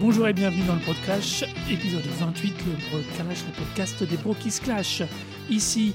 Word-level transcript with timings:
Bonjour 0.00 0.26
et 0.26 0.32
bienvenue 0.32 0.64
dans 0.64 0.76
le 0.76 0.80
Podclash, 0.80 1.44
épisode 1.70 2.06
28, 2.06 2.54
le 2.64 2.72
Proclash, 2.88 3.44
le 3.44 3.52
podcast 3.52 4.02
des 4.02 4.16
Bro 4.16 4.32
qui 4.32 4.50
se 4.50 4.62
clash. 4.62 5.02
Ici, 5.50 5.92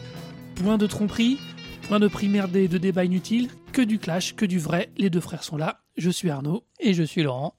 point 0.54 0.78
de 0.78 0.86
tromperie, 0.86 1.39
point 1.88 2.00
de 2.00 2.07
primaire 2.07 2.47
de 2.47 2.78
débat 2.78 3.04
inutile, 3.04 3.50
que 3.73 3.82
du 3.82 3.97
clash, 3.97 4.36
que 4.36 4.46
du 4.46 4.60
vrai. 4.60 4.91
Les 4.97 5.10
deux 5.10 5.21
frères 5.21 5.43
sont 5.43 5.57
là. 5.57 5.82
Je 5.97 6.11
suis 6.11 6.29
Arnaud. 6.29 6.65
Et 6.79 6.93
je 6.93 7.02
suis 7.02 7.23
Laurent. 7.23 7.55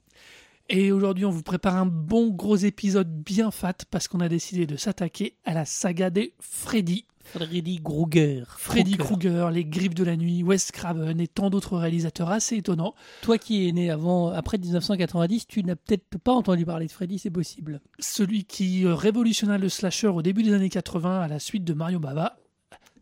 Et 0.69 0.93
aujourd'hui, 0.93 1.24
on 1.24 1.30
vous 1.30 1.43
prépare 1.43 1.74
un 1.74 1.87
bon 1.87 2.29
gros 2.29 2.55
épisode 2.55 3.12
bien 3.12 3.51
fat 3.51 3.78
parce 3.91 4.06
qu'on 4.06 4.20
a 4.20 4.28
décidé 4.28 4.66
de 4.66 4.77
s'attaquer 4.77 5.34
à 5.45 5.52
la 5.52 5.65
saga 5.65 6.10
des 6.10 6.33
Freddy. 6.38 7.06
Freddy 7.33 7.80
Krueger. 7.83 8.47
Freddy 8.59 8.97
Krueger. 8.97 9.51
Les 9.51 9.65
Griffes 9.65 9.95
de 9.95 10.05
la 10.05 10.16
Nuit, 10.16 10.43
Wes 10.43 10.71
Craven 10.71 11.21
et 11.21 11.29
tant 11.29 11.51
d'autres 11.51 11.77
réalisateurs 11.77 12.30
assez 12.30 12.57
étonnants. 12.57 12.95
Toi 13.23 13.39
qui 13.39 13.69
es 13.69 13.73
né 13.73 13.91
avant, 13.91 14.29
après 14.30 14.59
1990, 14.59 15.47
tu 15.47 15.62
n'as 15.62 15.77
peut-être 15.77 16.19
pas 16.19 16.33
entendu 16.33 16.65
parler 16.65 16.87
de 16.87 16.93
Freddy, 16.93 17.19
c'est 17.19 17.30
possible. 17.30 17.80
Celui 17.99 18.45
qui 18.45 18.85
euh, 18.85 18.95
révolutionna 18.95 19.59
le 19.59 19.69
slasher 19.69 20.09
au 20.09 20.23
début 20.23 20.43
des 20.43 20.52
années 20.55 20.71
80 20.71 21.21
à 21.21 21.29
la 21.29 21.39
suite 21.39 21.65
de 21.65 21.73
Mario 21.73 21.99
Bava. 21.99 22.37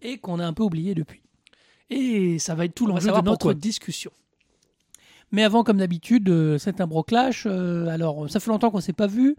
Et 0.02 0.18
qu'on 0.18 0.38
a 0.38 0.46
un 0.46 0.52
peu 0.52 0.62
oublié 0.62 0.94
depuis. 0.94 1.22
Et 1.90 2.38
ça 2.38 2.54
va 2.54 2.64
être 2.64 2.74
tout 2.74 2.86
l'enjeu 2.86 3.08
de 3.08 3.12
notre 3.12 3.24
pourquoi. 3.24 3.54
discussion. 3.54 4.10
Mais 5.32 5.42
avant, 5.42 5.64
comme 5.64 5.78
d'habitude, 5.78 6.28
euh, 6.28 6.58
c'est 6.58 6.80
un 6.80 6.86
broclash. 6.86 7.44
Euh, 7.46 7.88
alors, 7.88 8.30
ça 8.30 8.40
fait 8.40 8.50
longtemps 8.50 8.70
qu'on 8.70 8.80
s'est 8.80 8.92
pas 8.92 9.06
vu. 9.06 9.36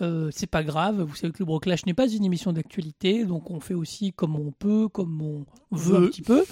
Euh, 0.00 0.30
c'est 0.32 0.46
pas 0.46 0.62
grave. 0.64 1.02
Vous 1.02 1.14
savez 1.14 1.32
que 1.32 1.38
le 1.40 1.44
broclash 1.44 1.84
n'est 1.84 1.94
pas 1.94 2.08
une 2.08 2.24
émission 2.24 2.52
d'actualité, 2.52 3.24
donc 3.24 3.50
on 3.50 3.60
fait 3.60 3.74
aussi 3.74 4.12
comme 4.12 4.34
on 4.36 4.50
peut, 4.50 4.88
comme 4.88 5.20
on 5.20 5.44
veut 5.70 5.96
un 5.96 6.00
Veut. 6.00 6.08
petit 6.10 6.22
peu. 6.22 6.44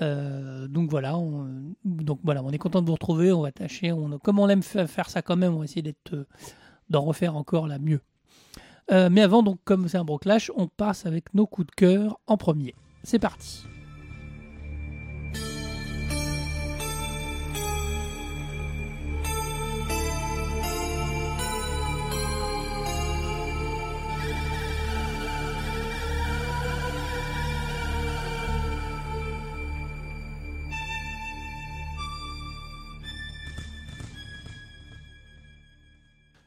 Euh, 0.00 0.66
donc 0.68 0.90
voilà. 0.90 1.18
On, 1.18 1.74
donc 1.84 2.20
voilà, 2.24 2.42
on 2.42 2.50
est 2.50 2.58
content 2.58 2.80
de 2.80 2.86
vous 2.86 2.94
retrouver. 2.94 3.32
On 3.32 3.42
va 3.42 3.52
tâcher. 3.52 3.92
On, 3.92 4.18
comme 4.18 4.38
on 4.38 4.48
aime 4.48 4.62
fa- 4.62 4.86
faire 4.86 5.10
ça 5.10 5.20
quand 5.22 5.36
même, 5.36 5.54
on 5.54 5.58
va 5.58 5.64
essayer 5.64 5.82
d'être, 5.82 6.14
euh, 6.14 6.26
d'en 6.88 7.02
refaire 7.02 7.36
encore 7.36 7.66
la 7.66 7.78
mieux. 7.78 8.00
Euh, 8.90 9.08
mais 9.10 9.20
avant, 9.20 9.42
donc 9.42 9.58
comme 9.64 9.86
c'est 9.88 9.98
un 9.98 10.04
broclash, 10.04 10.50
on 10.56 10.66
passe 10.66 11.06
avec 11.06 11.32
nos 11.34 11.46
coups 11.46 11.66
de 11.68 11.72
cœur 11.72 12.18
en 12.26 12.36
premier. 12.36 12.74
C'est 13.04 13.18
parti. 13.18 13.64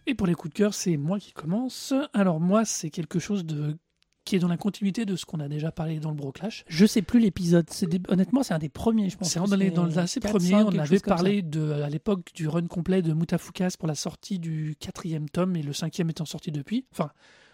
Et 0.08 0.16
pour 0.16 0.28
les 0.28 0.36
coups 0.36 0.54
de 0.54 0.58
cœur, 0.58 0.74
c'est 0.74 0.98
moi 0.98 1.20
qui 1.20 1.32
commence. 1.32 1.94
Alors 2.14 2.40
moi, 2.40 2.66
c'est 2.66 2.90
quelque 2.90 3.20
chose 3.20 3.46
de 3.46 3.78
qui 4.26 4.38
est 4.38 4.40
dans 4.40 4.48
la 4.48 4.58
continuité 4.58 5.06
de 5.06 5.16
ce 5.16 5.26
qu'on 5.26 5.40
a 5.42 5.50
déjà 5.50 5.72
parlé 5.72 6.00
dans 6.00 6.10
le 6.10 6.16
Broclash. 6.16 6.64
Je 6.68 6.86
sais 6.86 7.02
plus 7.02 7.20
l'épisode. 7.20 7.68
Des- 7.82 8.02
Honnêtement, 8.08 8.42
c'est 8.42 8.54
un 8.54 8.60
des 8.60 8.70
premiers, 8.70 9.10
je 9.10 9.18
pense. 9.18 9.30
C'est 9.30 9.40
dans 9.40 9.56
les, 9.56 9.70
dans 9.70 9.86
les 9.86 9.98
assez 9.98 10.22
4, 10.22 10.32
premiers, 10.32 10.50
5, 10.50 10.66
on 10.66 10.80
avait 10.80 11.00
parlé 11.00 11.42
de, 11.42 11.72
à 11.82 11.90
l'époque 11.90 12.32
du 12.34 12.48
run 12.48 12.68
complet 12.68 13.02
de 13.02 13.14
Mutafukas 13.14 13.76
pour 13.78 13.88
la 13.88 13.96
sortie 13.96 14.40
du 14.40 14.76
quatrième 14.80 15.30
tome 15.30 15.56
et 15.58 15.62
le 15.62 15.74
cinquième 15.74 16.10
étant 16.10 16.26
sorti 16.26 16.52
depuis. 16.52 16.86
Enfin, 16.94 17.12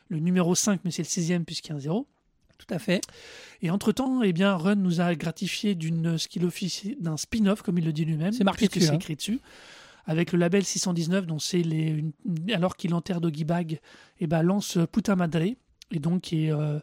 le 0.09 0.19
numéro 0.19 0.53
5, 0.53 0.81
mais 0.83 0.91
c'est 0.91 1.01
le 1.01 1.07
sixième 1.07 1.43
puisqu'il 1.43 1.69
y 1.69 1.73
a 1.73 1.75
un 1.77 1.79
zéro. 1.79 2.07
Tout 2.59 2.73
à 2.73 2.77
fait. 2.77 3.01
Et 3.61 3.71
entre-temps, 3.71 4.21
eh 4.21 4.33
bien, 4.33 4.55
Run 4.55 4.75
nous 4.75 4.99
a 4.99 5.15
gratifié 5.15 5.75
d'une, 5.75 6.17
ce 6.17 6.27
qu'il 6.27 6.47
d'un 6.99 7.17
spin-off, 7.17 7.61
comme 7.61 7.77
il 7.77 7.85
le 7.85 7.93
dit 7.93 8.05
lui-même. 8.05 8.33
C'est 8.33 8.43
marqué 8.43 8.67
dessus, 8.67 8.81
c'est 8.81 8.89
hein. 8.89 8.95
écrit 8.95 9.15
dessus. 9.15 9.39
Avec 10.09 10.31
le 10.31 10.39
label 10.39 10.65
619, 10.65 11.27
dont 11.27 11.37
c'est 11.37 11.61
les, 11.61 12.03
alors 12.51 12.75
qu'il 12.75 12.95
enterre 12.95 13.21
Doggy 13.21 13.43
Bag, 13.43 13.79
eh 14.19 14.25
ben, 14.25 14.41
lance 14.41 14.79
Puta 14.91 15.15
Madre, 15.15 15.43
et 15.91 15.99
donc 15.99 16.33
et, 16.33 16.51
euh, 16.51 16.79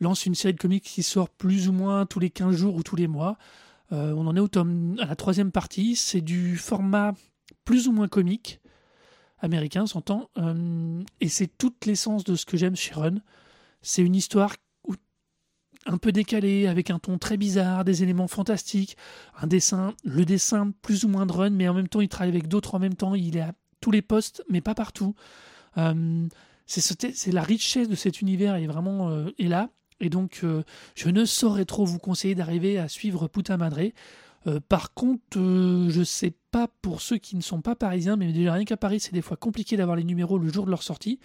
lance 0.00 0.26
une 0.26 0.34
série 0.34 0.52
de 0.52 0.58
comics 0.58 0.82
qui 0.82 1.04
sort 1.04 1.28
plus 1.28 1.68
ou 1.68 1.72
moins 1.72 2.06
tous 2.06 2.18
les 2.18 2.28
15 2.28 2.56
jours 2.56 2.74
ou 2.74 2.82
tous 2.82 2.96
les 2.96 3.06
mois. 3.06 3.38
Euh, 3.92 4.12
on 4.14 4.26
en 4.26 4.34
est 4.34 4.40
au 4.40 4.48
tome, 4.48 4.96
à 4.98 5.06
la 5.06 5.14
troisième 5.14 5.52
partie. 5.52 5.94
C'est 5.94 6.22
du 6.22 6.56
format 6.56 7.14
plus 7.64 7.86
ou 7.86 7.92
moins 7.92 8.08
comique, 8.08 8.60
américain, 9.38 9.86
s'entend. 9.86 10.28
Euh, 10.36 11.04
et 11.20 11.28
c'est 11.28 11.56
toute 11.58 11.86
l'essence 11.86 12.24
de 12.24 12.34
ce 12.34 12.46
que 12.46 12.56
j'aime 12.56 12.74
chez 12.74 12.94
Run. 12.94 13.18
C'est 13.80 14.02
une 14.02 14.16
histoire 14.16 14.56
un 15.86 15.98
peu 15.98 16.12
décalée, 16.12 16.66
avec 16.66 16.90
un 16.90 16.98
ton 16.98 17.16
très 17.18 17.36
bizarre, 17.36 17.84
des 17.84 18.02
éléments 18.02 18.28
fantastiques, 18.28 18.96
un 19.40 19.46
dessin, 19.46 19.94
le 20.04 20.24
dessin 20.24 20.72
plus 20.82 21.04
ou 21.04 21.08
moins 21.08 21.26
Run, 21.26 21.50
mais 21.50 21.68
en 21.68 21.74
même 21.74 21.88
temps, 21.88 22.00
il 22.00 22.08
travaille 22.08 22.30
avec 22.30 22.48
d'autres 22.48 22.74
en 22.74 22.78
même 22.78 22.94
temps. 22.94 23.14
Il 23.14 23.36
est 23.36 23.40
à 23.42 23.52
tous 23.80 23.90
les 23.90 24.02
postes, 24.02 24.42
mais 24.48 24.60
pas 24.60 24.74
partout. 24.74 25.14
Euh, 25.78 26.26
c'est 26.66 26.80
ce- 26.80 26.94
c'est 27.14 27.32
la 27.32 27.42
richesse 27.42 27.88
de 27.88 27.94
cet 27.94 28.20
univers 28.20 28.56
est 28.56 28.66
vraiment 28.66 29.10
euh, 29.10 29.30
est 29.38 29.48
là. 29.48 29.70
Et 30.00 30.10
donc, 30.10 30.40
euh, 30.44 30.62
je 30.94 31.08
ne 31.08 31.24
saurais 31.24 31.64
trop 31.64 31.84
vous 31.86 31.98
conseiller 31.98 32.34
d'arriver 32.34 32.78
à 32.78 32.88
suivre 32.88 33.28
Puta 33.28 33.56
Madre. 33.56 33.80
Par 34.68 34.94
contre, 34.94 35.38
je 35.88 36.02
sais 36.04 36.32
pas 36.52 36.68
pour 36.80 37.00
ceux 37.00 37.16
qui 37.18 37.34
ne 37.34 37.40
sont 37.40 37.62
pas 37.62 37.74
parisiens, 37.74 38.14
mais 38.14 38.32
déjà 38.32 38.52
rien 38.52 38.64
qu'à 38.64 38.76
Paris, 38.76 39.00
c'est 39.00 39.12
des 39.12 39.20
fois 39.22 39.36
compliqué 39.36 39.76
d'avoir 39.76 39.96
les 39.96 40.04
numéros 40.04 40.38
le 40.38 40.52
jour 40.52 40.66
de 40.66 40.70
leur 40.70 40.84
sortie. 40.84 41.18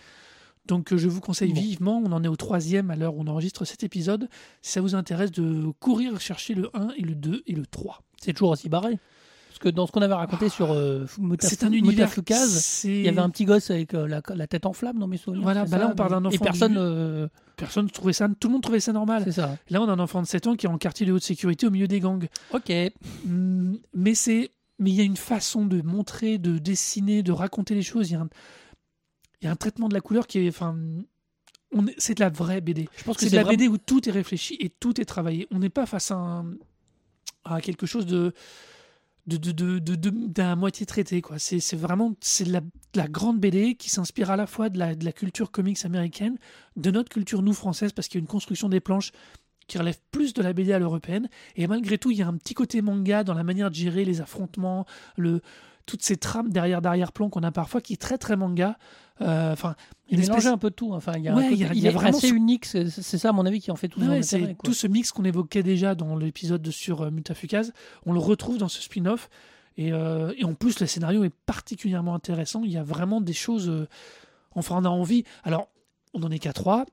Donc, 0.68 0.94
euh, 0.94 0.98
je 0.98 1.08
vous 1.08 1.22
conseille 1.22 1.54
Bon. 1.54 1.60
vivement, 1.62 2.02
on 2.06 2.12
en 2.12 2.24
est 2.24 2.28
au 2.28 2.36
troisième 2.36 2.92
à 2.92 2.96
l'heure 2.96 3.16
où 3.16 3.22
on 3.22 3.28
enregistre 3.28 3.66
cet 3.66 3.84
épisode, 3.84 4.30
si 4.62 4.72
ça 4.74 4.82
vous 4.82 4.94
intéresse 4.96 5.32
de 5.32 5.72
courir 5.80 6.20
chercher 6.22 6.54
le 6.54 6.70
1 6.76 6.90
et 6.98 7.02
le 7.02 7.16
2 7.16 7.44
et 7.48 7.54
le 7.54 7.66
3. 7.66 8.04
C'est 8.22 8.34
toujours 8.34 8.52
aussi 8.52 8.70
barré. 8.70 9.00
Parce 9.50 9.60
que 9.60 9.70
dans 9.70 9.86
ce 9.88 9.92
qu'on 9.92 10.02
avait 10.02 10.14
raconté 10.14 10.50
sur 10.50 10.72
euh, 10.72 11.06
C'est 11.40 11.64
un 11.64 11.72
univers. 11.72 12.10
Il 12.84 13.02
y 13.02 13.08
avait 13.10 13.20
un 13.20 13.30
petit 13.30 13.46
gosse 13.46 13.70
avec 13.72 13.94
euh, 13.94 14.08
la, 14.08 14.22
la 14.36 14.48
tête 14.48 14.66
en 14.66 14.74
flamme 14.74 14.98
dans 15.00 15.08
mes 15.08 15.18
souvenirs. 15.18 15.44
Voilà, 15.44 15.66
bah 15.66 15.78
là, 15.78 15.90
on 15.92 15.96
parle 15.96 16.12
d'un 16.12 16.22
mais- 16.22 16.30
Et 16.30 16.36
enfant 16.36 16.46
personne. 16.46 16.72
du- 16.74 16.78
euh, 16.80 17.28
Personne 17.58 17.90
trouvait 17.92 18.14
ça, 18.14 18.28
tout 18.40 18.48
le 18.48 18.54
monde 18.54 18.64
trouvait 18.64 18.80
ça 18.80 18.92
normal. 18.94 19.22
c'est 19.26 19.34
ça. 19.34 19.56
Là, 19.70 19.82
on 19.84 19.88
a 19.88 19.92
un 19.92 20.00
enfant 20.00 20.22
de 20.22 20.26
7 20.28 20.48
ans 20.48 20.56
qui 20.56 20.66
est 20.66 20.70
en 20.70 20.78
quartier 20.80 21.06
de 21.06 21.12
haute 21.12 21.22
sécurité 21.22 21.68
au 21.68 21.70
milieu 21.72 21.88
des 21.88 22.00
gangs. 22.00 22.28
Ok. 22.54 22.72
Mm, 23.26 23.76
mais 23.94 24.16
c'est 24.16 24.52
mais 24.80 24.90
il 24.90 24.96
y 24.96 25.02
a 25.02 25.04
une 25.04 25.18
façon 25.18 25.66
de 25.66 25.80
montrer 25.84 26.40
de 26.40 26.58
dessiner 26.58 27.22
de 27.22 27.32
raconter 27.32 27.76
les 27.76 27.84
choses 27.84 28.10
il 28.10 28.14
y 28.14 28.16
a 28.16 28.22
un, 28.22 28.30
il 29.42 29.46
y 29.46 29.48
a 29.48 29.52
un 29.52 29.56
traitement 29.56 29.90
de 29.90 29.94
la 29.94 30.02
couleur 30.02 30.28
qui 30.28 30.40
est 30.40 30.50
enfin 30.50 30.76
c'est 31.98 32.16
de 32.16 32.20
la 32.20 32.30
vraie 32.30 32.60
BD 32.62 32.90
Je 32.98 33.04
pense 33.04 33.16
que 33.18 33.24
c'est 33.24 33.30
de 33.30 33.36
la 33.36 33.44
vraiment- 33.44 33.58
BD 33.58 33.68
où 33.70 33.78
tout 33.78 34.08
est 34.08 34.12
réfléchi 34.12 34.58
et 34.60 34.70
tout 34.70 35.00
est 35.00 35.06
travaillé. 35.06 35.48
On 35.52 35.60
n'est 35.60 35.70
pas 35.70 35.86
face 35.86 36.12
à, 36.12 36.16
un- 36.16 36.54
à 37.46 37.62
quelque 37.62 37.86
chose 37.86 38.06
de 38.06 38.34
de, 39.28 39.38
de, 39.38 39.52
de, 39.80 39.96
de- 39.96 40.56
moitié 40.56 40.86
traité 40.86 41.22
quoi. 41.22 41.38
C'est, 41.40 41.60
c'est 41.60 41.78
vraiment 41.78 42.16
c'est 42.20 42.44
de 42.44 42.52
la, 42.52 42.60
de 42.60 42.68
la 42.96 43.08
grande 43.08 43.40
BD 43.40 43.76
qui 43.76 43.90
s'inspire 43.90 44.32
à 44.32 44.36
la 44.36 44.48
fois 44.48 44.70
de 44.70 44.80
la, 44.80 44.96
de 44.96 45.06
la 45.06 45.12
culture 45.14 45.52
comics 45.52 45.86
américaine 45.86 46.38
de 46.76 46.92
notre 46.92 47.10
culture 47.10 47.42
nous 47.44 47.54
française 47.54 47.94
parce 47.94 48.08
qu'il 48.08 48.18
y 48.18 48.22
a 48.22 48.24
une 48.24 48.28
construction 48.28 48.68
des 48.68 48.80
planches 48.82 49.12
qui 49.68 49.78
relève 49.78 50.00
plus 50.12 50.34
de 50.34 50.42
la 50.42 50.52
BD 50.52 50.74
à 50.74 50.80
l'européenne. 50.80 51.30
Et 51.56 51.68
malgré 51.68 51.98
tout, 51.98 52.12
il 52.12 52.18
y 52.18 52.22
a 52.24 52.28
un 52.28 52.36
petit 52.36 52.56
côté 52.56 52.82
manga 52.82 53.24
dans 53.24 53.36
la 53.36 53.44
manière 53.44 53.70
de 53.70 53.76
gérer 53.76 54.04
les 54.04 54.20
affrontements, 54.20 54.86
le, 55.16 55.40
toutes 55.86 56.02
ces 56.02 56.18
trames 56.18 56.50
derrière 56.50 56.82
d'arrière-plan 56.82 57.30
qu'on 57.30 57.44
a 57.44 57.52
parfois 57.52 57.80
qui 57.80 57.94
est 57.94 58.02
très 58.02 58.18
très 58.18 58.36
manga. 58.36 58.78
Euh, 59.22 59.54
Enfin, 59.54 59.76
Il 60.10 60.20
mélangeait 60.20 60.38
espèce- 60.40 60.54
un 60.54 60.58
peu 60.58 60.72
tout. 60.72 60.94
Enfin, 60.94 61.14
il 61.18 61.24
y 61.24 61.28
a, 61.30 61.36
un 61.36 61.50
côté- 61.50 61.66
a- 61.66 61.74
il 61.74 61.88
a 61.88 61.92
vraiment 61.92 62.18
assez 62.18 62.30
ce- 62.30 62.34
unique. 62.34 62.66
C'est 62.66 62.90
ça, 62.90 63.30
à 63.30 63.32
mon 63.32 63.46
avis, 63.46 63.60
qui 63.62 63.72
en 63.72 63.76
fait 63.76 63.88
tout 63.88 64.00
son 64.02 64.10
Ouais, 64.10 64.18
intérêt, 64.20 64.56
tout 64.64 64.74
ce 64.74 64.88
mix 64.88 65.12
qu'on 65.12 65.24
évoquait 65.26 65.64
déjà 65.64 65.96
dans 65.96 66.16
l'épisode 66.16 66.62
de- 66.62 66.72
sur 66.72 67.02
euh, 67.04 67.12
Mutafukaz. 67.12 67.72
On 68.06 68.14
le 68.14 68.20
retrouve 68.20 68.58
dans 68.58 68.68
ce 68.68 68.82
spin-off. 68.82 69.30
Et, 69.78 69.94
euh, 69.94 70.34
et 70.38 70.44
en 70.44 70.54
plus, 70.54 70.80
le 70.82 70.86
scénario 70.86 71.24
est 71.24 71.34
particulièrement 71.46 72.14
intéressant. 72.14 72.64
Il 72.66 72.72
y 72.72 72.78
a 72.78 72.84
vraiment 72.84 73.22
des 73.22 73.34
choses. 73.34 73.70
euh, 73.70 73.88
enfin, 74.56 74.76
on 74.78 74.86
a 74.86 74.90
envie. 74.90 75.24
Alors, 75.44 75.70
on 76.14 76.20
n'en 76.20 76.30
est 76.30 76.40
qu'à 76.40 76.54
trois. 76.54 76.86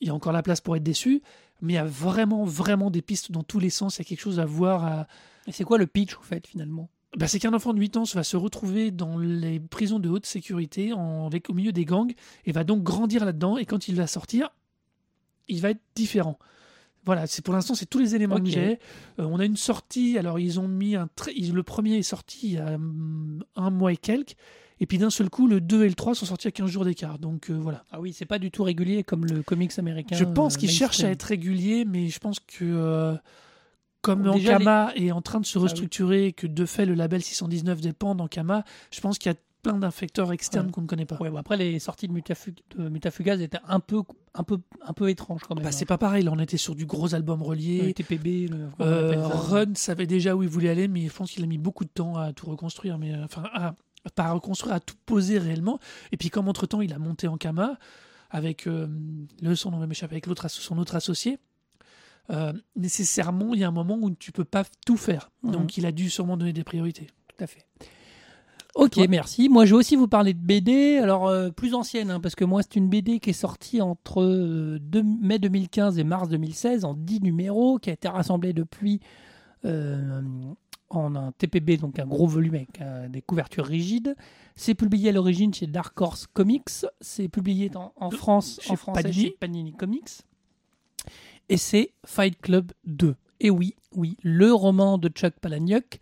Il 0.00 0.06
y 0.06 0.10
a 0.10 0.14
encore 0.14 0.32
la 0.32 0.42
place 0.42 0.60
pour 0.60 0.76
être 0.76 0.82
déçu. 0.82 1.22
Mais 1.62 1.74
il 1.74 1.76
y 1.76 1.78
a 1.78 1.84
vraiment, 1.84 2.44
vraiment 2.44 2.90
des 2.90 3.02
pistes 3.02 3.32
dans 3.32 3.42
tous 3.42 3.58
les 3.58 3.68
sens. 3.68 3.96
Il 3.98 4.02
y 4.02 4.02
a 4.02 4.04
quelque 4.08 4.20
chose 4.20 4.40
à 4.40 4.46
voir. 4.46 4.84
À... 4.84 5.06
Et 5.46 5.52
c'est 5.52 5.64
quoi 5.64 5.76
le 5.76 5.86
pitch, 5.86 6.16
en 6.16 6.22
fait, 6.22 6.46
finalement? 6.46 6.88
Bah, 7.16 7.26
c'est 7.26 7.40
qu'un 7.40 7.52
enfant 7.54 7.72
de 7.74 7.80
8 7.80 7.96
ans 7.96 8.04
va 8.14 8.22
se 8.22 8.36
retrouver 8.36 8.90
dans 8.92 9.18
les 9.18 9.58
prisons 9.58 9.98
de 9.98 10.08
haute 10.08 10.26
sécurité 10.26 10.92
en- 10.92 11.26
avec, 11.26 11.50
au 11.50 11.54
milieu 11.54 11.72
des 11.72 11.84
gangs 11.84 12.12
et 12.44 12.52
va 12.52 12.62
donc 12.62 12.82
grandir 12.84 13.24
là-dedans. 13.24 13.56
Et 13.58 13.64
quand 13.66 13.88
il 13.88 13.96
va 13.96 14.06
sortir, 14.06 14.50
il 15.48 15.60
va 15.60 15.70
être 15.70 15.80
différent. 15.96 16.38
Voilà, 17.04 17.26
c'est 17.26 17.42
pour 17.44 17.54
l'instant, 17.54 17.74
c'est 17.74 17.86
tous 17.86 17.98
les 17.98 18.14
éléments 18.14 18.36
que 18.36 18.42
j'ai. 18.50 18.78
Euh, 19.18 19.24
on 19.24 19.40
a 19.40 19.44
une 19.44 19.56
sortie, 19.56 20.18
alors 20.18 20.38
ils 20.38 20.60
ont 20.60 20.68
mis 20.68 20.94
un. 20.96 21.08
ils- 21.34 21.52
Le 21.52 21.62
premier 21.62 21.96
est 21.96 22.02
sorti 22.02 22.38
il 22.44 22.52
y 22.52 22.58
a 22.58 22.74
hum, 22.74 23.42
un 23.56 23.70
mois 23.70 23.92
et 23.92 23.96
quelques. 23.96 24.36
Et 24.82 24.86
puis 24.86 24.96
d'un 24.98 25.10
seul 25.10 25.28
coup, 25.30 25.46
le 25.48 25.60
2 25.60 25.84
et 25.84 25.88
le 25.88 25.94
3 25.94 26.14
sont 26.14 26.26
sortis 26.26 26.46
à 26.48 26.50
15 26.52 26.70
jours 26.70 26.84
d'écart. 26.84 27.18
Donc 27.18 27.50
euh, 27.50 27.54
voilà. 27.54 27.84
Ah 27.90 28.00
oui, 28.00 28.12
c'est 28.12 28.24
pas 28.26 28.38
du 28.38 28.50
tout 28.50 28.62
régulier 28.62 29.02
comme 29.02 29.26
le 29.26 29.42
comics 29.42 29.76
américain. 29.78 30.14
Je 30.14 30.24
pense 30.24 30.54
euh, 30.54 30.58
qu'ils 30.58 30.70
cherchent 30.70 31.02
à 31.02 31.10
être 31.10 31.24
réguliers, 31.24 31.84
mais 31.86 32.08
je 32.08 32.18
pense 32.18 32.38
que 32.38 32.64
euh, 32.64 33.14
comme 34.02 34.26
Ankama 34.28 34.92
est 34.96 35.12
en 35.12 35.20
train 35.22 35.40
de 35.40 35.46
se 35.46 35.58
Ah 35.58 35.62
oui. 35.62 35.68
restructurer 35.68 36.26
et 36.26 36.32
que 36.32 36.46
de 36.46 36.64
fait 36.64 36.86
le 36.86 36.94
label 36.94 37.22
619 37.22 37.80
dépend 37.80 38.14
d'Ankama, 38.14 38.64
je 38.90 39.00
pense 39.00 39.18
qu'il 39.18 39.30
y 39.30 39.34
a 39.34 39.38
plein 39.62 39.74
d'infecteurs 39.78 40.32
externes 40.32 40.66
Ouais. 40.66 40.72
qu'on 40.72 40.80
ne 40.80 40.86
connaît 40.86 41.04
pas. 41.04 41.16
Ouais, 41.18 41.28
bon, 41.28 41.36
après, 41.36 41.58
les 41.58 41.78
sorties 41.80 42.08
de, 42.08 42.14
Mutafu- 42.14 42.54
de 42.78 42.88
Mutafugaz 42.88 43.42
étaient 43.42 43.58
un 43.68 43.78
peu, 43.78 44.00
un 44.34 44.42
peu, 44.42 44.58
un 44.86 44.94
peu 44.94 45.10
étranges 45.10 45.42
quand 45.46 45.54
même. 45.54 45.62
Bah, 45.64 45.70
c'est 45.70 45.84
pas 45.84 45.98
pareil, 45.98 46.24
là 46.24 46.30
on 46.34 46.38
était 46.38 46.56
sur 46.56 46.74
du 46.74 46.86
gros 46.86 47.14
album 47.14 47.40
Le 47.40 47.44
relié. 47.46 47.92
TPB, 47.92 48.48
le, 48.48 48.68
comment 48.78 48.90
on 48.90 48.92
Euh, 48.92 49.26
Run 49.26 49.74
savait 49.74 50.06
déjà 50.06 50.34
où 50.34 50.42
il 50.42 50.48
voulait 50.48 50.70
aller, 50.70 50.88
mais 50.88 51.06
je 51.08 51.12
pense 51.12 51.30
qu'il 51.30 51.44
a 51.44 51.46
mis 51.46 51.58
beaucoup 51.58 51.84
de 51.84 51.90
temps 51.90 52.16
à 52.16 52.32
tout 52.32 52.46
reconstruire, 52.46 52.96
mais 52.96 53.12
euh, 53.14 53.24
enfin 53.24 53.42
à, 53.52 53.74
pas 54.14 54.24
à 54.24 54.32
reconstruire, 54.32 54.74
à 54.76 54.80
tout 54.80 54.94
poser 55.04 55.38
réellement. 55.38 55.78
Et 56.10 56.16
puis 56.16 56.30
comme 56.30 56.48
entre-temps, 56.48 56.80
il 56.80 56.94
a 56.94 56.98
monté 56.98 57.28
en 57.28 57.36
Kama 57.36 57.78
avec 58.30 58.66
euh, 58.66 58.86
le 59.42 59.54
son 59.56 59.72
nom 59.72 59.86
m'échappe 59.86 60.12
avec 60.12 60.26
l'autre 60.26 60.48
son 60.48 60.78
autre 60.78 60.94
associé. 60.94 61.38
Euh, 62.30 62.52
nécessairement, 62.76 63.54
il 63.54 63.60
y 63.60 63.64
a 63.64 63.68
un 63.68 63.72
moment 63.72 63.96
où 64.00 64.10
tu 64.10 64.32
peux 64.32 64.44
pas 64.44 64.64
tout 64.86 64.96
faire. 64.96 65.30
Mhm. 65.42 65.52
Donc, 65.52 65.76
il 65.76 65.86
a 65.86 65.92
dû 65.92 66.10
sûrement 66.10 66.36
donner 66.36 66.52
des 66.52 66.64
priorités. 66.64 67.08
Tout 67.28 67.42
à 67.42 67.46
fait. 67.46 67.66
Ok, 68.76 68.98
merci. 69.08 69.48
Moi, 69.48 69.64
je 69.64 69.70
vais 69.74 69.78
aussi 69.78 69.96
vous 69.96 70.06
parler 70.06 70.32
de 70.32 70.38
BD, 70.38 70.98
alors 70.98 71.26
euh, 71.26 71.50
plus 71.50 71.74
ancienne, 71.74 72.10
hein, 72.12 72.20
parce 72.20 72.36
que 72.36 72.44
moi, 72.44 72.62
c'est 72.62 72.76
une 72.76 72.88
BD 72.88 73.18
qui 73.18 73.30
est 73.30 73.32
sortie 73.32 73.80
entre 73.80 74.22
euh, 74.22 74.78
deux- 74.80 75.02
mai 75.02 75.40
2015 75.40 75.98
et 75.98 76.04
mars 76.04 76.28
2016 76.28 76.84
en 76.84 76.94
10 76.94 77.20
numéros, 77.20 77.78
qui 77.80 77.90
a 77.90 77.94
été 77.94 78.06
rassemblée 78.08 78.52
depuis 78.52 79.00
euh, 79.64 80.22
en 80.88 81.16
un 81.16 81.32
TPB, 81.32 81.78
donc 81.78 81.98
un 81.98 82.06
gros 82.06 82.28
volume 82.28 82.54
avec 82.54 82.80
des 83.10 83.22
couvertures 83.22 83.64
rigides. 83.66 84.14
C'est 84.56 84.74
publié 84.74 85.08
à 85.10 85.12
l'origine 85.12 85.52
chez 85.52 85.66
Dark 85.66 86.00
Horse 86.00 86.26
Comics. 86.32 86.86
C'est 87.00 87.28
publié 87.28 87.70
en, 87.76 87.92
en 87.96 88.10
France, 88.10 88.58
Chez 88.62 88.72
en 88.72 88.76
français 88.76 89.02
Panini. 89.02 89.22
chez 89.24 89.30
Panini 89.38 89.72
Comics. 89.72 90.10
Et 91.50 91.56
c'est 91.56 91.92
Fight 92.06 92.40
Club 92.40 92.72
2. 92.84 93.16
Et 93.40 93.50
oui, 93.50 93.74
oui, 93.96 94.16
le 94.22 94.52
roman 94.52 94.98
de 94.98 95.08
Chuck 95.08 95.34
Palahniuk, 95.40 95.98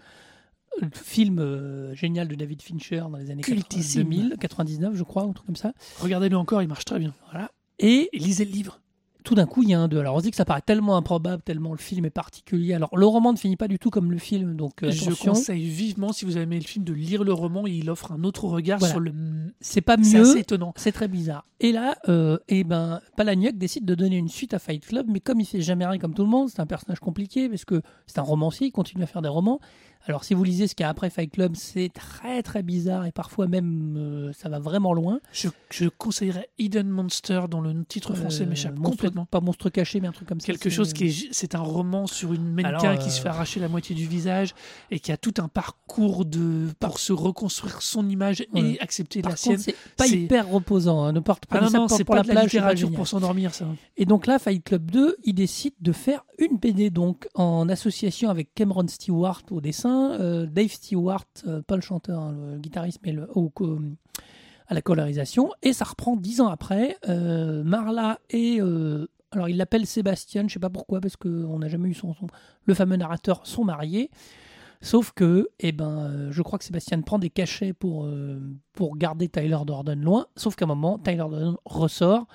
le 0.79 0.91
film 0.93 1.39
euh, 1.39 1.95
génial 1.95 2.29
de 2.29 2.35
David 2.35 2.61
Fincher 2.61 2.99
dans 3.11 3.17
les 3.17 3.31
années 3.31 3.41
80, 3.41 3.57
Cultissime. 3.57 4.03
2000, 4.03 4.37
99, 4.39 4.95
je 4.95 5.03
crois, 5.03 5.25
ou 5.25 5.31
un 5.31 5.33
truc 5.33 5.47
comme 5.47 5.57
ça. 5.57 5.73
Regardez-le 6.01 6.37
encore, 6.37 6.61
il 6.61 6.69
marche 6.69 6.85
très 6.85 6.99
bien. 6.99 7.15
Voilà. 7.31 7.51
Et 7.79 8.11
Et 8.13 8.19
lisez 8.19 8.45
le 8.45 8.51
livre. 8.51 8.79
Tout 9.25 9.35
d'un 9.35 9.47
coup, 9.47 9.63
il 9.63 9.71
y 9.71 9.75
a 9.75 9.81
un 9.81 9.89
2. 9.89 9.99
Alors, 9.99 10.15
on 10.15 10.19
se 10.19 10.25
dit 10.25 10.31
que 10.31 10.37
ça 10.37 10.45
paraît 10.45 10.63
tellement 10.63 10.97
improbable, 10.97 11.43
tellement 11.43 11.73
le 11.73 11.79
film 11.79 12.05
est 12.05 12.11
particulier. 12.11 12.73
Alors, 12.75 12.97
le 12.97 13.05
roman 13.07 13.33
ne 13.33 13.39
finit 13.39 13.57
pas 13.57 13.69
du 13.69 13.79
tout 13.79 13.91
comme 13.91 14.11
le 14.11 14.19
film, 14.19 14.57
donc 14.57 14.83
euh, 14.83 14.91
Je 14.91 15.11
conseille 15.11 15.69
vivement, 15.69 16.13
si 16.13 16.25
vous 16.25 16.37
avez 16.37 16.45
aimé 16.45 16.59
le 16.59 16.65
film, 16.65 16.85
de 16.85 16.93
lire 16.93 17.25
le 17.25 17.33
roman. 17.33 17.67
Il 17.67 17.91
offre 17.91 18.13
un 18.13 18.25
autre 18.25 18.45
regard 18.47 18.79
Voilà. 18.79 18.93
sur 18.95 19.01
le. 19.01 19.13
C'est 19.61 19.81
pas 19.81 19.97
C'est 20.03 20.19
mieux. 20.19 20.31
assez 20.31 20.39
étonnant. 20.41 20.73
C'est 20.77 20.93
très 20.93 21.09
bizarre. 21.09 21.45
Et 21.61 21.73
là, 21.73 21.97
euh, 22.09 22.39
eh 22.49 22.63
ben, 22.65 23.01
Palahniuk 23.17 23.59
décide 23.59 23.85
de 23.85 23.95
donner 23.95 24.17
une 24.17 24.29
suite 24.29 24.55
à 24.55 24.59
Fight 24.59 24.87
Club, 24.87 25.07
mais 25.09 25.21
comme 25.21 25.41
il 25.41 25.45
fait 25.47 25.61
jamais 25.61 25.85
rien 25.85 25.99
comme 25.99 26.15
tout 26.15 26.23
le 26.23 26.29
monde, 26.29 26.49
c'est 26.49 26.61
un 26.61 26.67
personnage 26.67 27.01
compliqué 27.01 27.49
parce 27.49 27.65
que 27.65 27.83
c'est 28.07 28.19
un 28.21 28.23
romancier, 28.23 28.69
il 28.69 28.73
continue 28.73 29.03
à 29.03 29.07
faire 29.07 29.23
des 29.23 29.29
romans. 29.29 29.59
Alors, 30.07 30.25
si 30.25 30.33
vous 30.35 30.43
lisez 30.45 30.67
ce 30.69 30.75
qu'il 30.75 30.85
y 30.85 30.87
a 30.87 30.89
après 30.89 31.11
Fight 31.11 31.31
Club, 31.31 31.53
c'est 31.55 31.91
très 31.93 32.43
très 32.43 32.63
bizarre 32.63 33.05
et 33.05 33.13
parfois 33.13 33.47
même 33.47 33.97
euh, 33.99 34.33
ça 34.33 34.49
va 34.49 34.59
vraiment 34.59 34.95
loin. 34.95 35.21
Je, 35.33 35.49
je 35.71 35.89
conseillerais 35.89 36.49
Hidden 36.59 36.89
Monster, 36.89 37.43
dont 37.51 37.61
le 37.61 37.85
titre 37.85 38.15
français 38.15 38.45
Euh, 38.45 38.47
m'échappe 38.47 38.79
complètement. 38.81 39.27
Pas 39.27 39.41
monstre 39.41 39.69
caché, 39.69 40.01
mais 40.01 40.09
un 40.09 40.13
truc 40.13 40.29
comme 40.29 40.41
ça. 40.41 40.47
Quelque 40.47 40.71
c'est- 40.71 40.77
chose 40.77 40.93
qui 40.95 41.07
est, 41.09 41.29
c'est 41.33 41.55
un 41.55 41.61
roman 41.61 42.07
sur 42.07 42.33
une 42.33 42.49
mannequin 42.53 42.91
Alors, 42.91 42.99
qui 43.05 43.11
se 43.11 43.21
euh, 43.21 43.23
fait 43.25 43.29
arracher 43.29 43.61
la 43.61 43.69
moitié 43.69 43.95
du 43.95 44.07
visage 44.07 44.55
et 44.91 44.99
qui 44.99 45.13
a 45.13 45.17
tout 45.19 45.35
un 45.39 45.49
parcours 45.49 46.25
de 46.25 46.69
pour 46.81 46.99
se 46.99 47.13
reconstruire 47.13 47.83
son 47.83 48.09
image 48.09 48.45
Ouais. 48.55 48.63
et 48.63 48.81
accepter 48.81 49.21
Par 49.21 49.33
la 49.33 49.37
contre, 49.37 49.43
sienne. 49.45 49.59
c'est 49.59 49.75
pas 49.97 50.07
hyper 50.07 50.49
reposant. 50.49 51.03
Hein. 51.05 51.13
Ne 51.13 51.21
porte 51.21 51.45
pas 51.47 51.59
Ah 51.59 51.63
non, 51.63 51.69
ça 51.69 51.79
non, 51.79 51.87
pour- 51.87 51.97
c'est 51.97 52.05
pour 52.05 52.15
pas 52.15 52.19
la 52.19 52.23
de 52.23 52.29
la 52.29 52.35
plage, 52.35 52.45
littérature 52.53 52.93
pour 52.93 53.07
s'endormir, 53.09 53.53
ça. 53.53 53.67
Et 53.99 54.07
donc 54.07 54.27
là, 54.27 54.39
Fight 54.39 54.65
Club 54.65 54.91
2, 54.91 55.17
il 55.25 55.35
décide 55.35 55.75
de 55.81 55.93
faire 55.93 56.25
une 56.39 56.57
BD 56.57 56.89
donc 56.91 57.29
en 57.35 57.69
association 57.69 58.31
avec 58.31 58.55
Cameron 58.55 58.87
Stewart 58.89 59.43
au 59.51 59.61
dessin, 59.61 59.98
euh, 60.13 60.47
Dave 60.47 60.71
Stewart, 60.71 61.25
euh, 61.47 61.63
pas 61.63 61.77
le 61.77 61.83
chanteur, 61.83 62.21
hein, 62.21 62.35
le 62.53 62.59
guitariste, 62.59 63.01
mais 63.05 63.17
au- 63.35 63.53
à 64.67 64.75
la 64.75 64.83
colorisation. 64.83 65.51
Et 65.63 65.73
ça 65.73 65.85
reprend 65.85 66.17
dix 66.17 66.41
ans 66.41 66.49
après. 66.49 66.97
Euh, 67.09 67.63
Marla 67.65 68.19
et 68.31 68.61
alors 69.31 69.49
il 69.49 69.57
l'appelle 69.57 69.87
Sébastien, 69.87 70.45
je 70.49 70.55
sais 70.55 70.59
pas 70.59 70.71
pourquoi, 70.71 71.01
parce 71.01 71.17
qu'on 71.17 71.59
n'a 71.59 71.69
jamais 71.69 71.89
eu 71.91 71.95
son, 71.95 72.15
son- 72.15 72.27
le 72.65 72.75
fameux 72.75 72.97
narrateur 72.97 73.47
sont 73.47 73.65
mariés. 73.65 74.11
Sauf 74.81 75.11
que, 75.13 75.49
eh 75.59 75.73
ben, 75.73 76.31
je 76.31 76.41
crois 76.43 76.59
que 76.59 76.65
Sébastien 76.65 77.01
prend 77.03 77.19
des 77.19 77.31
cachets 77.31 77.73
pour, 77.73 78.09
pour 78.75 78.97
garder 78.97 79.29
Tyler 79.29 79.59
Durden 79.67 80.01
loin. 80.01 80.27
Sauf 80.37 80.55
qu'à 80.55 80.67
un 80.67 80.69
moment, 80.69 80.99
Tyler 80.99 81.17
Durden 81.29 81.57
ressort 81.65 82.27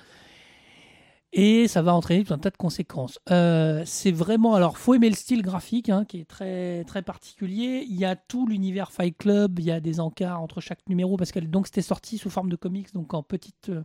et 1.36 1.66
ça 1.66 1.82
va 1.82 1.94
entraîner 1.94 2.22
tout 2.24 2.32
un 2.32 2.38
tas 2.38 2.50
de 2.50 2.56
conséquences. 2.56 3.18
Euh, 3.30 3.82
c'est 3.84 4.12
vraiment, 4.12 4.54
alors, 4.54 4.78
faut 4.78 4.94
aimer 4.94 5.10
le 5.10 5.16
style 5.16 5.42
graphique 5.42 5.88
hein, 5.88 6.04
qui 6.04 6.20
est 6.20 6.24
très 6.24 6.84
très 6.84 7.02
particulier. 7.02 7.84
Il 7.88 7.96
y 7.96 8.04
a 8.04 8.14
tout 8.14 8.46
l'univers 8.46 8.92
Fight 8.92 9.16
Club, 9.18 9.58
il 9.58 9.64
y 9.64 9.72
a 9.72 9.80
des 9.80 9.98
encarts 9.98 10.40
entre 10.40 10.60
chaque 10.60 10.88
numéro 10.88 11.16
parce 11.16 11.32
que 11.32 11.40
donc 11.40 11.66
c'était 11.66 11.82
sorti 11.82 12.18
sous 12.18 12.30
forme 12.30 12.48
de 12.50 12.56
comics, 12.56 12.94
donc 12.94 13.12
en 13.14 13.22
petite, 13.24 13.68
euh, 13.70 13.82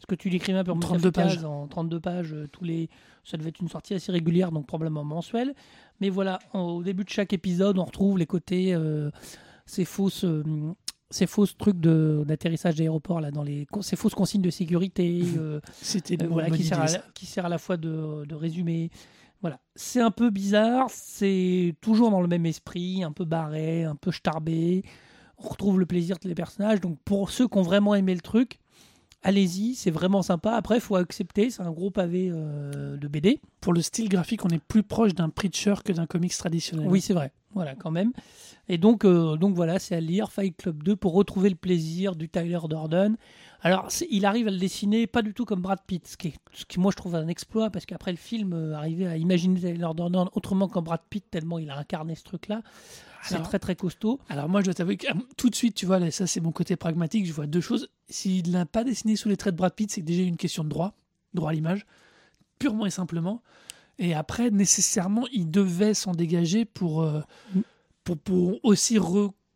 ce 0.00 0.06
que 0.06 0.14
tu 0.14 0.30
l'écrivais 0.30 0.58
un 0.58 0.64
peu 0.64 0.72
en 0.72 0.78
32 0.80 1.12
pages. 1.12 1.44
en 1.44 1.66
32 1.68 2.00
pages, 2.00 2.32
euh, 2.32 2.48
tous 2.50 2.64
les, 2.64 2.88
ça 3.24 3.36
devait 3.36 3.50
être 3.50 3.60
une 3.60 3.68
sortie 3.68 3.92
assez 3.94 4.10
régulière, 4.10 4.50
donc 4.50 4.66
probablement 4.66 5.04
mensuelle. 5.04 5.54
Mais 6.00 6.08
voilà, 6.08 6.38
en- 6.54 6.60
au 6.60 6.82
début 6.82 7.04
de 7.04 7.10
chaque 7.10 7.32
épisode, 7.34 7.78
on 7.78 7.84
retrouve 7.84 8.16
les 8.18 8.26
côtés, 8.26 8.72
euh, 8.74 9.10
ces 9.66 9.84
fausses. 9.84 10.24
Ces 11.10 11.26
fausses 11.26 11.56
trucs 11.56 11.78
de- 11.80 12.24
d'atterrissage 12.26 12.74
d'aéroport 12.76 13.20
là 13.20 13.30
dans 13.30 13.42
les 13.44 13.66
ces 13.80 13.96
fausses 13.96 14.14
consignes 14.14 14.42
de 14.42 14.50
sécurité 14.50 15.22
euh, 15.38 15.60
C'était 15.72 16.22
euh, 16.22 16.26
voilà, 16.28 16.50
qui, 16.50 16.64
sert 16.64 16.80
à, 16.80 16.86
qui 17.14 17.26
sert 17.26 17.46
à 17.46 17.48
la 17.48 17.58
fois 17.58 17.76
de, 17.76 18.24
de 18.24 18.34
résumé. 18.34 18.90
Voilà. 19.42 19.60
C'est 19.74 20.00
un 20.00 20.10
peu 20.10 20.30
bizarre, 20.30 20.86
c'est 20.90 21.74
toujours 21.80 22.10
dans 22.10 22.20
le 22.22 22.26
même 22.26 22.46
esprit, 22.46 23.04
un 23.04 23.12
peu 23.12 23.24
barré, 23.24 23.84
un 23.84 23.94
peu 23.94 24.10
starbé. 24.10 24.82
On 25.38 25.48
retrouve 25.48 25.78
le 25.78 25.86
plaisir 25.86 26.16
de 26.22 26.28
les 26.28 26.34
personnages. 26.34 26.80
Donc 26.80 26.98
pour 27.04 27.30
ceux 27.30 27.46
qui 27.46 27.58
ont 27.58 27.62
vraiment 27.62 27.94
aimé 27.94 28.14
le 28.14 28.22
truc, 28.22 28.58
allez-y, 29.26 29.74
c'est 29.74 29.90
vraiment 29.90 30.22
sympa. 30.22 30.52
Après, 30.52 30.76
il 30.76 30.80
faut 30.80 30.96
accepter, 30.96 31.50
c'est 31.50 31.62
un 31.62 31.70
gros 31.72 31.90
pavé 31.90 32.30
euh, 32.32 32.96
de 32.96 33.08
BD. 33.08 33.40
Pour 33.60 33.72
le 33.72 33.82
style 33.82 34.08
graphique, 34.08 34.44
on 34.44 34.48
est 34.48 34.62
plus 34.62 34.82
proche 34.82 35.14
d'un 35.14 35.28
Preacher 35.28 35.74
que 35.84 35.92
d'un 35.92 36.06
comics 36.06 36.32
traditionnel. 36.36 36.88
Oui, 36.88 37.00
c'est 37.00 37.12
vrai. 37.14 37.32
Voilà, 37.54 37.74
quand 37.74 37.90
même. 37.90 38.12
Et 38.68 38.78
donc, 38.78 39.04
euh, 39.04 39.36
donc 39.36 39.54
voilà, 39.54 39.78
c'est 39.78 39.94
à 39.96 40.00
lire 40.00 40.30
Fight 40.30 40.56
Club 40.56 40.82
2 40.82 40.94
pour 40.96 41.14
retrouver 41.14 41.48
le 41.48 41.54
plaisir 41.56 42.14
du 42.14 42.28
Tyler 42.28 42.58
Durden. 42.68 43.16
Alors, 43.62 43.88
il 44.10 44.26
arrive 44.26 44.48
à 44.48 44.50
le 44.50 44.58
dessiner 44.58 45.06
pas 45.06 45.22
du 45.22 45.32
tout 45.34 45.44
comme 45.44 45.60
Brad 45.62 45.78
Pitt, 45.86 46.06
ce 46.06 46.16
qui, 46.16 46.28
est- 46.28 46.38
ce 46.52 46.64
qui 46.66 46.78
moi 46.78 46.90
je 46.92 46.96
trouve 46.96 47.14
un 47.14 47.26
exploit 47.28 47.70
parce 47.70 47.86
qu'après 47.86 48.10
le 48.10 48.18
film, 48.18 48.52
euh, 48.52 48.74
arriver 48.74 49.06
à 49.06 49.16
imaginer 49.16 49.58
Tyler 49.58 49.88
Durden 49.96 50.26
autrement 50.34 50.68
qu'en 50.68 50.82
Brad 50.82 51.00
Pitt, 51.08 51.24
tellement 51.30 51.58
il 51.58 51.70
a 51.70 51.78
incarné 51.78 52.14
ce 52.14 52.24
truc-là, 52.24 52.60
c'est 53.28 53.42
très 53.42 53.58
très 53.58 53.76
costaud. 53.76 54.18
Alors 54.28 54.48
moi, 54.48 54.60
je 54.60 54.66
dois 54.66 54.74
t'avouer 54.74 54.96
que 54.96 55.06
ah, 55.10 55.14
tout 55.36 55.50
de 55.50 55.54
suite, 55.54 55.74
tu 55.74 55.86
vois, 55.86 55.98
là, 55.98 56.10
ça 56.10 56.26
c'est 56.26 56.40
mon 56.40 56.52
côté 56.52 56.76
pragmatique, 56.76 57.26
je 57.26 57.32
vois 57.32 57.46
deux 57.46 57.60
choses. 57.60 57.88
S'il 58.08 58.50
n'a 58.50 58.66
pas 58.66 58.84
dessiné 58.84 59.16
sous 59.16 59.28
les 59.28 59.36
traits 59.36 59.54
de 59.54 59.58
Brad 59.58 59.72
Pitt, 59.74 59.90
c'est 59.90 60.02
déjà 60.02 60.22
une 60.22 60.36
question 60.36 60.64
de 60.64 60.68
droit, 60.68 60.94
droit 61.34 61.50
à 61.50 61.52
l'image, 61.52 61.86
purement 62.58 62.86
et 62.86 62.90
simplement. 62.90 63.42
Et 63.98 64.14
après, 64.14 64.50
nécessairement, 64.50 65.26
il 65.32 65.50
devait 65.50 65.94
s'en 65.94 66.12
dégager 66.12 66.64
pour, 66.64 67.02
euh, 67.02 67.20
Mm. 67.54 67.60
pour, 68.04 68.18
pour 68.18 68.60
aussi 68.64 68.98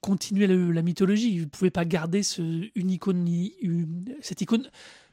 continuer 0.01 0.47
la 0.47 0.83
mythologie. 0.83 1.31
Il 1.35 1.41
ne 1.43 1.45
pouvait 1.47 1.71
pas 1.71 1.85
garder 1.85 2.23
ce, 2.23 2.41
une 2.75 2.91
icône, 2.91 3.23
ni- 3.25 3.53
une- 3.61 4.17
cette 4.23 4.41
icône. 4.41 4.69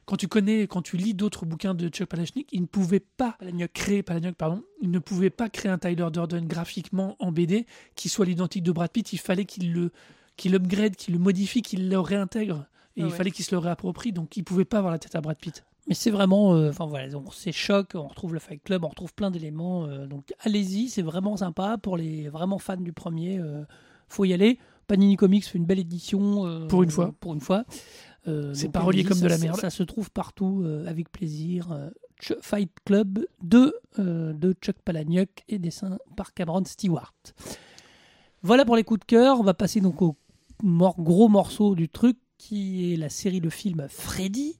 Quand 0.08 0.16
tu 0.16 0.26
connais, 0.26 0.66
quand 0.66 0.80
tu 0.80 0.96
lis 0.96 1.12
d'autres 1.12 1.44
bouquins 1.44 1.74
de 1.74 1.86
Chuck 1.90 2.08
Palahniuk, 2.08 2.46
il 2.50 2.62
ne 2.62 2.66
pouvait 2.66 2.98
pas 3.18 3.36
créer, 3.74 4.02
Palahniuk, 4.02 4.36
pardon, 4.36 4.62
il 4.80 4.90
ne 4.90 4.98
pouvait 4.98 5.28
pas 5.28 5.50
créer 5.50 5.70
un 5.70 5.76
Tyler 5.76 6.06
Durden 6.10 6.46
graphiquement 6.46 7.14
en 7.18 7.30
BD 7.30 7.66
qui 7.94 8.08
soit 8.08 8.24
l'identique 8.24 8.62
de 8.62 8.72
Brad 8.72 8.90
Pitt. 8.90 9.12
Il 9.12 9.18
fallait 9.18 9.44
qu'il 9.44 9.74
le, 9.74 9.92
qu'il 10.38 10.54
upgrade, 10.54 10.96
qu'il 10.96 11.12
le 11.12 11.20
modifie, 11.20 11.60
qu'il 11.60 11.90
le 11.90 12.00
réintègre. 12.00 12.64
Et 12.96 13.02
Ah 13.02 13.04
il 13.04 13.12
fallait 13.12 13.30
qu'il 13.30 13.44
se 13.44 13.54
le 13.54 13.58
réapproprie. 13.58 14.12
Donc 14.12 14.34
il 14.38 14.44
pouvait 14.44 14.64
pas 14.64 14.78
avoir 14.78 14.92
la 14.92 14.98
tête 14.98 15.14
à 15.14 15.20
Brad 15.20 15.36
Pitt. 15.36 15.62
Mais 15.88 15.94
c'est 15.94 16.10
vraiment, 16.10 16.54
euh, 16.54 16.70
enfin 16.70 16.86
voilà, 16.86 17.10
donc 17.10 17.34
c'est 17.34 17.52
choc, 17.52 17.90
on 17.94 18.06
retrouve 18.06 18.32
le 18.32 18.40
Fight 18.40 18.62
Club, 18.62 18.84
on 18.84 18.88
retrouve 18.88 19.12
plein 19.12 19.30
d'éléments. 19.30 19.84
euh, 19.84 20.06
donc 20.06 20.32
allez-y, 20.40 20.88
c'est 20.88 21.02
vraiment 21.02 21.36
sympa 21.36 21.76
pour 21.76 21.98
les 21.98 22.30
vraiment 22.30 22.58
fans 22.58 22.76
du 22.78 22.94
premier. 22.94 23.38
euh, 23.38 23.62
faut 24.08 24.24
y 24.24 24.32
aller. 24.32 24.58
Panini 24.86 25.16
Comics 25.16 25.44
fait 25.44 25.58
une 25.58 25.66
belle 25.66 25.78
édition. 25.80 26.46
euh, 26.46 26.66
Pour 26.66 26.82
une 26.82 26.90
fois. 26.90 27.12
Pour 27.20 27.34
une 27.34 27.42
fois. 27.42 27.64
Euh, 28.26 28.52
C'est 28.54 28.68
pas 28.68 28.80
relié 28.80 29.04
comme 29.04 29.20
de 29.20 29.26
la 29.28 29.38
merde. 29.38 29.60
Ça, 29.60 29.70
se 29.70 29.82
trouve 29.82 30.10
partout 30.10 30.62
euh, 30.64 30.86
avec 30.86 31.10
plaisir. 31.10 31.70
euh, 31.72 31.88
Ch- 32.20 32.38
Fight 32.42 32.70
Club 32.84 33.24
2 33.42 33.72
euh, 34.00 34.32
de 34.32 34.52
Chuck 34.60 34.76
Palahniuk 34.84 35.44
et 35.48 35.58
dessin 35.58 35.98
par 36.16 36.34
Cameron 36.34 36.64
Stewart. 36.64 37.14
Voilà 38.42 38.64
pour 38.64 38.76
les 38.76 38.84
coups 38.84 39.00
de 39.00 39.04
cœur. 39.04 39.38
On 39.40 39.44
va 39.44 39.54
passer 39.54 39.80
donc 39.80 40.02
au 40.02 40.16
mor- 40.62 41.00
gros 41.00 41.28
morceau 41.28 41.74
du 41.74 41.88
truc 41.88 42.18
qui 42.36 42.92
est 42.92 42.96
la 42.96 43.08
série 43.08 43.40
de 43.40 43.50
films 43.50 43.86
Freddy. 43.88 44.58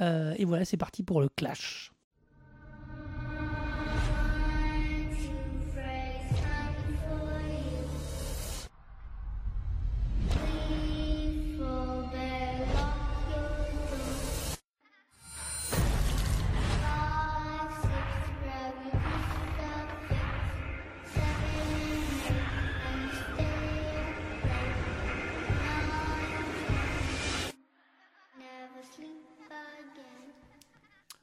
Euh, 0.00 0.34
et 0.38 0.44
voilà, 0.44 0.64
c'est 0.64 0.76
parti 0.76 1.02
pour 1.02 1.20
le 1.20 1.28
clash. 1.28 1.92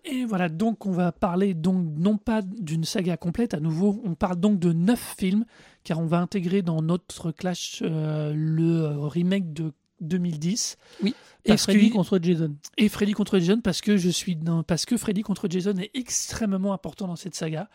Et 0.06 0.26
voilà, 0.26 0.48
donc 0.50 0.86
on 0.86 0.92
va 0.92 1.12
parler 1.12 1.54
donc 1.54 1.86
non 1.98 2.18
pas 2.18 2.42
d'une 2.42 2.86
saga 2.86 3.18
complète, 3.18 3.54
à 3.54 3.60
nouveau, 3.60 4.02
on 4.06 4.16
parle 4.16 4.38
donc 4.40 4.58
de 4.60 4.72
neuf 4.72 5.16
films, 5.18 5.46
car 5.84 6.00
on 6.00 6.06
va 6.06 6.20
intégrer 6.20 6.62
dans 6.62 6.82
notre 6.82 7.32
clash 7.32 7.82
euh, 7.86 8.32
le 8.36 9.06
remake 9.08 9.52
de 9.54 9.74
2010. 10.02 10.78
Et 11.06 11.14
Parce 11.50 11.64
Freddy 11.64 11.90
que- 11.90 11.96
contre 11.96 12.20
Jason. 12.22 12.56
Et 12.78 12.88
Freddy 12.90 13.12
contre 13.14 13.40
Jason 13.40 13.60
parce 13.62 13.82
que 13.82 13.98
je 13.98 14.10
suis 14.10 14.36
dans- 14.36 14.64
parce 14.64 14.86
que 14.86 14.96
Freddy 14.98 15.22
contre 15.22 15.48
Jason 15.50 15.76
est 15.78 15.92
extrêmement 15.94 16.74
important 16.74 17.08
dans 17.08 17.16
cette 17.18 17.36
saga. 17.36 17.70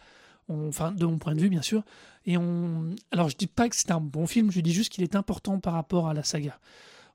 On- 0.49 0.69
Enfin, 0.69 0.93
de 0.93 1.04
mon 1.07 1.19
point 1.19 1.35
de 1.35 1.40
vue, 1.40 1.49
bien 1.50 1.62
sûr. 1.62 1.83
Et 2.26 2.37
on, 2.38 2.90
alors 3.11 3.28
je 3.28 3.37
dis 3.37 3.47
pas 3.47 3.69
que 3.69 3.76
c'est 3.76 3.90
un 3.90 4.00
bon 4.00 4.26
film, 4.26 4.50
je 4.50 4.61
dis 4.61 4.73
juste 4.73 4.90
qu'il 4.93 5.02
est 5.04 5.16
important 5.16 5.61
par 5.61 5.75
rapport 5.75 6.09
à 6.09 6.14
la 6.14 6.23
saga. 6.23 6.59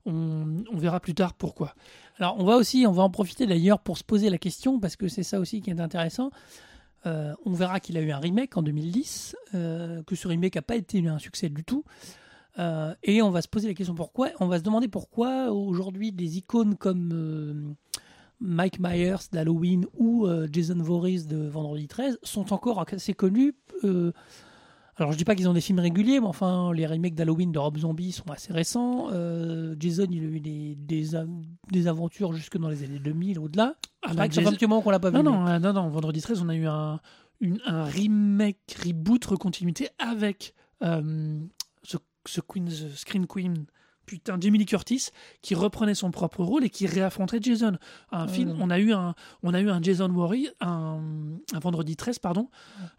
On, 0.06 0.62
verra 0.74 1.00
plus 1.00 1.14
tard 1.14 1.34
pourquoi. 1.34 1.74
Alors, 2.18 2.36
on 2.38 2.44
va 2.44 2.56
aussi, 2.56 2.86
on 2.86 2.92
va 2.92 3.02
en 3.02 3.10
profiter 3.10 3.46
d'ailleurs 3.46 3.80
pour 3.80 3.98
se 3.98 4.04
poser 4.04 4.30
la 4.30 4.38
question, 4.38 4.80
parce 4.80 4.96
que 4.96 5.08
c'est 5.08 5.22
ça 5.22 5.38
aussi 5.40 5.60
qui 5.60 5.70
est 5.70 5.80
intéressant. 5.80 6.30
Euh, 7.06 7.34
on 7.44 7.52
verra 7.52 7.80
qu'il 7.80 7.96
a 7.96 8.00
eu 8.00 8.10
un 8.10 8.18
remake 8.18 8.56
en 8.56 8.62
2010, 8.62 9.36
euh, 9.54 10.02
que 10.02 10.14
ce 10.14 10.28
remake 10.28 10.56
n'a 10.56 10.62
pas 10.62 10.76
été 10.76 11.06
un 11.06 11.18
succès 11.18 11.48
du 11.48 11.64
tout. 11.64 11.84
Euh, 12.58 12.94
et 13.02 13.22
on 13.22 13.30
va 13.30 13.42
se 13.42 13.48
poser 13.48 13.68
la 13.68 13.74
question 13.74 13.94
pourquoi. 13.94 14.30
On 14.40 14.46
va 14.46 14.58
se 14.58 14.62
demander 14.62 14.88
pourquoi 14.88 15.50
aujourd'hui 15.50 16.12
des 16.12 16.38
icônes 16.38 16.76
comme 16.76 17.76
Mike 18.40 18.80
Myers 18.80 19.28
d'Halloween 19.32 19.86
ou 19.96 20.26
Jason 20.50 20.82
Voorhees 20.82 21.26
de 21.26 21.46
Vendredi 21.46 21.88
13 21.88 22.18
sont 22.22 22.52
encore 22.52 22.84
assez 22.92 23.14
connus. 23.14 23.54
Alors 25.00 25.12
je 25.12 25.18
dis 25.18 25.24
pas 25.24 25.34
qu'ils 25.34 25.48
ont 25.48 25.52
des 25.52 25.60
films 25.60 25.78
réguliers, 25.80 26.20
mais 26.20 26.26
enfin 26.26 26.72
les 26.72 26.86
remakes 26.86 27.14
d'Halloween 27.14 27.50
de 27.52 27.58
Rob 27.58 27.76
Zombie 27.78 28.12
sont 28.12 28.28
assez 28.30 28.52
récents. 28.52 29.08
Euh, 29.12 29.74
Jason 29.78 30.06
il 30.10 30.20
a 30.22 30.26
eu 30.26 30.40
des, 30.40 30.74
des, 30.76 31.14
av- 31.14 31.28
des 31.72 31.86
aventures 31.88 32.32
jusque 32.32 32.58
dans 32.58 32.68
les 32.68 32.82
années 32.84 32.98
2000 32.98 33.38
au-delà. 33.38 33.74
Ah, 34.02 34.14
bah, 34.14 34.28
Jason- 34.28 34.50
petit 34.52 34.66
moment 34.66 34.82
qu'on 34.82 34.90
l'a 34.90 35.00
pas 35.00 35.10
Non, 35.10 35.18
vu. 35.20 35.24
non, 35.24 35.58
non, 35.60 35.72
non, 35.72 35.88
vendredi 35.88 36.20
13, 36.20 36.42
on 36.42 36.48
a 36.48 36.54
eu 36.54 36.66
un, 36.66 37.00
une- 37.40 37.60
un 37.66 37.84
remake, 37.84 38.58
reboot, 38.84 39.24
recontinuité 39.24 39.88
avec 39.98 40.54
euh, 40.82 41.40
ce, 41.82 41.96
ce 42.26 42.40
Queen, 42.40 42.66
the 42.66 42.94
Screen 42.96 43.26
Queen, 43.26 43.66
putain, 44.10 44.36
Jamie 44.40 44.58
Lee 44.58 44.66
Curtis, 44.66 45.10
qui 45.40 45.54
reprenait 45.54 45.94
son 45.94 46.10
propre 46.10 46.42
rôle 46.42 46.64
et 46.64 46.70
qui 46.70 46.88
réaffrontait 46.88 47.38
Jason. 47.40 47.78
Un 48.10 48.26
Ouais, 48.26 48.32
film, 48.32 48.56
on 48.60 48.68
a 48.70 48.80
eu 48.80 48.92
un, 48.92 49.14
on 49.44 49.54
a 49.54 49.60
eu 49.60 49.70
un 49.70 49.80
Jason 49.80 50.08
Worry, 50.10 50.48
un, 50.60 50.98
un 51.52 51.58
vendredi 51.60 51.94
13, 51.94 52.18
pardon, 52.18 52.48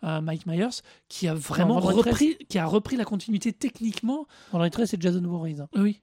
un 0.02 0.22
Mike 0.22 0.46
Myers, 0.46 0.70
qui 1.10 1.28
a 1.28 1.34
vraiment 1.34 1.80
Vendredi 1.82 2.00
13. 2.02 2.14
repris, 2.14 2.38
qui 2.48 2.58
a 2.60 2.66
repris 2.66 2.96
la 2.96 3.04
continuité 3.04 3.52
techniquement. 3.52 4.26
Vendredi 4.54 4.72
13 4.72 4.90
c'est 4.92 5.02
Jason 5.02 5.22
Voorhees. 5.24 5.60
hein. 5.60 5.68
Oui. 5.76 6.00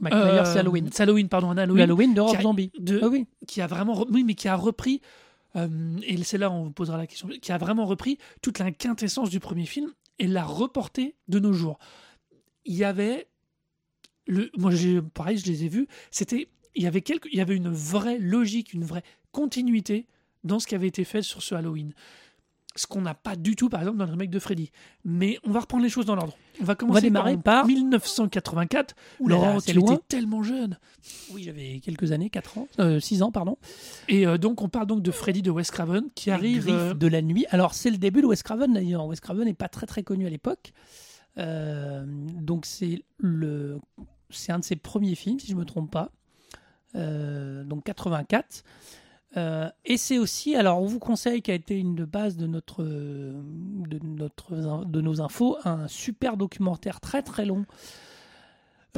Mike 0.00 0.14
Euh, 0.14 0.32
Myers 0.32 0.46
c'est 0.46 0.58
Halloween. 0.60 0.88
C'est 0.90 1.02
Halloween, 1.02 1.28
pardon, 1.28 1.50
un 1.50 1.58
Halloween. 1.58 1.82
Halloween 1.82 2.14
de 2.14 2.20
Rob 2.22 2.40
Zombie. 2.40 2.70
de- 2.78 3.00
Ah 3.02 3.08
oui. 3.08 3.26
qui 3.46 3.60
a 3.60 3.66
vraiment 3.66 3.92
re- 3.94 4.08
oui 4.10 4.24
mais 4.24 4.34
qui 4.34 4.48
a 4.48 4.56
repris 4.56 5.02
euh, 5.56 5.68
et 6.06 6.16
c'est 6.24 6.38
là 6.38 6.48
où 6.48 6.54
on 6.54 6.64
vous 6.64 6.70
posera 6.70 6.96
la 6.96 7.06
question 7.06 7.28
qui 7.28 7.52
a 7.52 7.58
vraiment 7.58 7.84
repris 7.84 8.16
toute 8.40 8.58
la 8.58 8.70
quintessence 8.72 9.28
du 9.28 9.38
premier 9.38 9.66
film 9.66 9.92
et 10.18 10.26
l'a 10.26 10.44
reporté 10.44 11.14
de 11.28 11.38
nos 11.38 11.52
jours 11.52 11.78
il 12.64 12.74
y 12.74 12.84
avait 12.84 13.26
le 14.26 14.50
moi 14.56 14.70
pareil 15.14 15.38
je 15.38 15.46
les 15.46 15.64
ai 15.64 15.68
vus 15.68 15.88
c'était 16.10 16.48
il 16.74 16.82
y 16.82 16.86
avait 16.86 17.02
quelque 17.02 17.28
il 17.32 17.38
y 17.38 17.40
avait 17.40 17.56
une 17.56 17.68
vraie 17.70 18.18
logique 18.18 18.72
une 18.72 18.84
vraie 18.84 19.02
continuité 19.32 20.06
dans 20.44 20.58
ce 20.58 20.66
qui 20.66 20.74
avait 20.74 20.88
été 20.88 21.04
fait 21.04 21.22
sur 21.22 21.42
ce 21.42 21.54
Halloween 21.54 21.92
ce 22.74 22.86
qu'on 22.86 23.02
n'a 23.02 23.12
pas 23.14 23.36
du 23.36 23.54
tout 23.54 23.68
par 23.68 23.80
exemple 23.80 23.98
dans 23.98 24.06
le 24.06 24.12
remake 24.12 24.30
de 24.30 24.38
Freddy 24.38 24.70
mais 25.04 25.38
on 25.44 25.50
va 25.50 25.60
reprendre 25.60 25.82
les 25.84 25.90
choses 25.90 26.06
dans 26.06 26.14
l'ordre 26.14 26.34
on 26.60 26.64
va 26.64 26.74
commencer 26.74 27.02
démarrer 27.02 27.34
par, 27.36 27.62
par- 27.62 27.66
1984 27.66 28.94
Ouh 29.20 29.28
là 29.28 29.34
Laurent 29.36 29.60
c'est 29.60 29.72
tu 29.72 29.78
loin. 29.78 29.94
étais 29.94 30.02
tellement 30.08 30.42
jeune 30.42 30.78
Oui, 31.32 31.42
j'avais 31.42 31.80
quelques 31.80 32.12
années, 32.12 32.30
4 32.30 32.58
ans, 32.58 32.68
euh, 32.78 33.00
6 33.00 33.22
ans, 33.22 33.32
pardon. 33.32 33.56
Et 34.08 34.26
euh, 34.26 34.38
donc, 34.38 34.62
on 34.62 34.68
parle 34.68 34.86
donc 34.86 35.02
de 35.02 35.10
Freddy 35.10 35.42
de 35.42 35.50
Wes 35.50 35.70
Craven 35.70 36.04
qui 36.14 36.28
Les 36.30 36.32
arrive. 36.34 36.68
Euh, 36.68 36.94
de 36.94 37.06
la 37.08 37.22
nuit. 37.22 37.44
Alors, 37.50 37.74
c'est 37.74 37.90
le 37.90 37.96
début 37.98 38.20
de 38.22 38.26
Wes 38.26 38.42
Craven 38.42 38.72
d'ailleurs. 38.72 39.04
Wes 39.06 39.18
Craven 39.20 39.44
n'est 39.46 39.54
pas 39.54 39.68
très 39.68 39.86
très 39.86 40.02
connu 40.02 40.26
à 40.26 40.30
l'époque. 40.30 40.72
Euh, 41.38 42.04
donc, 42.06 42.66
c'est 42.66 43.02
le, 43.18 43.80
c'est 44.32 44.52
un 44.52 44.58
de 44.58 44.64
ses 44.64 44.76
premiers 44.76 45.14
films, 45.14 45.38
si 45.40 45.46
je 45.48 45.54
me 45.56 45.64
trompe 45.64 45.90
pas. 45.90 46.10
Euh, 46.94 47.64
donc 47.64 47.84
84. 47.84 48.64
Euh, 49.38 49.70
et 49.86 49.96
c'est 49.96 50.18
aussi, 50.18 50.54
alors 50.56 50.82
on 50.82 50.84
vous 50.86 50.98
conseille, 50.98 51.40
qui 51.40 51.50
a 51.50 51.54
été 51.54 51.78
une 51.78 51.94
de 51.94 52.04
base 52.04 52.36
de 52.36 52.46
notre, 52.46 52.82
de 52.84 53.98
notre, 54.02 54.84
de 54.84 55.00
nos 55.00 55.20
infos, 55.22 55.56
un 55.64 55.88
super 55.88 56.36
documentaire 56.36 57.00
très 57.00 57.22
très 57.22 57.46
long. 57.46 57.64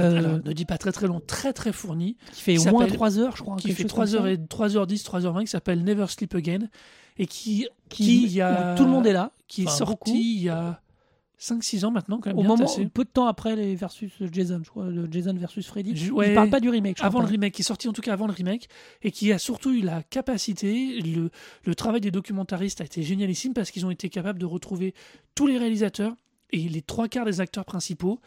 Euh, 0.00 0.18
alors, 0.18 0.40
ne 0.44 0.52
dis 0.52 0.64
pas 0.64 0.76
très 0.76 0.90
très 0.90 1.06
long, 1.06 1.20
très 1.24 1.52
très 1.52 1.72
fourni, 1.72 2.16
qui 2.32 2.40
fait 2.42 2.56
qui 2.56 2.66
au 2.68 2.72
moins 2.72 2.80
s'appelle- 2.80 2.96
3 2.96 3.18
heures, 3.20 3.36
je 3.36 3.42
crois. 3.42 3.56
qui 3.56 3.70
fait 3.70 3.82
chose 3.82 3.90
3 3.90 4.06
comme 4.06 4.14
heures 4.16 4.22
ça. 4.24 4.30
et 4.32 4.36
3h10, 4.38 5.04
3h20, 5.04 5.40
qui 5.44 5.46
s'appelle 5.52 5.84
Never 5.84 6.06
Sleep 6.08 6.34
Again, 6.34 6.68
et 7.16 7.26
qui, 7.28 7.68
qui, 7.90 8.02
qui, 8.04 8.22
il 8.24 8.32
y 8.32 8.40
a- 8.40 8.74
tout 8.76 8.84
le 8.86 8.90
monde 8.90 9.06
est 9.06 9.12
là. 9.12 9.30
qui 9.46 9.62
est 9.62 9.68
sorti 9.68 9.84
beaucoup. 9.92 10.10
il 10.16 10.42
y 10.42 10.48
a 10.48 10.80
5-6 11.40 11.84
ans 11.84 11.90
maintenant, 11.90 12.20
quand 12.20 12.30
même. 12.30 12.38
Au 12.38 12.42
bien 12.42 12.48
moment, 12.50 12.64
tassé. 12.64 12.86
peu 12.86 13.04
de 13.04 13.08
temps 13.08 13.26
après 13.26 13.56
les 13.56 13.74
versus 13.74 14.12
Jason, 14.32 14.60
je 14.64 14.70
crois, 14.70 14.86
le 14.88 15.08
Jason 15.10 15.34
versus 15.34 15.66
Freddy. 15.66 15.96
Je- 15.96 16.12
ouais. 16.12 16.32
parle 16.34 16.48
pas 16.50 16.60
du 16.60 16.68
remake. 16.68 16.96
Je 16.96 17.00
crois 17.00 17.06
Avant 17.08 17.20
le 17.20 17.26
remake, 17.26 17.52
qui 17.54 17.62
est 17.62 17.64
sorti 17.64 17.88
en 17.88 17.92
tout 17.92 18.02
cas 18.02 18.12
avant 18.12 18.26
le 18.26 18.32
remake, 18.32 18.68
et 19.02 19.10
qui 19.10 19.32
a 19.32 19.38
surtout 19.38 19.72
eu 19.72 19.80
la 19.80 20.02
capacité, 20.02 21.00
le, 21.00 21.30
le 21.64 21.74
travail 21.74 22.00
des 22.00 22.10
documentaristes 22.10 22.80
a 22.80 22.84
été 22.84 23.02
génialissime 23.02 23.52
parce 23.52 23.70
qu'ils 23.70 23.84
ont 23.84 23.90
été 23.90 24.08
capables 24.08 24.38
de 24.38 24.46
retrouver 24.46 24.94
tous 25.34 25.46
les 25.46 25.58
réalisateurs 25.58 26.14
et 26.50 26.68
les 26.68 26.82
trois 26.82 27.08
quarts 27.08 27.24
des 27.26 27.40
acteurs 27.40 27.64
principaux 27.64 28.20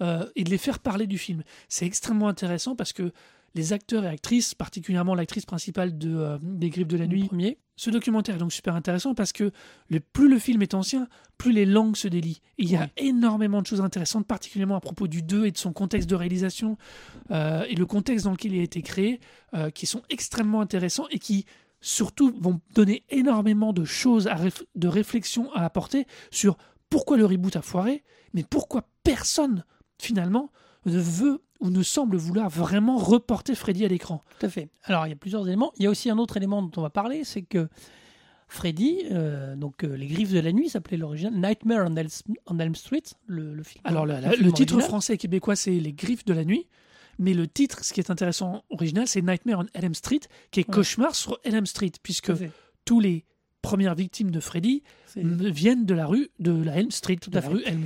euh, 0.00 0.24
et 0.36 0.44
de 0.44 0.50
les 0.50 0.58
faire 0.58 0.78
parler 0.78 1.06
du 1.06 1.18
film. 1.18 1.42
C'est 1.68 1.86
extrêmement 1.86 2.28
intéressant 2.28 2.74
parce 2.76 2.92
que 2.92 3.12
les 3.54 3.72
acteurs 3.72 4.04
et 4.04 4.08
actrices, 4.08 4.54
particulièrement 4.54 5.14
l'actrice 5.14 5.44
principale 5.46 5.96
de, 5.98 6.14
euh, 6.14 6.38
des 6.42 6.70
Griffes 6.70 6.88
de 6.88 6.96
la 6.96 7.06
Nuit, 7.06 7.24
premier. 7.26 7.58
ce 7.76 7.90
documentaire 7.90 8.36
est 8.36 8.38
donc 8.38 8.52
super 8.52 8.74
intéressant 8.74 9.14
parce 9.14 9.32
que 9.32 9.50
le, 9.88 10.00
plus 10.00 10.28
le 10.28 10.38
film 10.38 10.62
est 10.62 10.74
ancien, 10.74 11.06
plus 11.38 11.52
les 11.52 11.66
langues 11.66 11.96
se 11.96 12.08
délient. 12.08 12.40
Et 12.58 12.62
il 12.62 12.70
y 12.70 12.76
a 12.76 12.88
énormément 12.96 13.60
de 13.60 13.66
choses 13.66 13.80
intéressantes, 13.80 14.26
particulièrement 14.26 14.76
à 14.76 14.80
propos 14.80 15.06
du 15.06 15.22
2 15.22 15.46
et 15.46 15.50
de 15.50 15.58
son 15.58 15.72
contexte 15.72 16.08
de 16.08 16.14
réalisation 16.14 16.78
euh, 17.30 17.64
et 17.68 17.74
le 17.74 17.86
contexte 17.86 18.24
dans 18.24 18.32
lequel 18.32 18.54
il 18.54 18.60
a 18.60 18.64
été 18.64 18.80
créé, 18.82 19.20
euh, 19.54 19.70
qui 19.70 19.86
sont 19.86 20.02
extrêmement 20.08 20.60
intéressants 20.60 21.06
et 21.10 21.18
qui 21.18 21.44
surtout 21.80 22.32
vont 22.40 22.60
donner 22.74 23.02
énormément 23.10 23.72
de 23.72 23.84
choses, 23.84 24.28
à 24.28 24.36
réf- 24.36 24.64
de 24.76 24.88
réflexion 24.88 25.52
à 25.52 25.64
apporter 25.64 26.06
sur 26.30 26.56
pourquoi 26.88 27.16
le 27.16 27.26
reboot 27.26 27.56
a 27.56 27.62
foiré, 27.62 28.04
mais 28.34 28.44
pourquoi 28.44 28.88
personne 29.02 29.64
finalement 29.98 30.50
ne 30.86 30.98
veut 30.98 31.42
ou 31.62 31.70
ne 31.70 31.82
semble 31.82 32.16
vouloir 32.16 32.50
vraiment 32.50 32.98
reporter 32.98 33.54
Freddy 33.54 33.84
à 33.84 33.88
l'écran. 33.88 34.22
Tout 34.38 34.46
à 34.46 34.48
fait. 34.50 34.68
Alors, 34.84 35.06
il 35.06 35.10
y 35.10 35.12
a 35.12 35.16
plusieurs 35.16 35.46
éléments. 35.48 35.72
Il 35.78 35.84
y 35.84 35.86
a 35.86 35.90
aussi 35.90 36.10
un 36.10 36.18
autre 36.18 36.36
élément 36.36 36.60
dont 36.62 36.70
on 36.76 36.82
va 36.82 36.90
parler, 36.90 37.24
c'est 37.24 37.42
que 37.42 37.68
Freddy, 38.48 38.98
euh, 39.10 39.56
donc 39.56 39.82
euh, 39.82 39.96
Les 39.96 40.06
Griffes 40.06 40.32
de 40.32 40.40
la 40.40 40.52
Nuit, 40.52 40.68
s'appelait 40.68 40.98
l'original 40.98 41.34
Nightmare 41.40 41.86
on, 41.90 41.96
El- 41.96 42.08
on 42.46 42.58
Elm 42.58 42.74
Street, 42.74 43.02
le, 43.26 43.54
le 43.54 43.62
film. 43.62 43.80
Alors, 43.84 44.04
le, 44.04 44.14
le 44.16 44.20
la- 44.20 44.30
film 44.32 44.44
le 44.46 44.52
titre 44.52 44.74
original. 44.74 44.88
français 44.90 45.14
et 45.14 45.18
québécois, 45.18 45.56
c'est 45.56 45.70
Les 45.70 45.92
Griffes 45.94 46.24
de 46.26 46.34
la 46.34 46.44
Nuit. 46.44 46.66
Mais 47.18 47.34
le 47.34 47.46
titre, 47.46 47.84
ce 47.84 47.92
qui 47.92 48.00
est 48.00 48.10
intéressant 48.10 48.62
original, 48.70 49.06
c'est 49.06 49.22
Nightmare 49.22 49.60
on 49.60 49.66
Elm 49.80 49.94
Street, 49.94 50.20
qui 50.50 50.60
est 50.60 50.68
Ouais. 50.68 50.74
Cauchemar 50.74 51.14
sur 51.14 51.38
Elm 51.44 51.66
Street, 51.66 51.92
puisque 52.02 52.32
Tout 52.34 52.44
tous 52.84 53.00
les 53.00 53.24
premières 53.62 53.94
victimes 53.94 54.30
de 54.32 54.40
Freddy 54.40 54.82
viennent 55.16 55.86
de 55.86 55.94
la 55.94 56.06
rue 56.06 56.30
de 56.40 56.50
la 56.52 56.74
Elm 56.76 56.90
Street, 56.90 57.18
de 57.30 57.38
à 57.38 57.42
fait. 57.42 57.76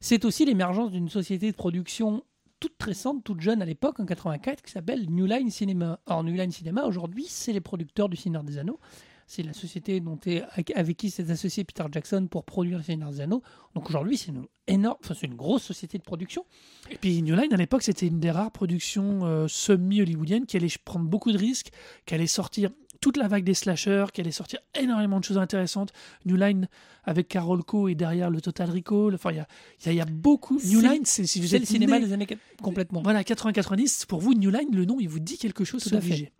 C'est 0.00 0.24
aussi 0.24 0.44
l'émergence 0.46 0.90
d'une 0.92 1.08
société 1.10 1.50
de 1.50 1.56
production 1.56 2.24
toute 2.60 2.82
récente, 2.82 3.24
toute 3.24 3.40
jeune 3.40 3.62
à 3.62 3.64
l'époque, 3.64 4.00
en 4.00 4.06
84, 4.06 4.62
qui 4.62 4.72
s'appelle 4.72 5.06
New 5.10 5.26
Line 5.26 5.50
Cinema. 5.50 6.00
Or, 6.06 6.24
New 6.24 6.34
Line 6.34 6.50
Cinema, 6.50 6.84
aujourd'hui, 6.84 7.26
c'est 7.28 7.52
les 7.52 7.60
producteurs 7.60 8.08
du 8.08 8.16
Seigneur 8.16 8.44
des 8.44 8.58
Anneaux. 8.58 8.80
C'est 9.28 9.42
la 9.42 9.52
société 9.52 9.98
dont 9.98 10.18
est, 10.24 10.44
avec 10.74 10.96
qui 10.96 11.10
s'est 11.10 11.30
associé 11.32 11.64
Peter 11.64 11.82
Jackson 11.90 12.28
pour 12.30 12.44
produire 12.44 12.78
le 12.78 12.84
Seigneur 12.84 13.10
des 13.10 13.20
Anneaux. 13.20 13.42
Donc 13.74 13.88
aujourd'hui, 13.90 14.16
c'est 14.16 14.30
une 14.30 14.46
énorme, 14.68 14.96
enfin, 15.02 15.14
c'est 15.18 15.26
une 15.26 15.34
grosse 15.34 15.64
société 15.64 15.98
de 15.98 16.04
production. 16.04 16.44
Et 16.90 16.96
puis 16.96 17.22
New 17.22 17.34
Line, 17.34 17.52
à 17.52 17.56
l'époque, 17.56 17.82
c'était 17.82 18.06
une 18.06 18.20
des 18.20 18.30
rares 18.30 18.52
productions 18.52 19.26
euh, 19.26 19.48
semi-hollywoodiennes 19.48 20.46
qui 20.46 20.56
allait 20.56 20.68
prendre 20.84 21.06
beaucoup 21.06 21.32
de 21.32 21.38
risques, 21.38 21.70
qui 22.06 22.14
allait 22.14 22.28
sortir 22.28 22.70
toute 23.00 23.16
la 23.16 23.28
vague 23.28 23.44
des 23.44 23.54
slashers, 23.54 24.06
qui 24.12 24.20
allait 24.20 24.30
sortir 24.30 24.58
énormément 24.78 25.18
de 25.20 25.24
choses 25.24 25.38
intéressantes. 25.38 25.92
New 26.24 26.36
Line, 26.36 26.68
avec 27.04 27.28
Carol 27.28 27.62
Co. 27.64 27.88
et 27.88 27.94
derrière 27.94 28.30
le 28.30 28.40
Total 28.40 28.70
Recall. 28.70 29.14
Enfin, 29.14 29.30
il 29.32 29.36
y 29.36 29.40
a, 29.40 29.46
y 29.84 29.88
a- 29.88 29.92
il 29.92 29.96
y 29.96 30.00
a 30.00 30.04
beaucoup. 30.06 30.58
New 30.64 30.80
Line, 30.80 31.04
c'est 31.04 31.26
si 31.26 31.40
vous 31.40 31.48
C'est 31.48 31.56
êtes 31.56 31.62
le 31.62 31.66
cinéma 31.66 31.98
né- 31.98 32.06
des 32.06 32.12
années 32.12 32.24
4- 32.26 32.36
complètement. 32.62 33.02
Voilà, 33.02 33.22
80-90, 33.22 34.06
pour 34.06 34.20
vous, 34.20 34.34
New 34.34 34.50
Line, 34.50 34.74
le 34.74 34.84
nom, 34.84 34.98
il 35.00 35.08
vous 35.08 35.20
dit 35.20 35.38
quelque 35.38 35.64
chose, 35.64 35.84
Tout 35.84 35.94
à 35.94 36.00
fait. 36.00 36.32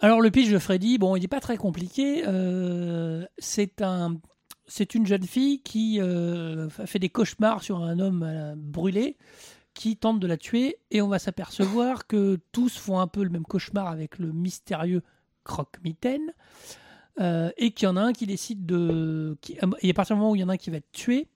Alors 0.00 0.20
le 0.20 0.30
pitch 0.30 0.50
de 0.50 0.58
Freddy, 0.58 0.98
bon, 0.98 1.16
il 1.16 1.20
n'est 1.20 1.28
pas 1.28 1.40
très 1.40 1.56
compliqué. 1.56 2.24
Euh, 2.26 3.24
c'est 3.38 3.80
un, 3.80 4.16
c'est 4.66 4.94
une 4.94 5.06
jeune 5.06 5.22
fille 5.22 5.60
qui 5.62 6.00
euh, 6.00 6.68
fait 6.68 6.98
des 6.98 7.08
cauchemars 7.08 7.62
sur 7.62 7.78
un 7.82 7.98
homme 8.00 8.22
euh, 8.26 8.54
brûlé 8.56 9.16
qui 9.72 9.96
tente 9.96 10.20
de 10.20 10.26
la 10.26 10.36
tuer 10.36 10.76
et 10.90 11.00
on 11.02 11.08
va 11.08 11.18
s'apercevoir 11.18 12.06
que 12.06 12.38
tous 12.52 12.76
font 12.76 12.98
un 12.98 13.06
peu 13.06 13.22
le 13.24 13.30
même 13.30 13.44
cauchemar 13.44 13.86
avec 13.88 14.18
le 14.18 14.32
mystérieux 14.32 15.02
croque-mitaine 15.44 16.32
euh, 17.20 17.50
et 17.56 17.70
qu'il 17.70 17.86
y 17.86 17.88
en 17.88 17.96
a 17.96 18.02
un 18.02 18.12
qui 18.12 18.26
décide 18.26 18.66
de, 18.66 19.36
qui, 19.40 19.56
et 19.82 19.90
à 19.90 19.94
partir 19.94 20.16
du 20.16 20.20
moment 20.20 20.32
où 20.32 20.36
il 20.36 20.40
y 20.40 20.44
en 20.44 20.48
a 20.48 20.54
un 20.54 20.56
qui 20.56 20.70
va 20.70 20.78
être 20.78 20.90
tué, 20.92 21.28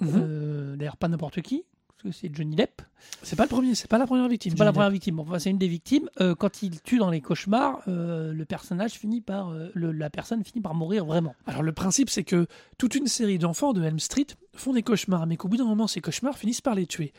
Mhm. 0.00 0.08
euh, 0.16 0.76
d'ailleurs 0.76 0.96
pas 0.96 1.06
n'importe 1.06 1.40
qui, 1.42 1.64
parce 1.86 2.02
que 2.02 2.10
c'est 2.10 2.34
Johnny 2.34 2.56
Depp. 2.56 2.82
C'est 3.22 3.36
pas 3.36 3.44
le 3.44 3.48
premier, 3.48 3.76
c'est 3.76 3.86
pas 3.88 3.98
la 3.98 4.06
première 4.06 4.26
victime. 4.26 4.50
C'est 4.50 4.58
pas 4.58 4.64
la 4.64 4.72
première 4.72 4.90
victime. 4.90 5.14
Bon, 5.14 5.22
Enfin, 5.22 5.38
c'est 5.38 5.50
une 5.50 5.58
des 5.58 5.68
victimes. 5.68 6.08
Euh, 6.20 6.34
quand 6.34 6.62
il 6.64 6.80
tue 6.82 6.98
dans 6.98 7.10
les 7.10 7.20
cauchemars, 7.20 7.82
le 7.86 8.42
personnage 8.44 8.94
finit 8.94 9.20
par, 9.20 9.52
le- 9.74 9.92
la 9.92 10.10
personne 10.10 10.42
finit 10.42 10.60
par 10.60 10.74
mourir 10.74 11.04
vraiment. 11.04 11.36
Alors 11.46 11.62
le 11.62 11.72
principe, 11.72 12.10
c'est 12.10 12.24
que 12.24 12.48
toute 12.78 12.96
une 12.96 13.06
série 13.06 13.38
d'enfants 13.38 13.72
de 13.72 13.82
Elm 13.84 14.00
Street 14.00 14.26
font 14.54 14.72
des 14.72 14.82
cauchemars, 14.82 15.26
mais 15.28 15.36
qu'au 15.36 15.46
bout 15.46 15.56
d'un 15.58 15.66
moment, 15.66 15.86
ces 15.86 16.00
cauchemars 16.00 16.36
finissent 16.36 16.60
par 16.62 16.74
les 16.74 16.86
tuer. 16.86 17.12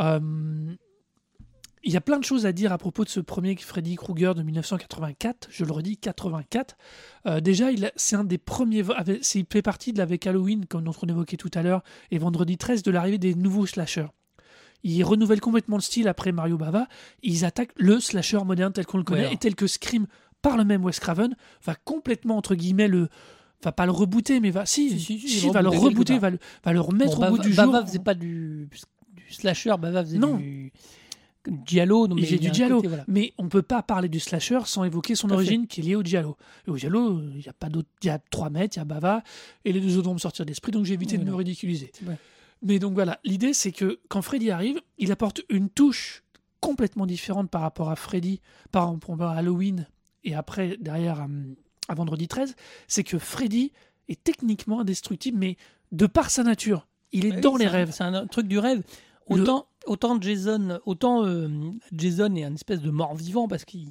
Euh, 0.00 0.20
il 1.84 1.92
y 1.92 1.96
a 1.96 2.00
plein 2.00 2.18
de 2.18 2.24
choses 2.24 2.46
à 2.46 2.52
dire 2.52 2.72
à 2.72 2.78
propos 2.78 3.04
de 3.04 3.08
ce 3.08 3.20
premier 3.20 3.54
Freddy 3.56 3.96
Krueger 3.96 4.34
de 4.34 4.42
1984. 4.42 5.48
Je 5.50 5.64
le 5.64 5.72
redis, 5.72 5.96
84. 5.96 6.76
Euh, 7.26 7.40
déjà, 7.40 7.66
c'est 7.96 8.16
un 8.16 8.24
des 8.24 8.38
premiers. 8.38 8.82
il 9.34 9.46
fait 9.50 9.62
partie 9.62 9.92
de 9.92 9.98
l'avec 9.98 10.26
Halloween, 10.26 10.66
comme 10.66 10.84
dont 10.84 10.92
on 11.02 11.06
évoquait 11.08 11.36
tout 11.36 11.50
à 11.54 11.62
l'heure, 11.62 11.82
et 12.10 12.18
vendredi 12.18 12.56
13 12.58 12.82
de 12.82 12.90
l'arrivée 12.90 13.18
des 13.18 13.34
nouveaux 13.34 13.66
slashers. 13.66 14.08
Ils 14.84 15.02
renouvellent 15.02 15.40
complètement 15.40 15.76
le 15.76 15.82
style 15.82 16.06
après 16.08 16.30
Mario 16.32 16.56
Bava. 16.56 16.86
Ils 17.22 17.44
attaquent 17.44 17.72
le 17.76 17.98
slasher 18.00 18.38
moderne 18.44 18.72
tel 18.72 18.86
qu'on 18.86 18.98
le 18.98 19.04
connaît 19.04 19.26
Ouais. 19.26 19.34
et 19.34 19.36
tel 19.36 19.54
que 19.56 19.66
Scream, 19.66 20.06
par 20.40 20.56
le 20.56 20.64
même 20.64 20.84
Wes 20.84 21.00
Craven, 21.00 21.34
va 21.64 21.74
complètement, 21.74 22.36
entre 22.36 22.54
guillemets, 22.54 22.88
le. 22.88 23.08
Va 23.64 23.72
pas 23.72 23.86
le 23.86 23.90
rebooter, 23.92 24.38
mais 24.38 24.50
va. 24.52 24.66
Si, 24.66 25.00
Si, 25.00 25.18
si, 25.18 25.50
va 25.50 25.62
le 25.62 25.68
rebooter, 25.68 26.20
va 26.20 26.30
le, 26.30 26.38
va 26.64 26.72
le 26.72 26.80
remettre 26.80 27.18
Bon, 27.18 27.26
au 27.26 27.30
goût 27.30 27.36
Bava- 27.38 27.42
du 27.42 27.54
Bava 27.54 27.78
jour. 27.78 27.86
faisait 27.88 27.98
pas 27.98 28.14
du, 28.14 28.68
du 29.14 29.32
slasher, 29.34 29.74
Bava 29.80 30.04
faisait 30.04 30.18
Non. 30.18 30.36
du 30.36 30.72
Giallo. 31.64 32.06
donc, 32.08 32.18
Il 32.18 32.22
mais 32.22 32.46
a 32.48 32.50
du 32.50 32.68
côté, 32.68 32.88
voilà. 32.88 33.04
mais 33.08 33.32
on 33.38 33.48
peut 33.48 33.62
pas 33.62 33.82
parler 33.82 34.08
du 34.08 34.20
slasher 34.20 34.60
sans 34.66 34.84
évoquer 34.84 35.14
son 35.14 35.28
Tout 35.28 35.34
à 35.34 35.36
fait. 35.38 35.42
origine 35.44 35.66
qui 35.66 35.80
est 35.80 35.84
liée 35.84 35.94
au 35.94 36.02
giallo. 36.02 36.36
Et 36.66 36.70
au 36.70 36.76
giallo, 36.76 37.20
il 37.34 37.40
y 37.44 37.48
a 37.48 37.52
pas 37.52 37.68
d'autres, 37.68 37.88
il 38.02 38.06
y 38.06 38.10
a 38.10 38.18
3 38.18 38.50
mètres, 38.50 38.76
il 38.76 38.80
y 38.80 38.82
a 38.82 38.84
Bava, 38.84 39.22
et 39.64 39.72
les 39.72 39.80
deux 39.80 39.96
autres 39.96 40.08
vont 40.08 40.14
me 40.14 40.18
sortir 40.18 40.44
d'esprit, 40.46 40.72
donc 40.72 40.84
j'ai 40.84 40.94
évité 40.94 41.18
de 41.18 41.24
me 41.24 41.34
ridiculiser. 41.34 41.92
Ouais. 42.06 42.16
Mais 42.62 42.78
donc 42.78 42.94
voilà, 42.94 43.20
l'idée 43.24 43.52
c'est 43.52 43.72
que 43.72 44.00
quand 44.08 44.20
Freddy 44.22 44.50
arrive, 44.50 44.80
il 44.98 45.12
apporte 45.12 45.42
une 45.48 45.68
touche 45.70 46.24
complètement 46.60 47.06
différente 47.06 47.50
par 47.50 47.60
rapport 47.62 47.88
à 47.90 47.96
Freddy, 47.96 48.40
par 48.72 48.90
rapport 48.92 49.22
à 49.22 49.32
Halloween, 49.36 49.86
et 50.24 50.34
après, 50.34 50.76
derrière, 50.80 51.20
à, 51.20 51.28
à 51.88 51.94
Vendredi 51.94 52.26
13, 52.26 52.56
c'est 52.88 53.04
que 53.04 53.18
Freddy 53.18 53.72
est 54.08 54.22
techniquement 54.24 54.80
indestructible, 54.80 55.38
mais 55.38 55.56
de 55.92 56.06
par 56.06 56.30
sa 56.30 56.42
nature, 56.42 56.86
il 57.12 57.24
est 57.26 57.36
Oui, 57.36 57.40
dans 57.40 57.56
les 57.56 57.66
rêves. 57.68 57.92
C'est 57.92 58.02
un 58.04 58.26
truc 58.26 58.48
du 58.48 58.58
rêve. 58.58 58.82
Le- 59.36 59.42
Autant, 59.86 60.20
Jason, 60.20 60.80
autant 60.84 61.24
euh, 61.24 61.48
Jason 61.92 62.34
est 62.34 62.44
un 62.44 62.54
espèce 62.54 62.82
de 62.82 62.90
mort 62.90 63.14
vivant 63.14 63.48
parce 63.48 63.64
qu'il 63.64 63.88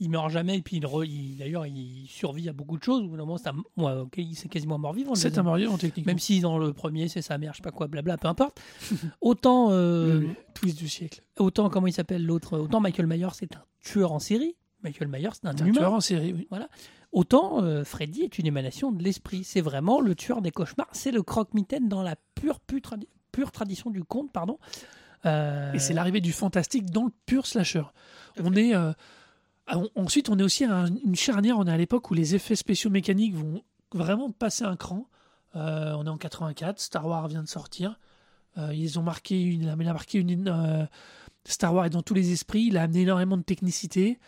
il 0.00 0.10
meurt 0.10 0.30
jamais 0.30 0.56
et 0.58 0.62
puis 0.62 0.78
il, 0.78 0.84
re- 0.86 1.06
il- 1.06 1.36
d'ailleurs 1.36 1.66
il 1.66 2.06
survit 2.08 2.48
à 2.48 2.52
beaucoup 2.52 2.78
de 2.78 2.82
choses. 2.82 3.02
Au 3.04 3.36
c'est 3.38 3.50
ok, 3.76 4.20
c'est 4.34 4.48
quasiment 4.48 4.76
un 4.76 4.78
mort 4.78 4.92
vivant. 4.94 5.14
C'est 5.14 5.36
un 5.38 5.42
mort 5.42 5.58
en 5.70 5.76
technique. 5.78 6.06
Même 6.06 6.18
si 6.18 6.40
dans 6.40 6.58
le 6.58 6.72
premier 6.72 7.08
c'est 7.08 7.20
sa 7.22 7.36
mère, 7.38 7.52
je 7.52 7.58
sais 7.58 7.62
pas 7.62 7.70
quoi, 7.72 7.86
blabla, 7.88 8.16
peu 8.16 8.26
importe. 8.26 8.60
autant, 9.20 9.68
euh, 9.70 10.20
le 10.20 10.28
twist 10.54 10.78
du 10.78 10.88
siècle. 10.88 11.22
autant 11.38 11.68
comment 11.68 11.86
il 11.86 11.92
s'appelle 11.92 12.24
l'autre, 12.24 12.58
autant 12.58 12.80
Michael 12.80 13.06
Myers 13.06 13.28
c'est 13.34 13.54
un 13.54 13.62
tueur 13.80 14.12
en 14.12 14.18
série. 14.18 14.56
Michael 14.82 15.08
Myers 15.08 15.28
c'est 15.34 15.46
un 15.46 15.50
un 15.50 15.56
humain. 15.66 15.72
tueur 15.78 15.92
en 15.92 16.00
série, 16.00 16.32
oui. 16.32 16.48
Autant 17.12 17.62
euh, 17.62 17.84
Freddy 17.84 18.22
est 18.22 18.38
une 18.38 18.46
émanation 18.46 18.90
de 18.90 19.02
l'esprit. 19.02 19.44
C'est 19.44 19.60
vraiment 19.60 20.00
le 20.00 20.14
tueur 20.14 20.40
des 20.40 20.50
cauchemars. 20.50 20.88
C'est 20.92 21.10
le 21.12 21.22
croque-mitaine 21.22 21.86
dans 21.88 22.02
la 22.02 22.16
pure, 22.34 22.58
tradi- 22.80 23.06
pure 23.32 23.50
tradition 23.50 23.90
du 23.90 24.04
conte, 24.04 24.30
pardon. 24.32 24.58
Euh, 25.26 25.72
Et 25.72 25.78
c'est 25.78 25.94
l'arrivée 25.94 26.20
du 26.20 26.32
fantastique 26.32 26.86
dans 26.90 27.04
le 27.04 27.12
pur 27.26 27.46
slasher. 27.46 27.84
On 28.42 28.54
est, 28.54 28.74
euh, 28.74 28.92
ah, 29.66 29.78
on- 29.78 29.90
ensuite, 29.96 30.28
on 30.28 30.38
est 30.38 30.42
aussi 30.42 30.64
à 30.64 30.76
un- 30.76 30.94
une 31.04 31.14
charnière. 31.14 31.58
On 31.58 31.66
est 31.66 31.72
à 31.72 31.76
l'époque 31.76 32.10
où 32.10 32.14
les 32.14 32.34
effets 32.34 32.56
spéciaux 32.56 32.90
mécaniques 32.90 33.34
vont 33.34 33.62
vraiment 33.92 34.30
passer 34.30 34.64
un 34.64 34.76
cran. 34.76 35.06
Euh, 35.54 35.92
on 35.96 36.06
est 36.06 36.08
en 36.10 36.16
84. 36.18 36.80
Star 36.80 37.06
Wars 37.06 37.28
vient 37.28 37.42
de 37.42 37.48
sortir. 37.48 37.98
Euh, 38.58 38.74
ils 38.74 38.98
ont 38.98 39.02
marqué 39.02 39.40
une, 39.42 39.74
il 39.80 39.88
a 39.88 39.92
marqué 39.92 40.18
une. 40.18 40.48
euh, 40.48 40.84
Star 41.44 41.72
Wars 41.74 41.86
est 41.86 41.90
dans 41.90 42.02
tous 42.02 42.14
les 42.14 42.32
esprits. 42.32 42.64
Il 42.66 42.76
a 42.76 42.82
amené 42.82 43.02
énormément 43.02 43.36
de 43.36 43.42
technicité. 43.42 44.18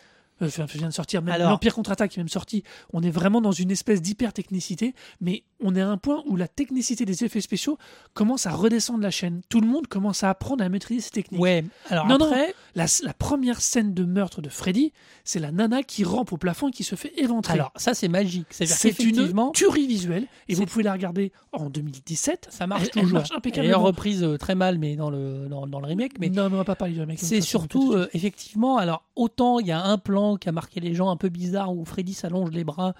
Euh, 0.41 0.47
Enfin, 0.47 0.65
vient 0.65 0.89
de 0.89 0.93
sortir. 0.93 1.21
Même 1.21 1.33
Alors- 1.33 1.49
l'Empire 1.51 1.73
contre-attaque 1.73 2.13
est 2.17 2.19
même 2.19 2.27
sorti. 2.27 2.63
On 2.93 3.01
est 3.01 3.09
vraiment 3.09 3.39
dans 3.41 3.51
une 3.53 3.71
espèce 3.71 4.01
d'hyper 4.01 4.33
technicité, 4.33 4.93
mais 5.21 5.43
on 5.63 5.75
est 5.75 5.81
à 5.81 5.87
un 5.87 5.97
point 5.97 6.23
où 6.27 6.35
la 6.35 6.47
technicité 6.49 7.05
des 7.05 7.23
effets 7.23 7.39
spéciaux 7.41 7.77
commence 8.13 8.45
à 8.45 8.51
redescendre 8.51 9.01
la 9.01 9.11
chaîne. 9.11 9.41
Tout 9.49 9.61
le 9.61 9.67
monde 9.67 9.87
commence 9.87 10.23
à 10.23 10.29
apprendre 10.29 10.63
à 10.63 10.67
maîtriser 10.69 10.99
ces 11.01 11.11
techniques. 11.11 11.39
Ouais, 11.41 11.63
alors 11.89 12.07
Non, 12.07 12.17
non. 12.17 12.25
après, 12.25 12.53
La, 12.75 12.85
la 13.03 13.13
première 13.13 13.61
scène 13.61 13.93
de 13.93 14.03
meurtre 14.03 14.41
de 14.41 14.49
Freddy, 14.49 14.91
c'est 15.23 15.39
la 15.39 15.51
nana 15.53 15.81
qui 15.83 16.03
rampe 16.03 16.33
au 16.33 16.37
plafond 16.37 16.67
et 16.67 16.71
qui 16.71 16.83
se 16.83 16.95
fait 16.95 17.13
éventrer. 17.17 17.53
alors 17.53 17.71
ça 17.77 17.93
c'est 17.93 18.09
magique. 18.09 18.47
C'est 18.51 18.99
une 18.99 19.51
tuerie 19.53 19.87
visuelle 19.87 20.27
et 20.49 20.55
vous 20.55 20.61
c'est- 20.61 20.65
pouvez 20.67 20.83
la 20.83 20.91
regarder 20.91 21.31
en 21.53 21.69
2017. 21.69 22.47
ça 22.51 22.67
marche 22.67 22.81
Elle- 22.83 22.89
elle 22.95 23.01
toujours. 23.03 23.19
marche 23.19 23.29
Elle 23.31 23.35
est 23.35 23.37
impeccablement. 23.37 23.79
reprise 23.81 24.23
euh, 24.23 24.37
très 24.37 24.55
mal, 24.55 24.77
mais 24.77 24.97
dans 24.97 25.09
le, 25.09 25.47
dans, 25.49 25.65
dans 25.67 25.79
le 25.79 25.87
remake. 25.87 26.19
Mais 26.19 26.27
non, 26.29 26.49
mais 26.49 26.55
on 26.55 26.57
va 26.57 26.65
pas 26.65 26.75
parler 26.75 26.93
du 26.93 26.99
remake. 26.99 27.19
c'est 27.19 27.35
pas 27.35 27.41
tout 27.41 27.47
surtout, 27.47 27.93
euh, 27.93 28.09
effectivement, 28.13 28.77
alors 28.77 29.05
autant 29.15 29.59
il 29.59 29.67
y 29.67 29.71
a 29.71 29.81
un 29.81 29.97
plan 29.97 30.24
qui 30.39 30.49
a 30.49 30.51
marqué 30.51 30.79
les 30.79 30.93
gens 30.93 31.09
un 31.09 31.17
peu 31.17 31.29
bizarre 31.29 31.75
où 31.75 31.85
Freddy 31.85 32.13
s'allonge 32.13 32.51
les 32.51 32.63
bras 32.63 32.93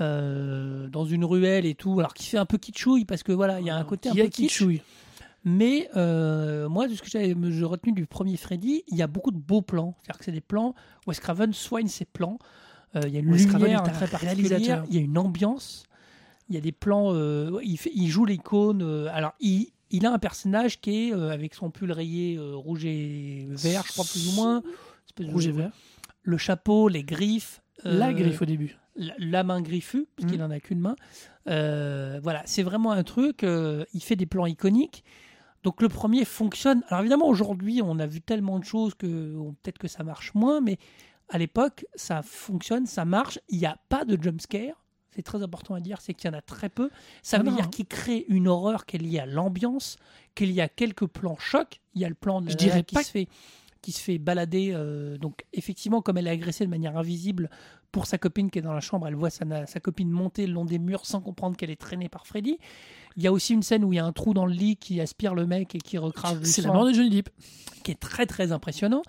euh, 0.00 0.88
dans 0.88 1.04
une 1.04 1.24
ruelle 1.24 1.66
et 1.66 1.76
tout, 1.76 2.00
alors 2.00 2.14
qui 2.14 2.24
fait 2.24 2.36
un 2.36 2.46
peu 2.46 2.58
kitschouille 2.58 3.04
parce 3.04 3.22
que 3.22 3.30
voilà, 3.30 3.60
il 3.60 3.66
y 3.66 3.70
a 3.70 3.76
un 3.76 3.78
suite. 3.78 3.88
côté 3.88 4.08
un 4.08 4.12
peu 4.12 4.22
kitsch. 4.22 4.48
kitschouille. 4.48 4.82
Mais 5.44 5.88
euh, 5.94 6.68
moi, 6.68 6.88
de 6.88 6.94
ce 6.94 7.02
que 7.02 7.08
j'avais 7.08 7.32
retenu 7.64 7.92
du 7.92 8.04
premier 8.04 8.36
Freddy, 8.36 8.82
il 8.88 8.96
y 8.96 9.02
a 9.02 9.06
beaucoup 9.06 9.30
de 9.30 9.38
beaux 9.38 9.62
plans. 9.62 9.94
C'est-à-dire 10.02 10.18
que 10.18 10.24
c'est 10.24 10.32
des 10.32 10.40
plans. 10.40 10.74
Wes 11.06 11.20
Craven 11.20 11.52
soigne 11.52 11.86
ses 11.86 12.06
plans. 12.06 12.38
Euh, 12.96 13.02
il 13.06 13.14
y 13.14 13.18
a 13.18 13.20
une 13.20 13.30
Wes 13.30 13.46
Craven 13.46 13.62
lumière 13.62 13.84
est 13.84 13.88
un 13.88 13.92
très 13.92 14.08
particulière. 14.08 14.50
réalisateur. 14.50 14.84
Il 14.88 14.96
y 14.96 14.98
a 14.98 15.02
une 15.02 15.16
ambiance. 15.16 15.84
Il 16.48 16.56
y 16.56 16.58
a 16.58 16.60
des 16.60 16.72
plans. 16.72 17.14
il, 17.60 17.76
fait, 17.76 17.92
il 17.94 18.08
joue 18.08 18.24
l'icône. 18.24 18.82
alors, 19.12 19.34
il, 19.38 19.68
il 19.90 20.06
a 20.06 20.12
un 20.12 20.18
personnage 20.18 20.80
qui 20.80 21.10
est 21.10 21.12
avec 21.12 21.54
son 21.54 21.70
pull 21.70 21.92
rayé 21.92 22.36
rouge 22.40 22.84
et 22.84 23.46
vert, 23.50 23.84
je 23.86 23.92
crois 23.92 24.04
plus 24.04 24.28
ou 24.30 24.32
moins. 24.32 24.62
Rouge 25.20 25.46
et 25.46 25.52
vert. 25.52 25.70
Le 26.24 26.36
chapeau, 26.38 26.88
les 26.88 27.04
griffes. 27.04 27.62
La 27.84 28.08
euh, 28.08 28.12
griffe 28.12 28.42
au 28.42 28.44
début. 28.44 28.76
la, 28.96 29.14
la 29.18 29.44
main 29.44 29.60
griffue, 29.60 30.06
parce 30.16 30.28
qu'il 30.30 30.38
n'en 30.40 30.50
a 30.50 30.58
qu'une 30.60 30.80
main. 30.80 30.96
Euh, 31.48 32.18
voilà, 32.22 32.42
c'est 32.46 32.62
vraiment 32.62 32.92
un 32.92 33.02
truc. 33.04 33.44
euh, 33.44 33.84
il 33.94 34.02
fait 34.02 34.16
des 34.16 34.26
plans 34.26 34.46
iconiques. 34.46 35.04
Donc 35.62 35.80
le 35.82 35.88
premier 35.88 36.24
fonctionne. 36.24 36.82
Alors 36.88 37.00
évidemment, 37.00 37.26
aujourd'hui, 37.28 37.80
on 37.82 37.98
a 37.98 38.06
vu 38.06 38.20
tellement 38.20 38.58
de 38.58 38.64
choses 38.64 38.94
que 38.94 39.06
peut-être 39.62 39.78
que 39.78 39.88
ça 39.88 40.02
marche 40.04 40.34
moins, 40.34 40.60
mais 40.60 40.78
à 41.30 41.38
l'époque, 41.38 41.86
ça 41.94 42.22
fonctionne, 42.22 42.86
ça 42.86 43.04
marche. 43.04 43.38
Il 43.48 43.58
n'y 43.58 43.66
a 43.66 43.78
pas 43.88 44.04
de 44.04 44.20
jump 44.22 44.40
scare. 44.40 44.82
C'est 45.14 45.22
très 45.22 45.42
important 45.42 45.74
à 45.74 45.80
dire, 45.80 46.00
c'est 46.00 46.12
qu'il 46.12 46.28
y 46.30 46.34
en 46.34 46.36
a 46.36 46.42
très 46.42 46.68
peu. 46.68 46.90
Ça 47.22 47.36
Ah 47.38 47.42
veut 47.42 47.50
non. 47.50 47.56
dire 47.56 47.70
qu'il 47.70 47.86
crée 47.86 48.24
une 48.28 48.48
horreur 48.48 48.84
qui 48.84 48.96
est 48.96 48.98
liée 48.98 49.20
à 49.20 49.26
l'ambiance, 49.26 49.96
qu'il 50.34 50.50
y 50.50 50.60
a 50.60 50.68
quelques 50.68 51.06
plans 51.06 51.36
chocs. 51.38 51.80
Il 51.94 52.00
y 52.02 52.04
a 52.04 52.08
le 52.08 52.14
plan 52.16 52.40
de 52.40 52.46
la 52.46 52.52
Je 52.52 52.56
dirais 52.56 52.82
qui 52.82 52.94
pas 52.96 53.02
se 53.04 53.10
fait 53.12 53.28
qui 53.84 53.92
se 53.92 54.00
fait 54.00 54.16
balader. 54.18 54.70
euh, 54.72 55.18
donc 55.18 55.44
effectivement, 55.52 56.00
comme 56.00 56.16
elle 56.16 56.26
est 56.26 56.30
agressée 56.30 56.64
de 56.64 56.70
manière 56.70 56.96
invisible 56.96 57.50
pour 57.92 58.06
sa 58.06 58.16
copine 58.18 58.50
qui 58.50 58.58
est 58.58 58.62
dans 58.62 58.72
la 58.72 58.80
chambre, 58.80 59.06
elle 59.06 59.14
voit 59.14 59.28
sa, 59.30 59.44
sa 59.66 59.78
copine 59.80 60.10
monter 60.10 60.46
le 60.46 60.54
long 60.54 60.64
des 60.64 60.78
murs 60.78 61.04
sans 61.04 61.20
comprendre 61.20 61.56
qu'elle 61.56 61.70
est 61.70 61.80
traînée 61.80 62.08
par 62.08 62.26
Freddy. 62.26 62.58
Il 63.16 63.22
y 63.22 63.26
a 63.26 63.32
aussi 63.32 63.52
une 63.52 63.62
scène 63.62 63.84
où 63.84 63.92
il 63.92 63.96
y 63.96 63.98
a 63.98 64.04
un 64.06 64.12
trou 64.12 64.32
dans 64.34 64.46
le 64.46 64.54
lit 64.54 64.76
qui 64.76 65.00
aspire 65.00 65.34
le 65.34 65.46
mec 65.46 65.74
et 65.74 65.78
qui 65.78 65.98
recrache 65.98 66.38
du 66.40 66.46
C'est 66.46 66.62
la 66.62 66.72
mort 66.72 66.86
de 66.86 66.92
Johnny 66.94 67.10
Depp. 67.10 67.28
qui 67.84 67.90
est 67.92 68.00
très 68.00 68.26
très 68.26 68.50
impressionnant. 68.52 69.02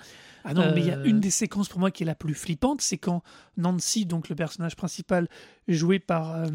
Ah 0.43 0.53
non, 0.53 0.71
mais 0.75 0.81
il 0.81 0.88
y 0.88 0.91
a 0.91 0.97
Euh, 0.99 1.05
une 1.05 1.19
des 1.19 1.31
séquences 1.31 1.69
pour 1.69 1.79
moi 1.79 1.89
qui 1.89 2.03
est 2.03 2.05
la 2.05 2.13
plus 2.13 2.35
flippante, 2.35 2.81
c'est 2.81 2.99
quand 2.99 3.23
Nancy, 3.57 4.05
donc 4.05 4.29
le 4.29 4.35
personnage 4.35 4.75
principal 4.75 5.27
joué 5.67 5.97
par 5.97 6.35
euh, 6.35 6.45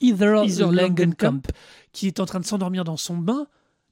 Either, 0.00 0.44
Heather 0.46 0.70
Langenkamp. 0.72 0.72
Langenkamp, 0.72 1.42
qui 1.92 2.06
est 2.06 2.20
en 2.20 2.24
train 2.26 2.40
de 2.40 2.46
s'endormir 2.46 2.84
dans 2.84 2.96
son 2.96 3.18
bain 3.18 3.46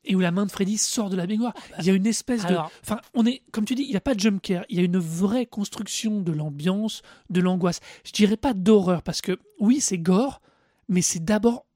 et 0.04 0.14
où 0.16 0.20
la 0.20 0.30
main 0.32 0.46
de 0.46 0.50
Freddy 0.50 0.78
sort 0.78 1.10
de 1.10 1.16
la 1.16 1.26
baignoire. 1.26 1.54
Il 1.78 1.84
y 1.86 1.90
a 1.90 1.92
une 1.92 2.06
espèce 2.06 2.44
de. 2.46 2.54
Enfin, 2.82 3.00
on 3.14 3.24
est, 3.26 3.42
comme 3.52 3.64
tu 3.64 3.74
dis, 3.74 3.82
il 3.84 3.90
n'y 3.90 3.96
a 3.96 4.00
pas 4.00 4.14
de 4.14 4.20
jump. 4.20 4.44
Il 4.48 4.64
y 4.70 4.80
a 4.80 4.82
une 4.82 4.98
vraie 4.98 5.46
construction 5.46 6.20
de 6.20 6.32
l'ambiance, 6.32 7.02
de 7.30 7.40
l'angoisse. 7.40 7.80
Je 8.04 8.12
dirais 8.12 8.36
pas 8.36 8.52
d'horreur 8.54 9.02
parce 9.02 9.20
que 9.20 9.38
oui, 9.60 9.80
c'est 9.80 9.98
gore, 9.98 10.40
mais 10.88 11.02
c'est 11.02 11.24
d'abord 11.24 11.66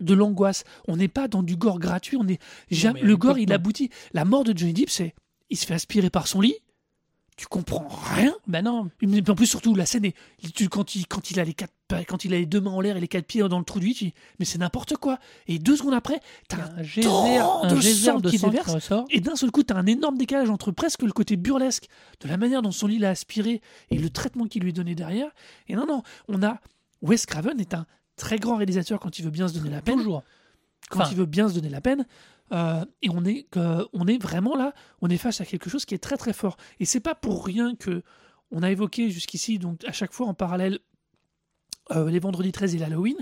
de 0.00 0.14
l'angoisse. 0.14 0.64
On 0.88 0.96
n'est 0.96 1.08
pas 1.08 1.28
dans 1.28 1.42
du 1.42 1.56
gore 1.56 1.78
gratuit. 1.78 2.16
On 2.16 2.26
est 2.26 2.40
jamais- 2.70 3.02
le 3.02 3.16
gore, 3.16 3.38
il 3.38 3.52
aboutit. 3.52 3.90
La 4.14 4.24
mort 4.24 4.44
de 4.44 4.56
Johnny 4.56 4.72
Depp, 4.72 4.90
c'est 4.90 5.14
il 5.50 5.56
se 5.56 5.66
fait 5.66 5.74
aspirer 5.74 6.10
par 6.10 6.26
son 6.26 6.40
lit. 6.40 6.56
Tu 7.40 7.46
comprends 7.46 7.88
rien. 7.88 8.34
Ben 8.46 8.60
non, 8.62 8.90
Mais 9.00 9.30
en 9.30 9.34
plus, 9.34 9.46
surtout, 9.46 9.74
la 9.74 9.86
scène 9.86 10.04
est. 10.04 10.14
tu- 10.54 10.68
quand, 10.68 10.94
il, 10.94 11.06
quand, 11.06 11.30
il 11.30 11.40
a 11.40 11.44
les 11.44 11.54
quatre, 11.54 11.72
quand 12.06 12.26
il 12.26 12.34
a 12.34 12.36
les 12.36 12.44
deux 12.44 12.60
mains 12.60 12.70
en 12.72 12.82
l'air 12.82 12.98
et 12.98 13.00
les 13.00 13.08
quatre 13.08 13.24
pieds 13.24 13.40
dans 13.48 13.58
le 13.58 13.64
trou 13.64 13.80
du 13.80 13.94
tu 13.94 14.04
dis, 14.04 14.14
mais 14.38 14.44
c'est 14.44 14.58
n'importe 14.58 14.98
quoi. 14.98 15.18
Et 15.48 15.58
deux 15.58 15.74
secondes 15.74 15.94
après, 15.94 16.20
t'as 16.48 16.58
un. 16.58 16.76
un 16.76 16.82
geyser, 16.82 17.08
torrent 17.08 17.62
un 17.64 17.74
de 17.74 17.80
geyser 17.80 18.10
sang 18.10 18.20
de 18.20 18.28
qui 18.28 18.36
sang 18.36 18.50
qui 18.50 18.56
déverse. 18.58 18.92
Et 19.08 19.20
d'un 19.22 19.36
seul 19.36 19.50
coup, 19.50 19.62
t'as 19.62 19.76
un 19.76 19.86
énorme 19.86 20.18
décalage 20.18 20.50
entre 20.50 20.70
presque 20.70 21.00
le 21.00 21.12
côté 21.12 21.36
burlesque 21.38 21.86
de 22.20 22.28
la 22.28 22.36
manière 22.36 22.60
dont 22.60 22.72
son 22.72 22.86
lit 22.86 22.98
l'a 22.98 23.08
aspiré 23.08 23.62
et 23.90 23.96
le 23.96 24.10
traitement 24.10 24.44
qu'il 24.44 24.62
lui 24.62 24.68
est 24.68 24.74
donné 24.74 24.94
derrière. 24.94 25.30
Et 25.68 25.74
non, 25.76 25.86
non, 25.86 26.02
on 26.28 26.42
a. 26.42 26.60
Wes 27.00 27.24
Craven 27.24 27.58
est 27.58 27.72
un 27.72 27.86
très 28.16 28.38
grand 28.38 28.56
réalisateur 28.56 29.00
quand 29.00 29.18
il 29.18 29.24
veut 29.24 29.30
bien 29.30 29.48
se 29.48 29.54
donner 29.54 29.70
la 29.70 29.80
peine 29.80 29.96
Toujours. 29.96 30.22
quand 30.90 31.00
Enfin. 31.00 31.08
il 31.10 31.16
veut 31.16 31.24
bien 31.24 31.48
se 31.48 31.54
donner 31.54 31.70
la 31.70 31.80
peine. 31.80 32.04
Euh, 32.52 32.84
et 33.02 33.10
on 33.10 33.24
est, 33.24 33.46
on 33.92 34.06
est 34.06 34.20
vraiment 34.22 34.56
là, 34.56 34.72
on 35.00 35.08
est 35.08 35.16
face 35.18 35.40
à 35.40 35.44
quelque 35.44 35.70
chose 35.70 35.84
qui 35.84 35.94
est 35.94 35.98
très 35.98 36.16
très 36.16 36.32
fort. 36.32 36.56
Et 36.78 36.84
c'est 36.84 37.00
pas 37.00 37.14
pour 37.14 37.44
rien 37.44 37.74
que 37.76 38.02
on 38.50 38.62
a 38.62 38.70
évoqué 38.70 39.10
jusqu'ici, 39.10 39.58
donc 39.58 39.84
à 39.84 39.92
chaque 39.92 40.12
fois 40.12 40.26
en 40.26 40.34
parallèle, 40.34 40.80
euh, 41.92 42.08
les 42.10 42.18
vendredis 42.18 42.52
13 42.52 42.74
et 42.74 42.78
l'Halloween. 42.78 43.16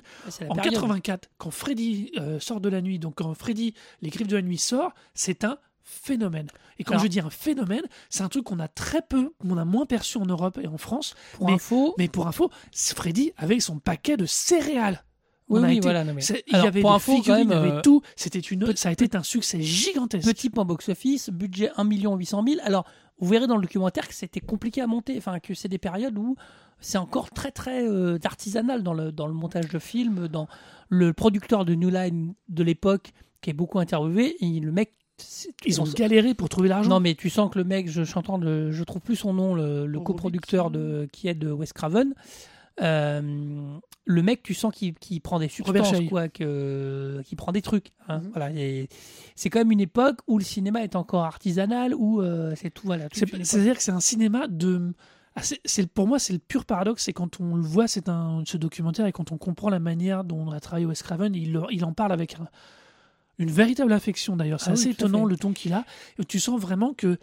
En 0.49 0.55
période. 0.55 0.75
84, 0.75 1.31
quand 1.39 1.51
Freddy 1.51 2.13
euh, 2.19 2.39
sort 2.41 2.61
de 2.61 2.69
la 2.69 2.81
nuit, 2.81 2.99
donc 2.99 3.17
quand 3.17 3.33
Freddy, 3.35 3.75
les 4.03 4.11
griffes 4.11 4.27
de 4.29 4.37
la 4.37 4.43
nuit 4.43 4.59
sort, 4.59 4.93
c'est 5.15 5.45
un 5.45 5.59
phénomène. 5.83 6.49
Et 6.79 6.85
quand 6.85 6.93
Alors- 6.93 7.05
je 7.05 7.09
dis 7.09 7.21
un 7.21 7.31
phénomène, 7.31 7.85
c'est 8.11 8.23
un 8.23 8.29
truc 8.29 8.45
qu'on 8.45 8.59
a 8.59 8.69
très 8.69 9.01
peu, 9.01 9.33
qu'on 9.39 9.57
a 9.57 9.65
moins 9.65 9.87
perçu 9.87 10.19
en 10.19 10.27
Europe 10.27 10.59
et 10.63 10.67
en 10.67 10.77
France. 10.77 11.15
Pour 11.35 11.47
mais- 11.47 11.55
info, 11.55 11.95
Mais 11.97 12.09
pour 12.09 12.27
info, 12.27 12.51
Freddy 12.75 13.33
avait 13.39 13.59
son 13.61 13.79
paquet 13.79 14.17
de 14.19 14.27
céréales. 14.27 15.03
Oui, 15.51 15.61
On 15.61 15.63
a 15.63 15.69
oui, 15.69 15.73
été- 15.77 15.81
voilà. 15.83 16.05
non, 16.05 16.13
mais- 16.15 16.21
c'est- 16.21 16.45
Il 16.49 16.53
y 16.53 16.57
avait 16.57 16.81
pour 16.83 16.93
info, 16.93 17.13
quand 17.13 17.19
figurines, 17.19 17.49
il 17.49 17.53
y 17.53 17.55
même, 17.61 17.71
avait 17.73 17.83
tout. 17.83 18.03
C'était 18.17 18.39
une, 18.39 18.61
petit- 18.61 18.81
ça 18.83 18.91
a 18.91 18.93
été 18.93 19.17
un 19.17 19.23
succès 19.23 19.61
gigantesque. 19.63 20.29
Petit 20.29 20.51
point 20.51 20.65
box-office, 20.65 21.31
budget 21.31 21.71
1 21.77 21.85
800 21.85 22.45
000. 22.47 22.61
Alors, 22.63 22.85
vous 23.19 23.29
verrez 23.29 23.47
dans 23.47 23.57
le 23.57 23.63
documentaire 23.63 24.07
que 24.07 24.15
c'était 24.15 24.41
compliqué 24.41 24.81
à 24.83 24.87
monter, 24.87 25.15
enfin 25.17 25.41
que 25.41 25.55
c'est 25.55 25.69
des 25.69 25.79
périodes 25.79 26.17
où 26.19 26.37
c'est 26.81 26.99
encore 26.99 27.31
très 27.31 27.51
très 27.51 27.83
euh, 27.89 28.19
artisanal 28.25 28.83
dans 28.83 28.93
le, 28.95 29.11
dans 29.11 29.27
le 29.27 29.33
montage 29.33 29.69
de 29.69 29.79
films, 29.79 30.29
dans 30.29 30.47
le 30.91 31.13
producteur 31.13 31.65
de 31.65 31.75
New 31.75 31.91
Line 31.91 32.35
de 32.49 32.63
l'époque 32.63 33.13
qui 33.41 33.51
est 33.51 33.55
beaucoup 33.55 33.79
interviewé, 33.79 34.37
et 34.41 34.61
le 34.61 34.71
mec... 34.71 34.93
Ils 35.67 35.81
ont 35.81 35.85
on- 35.85 35.93
galéré 35.93 36.35
pour 36.35 36.49
trouver 36.49 36.69
l'argent. 36.69 36.91
Non 36.91 37.01
mais 37.01 37.17
tu 37.17 37.29
sens 37.31 37.51
que 37.51 37.59
le 37.59 37.65
mec, 37.65 37.89
je, 37.89 38.05
je 38.05 38.13
je 38.71 38.85
trouve 38.85 39.01
plus 39.03 39.17
son 39.17 39.33
nom, 39.33 39.55
le, 39.57 39.87
le 39.87 39.99
coproducteur 40.01 40.71
de, 40.71 41.09
qui 41.13 41.27
est 41.27 41.35
de 41.35 41.51
Wes 41.51 41.73
Craven. 41.73 42.15
Euh, 42.81 43.79
le 44.05 44.23
mec, 44.23 44.43
tu 44.43 44.55
sens 44.55 44.73
qu'il 44.75 45.21
prend 45.21 45.39
des 45.39 45.49
substances, 45.49 46.01
quoi, 46.09 46.29
que, 46.29 47.21
qu'il 47.25 47.37
prend 47.37 47.53
des 47.53 47.63
trucs. 47.63 47.93
hein, 48.09 48.19
Mhm. 48.21 48.31
voilà, 48.35 48.51
c'est 49.35 49.51
quand 49.51 49.59
même 49.59 49.73
une 49.73 49.81
époque 49.81 50.19
où 50.27 50.39
le 50.39 50.45
cinéma 50.45 50.83
est 50.83 50.97
encore 50.97 51.25
artisanal, 51.25 51.95
où 51.95 52.23
euh, 52.23 52.55
c'est 52.57 52.71
tout. 52.71 52.87
Voilà. 52.87 53.09
C'est-à-dire 53.13 53.77
que 53.77 53.83
c'est 53.83 53.93
un 53.93 54.01
cinéma 54.01 54.47
de. 54.49 54.93
ah, 55.37 55.43
c'est- 55.43 55.87
pour 55.93 56.07
moi, 56.09 56.19
c'est 56.19 56.33
le 56.33 56.39
pur 56.39 56.65
paradoxe. 56.65 57.05
C'est 57.05 57.13
quand 57.13 57.41
on 57.41 57.55
le 57.57 57.63
voit, 57.63 57.87
c'est 57.89 58.09
un, 58.09 58.43
ce 58.47 58.57
documentaire, 58.57 59.07
et 59.07 59.13
quand 59.13 59.31
on 59.33 59.39
comprend 59.39 59.69
la 59.71 59.79
manière 59.81 60.25
dont 60.25 60.39
on 60.49 60.53
a 60.53 60.61
travaillé 60.61 60.87
Wes 60.87 61.03
Craven, 61.03 61.35
il, 61.35 61.85
en 61.85 61.93
parle 61.93 62.13
avec 62.13 62.35
un- 62.35 62.49
une 63.39 63.51
véritable 63.51 63.93
affection 63.93 64.37
d'ailleurs. 64.37 64.61
C'est 64.61 64.71
Ah 64.71 64.73
assez 64.75 64.91
étonnant 64.91 65.25
le 65.25 65.37
ton 65.37 65.53
qu'il 65.53 65.73
a. 65.73 65.85
Tu 66.29 66.41
sens 66.41 66.61
vraiment 66.61 66.93
que. 66.95 67.19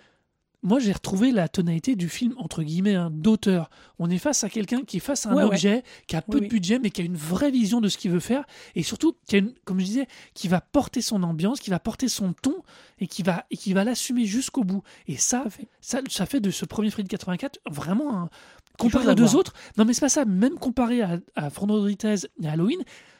Moi, 0.65 0.79
j'ai 0.79 0.91
retrouvé 0.91 1.31
la 1.31 1.47
tonalité 1.47 1.95
du 1.95 2.09
film, 2.09 2.33
entre 2.37 2.63
guillemets, 2.63 2.95
hein, 2.95 3.09
d'auteur. 3.11 3.69
On 3.99 4.09
est 4.09 4.17
face 4.17 4.43
à 4.43 4.49
quelqu'un 4.49 4.81
qui 4.81 4.97
est 4.97 4.99
face 4.99 5.25
à 5.25 5.29
un 5.29 5.35
Ouais, 5.35 5.43
ouais. 5.43 5.49
objet, 5.49 5.83
qui 6.07 6.15
a 6.15 6.21
peu 6.21 6.39
Oui, 6.39 6.45
de 6.45 6.49
budget, 6.49 6.79
mais 6.79 6.89
qui 6.89 7.01
a 7.01 7.05
une 7.05 7.15
vraie 7.15 7.51
vision 7.51 7.81
de 7.81 7.87
ce 7.87 7.97
qu'il 7.97 8.09
veut 8.11 8.19
faire. 8.19 8.43
Et 8.75 8.81
surtout, 8.83 9.15
qui 9.27 9.35
a 9.35 9.39
une, 9.39 9.53
comme 9.63 9.79
je 9.79 9.85
disais, 9.85 10.07
qui 10.33 10.47
va 10.47 10.61
porter 10.61 11.01
son 11.01 11.21
ambiance, 11.23 11.59
qui 11.59 11.69
va 11.69 11.79
porter 11.79 12.07
son 12.09 12.33
ton, 12.33 12.55
et 12.99 13.07
qui 13.07 13.21
va, 13.23 13.45
et 13.51 13.57
qui 13.57 13.73
va 13.73 13.83
l'assumer 13.83 14.25
jusqu'au 14.25 14.63
bout. 14.63 14.81
Et 15.07 15.17
ça, 15.17 15.43
fait. 15.49 15.67
ça, 15.81 16.01
ça 16.09 16.25
fait 16.25 16.39
de 16.39 16.49
ce 16.51 16.65
premier 16.65 16.89
Freddy 16.89 17.07
84 17.09 17.59
vraiment 17.69 18.17
un... 18.23 18.29
Comparé 18.77 19.07
à 19.07 19.11
aux 19.11 19.15
deux 19.15 19.23
voir. 19.23 19.35
autres, 19.37 19.53
non 19.77 19.85
mais 19.85 19.93
c'est 19.93 20.01
pas 20.01 20.09
ça, 20.09 20.25
même 20.25 20.55
comparé 20.55 21.01
à, 21.01 21.19
à 21.35 21.47
Vendredi 21.47 21.95
13 21.95 22.27
et 22.43 22.47
à 22.47 22.51
Halloween, 22.51 22.79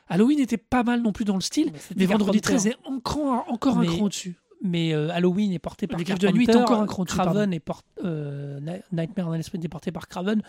Halloween 0.10 0.39
était 0.39 0.58
pas 0.58 0.84
mal 0.84 1.01
non 1.01 1.13
plus 1.13 1.23
dans 1.23 1.36
le 1.36 1.41
style, 1.41 1.71
Mais 1.71 1.79
mais 1.95 2.05
Vendredi 2.08 2.41
Carpenter. 2.41 2.71
13 2.71 2.73
est 2.73 2.75
encore, 2.91 3.45
encore 3.47 3.77
un 3.77 3.86
cran 3.86 4.03
au-dessus. 4.05 4.36
Mais 4.63 4.93
euh, 4.93 5.09
Halloween 5.11 5.51
est 5.51 5.59
porté 5.59 5.85
par 5.87 5.97
Les 5.99 6.05
Griffes 6.05 6.19
de 6.19 6.27
la 6.27 6.33
Nuit 6.33 6.43
est 6.43 6.47
Carpenter, 6.47 6.73
encore 6.73 7.01
un 7.01 7.05
Craven 7.05 7.53
est 7.53 7.59
porté, 7.59 7.87
euh, 8.03 8.59
Ni- 8.61 8.81
Nightmare 8.97 9.27
on 9.27 9.33
Elm 9.33 9.43
Street 9.43 9.59
est 9.63 9.67
porté 9.67 9.91
par 9.91 10.07
Craven. 10.07 10.41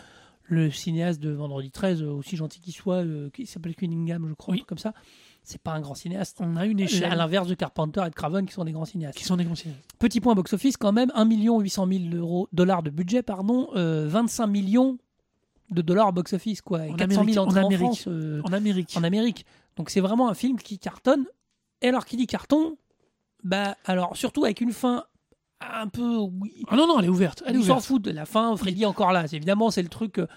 Le 0.49 0.71
cinéaste 0.71 1.19
de 1.19 1.29
Vendredi 1.31 1.71
13, 1.71 2.01
euh, 2.01 2.09
aussi 2.11 2.37
gentil 2.37 2.61
qu'il 2.61 2.73
soit, 2.73 3.03
euh, 3.03 3.29
qui 3.31 3.45
s'appelle 3.45 3.75
Cunningham, 3.75 4.27
je 4.29 4.33
crois, 4.33 4.53
Oui. 4.53 4.57
un 4.57 4.61
truc 4.61 4.69
comme 4.69 4.77
ça. 4.77 4.93
C'est 5.43 5.61
pas 5.61 5.73
un 5.73 5.81
grand 5.81 5.93
cinéaste. 5.93 6.37
On 6.39 6.55
a 6.55 6.65
une 6.65 6.79
échelle 6.79 7.11
À 7.11 7.15
l'inverse 7.15 7.47
de 7.49 7.53
Carpenter 7.53 8.01
et 8.05 8.09
de 8.09 8.15
Craven, 8.15 8.45
qui 8.45 8.53
sont 8.53 8.63
des 8.63 8.71
grands 8.71 8.85
cinéastes. 8.85 9.17
qui 9.17 9.25
sont 9.25 9.35
des 9.35 9.43
grands 9.43 9.55
cinéastes. 9.55 9.81
Petit 9.99 10.21
point 10.21 10.35
box-office, 10.35 10.77
quand 10.77 10.93
même, 10.93 11.11
1 11.15 11.25
800 11.25 11.85
000 11.87 12.15
euros, 12.15 12.47
dollars 12.53 12.81
de 12.81 12.89
budget, 12.89 13.23
pardon, 13.23 13.67
euh, 13.75 14.07
25 14.09 14.47
millions 14.47 14.97
de 15.69 15.81
dollars 15.81 16.13
box-office, 16.13 16.61
quoi. 16.61 16.87
Et 16.87 16.91
En 16.91 16.95
400 16.95 17.21
Amérique, 17.21 17.33
000 17.33 17.45
en 17.45 17.47
entrées 17.49 17.59
en, 17.61 17.65
Amérique. 17.67 17.99
France, 18.01 18.07
En 18.07 18.53
Amérique. 18.53 18.93
en 18.97 19.03
Amérique. 19.03 19.45
Donc 19.75 19.89
c'est 19.89 19.99
vraiment 20.01 20.29
un 20.29 20.33
film 20.33 20.57
qui 20.57 20.79
cartonne. 20.79 21.25
Et 21.81 21.89
alors, 21.89 22.05
qui 22.05 22.15
dit 22.15 22.25
carton, 22.25 22.77
bah, 23.47 23.75
alors, 23.85 24.15
surtout 24.17 24.45
avec 24.45 24.61
une 24.61 24.73
fin 24.73 25.03
un 25.59 25.87
peu, 25.87 26.17
oui, 26.17 26.53
Ah 26.67 26.75
non, 26.75 26.87
non, 26.87 26.99
elle 26.99 27.05
est 27.05 27.09
ouverte. 27.09 27.41
Elle 27.45 27.55
est 27.55 27.59
s'en 27.59 27.63
ouverte. 27.73 27.85
fout 27.85 28.01
de 28.01 28.11
la 28.11 28.25
fin, 28.25 28.55
Freddy 28.55 28.83
est 28.83 28.85
encore 28.85 29.11
là. 29.11 29.27
C'est- 29.27 29.37
Évidemment, 29.37 29.71
c'est 29.71 29.81
le 29.81 29.89
truc. 29.89 30.19
euh, 30.19 30.27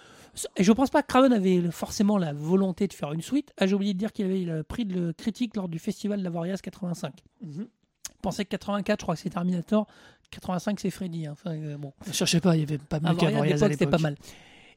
Et 0.57 0.65
je 0.65 0.73
pense 0.73 0.89
pas 0.91 1.03
que 1.03 1.09
Craven 1.09 1.33
avait 1.33 1.61
forcément 1.71 2.17
la 2.17 2.33
volonté 2.33 2.87
de 2.87 2.93
faire 2.95 3.13
une 3.13 3.21
suite. 3.21 3.53
Ah, 3.59 3.67
j'ai 3.67 3.75
oublié 3.75 3.93
de 3.95 3.99
dire 3.99 4.13
qu'il 4.13 4.25
avait 4.27 4.39
le 4.45 4.63
prix 4.63 4.85
de 4.87 4.95
le 4.95 5.13
critique 5.13 5.57
lors 5.57 5.69
du 5.69 5.79
festival 5.79 6.23
d'Avoriaz 6.23 6.61
85. 6.63 7.13
Mhm. 7.43 7.67
Je 7.67 8.23
pensais 8.23 8.45
que 8.45 8.51
84, 8.51 9.01
je 9.01 9.05
crois 9.05 9.15
que 9.17 9.21
c'est 9.21 9.31
Terminator. 9.31 9.87
85, 10.31 10.79
c'est 10.81 10.91
Freddy. 10.91 11.27
hein. 11.27 11.33
Enfin, 11.33 11.51
euh, 11.53 11.77
bon. 11.77 11.93
Ne 12.07 12.13
cherchez 12.13 12.41
pas, 12.41 12.55
il 12.57 12.61
y 12.61 12.63
avait 12.63 12.79
pas 12.79 13.01
mieux 13.01 13.09
Avoriaz, 13.09 13.27
à 13.29 13.31
qu'Avoriaz 13.33 13.63
à 13.65 13.69
l'époque, 13.69 13.73
c'était 13.73 13.91
pas 13.91 13.99
mal. 13.99 14.17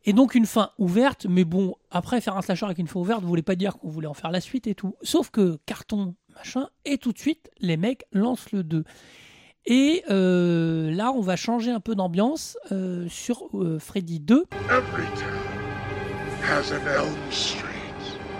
Et 0.05 0.11
donc 0.11 0.35
une 0.35 0.45
fin 0.45 0.71
ouverte, 0.77 1.27
mais 1.29 1.45
bon, 1.45 1.75
après 1.89 2.19
faire 2.19 2.35
un 2.35 2.41
slasher 2.41 2.65
avec 2.65 2.77
une 2.77 2.87
fin 2.87 2.99
ouverte, 2.99 3.21
vous 3.21 3.27
voulez 3.27 3.41
pas 3.41 3.55
dire 3.55 3.77
qu'on 3.77 3.89
voulait 3.89 4.07
en 4.07 4.13
faire 4.13 4.31
la 4.31 4.41
suite 4.41 4.67
et 4.67 4.75
tout. 4.75 4.95
Sauf 5.01 5.29
que 5.29 5.59
carton, 5.65 6.15
machin, 6.35 6.67
et 6.83 6.97
tout 6.97 7.13
de 7.13 7.17
suite, 7.17 7.49
les 7.59 7.77
mecs 7.77 8.03
lancent 8.11 8.51
le 8.51 8.63
2. 8.63 8.83
Et 9.65 10.03
euh, 10.09 10.91
là, 10.91 11.13
on 11.13 11.21
va 11.21 11.37
changer 11.37 11.71
un 11.71 11.79
peu 11.79 11.95
d'ambiance 11.95 12.57
euh, 12.73 13.07
sur 13.07 13.47
euh, 13.53 13.79
Freddy 13.79 14.19
2. 14.19 14.45
Every 14.69 15.05
town 15.15 15.29
has 16.43 16.73
an 16.73 16.85
Elm 16.85 17.31
Street. 17.31 17.69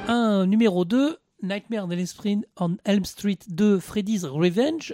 Un 0.09 0.45
numéro 0.45 0.83
2, 0.83 1.17
Nightmare 1.43 1.85
on 1.85 1.91
Elm 1.91 2.41
on 2.59 2.75
Elm 2.83 3.05
Street 3.05 3.39
2, 3.47 3.79
Freddy's 3.79 4.25
Revenge, 4.25 4.93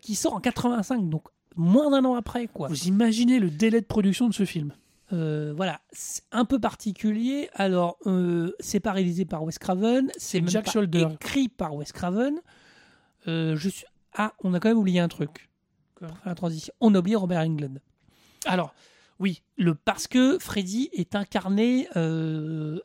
qui 0.00 0.16
sort 0.16 0.34
en 0.34 0.40
85, 0.40 1.08
donc 1.08 1.28
moins 1.54 1.92
d'un 1.92 2.04
an 2.06 2.14
après, 2.16 2.48
quoi. 2.48 2.66
Vous 2.66 2.88
imaginez 2.88 3.38
le 3.38 3.50
délai 3.50 3.80
de 3.80 3.86
production 3.86 4.28
de 4.28 4.34
ce 4.34 4.44
film 4.44 4.72
Euh, 5.12 5.52
voilà, 5.56 5.80
c'est 5.92 6.22
un 6.32 6.44
peu 6.44 6.58
particulier. 6.58 7.50
Alors, 7.54 7.98
euh, 8.06 8.52
c'est 8.60 8.80
pas 8.80 8.92
réalisé 8.92 9.24
par 9.24 9.42
Wes 9.42 9.58
Craven, 9.58 10.10
c'est 10.16 10.40
même 10.40 10.48
Jack 10.48 10.66
pas 10.66 10.70
Shoulder. 10.72 11.06
écrit 11.12 11.48
par 11.48 11.74
Wes 11.74 11.92
Craven. 11.92 12.40
Euh, 13.28 13.56
je 13.56 13.68
suis... 13.68 13.84
Ah, 14.14 14.32
on 14.42 14.54
a 14.54 14.60
quand 14.60 14.68
même 14.68 14.78
oublié 14.78 15.00
un 15.00 15.08
truc. 15.08 15.50
Quoi 15.96 16.08
Pour 16.08 16.16
faire 16.18 16.28
la 16.28 16.34
transition. 16.34 16.72
On 16.80 16.94
a 16.94 16.98
oublié 16.98 17.16
Robert 17.16 17.40
Englund. 17.40 17.80
Alors, 18.46 18.74
oui, 19.18 19.42
Le, 19.56 19.74
parce 19.74 20.08
que 20.08 20.38
Freddy 20.38 20.90
est 20.92 21.14
incarné, 21.14 21.86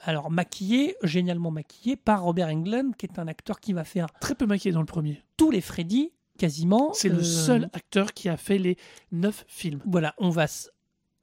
alors 0.02 0.30
maquillé, 0.30 0.96
génialement 1.02 1.50
maquillé, 1.50 1.96
par 1.96 2.22
Robert 2.24 2.50
Englund, 2.50 2.96
qui 2.96 3.08
est 3.08 3.18
un 3.20 3.28
acteur 3.28 3.60
qui 3.60 3.74
va 3.74 3.84
faire 3.84 4.08
très 4.20 4.36
peu 4.36 4.46
maquillé 4.46 4.72
dans 4.72 4.82
le 4.82 4.86
premier. 4.86 5.24
tous 5.36 5.50
les 5.50 5.62
Freddy, 5.62 6.12
quasiment. 6.38 6.94
C'est 6.94 7.10
le 7.10 7.24
seul 7.24 7.70
acteur 7.74 8.13
qui 8.13 8.30
a 8.30 8.38
fait 8.38 8.60
les 8.60 8.78
neuf 9.12 9.46
films. 9.48 9.82
Voilà, 9.86 10.13
on 10.20 10.30
va 10.30 10.46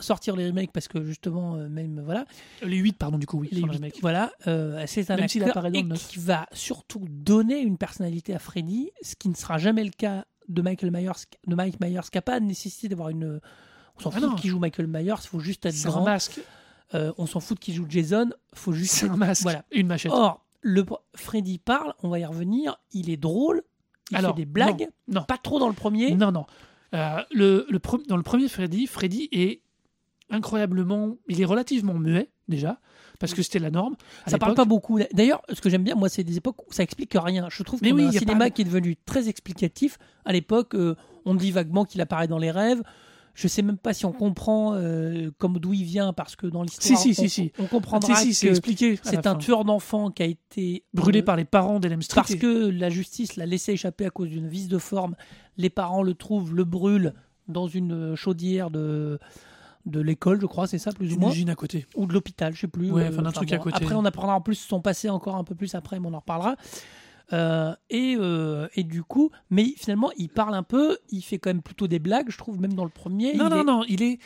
sortir 0.00 0.36
les 0.36 0.46
remakes 0.48 0.72
parce 0.72 0.88
que 0.88 1.04
justement, 1.04 1.56
euh, 1.56 1.68
même, 1.68 2.00
voilà. 2.04 2.24
Les 2.62 2.76
huit, 2.76 2.96
pardon, 2.96 3.18
du 3.18 3.26
coup, 3.26 3.38
oui. 3.38 3.48
les 3.52 3.58
sur 3.58 3.66
le 3.66 3.72
huit, 3.72 3.78
remake. 3.78 3.98
Voilà, 4.00 4.32
euh, 4.46 4.82
c'est 4.86 5.10
un 5.10 5.16
Même 5.16 5.24
acteur 5.24 5.66
et 5.66 5.84
qui 5.94 6.18
va 6.18 6.46
surtout 6.52 7.04
donner 7.08 7.60
une 7.60 7.78
personnalité 7.78 8.34
à 8.34 8.38
Freddy, 8.38 8.90
ce 9.02 9.14
qui 9.16 9.28
ne 9.28 9.34
sera 9.34 9.58
jamais 9.58 9.84
le 9.84 9.90
cas 9.90 10.24
de 10.48 10.62
Michael 10.62 10.90
Myers, 10.90 11.10
de 11.46 11.54
Mike 11.54 11.80
Myers, 11.80 12.00
qui 12.10 12.16
n'a 12.18 12.22
pas 12.22 12.40
nécessité 12.40 12.88
d'avoir 12.88 13.08
une. 13.10 13.40
On 13.96 14.00
s'en 14.00 14.10
Ah 14.14 14.20
fout 14.20 14.40
qui 14.40 14.48
joue 14.48 14.58
Michael 14.58 14.88
Myers, 14.88 15.14
il 15.22 15.28
faut 15.28 15.38
juste 15.40 15.64
être 15.66 15.74
C'est 15.74 15.86
un 15.86 15.90
grand. 15.90 16.04
masque. 16.04 16.40
Euh, 16.94 17.12
on 17.16 17.26
s'en 17.26 17.40
fout 17.40 17.58
qui 17.58 17.72
joue 17.72 17.86
Jason, 17.88 18.30
faut 18.54 18.72
juste. 18.72 19.02
Être- 19.02 19.12
un 19.12 19.16
masque. 19.16 19.42
Voilà. 19.42 19.64
Une 19.72 19.86
machette. 19.86 20.12
Or, 20.12 20.44
le 20.60 20.84
Freddy 21.14 21.58
parle, 21.58 21.94
on 22.02 22.08
va 22.08 22.18
y 22.18 22.24
revenir. 22.24 22.76
Il 22.92 23.08
est 23.10 23.16
drôle, 23.16 23.62
il 24.10 24.16
Alors, 24.16 24.32
fait 24.34 24.42
des 24.42 24.46
blagues, 24.46 24.88
non, 25.08 25.20
non. 25.20 25.24
pas 25.24 25.38
trop 25.38 25.58
dans 25.58 25.68
le 25.68 25.74
premier. 25.74 26.14
Non, 26.14 26.32
non. 26.32 26.44
Euh, 26.94 27.22
le, 27.32 27.66
dans 28.08 28.16
le 28.16 28.22
premier 28.22 28.48
Freddy, 28.48 28.86
Freddy 28.86 29.28
est 29.32 29.62
incroyablement. 30.30 31.16
Il 31.28 31.40
est 31.40 31.44
relativement 31.44 31.94
muet, 31.94 32.30
déjà, 32.48 32.80
parce 33.18 33.34
que 33.34 33.42
c'était 33.42 33.58
la 33.58 33.70
norme. 33.70 33.96
à 34.26 34.30
Ça 34.30 34.38
parle 34.38 34.54
pas 34.54 34.64
beaucoup. 34.64 34.98
D'ailleurs, 35.12 35.42
ce 35.52 35.60
que 35.60 35.70
j'aime 35.70 35.84
bien, 35.84 35.94
moi, 35.94 36.08
c'est 36.08 36.24
des 36.24 36.36
époques 36.36 36.66
où 36.68 36.72
ça 36.72 36.82
explique 36.82 37.12
rien. 37.14 37.48
Je 37.50 37.62
trouve 37.62 37.80
Mais 37.82 37.90
qu'on 37.90 37.96
oui, 37.96 38.04
un 38.06 38.10
y 38.10 38.18
cinéma 38.18 38.38
pas- 38.46 38.50
qui 38.50 38.62
est 38.62 38.66
devenu 38.66 38.96
très 38.96 39.28
explicatif. 39.28 39.98
À 40.24 40.32
l'époque, 40.32 40.74
euh, 40.74 40.94
on 41.24 41.34
dit 41.34 41.50
vaguement 41.50 41.84
qu'il 41.84 42.00
apparaît 42.00 42.28
dans 42.28 42.38
les 42.38 42.50
rêves. 42.50 42.82
Je 43.36 43.48
sais 43.48 43.62
même 43.62 43.78
pas 43.78 43.92
si 43.92 44.06
on 44.06 44.12
comprend 44.12 44.74
euh, 44.74 45.32
comme 45.38 45.58
d'où 45.58 45.72
il 45.72 45.82
vient, 45.82 46.12
parce 46.12 46.36
que 46.36 46.46
dans 46.46 46.62
l'histoire, 46.62 46.96
Si, 46.96 47.14
si, 47.14 47.20
on, 47.20 47.22
si, 47.24 47.28
si. 47.28 47.52
on 47.58 47.66
comprendra 47.66 48.14
si, 48.14 48.32
c'est 48.32 48.46
que 48.48 49.26
un 49.28 49.34
tueur 49.34 49.64
d'enfants 49.64 50.12
qui 50.12 50.22
a 50.22 50.26
été 50.26 50.84
Brûlé 50.94 51.18
euh, 51.20 51.24
par 51.24 51.34
les 51.34 51.44
parents 51.44 51.80
d'Elm 51.80 52.00
Street. 52.00 52.14
parce 52.20 52.36
que 52.36 52.68
la 52.68 52.90
justice 52.90 53.34
l'a 53.34 53.44
laissé 53.44 53.72
échapper 53.72 54.06
à 54.06 54.10
cause 54.10 54.28
d'une 54.28 54.46
vis 54.46 54.68
de 54.68 54.78
forme. 54.78 55.16
Les 55.56 55.68
parents 55.68 56.04
le 56.04 56.14
trouvent, 56.14 56.54
le 56.54 56.62
brûlent 56.62 57.12
dans 57.48 57.66
une 57.66 58.14
chaudière 58.14 58.70
de 58.70 59.18
de 59.86 60.00
l'école, 60.00 60.40
je 60.40 60.46
crois, 60.46 60.66
c'est 60.66 60.78
ça 60.78 60.92
plus 60.92 61.12
ou 61.14 61.18
moins 61.18 61.32
à 61.48 61.54
côté. 61.54 61.86
ou 61.94 62.06
de 62.06 62.12
l'hôpital, 62.12 62.54
je 62.54 62.60
sais 62.62 62.68
plus. 62.68 62.90
Ouais, 62.90 63.08
enfin, 63.08 63.22
d'un 63.22 63.32
truc 63.32 63.52
à 63.52 63.58
côté. 63.58 63.76
Après, 63.76 63.94
on 63.94 64.04
apprendra 64.04 64.34
en 64.36 64.40
plus 64.40 64.54
son 64.56 64.80
passé 64.80 65.10
encore 65.10 65.36
un 65.36 65.44
peu 65.44 65.54
plus 65.54 65.74
après, 65.74 66.00
mais 66.00 66.06
on 66.08 66.14
en 66.14 66.20
reparlera. 66.20 66.56
Euh, 67.32 67.74
et, 67.88 68.16
euh, 68.18 68.68
et 68.74 68.84
du 68.84 69.02
coup, 69.02 69.30
mais 69.50 69.72
finalement, 69.78 70.10
il 70.18 70.28
parle 70.28 70.54
un 70.54 70.62
peu, 70.62 70.98
il 71.10 71.22
fait 71.22 71.38
quand 71.38 71.48
même 71.50 71.62
plutôt 71.62 71.86
des 71.88 71.98
blagues, 71.98 72.30
je 72.30 72.36
trouve, 72.36 72.60
même 72.60 72.74
dans 72.74 72.84
le 72.84 72.90
premier. 72.90 73.34
Non, 73.34 73.46
il 73.46 73.50
non, 73.50 73.60
est- 73.60 73.64
non, 73.64 73.84
il 73.88 74.02
est, 74.02 74.18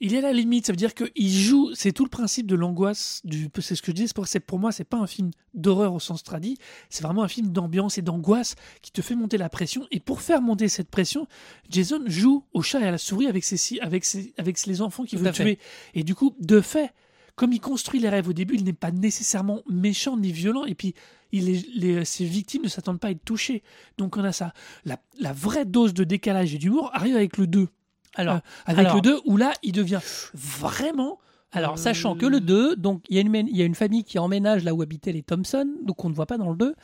il 0.00 0.14
est 0.14 0.18
à 0.18 0.22
la 0.22 0.32
limite. 0.32 0.66
Ça 0.66 0.72
veut 0.72 0.76
dire 0.76 0.94
qu'il 0.94 1.30
joue. 1.30 1.70
C'est 1.74 1.92
tout 1.92 2.04
le 2.04 2.10
principe 2.10 2.46
de 2.46 2.54
l'angoisse. 2.54 3.20
Du, 3.24 3.48
c'est 3.60 3.74
ce 3.74 3.82
que 3.82 3.90
je 3.90 3.96
dis. 3.96 4.08
C'est 4.24 4.40
pour, 4.40 4.58
moi, 4.58 4.72
c'est 4.72 4.84
pas 4.84 4.98
un 4.98 5.06
film 5.06 5.30
d'horreur 5.54 5.94
au 5.94 6.00
sens 6.00 6.22
tradit. 6.22 6.58
C'est 6.88 7.02
vraiment 7.02 7.22
un 7.22 7.28
film 7.28 7.48
d'ambiance 7.48 7.98
et 7.98 8.02
d'angoisse 8.02 8.54
qui 8.82 8.92
te 8.92 9.02
fait 9.02 9.14
monter 9.14 9.38
la 9.38 9.48
pression. 9.48 9.86
Et 9.90 10.00
pour 10.00 10.22
faire 10.22 10.40
monter 10.40 10.68
cette 10.68 10.88
pression, 10.88 11.26
Jason 11.68 12.02
joue 12.06 12.44
au 12.52 12.62
chat 12.62 12.80
et 12.80 12.84
à 12.84 12.90
la 12.90 12.98
souris 12.98 13.26
avec 13.26 13.44
ses, 13.44 13.80
avec 13.80 14.04
ses, 14.04 14.32
avec 14.38 14.64
les 14.66 14.82
enfants 14.82 15.04
qu'il 15.04 15.18
Tout 15.18 15.24
veut 15.24 15.32
tuer. 15.32 15.58
Et 15.94 16.04
du 16.04 16.14
coup, 16.14 16.34
de 16.38 16.60
fait, 16.60 16.92
comme 17.34 17.52
il 17.52 17.60
construit 17.60 18.00
les 18.00 18.08
rêves 18.08 18.28
au 18.28 18.32
début, 18.32 18.54
il 18.54 18.64
n'est 18.64 18.72
pas 18.72 18.92
nécessairement 18.92 19.62
méchant 19.68 20.16
ni 20.16 20.32
violent. 20.32 20.64
Et 20.64 20.74
puis, 20.74 20.94
il 21.32 21.50
est, 21.50 21.66
les, 21.74 22.04
ses 22.04 22.24
victimes 22.24 22.62
ne 22.62 22.68
s'attendent 22.68 23.00
pas 23.00 23.08
à 23.08 23.10
être 23.10 23.24
touchées. 23.24 23.62
Donc, 23.96 24.16
on 24.16 24.24
a 24.24 24.32
ça. 24.32 24.52
La, 24.84 24.98
la 25.18 25.32
vraie 25.32 25.64
dose 25.64 25.92
de 25.92 26.04
décalage 26.04 26.54
et 26.54 26.58
d'humour 26.58 26.90
arrive 26.94 27.16
avec 27.16 27.36
le 27.36 27.48
2. 27.48 27.68
Alors, 28.14 28.36
Euh, 28.36 28.40
avec 28.66 28.86
alors- 28.86 28.96
le 28.96 29.00
2 29.02 29.20
où 29.26 29.36
là 29.36 29.52
il 29.62 29.72
devient 29.72 30.00
vraiment 30.34 31.18
Alors, 31.52 31.72
Euh, 31.74 31.76
sachant 31.76 32.14
que 32.14 32.26
le 32.26 32.40
2, 32.40 32.76
donc 32.76 33.04
il 33.08 33.16
y, 33.16 33.56
y 33.56 33.62
a 33.62 33.64
une 33.64 33.74
famille 33.74 34.04
qui 34.04 34.18
emménage 34.18 34.64
là 34.64 34.74
où 34.74 34.82
habitaient 34.82 35.12
les 35.12 35.22
Thompson, 35.22 35.66
donc 35.82 36.04
on 36.04 36.10
ne 36.10 36.14
voit 36.14 36.26
pas 36.26 36.36
dans 36.36 36.50
le 36.50 36.56
2. 36.56 36.74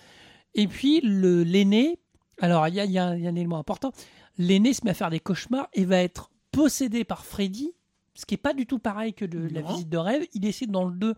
Et 0.55 0.67
puis 0.69 1.01
le- 1.03 1.43
l'aîné, 1.43 1.99
alors 2.41 2.67
il 2.69 2.75
y 2.75 2.81
a, 2.81 2.85
il 2.87 2.91
y 2.93 2.99
a 2.99 3.05
un 3.09 3.17
il 3.17 3.23
y 3.25 3.27
a 3.27 3.31
un 3.31 3.35
élément 3.35 3.59
important, 3.59 3.93
l'aîné 4.39 4.73
se 4.73 4.81
met 4.85 4.93
à 4.93 4.95
faire 4.95 5.11
des 5.11 5.21
cauchemars 5.21 5.69
et 5.75 5.85
va 5.85 5.99
être 5.99 6.31
possédé 6.51 7.05
par 7.05 7.25
Freddy, 7.27 7.73
ce 8.15 8.25
qui 8.25 8.35
est 8.35 8.39
pas 8.39 8.55
du 8.55 8.65
tout 8.67 8.79
pareil 8.79 9.13
que 9.13 9.25
de 9.27 9.49
la 9.53 9.61
visite 9.61 9.89
de 9.91 9.99
rêve. 9.99 10.25
Il 10.33 10.41
décide 10.41 10.71
dans 10.71 10.85
le 10.87 10.93
2 10.95 11.15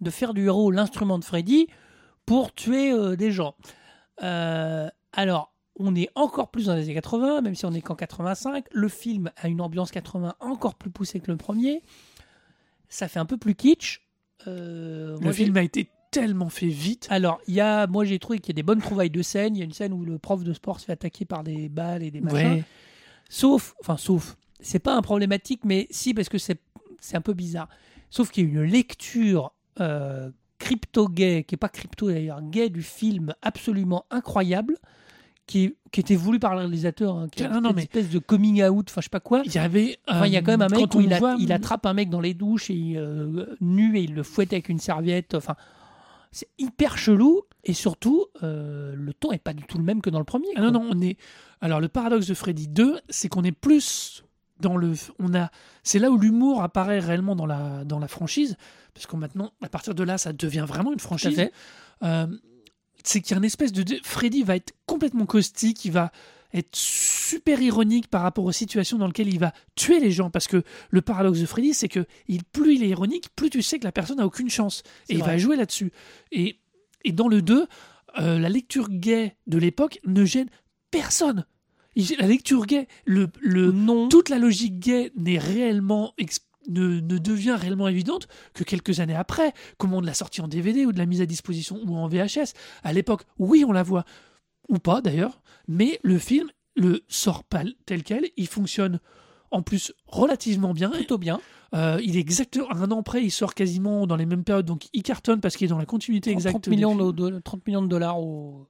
de 0.00 0.10
faire 0.10 0.34
du 0.34 0.46
héros 0.46 0.70
l'instrument 0.72 1.18
de 1.20 1.24
Freddy 1.24 1.68
pour 2.26 2.52
tuer 2.54 2.90
euh, 2.92 3.14
des 3.16 3.30
gens. 3.30 3.54
Euh, 4.22 4.88
alors, 5.12 5.52
on 5.78 5.94
est 5.94 6.10
encore 6.14 6.50
plus 6.50 6.66
dans 6.66 6.74
les 6.74 6.84
années 6.84 6.94
80, 6.94 7.40
même 7.42 7.54
si 7.54 7.64
on 7.66 7.72
est 7.72 7.80
qu'en 7.80 7.94
85. 7.94 8.66
Le 8.72 8.88
film 8.88 9.30
a 9.36 9.48
une 9.48 9.60
ambiance 9.60 9.90
80 9.90 10.34
encore 10.40 10.74
plus 10.74 10.90
poussée 10.90 11.20
que 11.20 11.30
le 11.30 11.36
premier. 11.36 11.82
Ça 12.88 13.08
fait 13.08 13.18
un 13.20 13.26
peu 13.26 13.36
plus 13.36 13.54
kitsch. 13.54 14.06
Euh, 14.46 15.14
Le 15.14 15.20
moi, 15.20 15.32
film 15.32 15.56
a 15.56 15.62
été 15.62 15.90
tellement 16.10 16.48
fait 16.48 16.68
vite. 16.68 17.06
Alors, 17.10 17.40
il 17.46 17.54
y 17.54 17.60
a, 17.60 17.86
moi 17.86 18.04
j'ai 18.04 18.18
trouvé 18.18 18.38
qu'il 18.38 18.48
y 18.48 18.56
a 18.56 18.60
des 18.60 18.62
bonnes 18.62 18.80
trouvailles 18.80 19.10
de 19.10 19.22
scène. 19.22 19.56
Il 19.56 19.58
y 19.58 19.62
a 19.62 19.64
une 19.64 19.72
scène 19.72 19.92
où 19.92 20.04
le 20.04 20.18
prof 20.18 20.42
de 20.42 20.52
sport 20.52 20.80
se 20.80 20.86
fait 20.86 20.92
attaquer 20.92 21.24
par 21.24 21.44
des 21.44 21.68
balles 21.68 22.02
et 22.02 22.10
des 22.10 22.20
machins. 22.20 22.52
Ouais. 22.54 22.64
Sauf, 23.28 23.74
enfin 23.80 23.96
sauf, 23.96 24.36
c'est 24.60 24.78
pas 24.78 24.94
un 24.94 25.02
problématique, 25.02 25.64
mais 25.64 25.86
si 25.90 26.14
parce 26.14 26.28
que 26.28 26.38
c'est 26.38 26.60
c'est 27.00 27.16
un 27.16 27.20
peu 27.20 27.34
bizarre. 27.34 27.68
Sauf 28.10 28.30
qu'il 28.30 28.44
y 28.44 28.46
a 28.46 28.50
une 28.50 28.62
lecture 28.62 29.52
euh, 29.80 30.30
crypto-gay, 30.58 31.44
qui 31.44 31.54
est 31.54 31.58
pas 31.58 31.68
crypto 31.68 32.10
d'ailleurs, 32.10 32.42
gay 32.42 32.68
du 32.68 32.82
film 32.82 33.34
absolument 33.42 34.06
incroyable, 34.10 34.76
qui, 35.48 35.74
qui 35.90 35.98
était 36.00 36.14
voulu 36.14 36.38
par 36.38 36.52
le 36.54 36.60
réalisateur, 36.60 37.16
hein, 37.16 37.26
qui 37.32 37.42
Ah, 37.42 37.58
non, 37.60 37.70
une 37.70 37.76
mais- 37.76 37.82
espèce 37.82 38.08
de 38.10 38.18
coming 38.20 38.62
out, 38.64 38.86
enfin 38.90 39.00
je 39.00 39.06
sais 39.06 39.10
pas 39.10 39.18
quoi. 39.18 39.42
Il 39.44 39.52
y 39.52 39.58
avait. 39.58 39.98
Enfin, 40.06 40.26
il 40.26 40.32
y 40.32 40.36
a 40.36 40.38
euh, 40.38 40.42
quand 40.42 40.52
même 40.52 40.62
un 40.62 40.68
mec 40.68 40.78
quand 40.78 40.94
où 40.94 41.00
il, 41.00 41.12
a- 41.12 41.18
voit- 41.18 41.36
il 41.40 41.50
attrape 41.52 41.84
un 41.86 41.94
mec 41.94 42.10
dans 42.10 42.20
les 42.20 42.34
douches 42.34 42.70
et 42.70 42.92
euh, 42.96 43.46
nu 43.60 43.98
et 43.98 44.02
il 44.02 44.14
le 44.14 44.22
fouette 44.22 44.52
avec 44.52 44.68
une 44.68 44.78
serviette. 44.78 45.34
Enfin, 45.34 45.56
c'est 46.30 46.48
hyper 46.58 46.98
chelou 46.98 47.42
et 47.64 47.72
surtout 47.72 48.26
euh, 48.42 48.94
le 48.94 49.12
ton 49.14 49.32
est 49.32 49.38
pas 49.42 49.54
du 49.54 49.64
tout 49.64 49.78
le 49.78 49.84
même 49.84 50.02
que 50.02 50.10
dans 50.10 50.18
le 50.18 50.24
premier. 50.24 50.46
Ah 50.56 50.60
non, 50.60 50.70
non, 50.70 50.88
on 50.92 51.00
est. 51.00 51.16
Alors, 51.60 51.80
le 51.80 51.88
paradoxe 51.88 52.26
de 52.28 52.34
Freddy 52.34 52.68
2, 52.68 53.00
c'est 53.08 53.28
qu'on 53.28 53.42
est 53.42 53.50
plus 53.52 54.22
dans 54.60 54.76
le. 54.76 54.92
On 55.18 55.34
a. 55.34 55.50
C'est 55.82 55.98
là 55.98 56.10
où 56.10 56.18
l'humour 56.18 56.62
apparaît 56.62 56.98
réellement 57.00 57.34
dans 57.34 57.46
la, 57.46 57.84
dans 57.84 57.98
la 57.98 58.08
franchise. 58.08 58.56
Parce 58.94 59.06
que 59.06 59.16
maintenant, 59.16 59.52
à 59.62 59.68
partir 59.68 59.94
de 59.94 60.02
là, 60.02 60.18
ça 60.18 60.32
devient 60.32 60.64
vraiment 60.68 60.92
une 60.92 60.98
Tout 60.98 61.04
à 61.06 61.08
franchise. 61.08 61.34
fait. 61.36 61.52
Euh, 62.02 62.26
c'est 63.04 63.20
qu'il 63.20 63.32
y 63.32 63.34
a 63.34 63.38
une 63.38 63.44
espèce 63.44 63.72
de. 63.72 63.84
Freddy 64.02 64.42
va 64.42 64.56
être 64.56 64.72
complètement 64.86 65.26
caustique, 65.26 65.84
il 65.84 65.92
va 65.92 66.12
être 66.54 66.74
super 66.74 67.60
ironique 67.60 68.08
par 68.08 68.22
rapport 68.22 68.44
aux 68.44 68.52
situations 68.52 68.96
dans 68.96 69.06
lesquelles 69.06 69.28
il 69.28 69.38
va 69.38 69.52
tuer 69.74 70.00
les 70.00 70.10
gens. 70.10 70.30
Parce 70.30 70.46
que 70.48 70.62
le 70.90 71.02
paradoxe 71.02 71.40
de 71.40 71.46
Freddy, 71.46 71.74
c'est 71.74 71.88
que 71.88 72.06
il, 72.26 72.44
plus 72.44 72.76
il 72.76 72.82
est 72.82 72.88
ironique, 72.88 73.28
plus 73.36 73.50
tu 73.50 73.62
sais 73.62 73.78
que 73.78 73.84
la 73.84 73.92
personne 73.92 74.16
n'a 74.16 74.26
aucune 74.26 74.48
chance. 74.48 74.82
Et 75.08 75.14
il 75.14 75.22
va 75.22 75.36
jouer 75.36 75.56
là-dessus. 75.56 75.92
Et, 76.32 76.58
et 77.04 77.12
dans 77.12 77.28
le 77.28 77.42
2, 77.42 77.66
euh, 78.18 78.38
la 78.38 78.48
lecture 78.48 78.88
gay 78.88 79.36
de 79.46 79.58
l'époque 79.58 80.00
ne 80.06 80.24
gêne 80.24 80.48
personne. 80.90 81.44
La 82.18 82.26
lecture 82.26 82.64
gay, 82.64 82.86
le, 83.04 83.28
le, 83.40 83.72
non. 83.72 84.08
toute 84.08 84.28
la 84.28 84.38
logique 84.38 84.78
gay 84.78 85.10
n'est 85.16 85.38
réellement 85.38 86.14
ex- 86.16 86.40
ne, 86.68 87.00
ne 87.00 87.18
devient 87.18 87.56
réellement 87.58 87.88
évidente 87.88 88.28
que 88.54 88.62
quelques 88.64 89.00
années 89.00 89.14
après, 89.16 89.52
comment 89.78 90.00
de 90.00 90.06
la 90.06 90.14
sortie 90.14 90.40
en 90.40 90.48
DVD 90.48 90.86
ou 90.86 90.92
de 90.92 90.98
la 90.98 91.06
mise 91.06 91.20
à 91.20 91.26
disposition 91.26 91.80
ou 91.86 91.96
en 91.96 92.06
VHS. 92.08 92.52
À 92.84 92.92
l'époque, 92.92 93.22
oui, 93.38 93.64
on 93.66 93.72
la 93.72 93.82
voit, 93.82 94.04
ou 94.68 94.78
pas 94.78 95.00
d'ailleurs, 95.00 95.40
mais 95.66 95.98
le 96.02 96.18
film 96.18 96.48
le 96.76 97.02
sort 97.08 97.42
pas 97.44 97.64
tel 97.86 98.02
quel, 98.04 98.28
il 98.36 98.46
fonctionne 98.46 99.00
en 99.50 99.62
plus 99.62 99.92
relativement 100.06 100.74
bien. 100.74 100.90
plutôt 100.90 101.18
bien. 101.18 101.40
Euh, 101.74 101.98
il 102.04 102.16
est 102.16 102.20
exactement 102.20 102.70
un 102.70 102.90
an 102.92 103.02
près, 103.02 103.22
il 103.24 103.30
sort 103.30 103.54
quasiment 103.54 104.06
dans 104.06 104.16
les 104.16 104.26
mêmes 104.26 104.44
périodes, 104.44 104.66
donc 104.66 104.88
il 104.92 105.02
cartonne 105.02 105.40
parce 105.40 105.56
qu'il 105.56 105.64
est 105.66 105.68
dans 105.68 105.78
la 105.78 105.86
continuité 105.86 106.30
30, 106.30 106.38
exacte. 106.38 106.64
30 106.64 106.68
millions 106.68 106.94
des 106.94 107.02
films. 107.02 107.12
de, 107.12 107.30
de- 107.30 107.38
30 107.40 107.66
millions 107.66 107.82
de 107.82 107.88
dollars 107.88 108.20
au- 108.20 108.68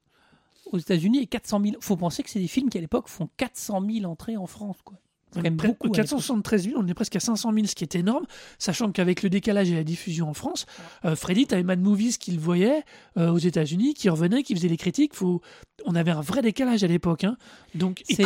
aux 0.72 0.78
États-Unis 0.78 1.18
et 1.20 1.26
400 1.26 1.60
000. 1.62 1.76
Faut 1.80 1.96
penser 1.96 2.22
que 2.22 2.30
c'est 2.30 2.40
des 2.40 2.48
films 2.48 2.70
qui 2.70 2.78
à 2.78 2.80
l'époque 2.80 3.08
font 3.08 3.28
400 3.36 3.82
000 3.88 4.04
entrées 4.10 4.36
en 4.36 4.46
France. 4.46 4.76
Quoi. 4.84 4.98
C'est 5.30 5.36
quand 5.40 5.42
même 5.42 5.56
Près- 5.56 5.68
beaucoup. 5.68 5.88
à 5.88 5.90
473 5.90 6.64
000, 6.64 6.80
on 6.82 6.86
est 6.86 6.94
presque 6.94 7.16
à 7.16 7.20
500 7.20 7.52
000, 7.52 7.66
ce 7.66 7.74
qui 7.74 7.84
est 7.84 7.94
énorme, 7.94 8.24
sachant 8.58 8.90
qu'avec 8.92 9.22
le 9.22 9.28
décalage 9.30 9.70
et 9.70 9.74
la 9.74 9.84
diffusion 9.84 10.28
en 10.28 10.34
France, 10.34 10.66
euh, 11.04 11.14
Freddy, 11.16 11.46
t'avais 11.46 11.62
Mad 11.62 11.80
Movies 11.80 12.16
qui 12.18 12.32
le 12.32 12.40
voyait 12.40 12.82
euh, 13.18 13.30
aux 13.30 13.38
États-Unis, 13.38 13.94
qui 13.94 14.08
revenait, 14.08 14.42
qui 14.42 14.54
faisait 14.54 14.68
les 14.68 14.76
critiques. 14.78 15.14
Faut... 15.14 15.40
On 15.84 15.94
avait 15.94 16.10
un 16.10 16.20
vrai 16.22 16.42
décalage 16.42 16.82
à 16.82 16.86
l'époque. 16.86 17.24
hein. 17.24 17.36
Donc, 17.74 18.02
et 18.08 18.16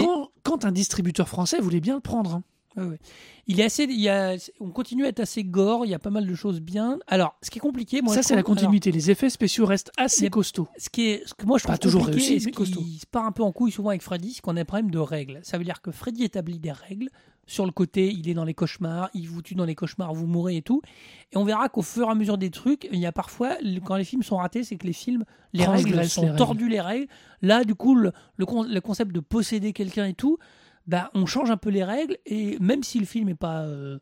quand 0.45 0.65
un 0.65 0.73
distributeur 0.73 1.29
français 1.29 1.59
voulait 1.61 1.81
bien 1.81 1.95
le 1.97 2.01
prendre, 2.01 2.35
hein. 2.37 2.43
Ouais, 2.77 2.85
ouais. 2.85 2.99
Il 3.47 3.61
est 3.61 3.65
assez, 3.65 3.85
il 3.85 4.01
y 4.01 4.09
a, 4.09 4.37
on 4.61 4.71
continue 4.71 5.05
à 5.05 5.09
être 5.09 5.21
assez 5.21 5.45
gore. 5.45 5.85
Il 5.85 5.91
y 5.91 5.95
a 5.95 5.99
pas 5.99 6.11
mal 6.11 6.27
de 6.27 6.35
choses 6.35 6.61
bien. 6.61 6.99
Alors, 7.07 7.35
ce 7.43 7.51
qui 7.51 7.59
est 7.59 7.61
compliqué, 7.61 8.01
moi, 8.03 8.15
ça 8.15 8.23
c'est 8.23 8.37
la 8.37 8.43
continuité. 8.43 8.93
Les 8.93 9.11
effets 9.11 9.31
spéciaux 9.31 9.67
restent 9.67 9.91
assez 9.97 10.31
costauds. 10.31 10.69
ce 10.79 10.89
qui 10.89 11.09
est, 11.11 11.23
ce 11.27 11.35
que 11.35 11.45
moi 11.45 11.59
je 11.59 11.65
Pas 11.65 11.77
trouve 11.77 11.91
toujours 11.93 12.07
réussi, 12.07 12.41
mais 12.45 12.51
costaud. 12.53 12.81
se 12.83 13.07
part 13.07 13.27
un 13.27 13.33
peu 13.33 13.43
en 13.43 13.53
couille 13.53 13.73
souvent 13.73 13.91
avec 13.91 14.03
Freddy, 14.03 14.35
c'est 14.35 14.41
qu'on 14.41 14.57
a 14.57 14.61
un 14.61 14.65
problème 14.65 14.91
de 14.91 14.99
règles. 14.99 15.41
Ça 15.43 15.59
veut 15.59 15.65
dire 15.65 15.83
que 15.83 15.91
Freddy 15.91 16.25
établit 16.25 16.59
des 16.59 16.73
règles. 16.73 17.09
Sur 17.45 17.67
le 17.67 17.73
côté, 17.73 18.09
il 18.13 18.29
est 18.29 18.35
dans 18.35 18.45
les 18.45 18.55
cauchemars, 18.55 19.11
il 19.15 19.29
vous 19.29 19.43
tue 19.43 19.57
dans 19.57 19.65
les 19.65 19.75
cauchemars, 19.75 20.15
vous 20.15 20.29
mourrez 20.29 20.59
et 20.59 20.63
tout. 20.63 20.81
Et 21.33 21.37
on 21.37 21.45
verra 21.45 21.69
qu'au 21.69 21.83
fur 21.83 22.07
et 22.07 22.11
à 22.11 22.15
mesure 22.15 22.39
des 22.39 22.51
trucs, 22.51 22.89
il 22.93 23.01
y 23.01 23.05
a 23.05 23.11
parfois, 23.11 23.57
quand 23.85 23.97
les 23.97 24.05
films 24.05 24.23
sont 24.23 24.37
ratés, 24.37 24.63
c'est 24.63 24.77
que 24.77 24.87
les 24.87 24.93
films, 24.93 25.25
les 25.53 25.67
règles 25.67 26.09
sont 26.09 26.35
tordues 26.37 26.69
les 26.69 26.81
règles. 26.81 27.09
Là, 27.43 27.65
du 27.65 27.75
coup, 27.75 27.97
le, 27.97 28.13
le 28.37 28.47
con- 28.47 28.63
le 28.63 28.81
concept 28.81 29.11
de 29.13 29.19
posséder 29.19 29.73
quelqu'un 29.73 30.07
et 30.07 30.15
tout, 30.15 30.39
bah, 30.87 31.11
on 31.15 31.27
change 31.27 31.51
un 31.51 31.57
peu 31.57 31.71
les 31.71 31.85
règles. 31.85 32.17
Et 32.27 32.59
même 32.61 32.83
si 32.83 32.99
le 32.99 33.07
film 33.07 33.29
est 33.29 33.35
pas 33.35 33.63
euh, 33.63 33.99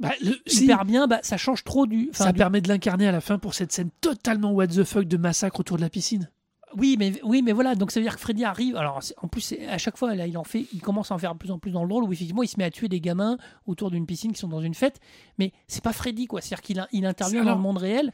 Bah, 0.00 0.12
le- 0.22 0.36
si, 0.46 0.64
hyper 0.64 0.84
bien, 0.84 1.06
bah, 1.06 1.20
ça 1.22 1.36
change 1.36 1.64
trop 1.64 1.86
du. 1.86 2.10
ça 2.12 2.32
du- 2.32 2.38
permet 2.38 2.60
de 2.60 2.68
l'incarner 2.68 3.06
à 3.06 3.12
la 3.12 3.20
fin 3.20 3.38
pour 3.38 3.54
cette 3.54 3.72
scène 3.72 3.90
totalement 4.00 4.52
what 4.52 4.66
the 4.68 4.84
fuck 4.84 5.04
de 5.04 5.16
massacre 5.16 5.60
autour 5.60 5.76
de 5.76 5.82
la 5.82 5.90
piscine. 5.90 6.30
Oui, 6.76 6.96
mais 6.98 7.12
oui, 7.22 7.40
mais 7.40 7.52
voilà. 7.52 7.76
Donc 7.76 7.92
ça 7.92 8.00
veut 8.00 8.04
dire 8.04 8.16
que 8.16 8.20
Freddy 8.20 8.44
arrive. 8.44 8.74
Alors 8.76 8.98
en 9.22 9.28
plus, 9.28 9.54
à 9.68 9.78
chaque 9.78 9.96
fois, 9.96 10.12
là, 10.16 10.26
il 10.26 10.36
en 10.36 10.42
fait, 10.42 10.66
il 10.72 10.80
commence 10.80 11.12
à 11.12 11.14
en 11.14 11.18
faire 11.18 11.32
de 11.34 11.38
plus 11.38 11.52
en 11.52 11.60
plus 11.60 11.70
dans 11.70 11.84
le 11.84 11.88
drôle 11.88 12.02
où 12.02 12.12
effectivement, 12.12 12.42
il 12.42 12.48
se 12.48 12.56
met 12.58 12.64
à 12.64 12.70
tuer 12.72 12.88
des 12.88 13.00
gamins 13.00 13.36
autour 13.66 13.92
d'une 13.92 14.06
piscine 14.06 14.32
qui 14.32 14.40
sont 14.40 14.48
dans 14.48 14.60
une 14.60 14.74
fête. 14.74 14.98
Mais 15.38 15.52
c'est 15.68 15.84
pas 15.84 15.92
Freddy, 15.92 16.26
quoi. 16.26 16.40
C'est-à-dire 16.40 16.62
qu'il 16.62 16.84
il 16.90 17.06
intervient 17.06 17.42
Alors- 17.42 17.54
dans 17.54 17.58
le 17.58 17.62
monde 17.62 17.78
réel. 17.78 18.12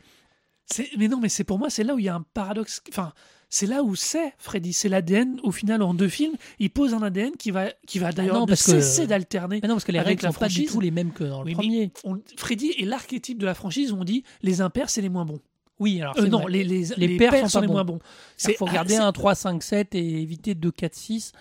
Mais 0.99 1.09
non, 1.09 1.19
mais 1.21 1.31
c'est 1.31 1.43
pour 1.45 1.59
moi, 1.59 1.71
c'est 1.71 1.83
là 1.85 1.95
où 1.95 1.99
il 1.99 2.05
y 2.05 2.09
a 2.11 2.15
un 2.15 2.25
paradoxe. 2.35 2.83
Enfin, 2.91 3.13
c'est 3.51 3.67
là 3.67 3.83
où 3.83 3.95
c'est 3.97 4.33
Freddy. 4.39 4.73
C'est 4.73 4.89
l'ADN. 4.89 5.39
Au 5.43 5.51
final, 5.51 5.83
en 5.83 5.93
deux 5.93 6.09
films, 6.09 6.37
il 6.59 6.71
pose 6.71 6.95
un 6.95 7.03
ADN 7.03 7.33
qui 7.37 7.51
va, 7.51 7.67
qui 7.87 7.99
va 7.99 8.13
d'ailleurs 8.13 8.37
non, 8.37 8.43
ne 8.43 8.47
parce 8.47 8.63
que- 8.65 8.81
cesser 8.81 9.07
d'alterner. 9.07 9.61
Non, 9.63 9.71
parce 9.75 9.85
que 9.85 9.93
les 9.93 10.01
règles 10.01 10.23
la 10.25 10.33
sont 10.33 10.39
pas 10.41 10.49
du 10.49 10.65
tout 10.65 10.81
les 10.81 10.91
mêmes 10.91 11.13
que 11.13 11.25
dans 11.25 11.41
le 11.43 11.47
Oui, 11.49 11.55
premier. 11.55 11.91
on- 12.05 12.19
Freddy 12.37 12.73
est 12.79 12.85
l'archétype 12.85 13.39
de 13.39 13.45
la 13.47 13.55
franchise 13.55 13.93
où 13.93 13.97
on 13.97 14.05
dit 14.05 14.25
les 14.43 14.61
impairs, 14.63 14.89
c'est 14.89 15.03
les 15.03 15.09
moins 15.11 15.25
bons. 15.27 15.41
Oui, 15.81 16.01
alors 16.01 16.19
Euh, 16.19 16.27
non, 16.27 16.47
les, 16.47 16.63
les, 16.63 16.85
Les 16.97 17.07
les 17.09 17.17
pairs 17.17 17.49
sont 17.51 17.61
les 17.61 17.67
bons. 17.67 17.73
moins 17.73 17.85
bons. 17.85 17.99
Il 18.47 18.55
faut 18.55 18.67
ah, 18.67 18.71
regarder 18.71 18.97
un 18.97 19.11
3, 19.13 19.35
5, 19.35 19.63
7 19.63 19.95
et 19.95 20.21
éviter 20.23 20.55
2, 20.55 20.71
4, 20.71 20.95
6. 20.95 21.33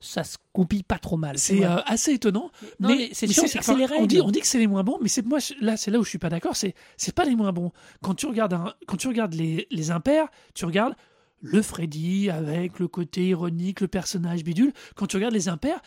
Ça 0.00 0.22
se 0.22 0.36
compile 0.52 0.84
pas 0.84 0.98
trop 1.00 1.16
mal. 1.16 1.36
C'est 1.38 1.64
euh, 1.64 1.78
assez 1.84 2.12
étonnant. 2.12 2.52
Non, 2.78 2.90
mais 2.94 3.10
c'est 3.12 3.26
les 3.26 3.34
On 3.40 3.74
règles. 3.74 4.06
dit, 4.06 4.20
on 4.20 4.30
dit 4.30 4.38
que 4.40 4.46
c'est 4.46 4.60
les 4.60 4.68
moins 4.68 4.84
bons, 4.84 4.98
mais 5.02 5.08
c'est 5.08 5.26
moi 5.26 5.40
là, 5.60 5.76
c'est 5.76 5.90
là 5.90 5.98
où 5.98 6.04
je 6.04 6.08
suis 6.08 6.18
pas 6.18 6.28
d'accord. 6.28 6.54
C'est 6.54 6.74
c'est 6.96 7.12
pas 7.12 7.24
les 7.24 7.34
moins 7.34 7.52
bons. 7.52 7.72
Quand 8.00 8.14
tu 8.14 8.26
regardes 8.26 8.52
un- 8.52 8.72
quand 8.86 8.96
tu 8.96 9.08
regardes 9.08 9.34
les, 9.34 9.66
les 9.72 9.90
impairs, 9.90 10.28
tu 10.54 10.64
regardes 10.66 10.94
le 11.40 11.62
Freddy 11.62 12.30
avec 12.30 12.78
le 12.78 12.88
côté 12.88 13.28
ironique, 13.28 13.80
le 13.80 13.88
personnage 13.88 14.44
bidule. 14.44 14.72
Quand 14.96 15.06
tu 15.06 15.16
regardes 15.16 15.34
les 15.34 15.48
impairs, 15.48 15.80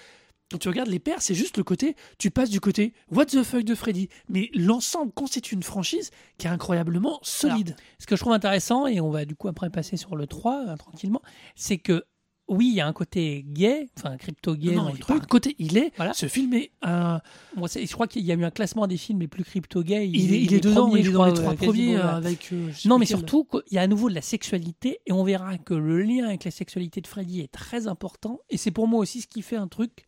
quand 0.52 0.58
tu 0.58 0.68
regardes 0.68 0.90
les 0.90 1.00
pairs, 1.00 1.22
c'est 1.22 1.34
juste 1.34 1.56
le 1.58 1.64
côté. 1.64 1.96
Tu 2.18 2.30
passes 2.30 2.50
du 2.50 2.60
côté 2.60 2.94
what 3.10 3.28
the 3.28 3.42
fuck 3.42 3.64
de 3.64 3.74
Freddy, 3.74 4.10
mais 4.28 4.50
l'ensemble 4.54 5.14
constitue 5.14 5.56
une 5.56 5.64
franchise 5.64 6.12
qui 6.38 6.48
est 6.48 6.50
incroyablement 6.50 7.20
solide. 7.22 7.78
Ce 8.00 8.06
que 8.06 8.18
je 8.18 8.22
trouve 8.22 8.34
intéressant, 8.34 8.86
et 8.86 9.00
on 9.00 9.10
va 9.10 9.24
du 9.24 9.36
coup 9.36 9.48
après 9.48 9.70
passer 9.70 9.96
sur 9.96 10.18
le 10.18 10.28
3 10.28 10.68
euh, 10.68 10.76
tranquillement, 10.76 11.22
c'est 11.56 11.78
que 11.78 12.04
oui, 12.52 12.68
il 12.68 12.76
y 12.76 12.82
a 12.82 12.86
un 12.88 12.92
côté 12.92 13.46
gay, 13.48 13.88
enfin 13.98 14.18
crypto-gay 14.18 14.76
non, 14.76 14.84
dans 14.84 14.90
il 14.90 15.00
le 15.00 15.06
pas 15.06 15.14
un 15.16 15.20
côté, 15.20 15.56
il 15.58 15.78
est. 15.78 15.94
Voilà. 15.96 16.14
Ce 16.14 16.28
film 16.28 16.54
est 16.54 16.72
un. 16.82 17.22
Bon, 17.56 17.66
je 17.68 17.92
crois 17.94 18.08
qu'il 18.08 18.26
y 18.26 18.32
a 18.32 18.36
eu 18.36 18.44
un 18.44 18.52
classement 18.52 18.88
des 18.88 18.98
films 18.98 19.22
les 19.22 19.30
plus 19.30 19.46
crypto-gays. 19.46 20.10
Il, 20.10 20.34
est, 20.34 20.42
il 20.44 20.54
est 20.54 20.60
dedans, 20.60 20.94
il 20.94 21.08
est 21.08 21.12
dans 21.12 21.26
les 21.26 21.34
trois 21.34 21.54
euh, 21.54 21.56
quasiment, 21.56 21.72
premiers 21.72 21.96
euh, 21.96 22.16
avec. 22.16 22.50
euh, 22.52 22.70
Non, 22.86 23.00
mais 23.00 23.06
surtout, 23.06 23.46
qu'il 23.46 23.62
y 23.72 23.78
a 23.78 23.82
à 23.84 23.88
nouveau 23.88 24.10
de 24.10 24.16
la 24.16 24.22
sexualité, 24.22 25.00
et 25.06 25.14
on 25.14 25.24
verra 25.24 25.58
que 25.58 25.74
le 25.74 26.02
lien 26.02 26.26
avec 26.28 26.44
la 26.44 26.52
sexualité 26.52 27.00
de 27.00 27.08
Freddy 27.08 27.40
est 27.40 27.52
très 27.52 27.88
important. 27.88 28.42
Et 28.50 28.58
c'est 28.58 28.72
pour 28.72 28.88
moi 28.88 29.00
aussi 29.00 29.22
ce 29.22 29.28
qui 29.28 29.42
fait 29.42 29.56
un 29.56 29.70
truc 29.70 30.06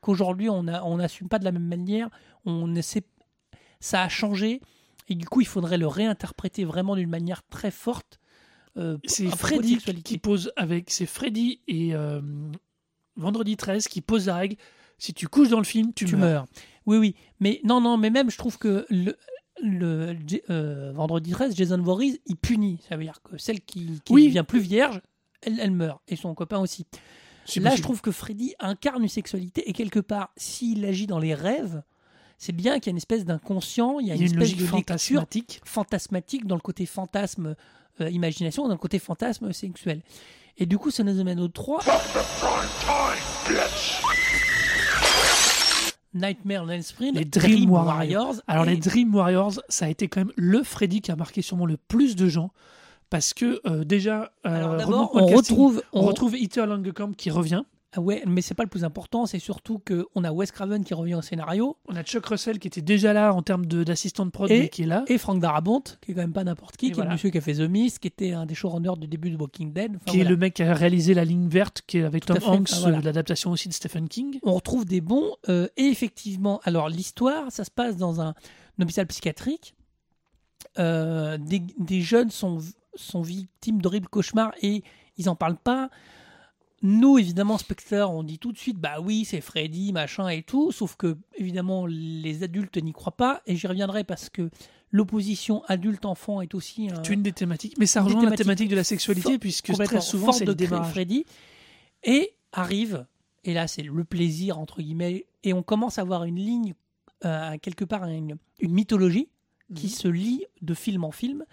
qu'aujourd'hui 0.00 0.50
on 0.50 0.64
n'assume 0.64 1.28
pas 1.28 1.38
de 1.38 1.44
la 1.44 1.52
même 1.52 1.66
manière. 1.66 2.10
On 2.44 2.66
ne 2.66 2.82
sait, 2.82 3.04
ça 3.78 4.02
a 4.02 4.08
changé, 4.08 4.60
et 5.08 5.14
du 5.14 5.26
coup 5.26 5.40
il 5.42 5.46
faudrait 5.46 5.78
le 5.78 5.86
réinterpréter 5.86 6.64
vraiment 6.64 6.96
d'une 6.96 7.08
manière 7.08 7.42
très 7.48 7.70
forte. 7.70 8.18
Euh, 8.76 8.98
C'est 9.04 9.28
Freddy 9.28 9.78
qui 9.78 10.18
pose 10.18 10.52
avec. 10.56 10.90
C'est 10.90 11.06
Freddy 11.06 11.60
et 11.68 11.94
euh, 11.94 12.20
Vendredi 13.16 13.56
13 13.56 13.88
qui 13.88 14.00
pose 14.00 14.26
la 14.26 14.36
règle. 14.36 14.56
Si 14.98 15.12
tu 15.14 15.28
couches 15.28 15.48
dans 15.48 15.58
le 15.58 15.64
film, 15.64 15.92
tu, 15.94 16.04
tu 16.04 16.16
meurs. 16.16 16.42
meurs. 16.42 16.46
Oui, 16.86 16.98
oui. 16.98 17.14
Mais 17.40 17.60
non, 17.64 17.80
non, 17.80 17.96
mais 17.96 18.10
même, 18.10 18.30
je 18.30 18.38
trouve 18.38 18.58
que 18.58 18.86
le, 18.90 19.16
le 19.62 20.16
euh, 20.50 20.92
vendredi 20.92 21.30
13, 21.32 21.54
Jason 21.56 21.78
Voorhees, 21.82 22.20
il 22.26 22.36
punit. 22.36 22.78
Ça 22.88 22.96
veut 22.96 23.04
dire 23.04 23.20
que 23.22 23.36
celle 23.38 23.60
qui, 23.60 24.00
qui 24.04 24.12
Oui. 24.12 24.26
devient 24.28 24.44
plus 24.46 24.60
vierge, 24.60 25.00
elle, 25.42 25.58
elle 25.60 25.70
meurt. 25.72 26.00
Et 26.08 26.16
son 26.16 26.34
copain 26.34 26.58
aussi. 26.58 26.86
Là, 27.56 27.74
je 27.76 27.82
trouve 27.82 28.00
que 28.00 28.10
Freddy 28.10 28.54
incarne 28.58 29.02
une 29.02 29.08
sexualité 29.08 29.68
et 29.68 29.72
quelque 29.74 30.00
part, 30.00 30.32
s'il 30.36 30.84
agit 30.84 31.06
dans 31.06 31.18
les 31.18 31.34
rêves, 31.34 31.82
c'est 32.38 32.52
bien 32.52 32.74
qu'il 32.78 32.86
y 32.86 32.90
a 32.90 32.92
une 32.92 32.96
espèce 32.96 33.24
d'inconscient, 33.24 33.98
il 34.00 34.06
y 34.08 34.10
a 34.10 34.14
y 34.14 34.18
une, 34.18 34.22
a 34.22 34.26
une 34.26 34.32
espèce 34.32 34.40
logique 34.40 34.60
de 34.60 34.66
fantasmatique. 34.66 35.60
fantasmatique 35.64 36.46
dans 36.46 36.54
le 36.56 36.60
côté 36.60 36.86
fantasme 36.86 37.54
euh, 38.00 38.10
imagination, 38.10 38.64
dans 38.66 38.74
le 38.74 38.78
côté 38.78 38.98
fantasme 38.98 39.52
sexuel. 39.52 40.02
Et 40.58 40.66
du 40.66 40.78
coup, 40.78 40.90
ça 40.90 41.02
nous 41.04 41.18
amène 41.20 41.40
au 41.40 41.48
3, 41.48 41.80
Prime 41.80 41.92
time, 42.80 43.56
bitch! 43.56 44.00
Nightmare 46.16 46.62
on 46.64 46.68
Elm 46.68 46.82
Street, 46.82 47.10
Les 47.12 47.24
Dream 47.24 47.70
Warriors. 47.70 47.86
Warriors. 48.26 48.34
Alors 48.46 48.64
et- 48.66 48.70
les 48.70 48.76
Dream 48.76 49.12
Warriors, 49.14 49.54
ça 49.68 49.86
a 49.86 49.88
été 49.88 50.06
quand 50.06 50.20
même 50.20 50.32
le 50.36 50.62
Freddy 50.62 51.00
qui 51.00 51.10
a 51.10 51.16
marqué 51.16 51.42
sûrement 51.42 51.66
le 51.66 51.76
plus 51.76 52.14
de 52.14 52.28
gens 52.28 52.50
parce 53.10 53.34
que 53.34 53.60
euh, 53.66 53.84
déjà, 53.84 54.32
euh, 54.46 54.78
Alors 54.78 55.10
on 55.14 55.26
retrouve, 55.26 55.82
on 55.92 56.02
on- 56.02 56.06
retrouve 56.06 56.36
Heather 56.36 56.66
Langenkamp 56.66 57.12
qui 57.16 57.30
revient, 57.30 57.62
ouais, 58.00 58.22
mais 58.26 58.40
c'est 58.42 58.54
pas 58.54 58.62
le 58.64 58.68
plus 58.68 58.84
important, 58.84 59.26
c'est 59.26 59.38
surtout 59.38 59.78
que 59.78 60.06
on 60.14 60.24
a 60.24 60.32
Wes 60.32 60.50
Craven 60.50 60.84
qui 60.84 60.94
revient 60.94 61.14
au 61.14 61.22
scénario 61.22 61.76
on 61.88 61.96
a 61.96 62.02
Chuck 62.02 62.26
Russell 62.26 62.58
qui 62.58 62.68
était 62.68 62.82
déjà 62.82 63.12
là 63.12 63.32
en 63.34 63.42
termes 63.42 63.66
de- 63.66 63.84
d'assistant 63.84 64.26
de, 64.26 64.30
prod 64.30 64.50
Et- 64.50 64.60
mais 64.60 64.68
qui 64.68 64.82
est 64.82 64.86
là. 64.86 65.04
et 65.06 65.18
Frank 65.18 65.40
Darabont, 65.40 65.82
qui 66.00 66.10
est 66.12 66.14
quand 66.14 66.20
même 66.22 66.32
pas 66.32 66.44
n'importe 66.44 66.76
qui, 66.76 66.86
Et 66.86 66.90
qui 66.92 67.00
est 67.00 67.04
le 67.04 67.10
monsieur 67.10 67.30
qui 67.30 67.38
a 67.38 67.40
fait 67.40 67.54
The 67.54 67.60
Mist, 67.68 67.98
qui 67.98 68.08
était 68.08 68.32
un 68.32 68.46
des 68.46 68.54
showrunners 68.54 68.96
du 68.98 69.06
début 69.06 69.30
de 69.30 69.36
Walking 69.36 69.72
Dead. 69.72 69.92
Enfin, 69.96 70.04
qui 70.12 70.20
est 70.20 70.24
le 70.24 70.36
mec 70.36 70.54
qui 70.54 70.62
a 70.62 70.72
réalisé 70.74 71.14
La 71.14 71.24
Ligne 71.24 71.48
Verte, 71.48 71.82
qui 71.86 71.98
est 71.98 72.02
avec 72.04 72.24
Tout 72.26 72.34
Tom 72.34 72.42
Hanks, 72.44 72.70
voilà. 72.80 73.00
l'adaptation 73.00 73.50
aussi 73.50 73.68
de 73.68 73.74
Stephen 73.74 74.08
King. 74.08 74.38
on 74.42 74.54
retrouve 74.54 74.84
des 74.84 75.00
bons. 75.00 75.34
euh, 75.48 75.68
et 75.76 75.84
effectivement, 75.84 76.60
alors 76.64 76.88
l'histoire, 76.88 77.50
ça 77.52 77.64
se 77.64 77.70
passe 77.70 77.96
dans 77.96 78.20
un, 78.20 78.28
un 78.78 78.82
hôpital 78.82 79.06
psychiatrique. 79.06 79.74
Euh, 80.78 81.38
des, 81.38 81.62
des 81.78 82.00
jeunes 82.00 82.30
sont, 82.30 82.58
sont 82.94 83.22
victimes 83.22 83.80
d'horribles 83.80 84.08
cauchemars 84.08 84.52
et 84.62 84.82
ils 85.18 85.28
en 85.28 85.36
parlent 85.36 85.56
pas. 85.58 85.90
Nous, 86.86 87.16
évidemment, 87.18 87.56
spectateurs, 87.58 88.10
on 88.12 88.22
dit 88.22 88.38
tout 88.38 88.52
de 88.52 88.58
suite, 88.58 88.76
bah 88.78 89.00
oui, 89.02 89.24
c'est 89.24 89.40
Freddy, 89.40 89.92
machin 89.92 90.28
et 90.28 90.42
tout. 90.42 90.70
Sauf 90.70 90.96
que, 90.96 91.16
évidemment, 91.36 91.86
les 91.86 92.42
adultes 92.42 92.76
n'y 92.76 92.92
croient 92.92 93.16
pas. 93.16 93.40
Et 93.46 93.56
j'y 93.56 93.66
reviendrai 93.66 94.04
parce 94.04 94.28
que 94.28 94.50
l'opposition 94.92 95.64
adulte-enfant 95.66 96.42
est 96.42 96.54
aussi 96.54 96.90
un, 96.90 97.02
C'est 97.02 97.12
une 97.14 97.22
des 97.22 97.32
thématiques, 97.32 97.76
mais 97.78 97.86
ça 97.86 98.02
rejoint 98.02 98.28
la 98.28 98.36
thématique 98.36 98.68
de 98.68 98.76
la 98.76 98.84
sexualité 98.84 99.30
fort- 99.30 99.38
puisque 99.40 99.72
très 99.72 100.00
souvent 100.02 100.30
c'est 100.30 100.44
le 100.44 100.54
démarrage. 100.54 100.90
Freddy 100.92 101.24
et 102.04 102.34
arrive 102.52 103.06
et 103.44 103.54
là 103.54 103.66
c'est 103.66 103.82
le 103.82 104.04
plaisir 104.04 104.58
entre 104.58 104.80
guillemets 104.82 105.24
et 105.42 105.52
on 105.52 105.62
commence 105.64 105.98
à 105.98 106.02
avoir 106.02 106.22
une 106.24 106.36
ligne 106.36 106.74
euh, 107.24 107.56
quelque 107.60 107.84
part 107.84 108.04
une, 108.04 108.36
une 108.60 108.72
mythologie 108.72 109.28
qui 109.74 109.86
Mhm. 109.86 109.92
se 109.92 110.08
lie 110.08 110.44
de 110.62 110.74
film 110.74 111.02
en 111.02 111.10
film 111.10 111.44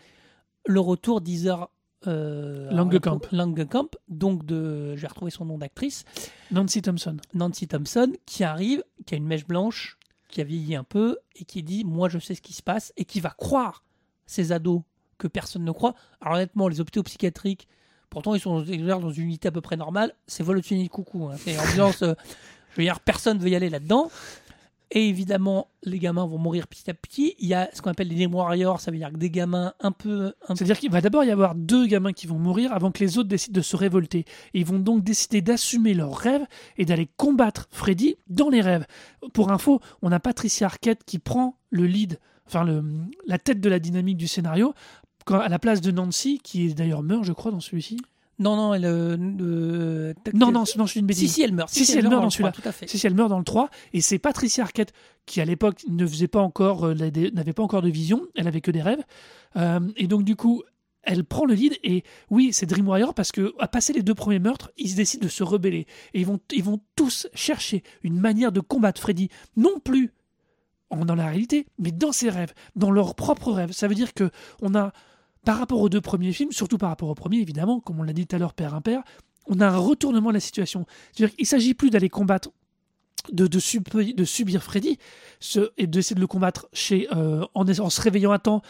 le 0.68 0.80
retour 0.80 1.22
d'Heather 1.22 1.56
euh, 1.64 1.66
Langenkamp. 2.06 3.20
alors, 3.32 3.46
Langenkamp, 3.48 3.90
donc 4.10 4.46
de 4.46 4.96
je 4.96 5.02
vais 5.02 5.08
retrouver 5.08 5.32
son 5.32 5.46
nom 5.46 5.58
d'actrice 5.58 6.04
Nancy 6.52 6.82
Thompson. 6.82 7.18
Nancy 7.34 7.68
Thompson 7.68 8.14
qui 8.26 8.44
arrive 8.44 8.84
qui 9.06 9.14
a 9.14 9.18
une 9.18 9.28
mèche 9.28 9.46
blanche 9.46 9.98
qui 10.30 10.42
a 10.42 10.44
vieilli 10.44 10.76
un 10.76 10.84
peu 10.84 11.18
et 11.36 11.46
qui 11.46 11.62
dit 11.64 11.84
moi 11.84 12.10
je 12.10 12.18
sais 12.20 12.36
ce 12.36 12.42
qui 12.42 12.54
se 12.54 12.64
passe 12.64 12.94
et 12.98 13.06
qui 13.06 13.20
va 13.20 13.30
croire 13.30 13.84
ces 14.26 14.52
ados 14.52 14.82
que 15.18 15.28
personne 15.28 15.64
ne 15.64 15.72
croit. 15.72 15.94
Alors 16.20 16.36
honnêtement, 16.36 16.68
les 16.68 16.82
hôpitaux 16.82 17.04
psychiatriques, 17.04 17.68
pourtant 18.10 18.34
ils 18.34 18.40
sont 18.42 18.62
dans 18.62 19.12
une 19.12 19.24
unité 19.24 19.50
à 19.50 19.52
peu 19.52 19.62
près 19.62 19.78
normale, 19.78 20.14
c'est 20.26 20.44
vol 20.44 20.58
au 20.58 20.88
coucou. 20.90 21.30
hein. 21.30 21.36
C'est 21.38 21.58
ambiance, 21.60 22.02
euh, 22.02 22.14
je 22.72 22.78
veux 22.78 22.84
dire, 22.84 23.00
personne 23.02 23.38
ne 23.38 23.44
veut 23.44 23.50
y 23.50 23.56
aller 23.56 23.70
là-dedans. 23.70 24.10
Et 24.94 25.08
évidemment, 25.08 25.70
les 25.84 26.00
gamins 26.00 26.26
vont 26.26 26.38
mourir 26.38 26.68
petit 26.68 26.90
à 26.90 26.94
petit. 26.94 27.34
Il 27.40 27.48
y 27.48 27.54
a 27.54 27.70
ce 27.74 27.82
qu'on 27.82 27.92
appelle 27.92 28.10
les 28.10 28.16
Dream 28.16 28.36
Warriors, 28.36 28.82
ça 28.82 28.92
veut 28.92 28.98
dire 28.98 29.10
que 29.10 29.18
des 29.18 29.30
gamins 29.30 29.74
un 29.80 29.94
peu... 29.94 30.34
Un 30.50 30.56
C'est-à-dire 30.56 30.78
qu'il 30.78 30.92
va 30.92 31.00
d'abord 31.00 31.24
y 31.24 31.32
avoir 31.32 31.56
deux 31.56 31.88
gamins 31.88 32.12
qui 32.12 32.28
vont 32.28 32.38
mourir 32.38 32.74
avant 32.74 32.92
que 32.92 33.00
les 33.00 33.18
autres 33.18 33.30
décident 33.30 33.58
de 33.58 33.64
se 33.64 33.78
révolter. 33.78 34.26
Ils 34.54 34.66
vont 34.66 34.80
donc 34.80 35.02
décider 35.02 35.42
d'assumer 35.42 35.94
leurs 35.94 36.18
rêves 36.18 36.46
et 36.78 36.84
d'aller 36.84 37.08
combattre 37.16 37.70
Freddy 37.72 38.18
dans 38.28 38.50
les 38.50 38.60
rêves. 38.60 38.86
Pour 39.34 39.54
info, 39.54 39.80
on 40.02 40.12
a 40.12 40.20
Patricia 40.20 40.68
Arquette 40.68 41.06
qui 41.06 41.20
prend 41.20 41.56
le 41.70 41.86
lead, 41.86 42.20
enfin 42.46 42.66
la 43.26 43.40
tête 43.40 43.62
de 43.62 43.70
la 43.70 43.80
dynamique 43.80 44.18
du 44.18 44.28
scénario, 44.28 44.74
à 45.28 45.48
la 45.48 45.60
place 45.60 45.80
de 45.80 45.92
Nancy, 45.92 46.42
qui 46.44 46.74
d'ailleurs 46.74 47.04
meurt, 47.04 47.24
je 47.24 47.32
crois, 47.32 47.52
dans 47.52 47.62
celui-ci. 47.62 47.98
Non, 48.42 48.56
non, 48.56 48.74
elle... 48.74 48.86
euh, 48.86 49.18
euh, 49.42 50.14
Non, 50.34 50.52
non, 50.52 50.64
non, 50.78 50.86
je 50.86 50.92
suis 50.92 51.00
une 51.00 51.06
Si, 51.06 51.22
bêtise. 51.22 51.34
si, 51.34 51.42
elle 51.44 51.54
meurt. 51.54 51.70
Si, 51.70 51.86
si, 51.86 51.98
elle 51.98 52.10
meurt 52.10 52.22
dans 52.24 52.30
celui-là. 52.30 52.54
Si, 52.88 52.98
si, 52.98 53.08
elle 53.08 53.14
meurt 53.16 53.30
dans 53.30 53.38
le 53.40 53.44
3, 53.46 53.70
et 53.94 54.02
c'est 54.02 54.20
Patricia 54.20 54.64
Arquette 54.64 54.94
qui 55.26 55.40
à 55.40 55.46
l'époque 55.46 55.82
ne 55.88 56.06
faisait 56.06 56.28
pas 56.28 56.42
encore, 56.42 56.88
euh, 56.88 56.94
n'avait 56.96 57.54
pas 57.54 57.64
encore 57.64 57.82
de 57.82 57.90
vision, 57.90 58.22
elle 58.36 58.48
avait 58.48 58.62
que 58.62 58.72
des 58.72 58.82
rêves, 58.82 59.04
Euh, 59.58 59.80
et 59.98 60.08
donc 60.08 60.24
du 60.24 60.36
coup, 60.36 60.64
elle 61.04 61.24
prend 61.24 61.46
le 61.46 61.54
lead, 61.54 61.78
et 61.84 62.04
oui, 62.30 62.54
c'est 62.54 62.66
Dream 62.66 62.88
Warrior 62.88 63.14
parce 63.14 63.32
que 63.32 63.54
à 63.60 63.68
passer 63.68 63.92
les 63.92 64.02
deux 64.04 64.16
premiers 64.16 64.40
meurtres, 64.40 64.72
ils 64.78 64.96
décident 64.96 65.24
de 65.26 65.30
se 65.30 65.44
rebeller, 65.44 65.86
et 66.14 66.20
ils 66.22 66.26
vont, 66.26 66.40
ils 66.54 66.64
vont 66.64 66.80
tous 66.96 67.28
chercher 67.34 67.84
une 68.04 68.20
manière 68.20 68.52
de 68.52 68.60
combattre 68.62 69.02
Freddy, 69.02 69.30
non 69.58 69.80
plus 69.84 70.12
dans 70.92 71.16
la 71.16 71.28
réalité, 71.28 71.68
mais 71.80 71.92
dans 71.92 72.12
ses 72.12 72.30
rêves, 72.30 72.54
dans 72.76 72.92
leurs 72.92 73.16
propres 73.16 73.52
rêves. 73.52 73.72
Ça 73.72 73.88
veut 73.88 73.96
dire 73.96 74.14
que 74.14 74.30
on 74.62 74.76
a, 74.76 74.92
par 75.46 75.58
rapport 75.58 75.80
aux 75.82 75.90
deux 75.90 76.02
premiers 76.02 76.34
films, 76.34 76.52
surtout 76.52 76.78
par 76.78 76.90
rapport 76.90 77.10
au 77.10 77.16
premier 77.16 77.38
évidemment, 77.38 77.80
comme 77.80 78.00
on 78.00 78.04
l'a 78.04 78.14
dit 78.14 78.28
tout 78.28 78.36
à 78.36 78.40
l'heure, 78.40 78.54
père 78.54 78.74
impair, 78.76 79.02
on 79.48 79.60
a 79.60 79.68
un 79.68 79.78
retournement 79.78 80.30
de 80.30 80.36
la 80.36 80.40
situation. 80.40 80.86
C'est-à-dire 81.14 81.36
qu'il 81.36 81.44
ne 81.44 81.48
s'agit 81.48 81.74
plus 81.74 81.90
d'aller 81.90 82.10
combattre, 82.10 82.50
de, 83.32 83.48
de, 83.48 83.60
sub- 83.60 83.88
de 83.90 84.24
subir 84.24 84.64
Freddy 84.64 84.98
ce- 85.40 85.72
et 85.78 85.88
d'essayer 85.88 86.16
de 86.16 86.20
le 86.22 86.28
combattre 86.28 86.68
chez, 86.74 87.08
euh, 87.14 87.44
en, 87.56 87.68
en 87.68 87.90
se 87.90 88.02
réveillant 88.02 88.32
à 88.32 88.40
temps 88.40 88.62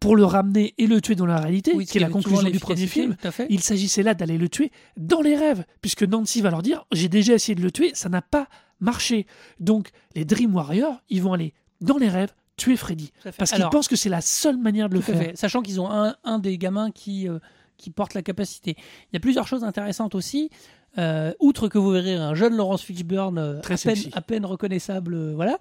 pour 0.00 0.16
le 0.16 0.24
ramener 0.24 0.74
et 0.78 0.86
le 0.86 1.00
tuer 1.00 1.14
dans 1.14 1.24
la 1.26 1.38
réalité, 1.38 1.72
Oui, 1.74 1.86
qui 1.86 1.98
est 1.98 2.00
la 2.00 2.08
conclusion 2.12 2.42
du 2.52 2.58
premier 2.60 2.86
film. 2.86 3.16
Il 3.50 3.60
s'agissait 3.60 4.02
là 4.02 4.12
d'aller 4.14 4.36
le 4.38 4.48
tuer 4.48 4.70
dans 4.96 5.20
les 5.22 5.36
rêves, 5.36 5.64
puisque 5.80 6.02
Nancy 6.02 6.40
va 6.42 6.50
leur 6.50 6.62
dire 6.62 6.84
J'ai 6.92 7.08
déjà 7.08 7.34
essayé 7.34 7.54
de 7.54 7.62
le 7.62 7.70
tuer, 7.70 7.92
ça 7.94 8.08
n'a 8.08 8.20
pas 8.22 8.48
marché. 8.80 9.26
Donc, 9.60 9.90
les 10.14 10.24
Dream 10.24 10.54
Warriors, 10.54 11.00
ils 11.08 11.22
vont 11.22 11.32
aller 11.32 11.54
dans 11.80 11.96
les 11.96 12.08
rêves 12.08 12.34
tuer 12.56 12.76
Freddy. 12.76 13.12
Parce 13.38 13.52
qu'ils 13.52 13.68
pensent 13.70 13.88
que 13.88 13.96
c'est 13.96 14.08
la 14.08 14.20
seule 14.20 14.56
manière 14.56 14.88
de 14.88 14.94
le 14.94 15.00
faire. 15.00 15.18
fait. 15.18 15.36
Sachant 15.36 15.62
qu'ils 15.62 15.80
ont 15.80 15.90
un, 15.90 16.16
un 16.24 16.38
des 16.38 16.58
gamins 16.58 16.90
qui, 16.90 17.28
euh, 17.28 17.38
qui 17.76 17.90
porte 17.90 18.14
la 18.14 18.22
capacité. 18.22 18.76
Il 18.78 19.14
y 19.14 19.16
a 19.16 19.20
plusieurs 19.20 19.46
choses 19.46 19.64
intéressantes 19.64 20.14
aussi. 20.14 20.50
Euh, 20.98 21.32
outre 21.40 21.68
que 21.68 21.78
vous 21.78 21.90
verrez 21.90 22.14
un 22.14 22.34
jeune 22.34 22.56
Laurence 22.56 22.82
Fishburne 22.82 23.38
euh, 23.38 23.58
à, 23.58 23.62
peine, 23.62 23.76
sexy. 23.76 24.10
à 24.12 24.20
peine 24.20 24.46
reconnaissable, 24.46 25.32
voilà. 25.32 25.58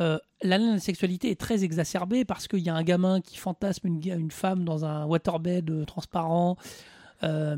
Euh, 0.00 0.18
la 0.42 0.58
la 0.58 0.78
sexualité 0.78 1.30
est 1.30 1.40
très 1.40 1.64
exacerbée 1.64 2.24
parce 2.24 2.48
qu'il 2.48 2.58
y 2.58 2.68
a 2.68 2.74
un 2.74 2.82
gamin 2.82 3.20
qui 3.20 3.38
fantasme 3.38 3.86
une, 3.86 4.00
une 4.04 4.30
femme 4.30 4.64
dans 4.64 4.84
un 4.84 5.06
waterbed 5.06 5.86
transparent. 5.86 6.56
Euh, 7.22 7.56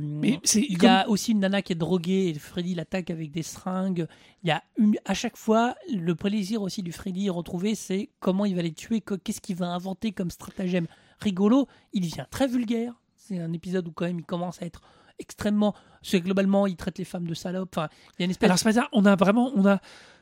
il 0.55 0.73
y 0.73 0.75
comme- 0.77 0.88
a 0.90 1.09
aussi 1.09 1.33
une 1.33 1.40
nana 1.40 1.62
qui 1.62 1.73
est 1.73 1.77
droguée 1.77 2.29
et 2.29 2.35
Freddy 2.35 2.75
l'attaque 2.75 3.11
avec 3.11 3.31
des 3.31 3.42
seringues. 3.42 4.07
Il 4.44 4.49
y 4.49 4.53
a 4.53 4.62
une, 4.77 4.97
à 5.05 5.14
chaque 5.14 5.37
fois 5.37 5.75
le 5.92 6.14
plaisir 6.14 6.62
aussi 6.62 6.83
du 6.83 6.92
Freddy 6.92 7.29
retrouvé, 7.31 7.75
c'est 7.75 8.11
comment 8.21 8.44
il 8.44 8.55
va 8.55 8.62
les 8.62 8.73
tuer, 8.73 9.01
que- 9.01 9.14
qu'est-ce 9.14 9.40
qu'il 9.40 9.57
va 9.57 9.66
inventer 9.68 10.12
comme 10.12 10.31
stratagème 10.31 10.87
rigolo. 11.21 11.66
Il 11.92 12.03
devient 12.03 12.27
très 12.31 12.47
vulgaire. 12.47 12.94
C'est 13.16 13.38
un 13.40 13.53
épisode 13.53 13.88
où 13.88 13.92
quand 13.92 14.07
même 14.07 14.21
il 14.21 14.25
commence 14.25 14.62
à 14.62 14.66
être 14.66 14.81
extrêmement. 15.18 15.75
C'est 16.03 16.21
globalement 16.21 16.66
il 16.68 16.77
traite 16.77 16.99
les 16.99 17.05
femmes 17.05 17.27
de 17.27 17.35
salopes. 17.35 17.77
Enfin, 17.77 17.88
il 18.18 18.21
y 18.21 18.23
a 18.23 18.25
une 18.27 18.31
espèce. 18.31 18.47
Alors, 18.47 18.59
c'est 18.59 18.64
pas 18.64 18.73
ça, 18.73 18.88
on 18.92 19.05
a 19.05 19.16
vraiment, 19.16 19.51
on 19.57 19.66
a 19.66 19.81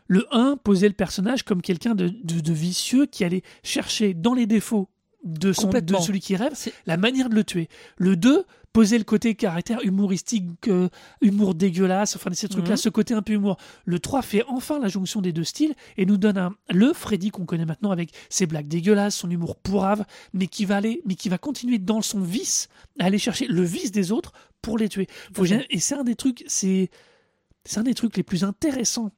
le 0.09 0.27
1 0.31 0.57
posé 0.57 0.89
le 0.89 0.95
personnage 0.95 1.43
comme 1.43 1.61
quelqu'un 1.61 1.95
de, 1.95 2.09
de- 2.09 2.41
de 2.41 2.53
vicieux 2.53 3.07
qui 3.07 3.23
allait 3.25 3.43
chercher 3.63 4.15
dans 4.15 4.33
les 4.35 4.47
défauts 4.47 4.89
de, 5.25 5.53
son, 5.53 5.69
de 5.69 5.97
celui 5.97 6.21
qui 6.21 6.37
rêve 6.37 6.53
C'est- 6.55 6.73
la 6.87 6.97
manière 6.97 7.29
de 7.29 7.35
le 7.35 7.43
tuer. 7.45 7.69
Le 7.99 8.17
2 8.17 8.45
poser 8.77 8.99
le 8.99 9.05
côté 9.05 9.35
caractère 9.35 9.83
humoristique, 9.85 10.69
euh, 10.69 10.91
humour 11.23 11.55
dégueulasse, 11.55 12.15
enfin 12.15 12.31
ces 12.35 12.47
trucs-là, 12.47 12.73
Mhm. 12.73 12.77
ce 12.77 12.89
côté 12.91 13.15
un 13.15 13.23
peu 13.23 13.33
humour. 13.33 13.57
Le 13.87 13.99
3 13.99 14.21
fait 14.21 14.45
enfin 14.49 14.79
la 14.79 14.89
jonction 14.89 15.23
des 15.23 15.33
deux 15.33 15.45
styles 15.45 15.75
et 15.97 16.05
nous 16.05 16.19
donne 16.19 16.37
un, 16.37 16.55
le 16.69 16.93
Freddy 16.93 17.31
qu'on 17.31 17.47
connaît 17.47 17.65
maintenant 17.65 17.91
avec 17.91 18.11
ses 18.29 18.45
blagues 18.45 18.69
dégueulasses, 18.69 19.17
son 19.17 19.31
humour 19.31 19.57
pourrave, 19.57 20.05
mais 20.35 20.47
qui 20.47 20.67
va 20.67 20.77
aller, 20.77 21.01
mais 21.07 21.15
qui 21.15 21.31
va 21.31 21.39
continuer 21.39 21.79
dans 21.79 22.03
son 22.03 22.21
vice, 22.21 22.69
à 22.99 23.07
aller 23.07 23.17
chercher 23.19 23.47
le 23.47 23.63
vice 23.63 23.93
des 23.93 24.13
autres 24.13 24.35
pour 24.61 24.77
les 24.77 24.91
tuer. 24.91 25.07
Faut 25.33 25.47
et 25.47 25.79
c'est 25.79 25.95
un 25.95 26.05
des 26.05 26.15
trucs, 26.15 26.45
c'est 26.47 26.91
c'est 27.65 27.79
un 27.81 27.85
des 27.85 27.95
trucs 27.95 28.15
les 28.19 28.23
plus 28.25 28.45
intéressants 28.45 29.11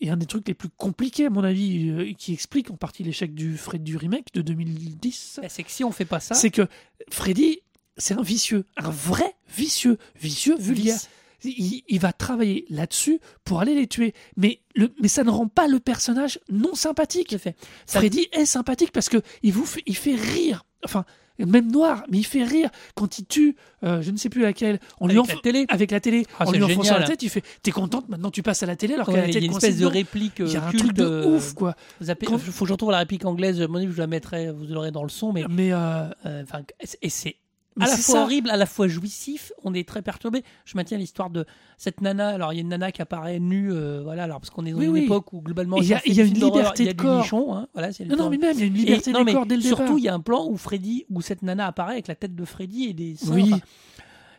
et 0.00 0.10
un 0.10 0.16
des 0.16 0.26
trucs 0.26 0.46
les 0.46 0.54
plus 0.54 0.68
compliqués 0.68 1.26
à 1.26 1.30
mon 1.30 1.42
avis, 1.42 1.88
euh, 1.90 2.12
qui 2.16 2.32
explique 2.32 2.70
en 2.70 2.76
partie 2.76 3.02
l'échec 3.02 3.34
du 3.34 3.56
Fred 3.56 3.82
du 3.82 3.96
remake 3.96 4.32
de 4.34 4.40
2010 4.40 5.40
Bah, 5.42 5.48
c'est 5.48 5.64
que 5.64 5.70
si 5.72 5.82
on 5.82 5.90
fait 5.90 6.04
pas 6.04 6.20
ça, 6.20 6.34
c'est 6.36 6.50
que 6.50 6.68
Freddy, 7.10 7.58
c'est 8.00 8.14
un 8.14 8.22
vicieux, 8.22 8.64
un 8.76 8.90
vrai 8.90 9.34
vicieux, 9.54 9.98
vicieux 10.20 10.56
vulgaire. 10.58 10.98
Il, 11.42 11.82
il 11.88 11.98
va 12.00 12.12
travailler 12.12 12.66
là-dessus 12.68 13.18
pour 13.44 13.60
aller 13.60 13.74
les 13.74 13.86
tuer. 13.86 14.12
Mais, 14.36 14.60
le, 14.74 14.92
mais 15.00 15.08
ça 15.08 15.24
ne 15.24 15.30
rend 15.30 15.48
pas 15.48 15.68
le 15.68 15.80
personnage 15.80 16.38
non 16.50 16.74
sympathique. 16.74 17.38
Fait. 17.38 17.56
Freddy 17.86 18.26
est 18.32 18.44
sympathique 18.44 18.92
parce 18.92 19.08
que 19.08 19.22
il 19.42 19.52
vous 19.54 19.64
fait, 19.64 19.82
il 19.86 19.96
fait 19.96 20.16
rire. 20.16 20.64
Enfin, 20.84 21.06
même 21.38 21.72
noir, 21.72 22.04
mais 22.10 22.18
il 22.18 22.24
fait 22.26 22.44
rire 22.44 22.68
quand 22.94 23.18
il 23.18 23.24
tue, 23.24 23.56
euh, 23.84 24.02
je 24.02 24.10
ne 24.10 24.18
sais 24.18 24.28
plus 24.28 24.42
laquelle, 24.42 24.78
on 25.00 25.06
lui 25.06 25.16
Avec 25.16 25.30
enf- 25.30 25.34
la 25.36 25.40
télé. 25.40 25.64
avec 25.70 25.90
la 25.90 26.00
télé, 26.00 26.26
Ah, 26.38 26.46
en 26.46 26.52
lui 26.52 26.62
enfonçant 26.62 26.98
la 26.98 27.06
tête, 27.06 27.22
il 27.22 27.30
fait 27.30 27.42
T'es 27.62 27.70
contente 27.70 28.10
maintenant 28.10 28.30
tu 28.30 28.42
passes 28.42 28.62
à 28.62 28.66
la 28.66 28.76
télé 28.76 28.92
alors 28.92 29.08
Ouais, 29.08 29.24
il 29.28 29.34
y 29.34 29.38
a 29.38 29.40
une 29.40 29.52
espèce 29.52 29.78
de 29.78 29.86
réplique 29.86 30.40
Il 30.40 30.52
y 30.52 30.56
a 30.56 30.62
euh, 30.64 30.66
un 30.66 30.70
culte. 30.70 30.84
truc 30.84 30.92
de 30.98 31.04
euh, 31.04 31.24
ouf 31.36 31.54
quoi. 31.54 31.74
Appelez- 32.06 32.26
Quand- 32.26 32.36
faut 32.38 32.64
que 32.64 32.68
je 32.68 32.72
retrouve 32.74 32.90
la 32.90 32.98
réplique 32.98 33.24
anglaise. 33.24 33.58
Mon 33.62 33.80
je 33.90 33.96
la 33.98 34.06
mettrai, 34.06 34.52
vous 34.52 34.66
l'aurez 34.66 34.90
dans 34.90 35.02
le 35.02 35.08
son, 35.08 35.32
mais 35.32 35.44
Mais 35.48 35.72
euh, 35.72 36.04
euh, 36.26 36.42
enfin, 36.42 36.60
et 37.00 37.08
c'est 37.08 37.36
à 37.78 37.86
la 37.86 37.86
c'est 37.86 38.02
fois 38.02 38.14
ça. 38.16 38.22
horrible, 38.24 38.50
à 38.50 38.56
la 38.56 38.66
fois 38.66 38.88
jouissif. 38.88 39.52
On 39.64 39.72
est 39.74 39.86
très 39.88 40.02
perturbé. 40.02 40.42
Je 40.64 40.76
maintiens 40.76 40.98
l'histoire 40.98 41.30
de 41.30 41.46
cette 41.78 42.00
nana. 42.00 42.28
Alors, 42.30 42.52
il 42.52 42.56
y 42.56 42.58
a 42.58 42.62
une 42.62 42.68
nana 42.68 42.90
qui 42.92 43.00
apparaît 43.02 43.38
nue, 43.38 43.72
euh, 43.72 44.00
voilà, 44.02 44.24
alors 44.24 44.40
parce 44.40 44.50
qu'on 44.50 44.66
est 44.66 44.72
dans 44.72 44.78
Oui, 44.78 44.86
une 44.86 44.92
oui. 44.92 45.04
époque 45.04 45.32
où 45.32 45.40
globalement, 45.40 45.76
il 45.78 45.86
y 45.86 45.94
a- 45.94 46.00
y 46.06 46.18
une 46.20 46.34
liberté 46.34 46.84
de 46.86 46.92
corps. 47.00 47.22
nichon, 47.22 47.54
hein, 47.54 47.68
voilà, 47.72 47.90
Non, 48.08 48.16
non, 48.16 48.30
mais 48.30 48.38
même, 48.38 48.54
il 48.56 48.60
y 48.60 48.62
a 48.62 48.66
une 48.66 48.74
liberté 48.74 49.12
mais 49.24 49.32
corps 49.32 49.46
dès 49.46 49.56
le 49.56 49.62
surtout, 49.62 49.98
il 49.98 50.04
y 50.04 50.08
a 50.08 50.14
un 50.14 50.20
plan 50.20 50.46
où 50.48 50.56
Freddy, 50.56 51.06
où 51.10 51.20
cette 51.22 51.42
nana 51.42 51.66
apparaît 51.68 51.92
avec 51.92 52.08
la 52.08 52.14
tête 52.16 52.34
de 52.34 52.44
Freddy 52.44 52.84
et 52.86 52.92
des 52.92 53.14
seins. 53.16 53.32
Oui. 53.34 53.50
Enfin, 53.52 53.60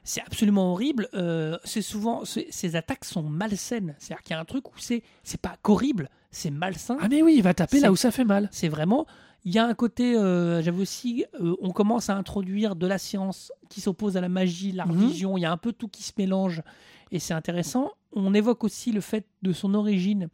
c'est 0.03 0.21
absolument 0.21 0.71
horrible. 0.73 1.07
Euh, 1.13 1.57
c'est 1.63 1.81
souvent, 1.83 2.23
ces 2.25 2.75
attaques 2.75 3.05
sont 3.05 3.21
malsaines. 3.23 3.95
C'est-à-dire 3.99 4.23
qu'il 4.23 4.33
y 4.33 4.37
a 4.37 4.39
un 4.39 4.45
truc 4.45 4.67
où 4.69 4.73
c'est, 4.77 5.03
c'est 5.23 5.39
pas 5.39 5.55
qu'horrible, 5.61 6.09
c'est 6.31 6.49
malsain. 6.49 6.97
Ah, 6.99 7.07
mais 7.09 7.21
oui, 7.21 7.35
il 7.37 7.43
va 7.43 7.53
taper 7.53 7.79
là 7.79 7.91
où 7.91 7.95
ça 7.95 8.09
fait 8.11 8.23
mal. 8.25 8.49
C'est 8.51 8.67
vraiment. 8.67 9.05
Il 9.43 9.51
y 9.53 9.57
a 9.59 9.65
un 9.65 9.73
côté, 9.73 10.15
euh, 10.15 10.61
j'avais 10.61 10.81
aussi, 10.81 11.25
euh, 11.41 11.55
on 11.61 11.71
commence 11.71 12.09
à 12.09 12.15
introduire 12.15 12.75
de 12.75 12.85
la 12.85 12.97
science 12.99 13.51
qui 13.69 13.81
s'oppose 13.81 14.15
à 14.15 14.21
la 14.21 14.29
magie, 14.29 14.71
la 14.71 14.85
Mhm. 14.85 14.91
religion. 14.91 15.37
Il 15.37 15.41
y 15.41 15.45
a 15.45 15.51
un 15.51 15.57
peu 15.57 15.73
tout 15.73 15.87
qui 15.87 16.03
se 16.03 16.11
mélange 16.17 16.61
et 17.11 17.17
c'est 17.19 17.33
intéressant. 17.33 17.91
On 18.13 18.33
évoque 18.35 18.63
aussi 18.63 18.91
le 18.91 19.01
fait 19.01 19.25
de 19.41 19.51
son 19.51 19.73
origine, 19.73 20.27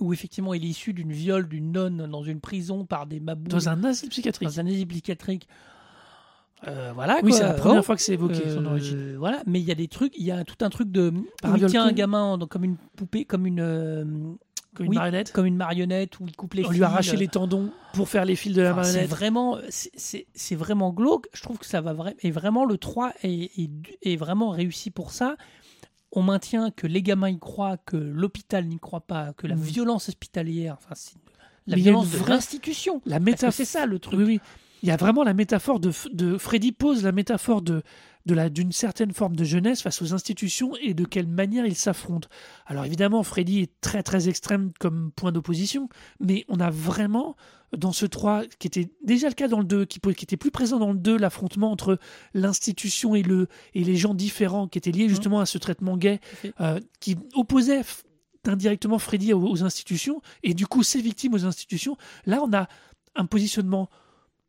où 0.00 0.12
effectivement 0.12 0.52
il 0.54 0.64
est 0.64 0.68
issu 0.68 0.92
d'une 0.92 1.12
viole 1.12 1.48
d'une 1.48 1.72
nonne 1.72 2.06
dans 2.10 2.22
une 2.24 2.40
prison 2.40 2.84
par 2.84 3.06
des 3.06 3.20
maboules 3.20 3.48
Dans 3.48 3.68
un 3.70 3.82
asile 3.84 4.10
psychiatrique. 4.10 4.48
dans 4.48 4.60
un 4.60 4.66
asile 4.66 4.86
psychiatrique. 4.88 5.48
Euh, 6.66 6.92
voilà. 6.94 7.20
Oui, 7.22 7.32
c'est 7.32 7.42
la 7.42 7.52
première 7.54 7.80
Oh. 7.80 7.82
fois 7.82 7.94
que 7.96 8.02
c'est 8.02 8.14
évoqué, 8.14 8.50
son 8.50 8.64
Euh, 8.64 8.70
origine. 8.70 9.16
Voilà, 9.16 9.42
mais 9.46 9.60
il 9.60 9.66
y 9.66 9.70
a 9.72 9.74
des 9.74 9.88
trucs, 9.88 10.14
il 10.18 10.24
y 10.24 10.30
a 10.30 10.44
tout 10.44 10.62
un 10.64 10.70
truc 10.70 10.90
de. 10.90 11.12
Par 11.42 11.52
il 11.52 11.58
viol 11.58 11.70
tient 11.70 11.84
un 11.84 11.92
gamin 11.92 12.38
comme 12.50 12.64
une 12.64 12.76
poupée, 12.96 13.24
comme 13.24 13.46
une. 13.46 14.36
Comme 14.74 14.86
une 14.86 14.90
oui, 14.90 14.96
marionnette. 14.96 15.32
comme 15.32 15.46
une 15.46 15.56
marionnette 15.56 16.18
où 16.20 16.26
il 16.26 16.34
coupe 16.36 16.54
les 16.54 16.64
On 16.64 16.68
fils. 16.68 16.76
lui 16.78 16.84
a 16.84 16.88
arraché 16.88 17.16
les 17.16 17.28
tendons 17.28 17.70
pour 17.92 18.08
faire 18.08 18.24
les 18.24 18.36
fils 18.36 18.52
de 18.54 18.62
la 18.62 18.72
Enfin, 18.72 18.82
c'est 18.82 18.88
marionnette. 18.92 19.10
vraiment, 19.10 19.58
c'est- 19.68 20.54
vraiment 20.56 20.90
glauque. 20.92 21.26
Je 21.32 21.42
trouve 21.42 21.58
que 21.58 21.66
ça 21.66 21.80
va 21.80 21.92
vraiment. 21.92 22.16
Et 22.22 22.30
vraiment, 22.30 22.64
le 22.64 22.76
3 22.78 23.12
est, 23.22 23.50
est, 23.58 23.70
est 24.02 24.16
vraiment 24.16 24.50
réussi 24.50 24.90
pour 24.90 25.12
ça. 25.12 25.36
On 26.12 26.22
maintient 26.22 26.70
que 26.70 26.86
les 26.86 27.02
gamins 27.02 27.28
y 27.30 27.38
croient, 27.38 27.76
que 27.76 27.96
l'hôpital 27.96 28.66
n'y 28.66 28.78
croit 28.78 29.00
pas, 29.00 29.32
que 29.32 29.46
la 29.46 29.56
Mhm. 29.56 29.62
violence 29.62 30.08
hospitalière, 30.08 30.76
enfin, 30.78 30.94
la 31.66 31.76
Mais 31.76 31.82
violence 31.82 32.10
de 32.10 32.18
l'institution. 32.28 33.00
La 33.06 33.20
métaphore. 33.20 33.52
c'est 33.52 33.64
ça 33.64 33.86
le 33.86 33.98
truc. 33.98 34.18
Oui, 34.18 34.24
oui. 34.24 34.40
Il 34.82 34.88
y 34.88 34.92
a 34.92 34.96
vraiment 34.96 35.24
la 35.24 35.32
métaphore 35.34 35.80
de, 35.80 35.90
de 36.12 36.36
Freddy 36.36 36.72
pose 36.72 37.02
la 37.04 37.12
métaphore 37.12 37.62
de 37.62 37.82
d'une 38.26 38.72
certaine 38.72 39.12
forme 39.12 39.36
de 39.36 39.44
jeunesse 39.44 39.82
face 39.82 40.00
aux 40.00 40.14
institutions 40.14 40.72
et 40.80 40.94
de 40.94 41.04
quelle 41.04 41.26
manière 41.26 41.66
ils 41.66 41.76
s'affrontent. 41.76 42.28
Alors 42.66 42.84
évidemment, 42.84 43.22
Freddy 43.22 43.60
est 43.60 43.80
très 43.80 44.02
très 44.02 44.28
extrême 44.28 44.72
comme 44.80 45.10
point 45.12 45.32
d'opposition, 45.32 45.88
mais 46.20 46.44
on 46.48 46.58
a 46.60 46.70
vraiment 46.70 47.36
dans 47.76 47.92
ce 47.92 48.06
3 48.06 48.44
qui 48.58 48.66
était 48.66 48.90
déjà 49.02 49.28
le 49.28 49.34
cas 49.34 49.48
dans 49.48 49.58
le 49.58 49.64
2 49.64 49.84
qui, 49.84 50.00
qui 50.00 50.24
était 50.24 50.36
plus 50.36 50.50
présent 50.50 50.78
dans 50.78 50.92
le 50.92 50.98
2 50.98 51.18
l'affrontement 51.18 51.70
entre 51.70 51.98
l'institution 52.32 53.14
et 53.14 53.22
le 53.22 53.48
et 53.74 53.82
les 53.82 53.96
gens 53.96 54.14
différents 54.14 54.68
qui 54.68 54.78
étaient 54.78 54.92
liés 54.92 55.08
justement 55.08 55.40
à 55.40 55.46
ce 55.46 55.58
traitement 55.58 55.96
gay 55.96 56.20
euh, 56.60 56.78
qui 57.00 57.16
opposait 57.34 57.82
indirectement 58.46 58.98
Freddy 58.98 59.32
aux, 59.32 59.42
aux 59.42 59.64
institutions 59.64 60.22
et 60.42 60.54
du 60.54 60.66
coup 60.66 60.82
ses 60.82 61.00
victimes 61.00 61.34
aux 61.34 61.44
institutions. 61.46 61.96
Là, 62.26 62.40
on 62.42 62.52
a 62.52 62.68
un 63.16 63.26
positionnement 63.26 63.88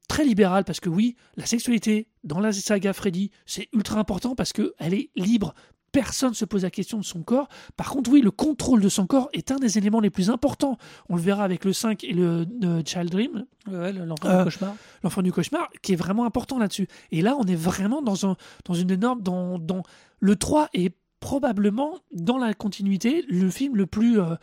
très 0.07 0.25
libéral 0.25 0.63
parce 0.63 0.79
que 0.79 0.89
oui, 0.89 1.15
la 1.35 1.45
sexualité 1.45 2.07
dans 2.23 2.39
la 2.39 2.51
saga 2.51 2.93
Freddy, 2.93 3.31
c'est 3.45 3.67
ultra 3.73 3.99
important 3.99 4.35
parce 4.35 4.53
que 4.53 4.73
elle 4.79 4.93
est 4.93 5.09
libre. 5.15 5.53
Personne 5.91 6.33
se 6.33 6.43
pose 6.43 6.63
la 6.63 6.71
question 6.71 6.97
de 6.97 7.05
son 7.05 7.23
corps. 7.23 7.47
Par 7.77 7.89
contre, 7.89 8.11
oui, 8.11 8.19
le 8.19 8.29
contrôle 8.31 8.81
de 8.81 8.89
son 8.89 9.07
corps 9.07 9.29
est 9.31 9.49
un 9.51 9.55
des 9.55 9.77
éléments 9.77 10.01
les 10.01 10.09
plus 10.09 10.29
importants. 10.29 10.77
On 11.07 11.15
le 11.15 11.21
verra 11.21 11.45
avec 11.45 11.63
le 11.63 11.71
5 11.71 12.03
et 12.03 12.11
le 12.11 12.45
Child 12.85 13.09
Dream, 13.09 13.45
Ouais, 13.71 13.93
l'enfant 13.93 14.27
Euh, 14.27 14.39
du 14.39 14.43
cauchemar. 14.43 14.75
l'enfant 15.03 15.21
du 15.21 15.31
cauchemar, 15.31 15.69
qui 15.81 15.93
est 15.93 15.95
vraiment 15.95 16.25
important 16.25 16.59
là-dessus. 16.59 16.87
Et 17.11 17.21
là, 17.21 17.37
on 17.39 17.45
est 17.45 17.55
vraiment 17.55 18.01
dans, 18.01 18.25
un, 18.29 18.35
dans 18.65 18.73
une 18.73 18.91
énorme. 18.91 19.21
Dans, 19.21 19.57
dans, 19.57 19.83
le 20.19 20.35
3 20.35 20.67
est 20.73 20.93
probablement, 21.21 21.99
dans 22.11 22.37
la 22.37 22.53
continuité, 22.53 23.23
le 23.29 23.49
film 23.49 23.77
le 23.77 23.85
plus, 23.85 24.19
euh, 24.19 24.35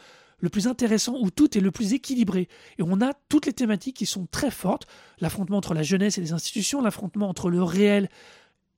le 0.43 0.51
plus 0.51 0.66
intéressant, 0.66 1.16
où 1.18 1.30
tout 1.30 1.57
est 1.57 1.61
le 1.61 1.70
plus 1.70 1.95
équilibré. 1.95 2.49
Et 2.78 2.82
on 2.82 3.01
a 3.01 3.14
toutes 3.28 3.47
les 3.47 3.53
thématiques 3.53 3.97
qui 3.97 4.07
sont 4.07 4.26
très 4.30 4.51
fortes 4.51 4.86
l'affrontement 5.20 5.57
entre 5.57 5.72
la 5.72 5.82
jeunesse 5.82 6.18
et 6.18 6.20
les 6.20 6.32
institutions, 6.32 6.82
l'affrontement 6.82 7.28
entre 7.28 7.49
le 7.49 7.62
réel 7.62 8.11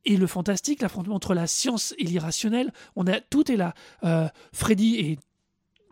et 0.05 0.17
le 0.17 0.27
fantastique, 0.27 0.83
l'affrontement 0.83 1.15
entre 1.15 1.35
la 1.35 1.47
science 1.47 1.95
et 1.99 2.05
l'irrationnel. 2.05 2.73
On 2.95 3.07
a 3.07 3.19
tout 3.21 3.51
est 3.51 3.57
là. 3.57 3.75
Euh, 4.05 4.29
Freddy 4.53 4.97
est 4.97 5.19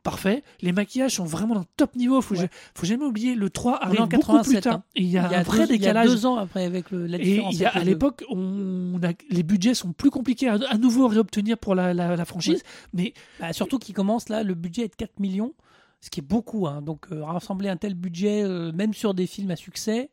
parfait. 0.03 0.43
Les 0.61 0.73
maquillages 0.73 1.13
sont 1.17 1.25
vraiment 1.25 1.55
d'un 1.55 1.65
top 1.77 1.95
niveau. 1.97 2.21
Faut, 2.21 2.37
Ouais. 2.37 2.49
faut 2.75 2.87
jamais 2.87 3.05
oublier 3.05 3.35
le 3.35 3.51
3 3.51 3.73
On 3.73 3.83
est 3.83 3.85
arrive 3.87 4.01
en 4.01 4.07
beaucoup 4.07 4.33
plus 4.33 4.55
87, 4.55 4.63
tard. 4.65 4.75
hein. 4.75 4.85
Et 4.97 5.03
il 5.03 5.09
y 5.11 5.19
a, 5.19 5.29
un 5.29 5.43
vrai 5.43 5.59
deux, 5.59 5.65
il 5.65 5.71
y 5.71 5.75
a 5.75 5.79
décalage. 5.79 6.07
deux 6.09 6.27
ans 6.27 6.37
après 6.37 6.65
avec 6.65 6.91
le, 6.91 7.07
la 7.07 7.19
Et 7.19 7.25
différence. 7.25 7.55
il 7.55 7.61
y 7.61 7.65
a, 7.65 7.69
avec 7.71 7.83
à 7.83 7.85
l'époque, 7.85 8.25
on 8.31 9.01
a, 9.03 9.13
les 9.31 9.43
budgets 9.43 9.75
sont 9.75 9.93
plus 9.93 10.11
compliqués 10.11 10.49
à, 10.49 10.59
à 10.69 10.79
nouveau 10.79 11.09
réobtenir 11.09 11.57
pour 11.59 11.75
la, 11.75 11.95
la- 11.95 12.17
la 12.17 12.25
franchise. 12.25 12.63
Mais 12.93 13.15
Bah, 13.41 13.53
surtout 13.53 13.79
qu'il 13.79 13.95
commence 13.95 14.29
là, 14.29 14.43
le 14.43 14.55
budget 14.55 14.83
est 14.83 14.89
de 14.89 14.97
4 14.97 15.21
millions, 15.21 15.55
ce 16.01 16.11
qui 16.11 16.21
est 16.21 16.27
beaucoup. 16.27 16.67
hein. 16.67 16.83
Donc 16.83 17.07
euh, 17.13 17.25
rassembler 17.25 17.69
un 17.69 17.77
tel 17.77 17.95
budget, 17.95 18.43
euh, 18.43 18.73
même 18.73 18.95
sur 18.95 19.15
des 19.15 19.27
films 19.27 19.51
à 19.53 19.57
succès, 19.57 20.11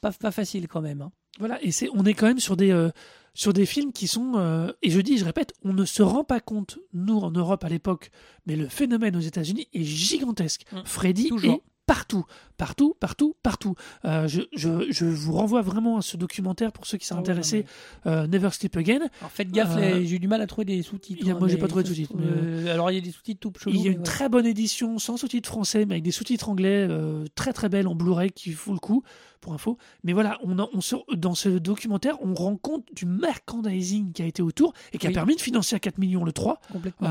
pas, 0.00 0.12
pas 0.12 0.30
facile 0.30 0.68
quand 0.68 0.80
même. 0.82 1.02
hein. 1.02 1.10
voilà, 1.38 1.58
et 1.62 1.70
c'est, 1.72 1.88
on 1.94 2.04
est 2.04 2.14
quand 2.14 2.26
même 2.26 2.38
sur 2.38 2.56
des, 2.56 2.70
euh, 2.70 2.90
sur 3.36 3.52
des 3.52 3.66
films 3.66 3.92
qui 3.92 4.08
sont, 4.08 4.32
euh, 4.36 4.72
et 4.82 4.90
je 4.90 4.98
dis, 4.98 5.18
je 5.18 5.24
répète, 5.24 5.52
on 5.62 5.74
ne 5.74 5.84
se 5.84 6.02
rend 6.02 6.24
pas 6.24 6.40
compte, 6.40 6.78
nous 6.94 7.18
en 7.18 7.30
Europe 7.30 7.64
à 7.64 7.68
l'époque, 7.68 8.10
mais 8.46 8.56
le 8.56 8.66
phénomène 8.66 9.14
aux 9.14 9.20
États-Unis 9.20 9.68
est 9.74 9.84
gigantesque. 9.84 10.64
Mm. 10.72 10.76
Freddy 10.84 11.28
Toujours. 11.28 11.54
est 11.54 11.62
partout, 11.86 12.24
partout, 12.56 12.94
partout, 12.98 13.34
partout. 13.42 13.74
Euh, 14.04 14.26
je, 14.28 14.42
je, 14.54 14.90
je 14.90 15.04
vous 15.04 15.32
renvoie 15.32 15.62
vraiment 15.62 15.98
à 15.98 16.02
ce 16.02 16.16
documentaire 16.16 16.72
pour 16.72 16.84
ceux 16.86 16.98
qui 16.98 17.06
sont 17.06 17.14
Ah 17.14 17.18
ouais, 17.18 17.22
intéressés, 17.22 17.64
euh, 18.06 18.26
Never 18.26 18.50
Sleep 18.50 18.76
Again. 18.76 19.08
Alors 19.20 19.30
faites 19.30 19.50
gaffe, 19.50 19.76
Euh, 19.76 20.02
j'ai 20.04 20.16
eu 20.16 20.18
du 20.18 20.28
mal 20.28 20.40
à 20.42 20.46
trouver 20.46 20.64
des 20.64 20.82
sous-titres. 20.82 21.28
hein, 21.28 21.36
moi, 21.38 21.48
j'ai 21.48 21.56
pas 21.58 21.68
trouvé 21.68 21.84
de 21.84 21.88
sous-titres, 21.88 22.14
mais, 22.16 22.68
alors 22.70 22.90
il 22.90 22.94
y 22.94 22.98
a 22.98 23.00
des 23.00 23.12
sous-titres 23.12 23.40
tout 23.40 23.52
chelous. 23.58 23.74
Il 23.74 23.82
y 23.82 23.88
a 23.88 23.92
une 23.92 23.98
ouais. 23.98 24.02
très 24.04 24.28
bonne 24.28 24.46
édition 24.46 24.98
sans 24.98 25.16
sous-titres 25.16 25.48
français, 25.48 25.86
mais 25.86 25.94
avec 25.94 26.02
des 26.02 26.10
sous-titres 26.10 26.48
anglais 26.48 26.88
très 27.34 27.52
très 27.52 27.68
belle 27.68 27.86
en 27.88 27.94
Blu-ray 27.94 28.30
qui 28.32 28.52
fout 28.52 28.74
le 28.74 28.80
coup, 28.80 29.02
pour 29.40 29.52
info. 29.52 29.78
Mais 30.02 30.12
voilà, 30.12 30.38
on, 30.42 30.58
a- 30.58 30.68
on 30.72 30.80
se- 30.80 30.96
dans 31.14 31.34
ce 31.36 31.48
documentaire, 31.50 32.16
on 32.22 32.34
rend 32.34 32.56
compte 32.56 32.84
du 32.94 33.06
merchandising 33.06 34.12
qui 34.12 34.22
a 34.22 34.26
été 34.26 34.42
autour 34.42 34.72
et 34.92 34.98
qui 34.98 35.06
a 35.06 35.10
permis 35.10 35.36
de 35.36 35.40
financer 35.40 35.76
à 35.76 35.78
4 35.78 35.98
millions 35.98 36.24
le 36.24 36.32
3, 36.32 36.60
complètement. 36.72 37.08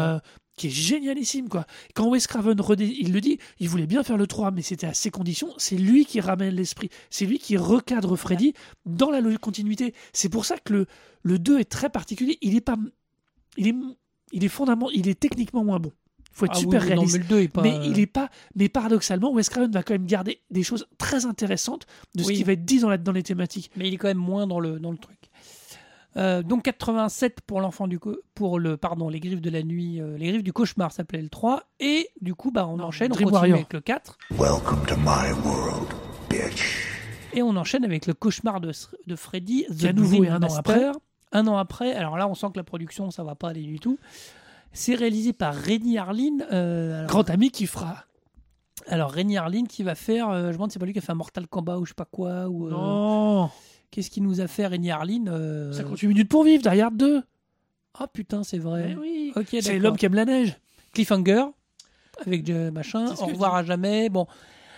Euh, 0.55 0.61
qui 0.61 0.67
est 0.67 0.69
génialissime. 0.69 1.49
quoi. 1.49 1.65
Quand 1.93 2.07
Wes 2.09 2.25
Craven, 2.27 2.55
il 2.79 3.11
le 3.13 3.21
dit, 3.21 3.39
il 3.59 3.69
voulait 3.69 3.87
bien 3.87 4.03
faire 4.03 4.17
le 4.17 4.27
3, 4.27 4.51
mais 4.51 4.61
c'était 4.61 4.87
à 4.87 4.93
ses 4.93 5.11
conditions. 5.11 5.53
C'est 5.57 5.77
lui 5.77 6.05
qui 6.05 6.19
ramène 6.21 6.53
l'esprit, 6.55 6.89
c'est 7.09 7.25
lui 7.25 7.39
qui 7.39 7.57
recadre 7.57 8.15
Freddy 8.15 8.53
dans 8.85 9.11
la 9.11 9.21
continuité. 9.37 9.93
C'est 10.13 10.29
pour 10.29 10.45
ça 10.45 10.57
que 10.57 10.73
le, 10.73 10.85
le 11.23 11.39
2 11.39 11.59
est 11.59 11.65
très 11.65 11.89
particulier. 11.89 12.37
Il 12.41 12.55
est 12.55 12.61
pas. 12.61 12.77
Il 13.57 13.67
est, 13.67 13.75
il 14.31 14.43
est 14.43 14.47
fondamentalement. 14.49 14.91
Il 14.97 15.07
est 15.07 15.19
techniquement 15.19 15.63
moins 15.63 15.79
bon. 15.79 15.91
Il 16.31 16.37
faut 16.39 16.45
être 16.47 16.51
Ah 16.55 16.59
super 16.59 16.81
oui, 16.81 16.89
non, 16.89 16.95
réaliste. 16.95 17.13
mais 17.13 17.19
le 17.23 17.29
2 17.29 17.39
est 17.41 17.47
pas. 17.47 17.61
Mais 17.61 17.79
il 17.87 17.97
est 17.99 18.05
pas. 18.07 18.29
Mais 18.55 18.67
paradoxalement, 18.67 19.31
Wes 19.31 19.47
Craven 19.49 19.71
va 19.71 19.83
quand 19.83 19.93
même 19.93 20.05
garder 20.05 20.41
des 20.51 20.63
choses 20.63 20.85
très 20.97 21.25
intéressantes 21.25 21.85
de 22.15 22.23
ce 22.23 22.27
Oui. 22.27 22.35
qui 22.35 22.43
va 22.43 22.51
être 22.53 22.65
dit 22.65 22.79
dans, 22.79 22.89
la- 22.89 22.97
dans 22.97 23.13
les 23.13 23.23
thématiques. 23.23 23.71
mais 23.77 23.87
il 23.87 23.93
est 23.93 23.97
quand 23.97 24.09
même 24.09 24.17
moins 24.17 24.45
dans 24.45 24.59
le, 24.59 24.79
dans 24.79 24.91
le 24.91 24.97
truc. 24.97 25.17
Euh, 26.17 26.43
donc 26.43 26.63
87 26.63 27.41
pour 27.41 27.59
l'enfant 27.59 27.87
du 27.89 27.99
pour 28.35 28.57
le 28.57 28.77
pardon 28.77 29.09
les 29.09 29.19
griffes 29.19 29.41
de 29.41 29.49
la 29.49 29.63
nuit 29.63 29.99
euh, 29.99 30.17
les 30.17 30.27
griffes 30.29 30.43
du 30.43 30.53
cauchemar 30.53 30.93
s'appelait 30.93 31.21
le 31.21 31.27
3 31.27 31.63
et 31.81 32.07
du 32.21 32.33
coup 32.35 32.51
bah 32.51 32.65
on 32.67 32.77
Non, 32.77 32.85
enchaîne 32.85 33.11
on 33.11 33.15
continue 33.17 33.53
avec 33.53 33.73
le 33.73 33.81
4 33.81 34.17
Welcome 34.31 34.85
to 34.87 34.95
my 34.95 35.33
world, 35.43 35.89
bitch. 36.29 36.87
et 37.33 37.41
on 37.43 37.53
enchaîne 37.57 37.83
avec 37.83 38.05
le 38.05 38.13
cauchemar 38.13 38.61
de, 38.61 38.71
de 39.07 39.15
Freddy 39.17 39.65
à 39.83 39.91
nouveau 39.91 40.23
un 40.23 40.41
an 40.41 40.55
après. 40.55 40.85
un 41.33 41.47
an 41.47 41.57
après 41.57 41.93
alors 41.93 42.15
là 42.17 42.29
on 42.29 42.33
sent 42.33 42.47
que 42.53 42.59
la 42.59 42.63
production 42.63 43.11
ça 43.11 43.25
va 43.25 43.35
pas 43.35 43.49
aller 43.49 43.63
du 43.63 43.79
tout 43.81 43.99
c'est 44.71 44.95
réalisé 44.95 45.33
par 45.33 45.53
Renny 45.53 45.97
Harlin 45.97 46.37
euh, 46.53 46.99
alors, 46.99 47.09
Grand 47.09 47.29
ami 47.29 47.51
qui 47.51 47.65
fera. 47.67 48.05
alors 48.87 49.11
Renny 49.11 49.35
Harlin 49.37 49.65
qui 49.65 49.83
va 49.83 49.95
faire 49.95 50.29
euh, 50.29 50.43
je 50.43 50.47
me 50.47 50.53
demande 50.53 50.71
c'est 50.71 50.79
pas 50.79 50.85
lui 50.85 50.93
qui 50.93 50.99
a 50.99 51.01
fait 51.01 51.11
un 51.11 51.15
Mortal 51.15 51.45
Kombat 51.47 51.77
ou 51.77 51.83
je 51.85 51.89
sais 51.89 51.93
pas 51.95 52.05
quoi 52.05 52.47
ou 52.47 52.67
euh, 52.67 52.71
Non 52.71 53.49
qu'est-ce 53.95 54.09
qu'il 54.09 54.23
nous 54.23 54.41
a 54.41 54.47
fait 54.47 54.67
Renny 54.67 54.91
Harlin 54.91 55.27
euh, 55.27 55.71
58 55.71 56.07
minutes 56.07 56.29
pour 56.29 56.43
vivre, 56.43 56.61
derrière 56.61 56.91
2. 56.91 57.23
ah 57.97 58.07
putain 58.07 58.43
c'est 58.43 58.57
vrai 58.57 58.95
oui. 58.99 59.31
C'est 59.61 59.79
l'homme 59.79 59.95
qui 59.97 60.05
aime 60.05 60.15
la 60.15 60.25
neige. 60.25 60.57
Cliffhanger 60.93 61.45
avec 62.25 62.49
euh, 62.49 62.71
machin. 62.71 63.07
Au 63.13 63.25
que 63.27 63.31
revoir 63.31 63.55
à 63.55 63.63
jamais. 63.63 64.09
Bon, 64.09 64.25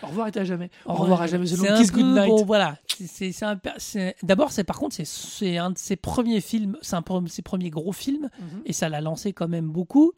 Au 0.04 0.08
revoir 0.08 0.28
et 0.28 0.38
à 0.40 0.44
jamais. 0.44 0.70
Au 0.86 0.94
revoir 0.94 1.22
à 1.24 1.28
jamais. 1.28 1.46
C'est 1.48 1.68
un 1.70 1.78
Kiss 1.80 1.92
peu-. 1.92 2.02
Bon, 2.02 2.44
voilà. 2.46 2.78
Per- 2.98 3.74
c'est- 3.78 4.16
D'abord, 4.24 4.52
c'est 4.52 4.64
par 4.64 4.78
contre, 4.80 4.96
c'est- 5.04 5.58
un 5.58 5.70
de 5.72 5.78
ses 5.78 5.96
premiers 5.96 6.42
films. 6.42 6.78
C'est 6.82 6.96
un 6.96 7.02
de 7.22 7.30
ses 7.30 7.42
premiers 7.44 7.70
gros 7.70 7.92
films 7.92 8.30
Mhm. 8.40 8.62
et 8.66 8.74
ça 8.74 8.90
l'a 8.90 9.02
lancé 9.02 9.34
quand 9.34 9.48
même 9.48 9.68
beaucoup. 9.70 10.14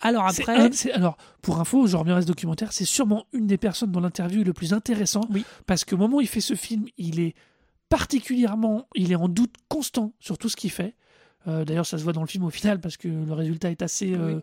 Alors 0.00 0.26
après, 0.26 0.56
un- 0.56 0.70
alors, 0.94 1.16
pour 1.42 1.58
info, 1.60 1.86
je 1.86 1.96
reviens 1.96 2.16
à 2.16 2.22
ce 2.22 2.26
documentaire, 2.26 2.72
c'est 2.72 2.84
sûrement 2.84 3.26
une 3.32 3.46
des 3.46 3.58
personnes 3.58 3.92
dans 3.92 4.00
l'interview 4.00 4.42
le 4.44 4.52
plus 4.52 4.72
intéressant. 4.74 5.22
Oui. 5.30 5.44
Parce 5.66 5.84
qu'au 5.84 5.96
moment 5.96 6.16
où 6.18 6.20
il 6.20 6.26
fait 6.28 6.40
ce 6.40 6.54
film, 6.54 6.84
il 6.98 7.20
est 7.20 7.34
particulièrement. 7.88 8.86
Il 8.94 9.12
est 9.12 9.16
en 9.16 9.28
doute 9.28 9.54
constant 9.68 10.12
sur 10.20 10.38
tout 10.38 10.48
ce 10.48 10.56
qu'il 10.56 10.70
fait. 10.70 10.94
Euh, 11.46 11.64
D'ailleurs, 11.64 11.86
ça 11.86 11.98
se 11.98 12.02
voit 12.02 12.12
dans 12.12 12.22
le 12.22 12.26
film 12.26 12.44
au 12.44 12.50
final 12.50 12.80
parce 12.80 12.96
que 12.96 13.08
le 13.08 13.32
résultat 13.32 13.70
est 13.70 13.82
assez. 13.82 14.12
euh, 14.14 14.40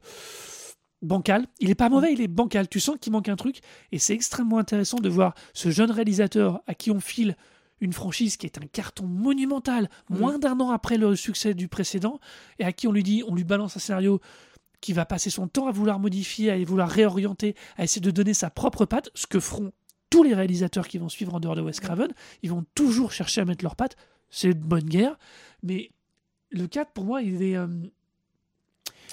bancal. 1.01 1.45
Il 1.59 1.69
est 1.69 1.75
pas 1.75 1.89
mauvais, 1.89 2.13
il 2.13 2.21
est 2.21 2.27
bancal. 2.27 2.67
Tu 2.69 2.79
sens 2.79 2.95
qu'il 2.99 3.11
manque 3.11 3.29
un 3.29 3.35
truc 3.35 3.59
et 3.91 3.99
c'est 3.99 4.13
extrêmement 4.13 4.57
intéressant 4.57 4.97
de 4.97 5.09
voir 5.09 5.33
ce 5.53 5.69
jeune 5.69 5.91
réalisateur 5.91 6.61
à 6.67 6.73
qui 6.73 6.91
on 6.91 6.99
file 6.99 7.35
une 7.81 7.91
franchise 7.91 8.37
qui 8.37 8.45
est 8.45 8.57
un 8.57 8.65
carton 8.71 9.05
monumental, 9.05 9.89
moins 10.09 10.39
d'un 10.39 10.57
an 10.61 10.69
après 10.71 10.97
le 10.97 11.17
succès 11.17 11.53
du 11.53 11.67
précédent, 11.67 12.21
et 12.59 12.63
à 12.63 12.71
qui 12.71 12.87
on 12.87 12.93
lui 12.93 13.03
dit, 13.03 13.23
on 13.27 13.35
lui 13.35 13.43
balance 13.43 13.75
un 13.75 13.79
scénario 13.81 14.21
qui 14.79 14.93
va 14.93 15.03
passer 15.05 15.29
son 15.29 15.49
temps 15.49 15.67
à 15.67 15.71
vouloir 15.73 15.99
modifier, 15.99 16.49
à 16.51 16.63
vouloir 16.63 16.87
réorienter, 16.89 17.55
à 17.75 17.83
essayer 17.83 17.99
de 18.01 18.11
donner 18.11 18.33
sa 18.33 18.49
propre 18.49 18.85
patte, 18.85 19.09
ce 19.15 19.27
que 19.27 19.41
feront 19.41 19.73
tous 20.13 20.23
les 20.23 20.33
réalisateurs 20.33 20.87
qui 20.87 20.97
vont 20.97 21.09
suivre 21.09 21.33
en 21.33 21.39
dehors 21.39 21.55
de 21.55 21.61
Wes 21.61 21.79
Craven. 21.79 22.09
Ils 22.43 22.49
vont 22.51 22.65
toujours 22.75 23.11
chercher 23.11 23.41
à 23.41 23.45
mettre 23.45 23.63
leur 23.63 23.75
patte. 23.75 23.95
C'est 24.29 24.47
une 24.49 24.53
bonne 24.59 24.83
guerre. 24.85 25.17
Mais 25.63 25.89
le 26.51 26.67
4, 26.67 26.91
pour 26.91 27.05
moi, 27.05 27.21
il 27.21 27.41
est. 27.41 27.55
euh, 27.57 27.67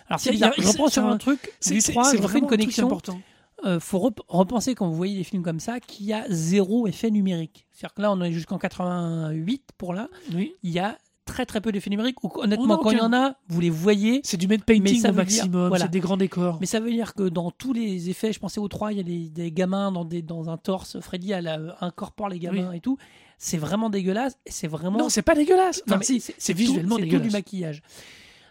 Alors, 0.08 0.20
C'est 0.20 0.30
bizarre. 0.32 0.52
Je 0.58 0.66
reprends 0.66 0.88
sur 0.88 1.04
un- 1.06 1.12
un 1.12 1.18
truc 1.18 1.52
c'est 1.60 1.74
du 1.74 1.80
c'est- 1.80 1.92
3, 1.92 2.04
c'est 2.04 2.16
je 2.18 2.22
refais 2.22 2.32
vraiment 2.38 2.46
une 2.46 2.50
connexion. 2.58 2.86
important. 2.86 3.20
Euh, 3.64 3.78
faut 3.78 3.98
rep- 3.98 4.20
repenser 4.28 4.74
quand 4.74 4.88
vous 4.88 4.94
voyez 4.96 5.16
des 5.16 5.24
films 5.24 5.42
comme 5.42 5.60
ça 5.60 5.80
qu'il 5.80 6.06
y 6.06 6.12
a 6.14 6.24
zéro 6.30 6.86
effet 6.86 7.10
numérique. 7.10 7.66
C'est-à-dire 7.70 7.94
que 7.94 8.02
là, 8.02 8.10
on 8.12 8.20
est 8.22 8.32
jusqu'en 8.32 8.58
88 8.58 9.62
pour 9.76 9.92
là. 9.92 10.08
Oui. 10.32 10.54
Il 10.62 10.70
y 10.70 10.78
a 10.78 10.96
très 11.30 11.46
très 11.46 11.60
peu 11.60 11.70
d'effets 11.72 11.90
numériques. 11.90 12.22
Ou 12.24 12.30
honnêtement, 12.34 12.76
quand 12.78 12.90
il 12.90 12.98
y 12.98 13.00
en 13.00 13.12
a, 13.12 13.34
vous 13.48 13.60
les 13.60 13.70
voyez. 13.70 14.20
C'est 14.24 14.36
du 14.36 14.48
Mais 14.48 14.58
painting 14.58 15.06
au 15.08 15.12
maximum, 15.12 15.68
voilà. 15.68 15.84
c'est 15.84 15.90
des 15.90 16.00
grands 16.00 16.16
décors. 16.16 16.58
Mais 16.60 16.66
ça 16.66 16.80
veut 16.80 16.90
dire 16.90 17.14
que 17.14 17.28
dans 17.28 17.50
tous 17.50 17.72
les 17.72 18.10
effets, 18.10 18.32
je 18.32 18.40
pensais 18.40 18.60
au 18.60 18.68
3, 18.68 18.92
il 18.92 18.98
y 18.98 19.00
a 19.00 19.04
des, 19.04 19.28
des 19.28 19.52
gamins 19.52 19.92
dans, 19.92 20.04
des, 20.04 20.22
dans 20.22 20.50
un 20.50 20.56
torse. 20.56 20.98
Freddy 21.00 21.32
euh, 21.32 21.70
incorpore 21.80 22.28
les 22.28 22.38
gamins 22.38 22.72
et 22.72 22.80
tout. 22.80 22.98
C'est 23.38 23.56
vraiment 23.58 23.88
dégueulasse. 23.90 24.36
Et 24.46 24.50
c'est 24.50 24.68
vraiment. 24.68 24.98
Non, 24.98 25.08
c'est 25.08 25.22
pas 25.22 25.34
dégueulasse. 25.34 25.82
Non, 25.86 25.98
si, 26.02 26.20
c'est- 26.20 26.34
tout- 26.52 26.58
visuellement 26.58 26.96
c'est 26.96 27.02
tout 27.02 27.06
dégueulasse. 27.06 27.26
du 27.28 27.32
maquillage. 27.32 27.82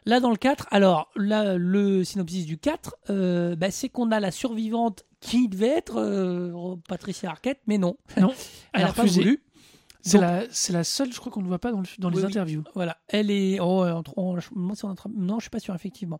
Là, 0.06 0.20
dans 0.22 0.32
le 0.32 0.38
4, 0.38 0.68
alors, 0.72 1.10
là, 1.16 1.56
le 1.58 2.04
synopsis 2.04 2.46
du 2.46 2.58
4, 2.58 2.96
euh, 3.10 3.56
bah, 3.56 3.70
c'est 3.70 3.90
qu'on 3.90 4.12
a 4.12 4.20
la 4.20 4.32
survivante 4.32 5.04
qui 5.20 5.50
devait 5.50 5.68
être 5.68 5.98
euh, 6.00 6.76
Patricia 6.88 7.30
Arquette, 7.30 7.60
mais 7.68 7.78
non. 7.78 7.98
Non, 8.20 8.32
Elle 8.74 8.84
n'a 8.84 8.94
pas 8.94 9.04
voulu. 9.04 9.44
C'est 10.02 10.14
Donc- 10.18 10.22
la, 10.22 10.44
c'est 10.52 10.72
la 10.74 10.84
seule, 10.84 11.12
je 11.12 11.20
crois 11.20 11.32
qu'on 11.32 11.42
ne 11.42 11.48
voit 11.48 11.60
pas 11.60 11.72
dans, 11.72 11.82
le- 11.82 11.88
dans 12.00 12.10
les 12.10 12.20
Oui, 12.20 12.26
interviews. 12.26 12.64
Voilà, 12.74 12.98
elle 13.10 13.30
est. 13.32 13.60
Oh, 13.60 13.86
c'est 14.76 14.86
en 14.86 14.96
train- 14.96 15.12
non, 15.16 15.40
je 15.40 15.44
suis 15.44 15.50
pas 15.50 15.60
sûr, 15.60 15.76
effectivement. 15.76 16.20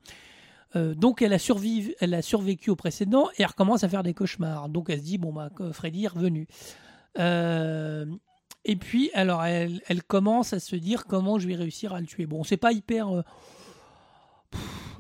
Euh, 0.76 0.94
donc, 0.94 1.22
elle 1.22 1.34
a, 1.34 1.38
surviv- 1.40 1.94
elle 2.00 2.14
a 2.14 2.22
survécu 2.22 2.70
au 2.70 2.76
précédent 2.76 3.30
et 3.38 3.42
elle 3.42 3.48
recommence 3.48 3.84
à 3.84 3.90
faire 3.90 4.04
des 4.04 4.14
cauchemars. 4.14 4.70
Donc, 4.70 4.90
elle 4.90 5.00
se 5.00 5.04
dit 5.06 5.18
bon, 5.18 5.34
bah, 5.34 5.50
Freddy 5.72 6.04
est 6.06 6.10
revenu. 6.10 6.48
Euh, 7.18 8.06
et 8.66 8.76
puis, 8.76 9.10
alors, 9.14 9.44
elle, 9.44 9.82
elle 9.88 10.04
commence 10.04 10.54
à 10.54 10.60
se 10.60 10.76
dire 10.76 11.06
comment 11.06 11.40
je 11.40 11.48
vais 11.48 11.56
réussir 11.56 11.94
à 11.94 12.00
le 12.02 12.06
tuer. 12.06 12.26
Bon, 12.26 12.44
c'est 12.44 12.58
pas 12.58 12.72
hyper. 12.72 13.10
euh, 13.10 13.22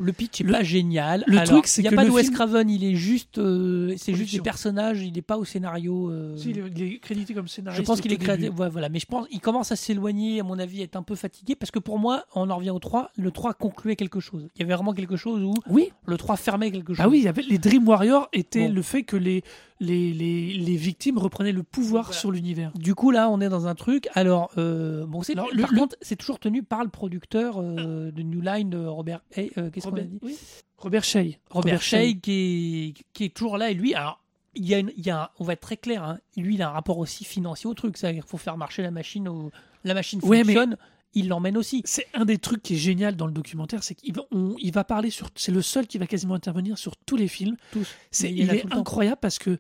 le 0.02 0.14
pitch 0.14 0.40
est 0.40 0.44
Le- 0.46 0.54
pas 0.54 0.64
génial. 0.64 1.26
le 1.28 1.38
Alors, 1.38 1.56
truc, 1.56 1.68
c'est 1.68 1.82
il 1.82 1.86
y 1.86 1.88
a 1.90 1.92
pas 1.92 2.06
de 2.06 2.10
Wes 2.10 2.24
film- 2.28 2.34
Craven, 2.36 2.70
il 2.70 2.86
est 2.86 2.96
juste, 2.96 3.38
euh, 3.38 3.94
c'est 3.98 4.14
juste 4.14 4.34
des 4.34 4.40
personnages, 4.40 5.02
il 5.02 5.12
n'est 5.12 5.22
pas 5.22 5.38
au 5.38 5.44
scénario. 5.44 6.10
euh, 6.10 6.38
Si, 6.38 6.52
il 6.52 6.60
est- 6.60 6.64
il 6.74 6.84
est 6.84 7.00
crédité 7.00 7.34
comme 7.34 7.48
je 7.50 7.52
scénariste. 7.54 7.86
pense 7.86 8.00
au 8.00 8.02
qu'il 8.02 8.14
est 8.14 8.50
ouais, 8.50 8.70
voilà. 8.70 8.88
Mais 8.88 9.00
je 9.00 9.06
pense 9.06 9.28
qu'il 9.28 9.42
commence 9.42 9.74
à 9.74 9.76
s'éloigner, 9.76 10.40
à 10.40 10.44
mon 10.44 10.58
avis, 10.58 10.82
être 10.84 10.96
un 10.96 11.04
peu 11.04 11.16
fatigué. 11.16 11.56
Parce 11.56 11.70
que 11.72 11.80
pour 11.80 12.00
moi, 12.00 12.24
on 12.34 12.50
en 12.50 12.56
revient 12.56 12.70
au 12.70 12.80
3. 12.80 13.12
Le 13.18 13.30
3 13.32 13.54
concluait 13.54 13.98
quelque 13.98 14.22
chose. 14.22 14.48
Il 14.56 14.62
y 14.62 14.64
avait 14.64 14.74
vraiment 14.74 14.94
quelque 14.94 15.18
chose 15.18 15.44
où 15.44 15.54
Oui, 15.70 15.90
le 16.06 16.16
3 16.16 16.38
fermait 16.38 16.72
quelque 16.72 16.94
chose. 16.94 17.04
ah 17.06 17.10
oui, 17.10 17.18
il 17.20 17.26
y 17.26 17.28
avait, 17.28 17.42
les 17.42 17.58
Dream 17.58 17.86
Warriors 17.86 18.30
étaient 18.32 18.70
Bon. 18.70 18.74
le 18.76 18.82
fait 18.82 19.04
que 19.04 19.18
les, 19.18 19.44
les, 19.82 20.14
les, 20.14 20.54
les 20.54 20.76
victimes 20.78 21.18
reprenaient 21.18 21.52
le 21.54 21.64
pouvoir 21.64 22.06
Voilà. 22.06 22.20
sur 22.20 22.32
l'univers. 22.32 22.72
Du 22.76 22.96
coup, 22.96 23.12
là, 23.12 23.30
on 23.30 23.42
est 23.42 23.50
dans 23.50 23.68
un 23.68 23.76
truc. 23.76 24.08
Alors, 24.14 24.50
euh, 24.58 25.06
bon, 25.06 25.24
c'est, 25.24 25.36
par 25.36 25.48
le- 25.52 25.64
contre, 25.78 25.98
c'est 26.02 26.16
toujours 26.16 26.40
tenu 26.40 26.64
par 26.64 26.84
le 26.84 26.90
producteur 26.90 27.58
euh, 27.60 28.12
de 28.12 28.22
New 28.24 28.40
Line, 28.42 28.76
Robert. 28.88 29.22
Hey, 29.40 29.52
euh, 29.58 29.70
qu'est-ce 29.70 29.86
qu'on 29.86 29.92
a 29.92 30.02
Robert, 30.02 30.06
dit 30.08 30.20
oui. 30.22 30.38
Robert 30.78 31.04
Shea. 31.04 31.38
Robert 31.50 31.82
Shea, 31.82 32.14
qui 32.22 32.94
est, 33.00 33.04
qui 33.14 33.24
est 33.26 33.34
toujours 33.36 33.58
là. 33.58 33.70
Et 33.72 33.74
lui, 33.74 33.94
alors, 33.94 34.22
il 34.56 34.66
y 34.68 34.74
a, 34.74 34.80
une- 34.80 34.92
il 34.98 35.06
y 35.06 35.10
a 35.10 35.24
un- 35.24 35.30
on 35.40 35.44
va 35.44 35.54
être 35.54 35.62
très 35.62 35.78
clair, 35.78 36.04
hein, 36.04 36.20
lui, 36.38 36.56
il 36.56 36.62
a 36.62 36.70
un 36.70 36.72
rapport 36.72 36.98
aussi 36.98 37.24
financier 37.26 37.70
au 37.70 37.74
truc. 37.74 37.98
C'est-à-dire 37.98 38.24
qu'il 38.24 38.30
faut 38.30 38.38
faire 38.38 38.58
marcher 38.58 38.82
la 38.82 38.92
machine. 38.92 39.28
Au, 39.28 39.52
la 39.84 39.94
machine 39.94 40.20
Ouais, 40.24 40.44
fonctionne, 40.44 40.78
il 41.14 41.28
l'emmène 41.28 41.58
aussi. 41.58 41.82
C'est 41.86 42.08
un 42.14 42.26
des 42.26 42.38
trucs 42.38 42.62
qui 42.62 42.74
est 42.76 42.78
génial 42.78 43.16
dans 43.16 43.26
le 43.28 43.32
documentaire, 43.34 43.84
c'est 43.84 43.96
qu'il 43.96 44.14
va, 44.14 44.24
on- 44.32 44.56
il 44.60 44.72
va 44.72 44.84
parler 44.84 45.10
sur. 45.10 45.30
C'est 45.36 45.52
le 45.52 45.62
seul 45.62 45.88
qui 45.88 45.98
va 45.98 46.08
quasiment 46.08 46.36
intervenir 46.36 46.78
sur 46.78 46.96
tous 46.98 47.16
les 47.18 47.28
films. 47.28 47.56
Tous. 47.72 47.88
C'est, 48.12 48.32
il, 48.32 48.50
est 48.54 48.62
temps. 48.68 48.78
incroyable 48.80 49.18
parce 49.22 49.40
que, 49.40 49.60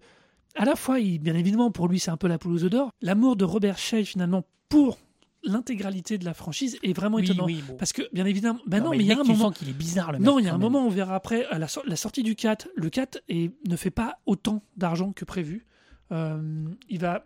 à 0.55 0.65
la 0.65 0.75
fois, 0.75 0.99
il, 0.99 1.19
bien 1.19 1.35
évidemment, 1.35 1.71
pour 1.71 1.87
lui, 1.87 1.99
c'est 1.99 2.11
un 2.11 2.17
peu 2.17 2.27
la 2.27 2.37
poule 2.37 2.53
aux 2.53 2.63
œufs 2.63 2.69
d'or. 2.71 2.91
L'amour 3.01 3.35
de 3.35 3.45
Robert 3.45 3.77
Shea, 3.77 4.03
finalement, 4.03 4.43
pour 4.69 4.97
l'intégralité 5.43 6.17
de 6.17 6.25
la 6.25 6.33
franchise 6.33 6.77
est 6.83 6.93
vraiment 6.93 7.17
Oui, 7.17 7.23
étonnant. 7.25 7.45
oui, 7.45 7.63
bon. 7.67 7.75
Parce 7.77 7.93
que, 7.93 8.01
bien 8.13 8.25
évidemment, 8.25 8.59
bah 8.65 8.79
non, 8.79 8.91
mais 8.91 8.97
mais 8.97 9.03
il 9.03 9.07
y 9.07 9.11
a 9.13 9.19
un 9.19 9.23
moment. 9.23 9.51
qu'il 9.51 9.69
est 9.69 9.73
bizarre, 9.73 10.11
le. 10.11 10.19
Non, 10.19 10.39
il 10.39 10.45
y 10.45 10.47
a 10.47 10.51
un 10.51 10.57
même. 10.57 10.61
moment, 10.61 10.85
on 10.85 10.89
verra 10.89 11.15
après, 11.15 11.45
à 11.45 11.57
la, 11.59 11.67
sor- 11.67 11.83
la 11.87 11.95
sortie 11.95 12.23
du 12.23 12.35
4, 12.35 12.67
le 12.75 12.89
4 12.89 13.21
est- 13.29 13.51
ne 13.67 13.75
fait 13.75 13.91
pas 13.91 14.19
autant 14.25 14.63
d'argent 14.77 15.11
que 15.13 15.25
prévu. 15.25 15.65
Euh, 16.11 16.65
il, 16.89 16.99
va, 16.99 17.25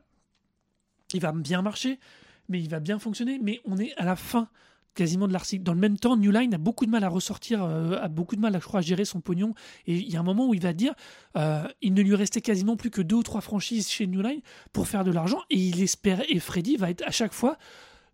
il 1.14 1.22
va 1.22 1.32
bien 1.32 1.62
marcher, 1.62 2.00
mais 2.50 2.60
il 2.62 2.70
va 2.70 2.80
bien 2.80 3.00
fonctionner, 3.00 3.40
mais 3.42 3.62
on 3.66 3.78
est 3.78 3.94
à 3.98 4.06
la 4.06 4.16
fin 4.16 4.50
quasiment 4.96 5.28
de 5.28 5.34
l'article. 5.34 5.64
Dans 5.64 5.74
le 5.74 5.80
même 5.80 5.98
temps, 5.98 6.16
New 6.18 6.30
Line 6.30 6.54
a 6.54 6.60
beaucoup 6.60 6.86
de 6.86 6.92
mal 6.92 7.04
à 7.04 7.10
ressortir, 7.10 7.64
euh, 7.64 7.98
a 8.00 8.10
beaucoup 8.10 8.36
de 8.36 8.42
mal, 8.42 8.56
à, 8.56 8.60
je 8.60 8.66
crois, 8.66 8.82
à 8.82 8.84
gérer 8.84 9.06
son 9.06 9.22
pognon. 9.22 9.56
Et 9.88 9.96
il 9.96 10.08
y 10.12 10.18
a 10.18 10.20
un 10.20 10.24
moment 10.24 10.48
où 10.48 10.54
il 10.54 10.62
va 10.62 10.74
dire, 10.74 10.94
euh, 11.36 11.64
il 11.82 11.96
ne 11.96 12.02
lui 12.04 12.14
restait 12.14 12.42
quasiment 12.42 12.76
plus 12.76 12.92
que 12.92 13.02
deux 13.02 13.16
ou 13.16 13.24
trois 13.24 13.42
franchises 13.42 13.90
chez 13.90 14.06
New 14.06 14.22
Line 14.22 14.42
pour 14.72 14.88
faire 14.88 15.04
de 15.04 15.10
l'argent, 15.12 15.42
et 15.50 15.58
il 15.58 15.82
espère, 15.82 16.22
et 16.30 16.40
Freddy 16.40 16.76
va 16.78 16.92
être 16.92 17.02
à 17.08 17.12
chaque 17.12 17.34
fois 17.34 17.58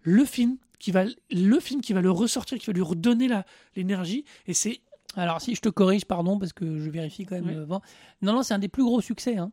le 0.01 0.25
film 0.25 0.57
qui 0.79 0.91
va, 0.91 1.03
le 1.31 1.59
film 1.59 1.81
qui 1.81 1.93
va 1.93 2.01
le 2.01 2.11
ressortir, 2.11 2.57
qui 2.57 2.65
va 2.67 2.73
lui 2.73 2.81
redonner 2.81 3.29
l'énergie. 3.75 4.23
Et 4.47 4.53
c'est 4.53 4.81
Alors, 5.15 5.41
si 5.41 5.55
je 5.55 5.61
te 5.61 5.69
corrige, 5.69 6.05
pardon, 6.05 6.39
parce 6.39 6.53
que 6.53 6.79
je 6.79 6.89
vérifie 6.89 7.25
quand 7.25 7.35
même. 7.35 7.47
Oui. 7.47 7.55
euh, 7.55 7.63
avant. 7.63 7.81
Non, 8.21 8.33
non, 8.33 8.43
c'est 8.43 8.53
un 8.53 8.59
des 8.59 8.69
plus 8.69 8.83
gros 8.83 9.01
succès. 9.01 9.37
Hein. 9.37 9.51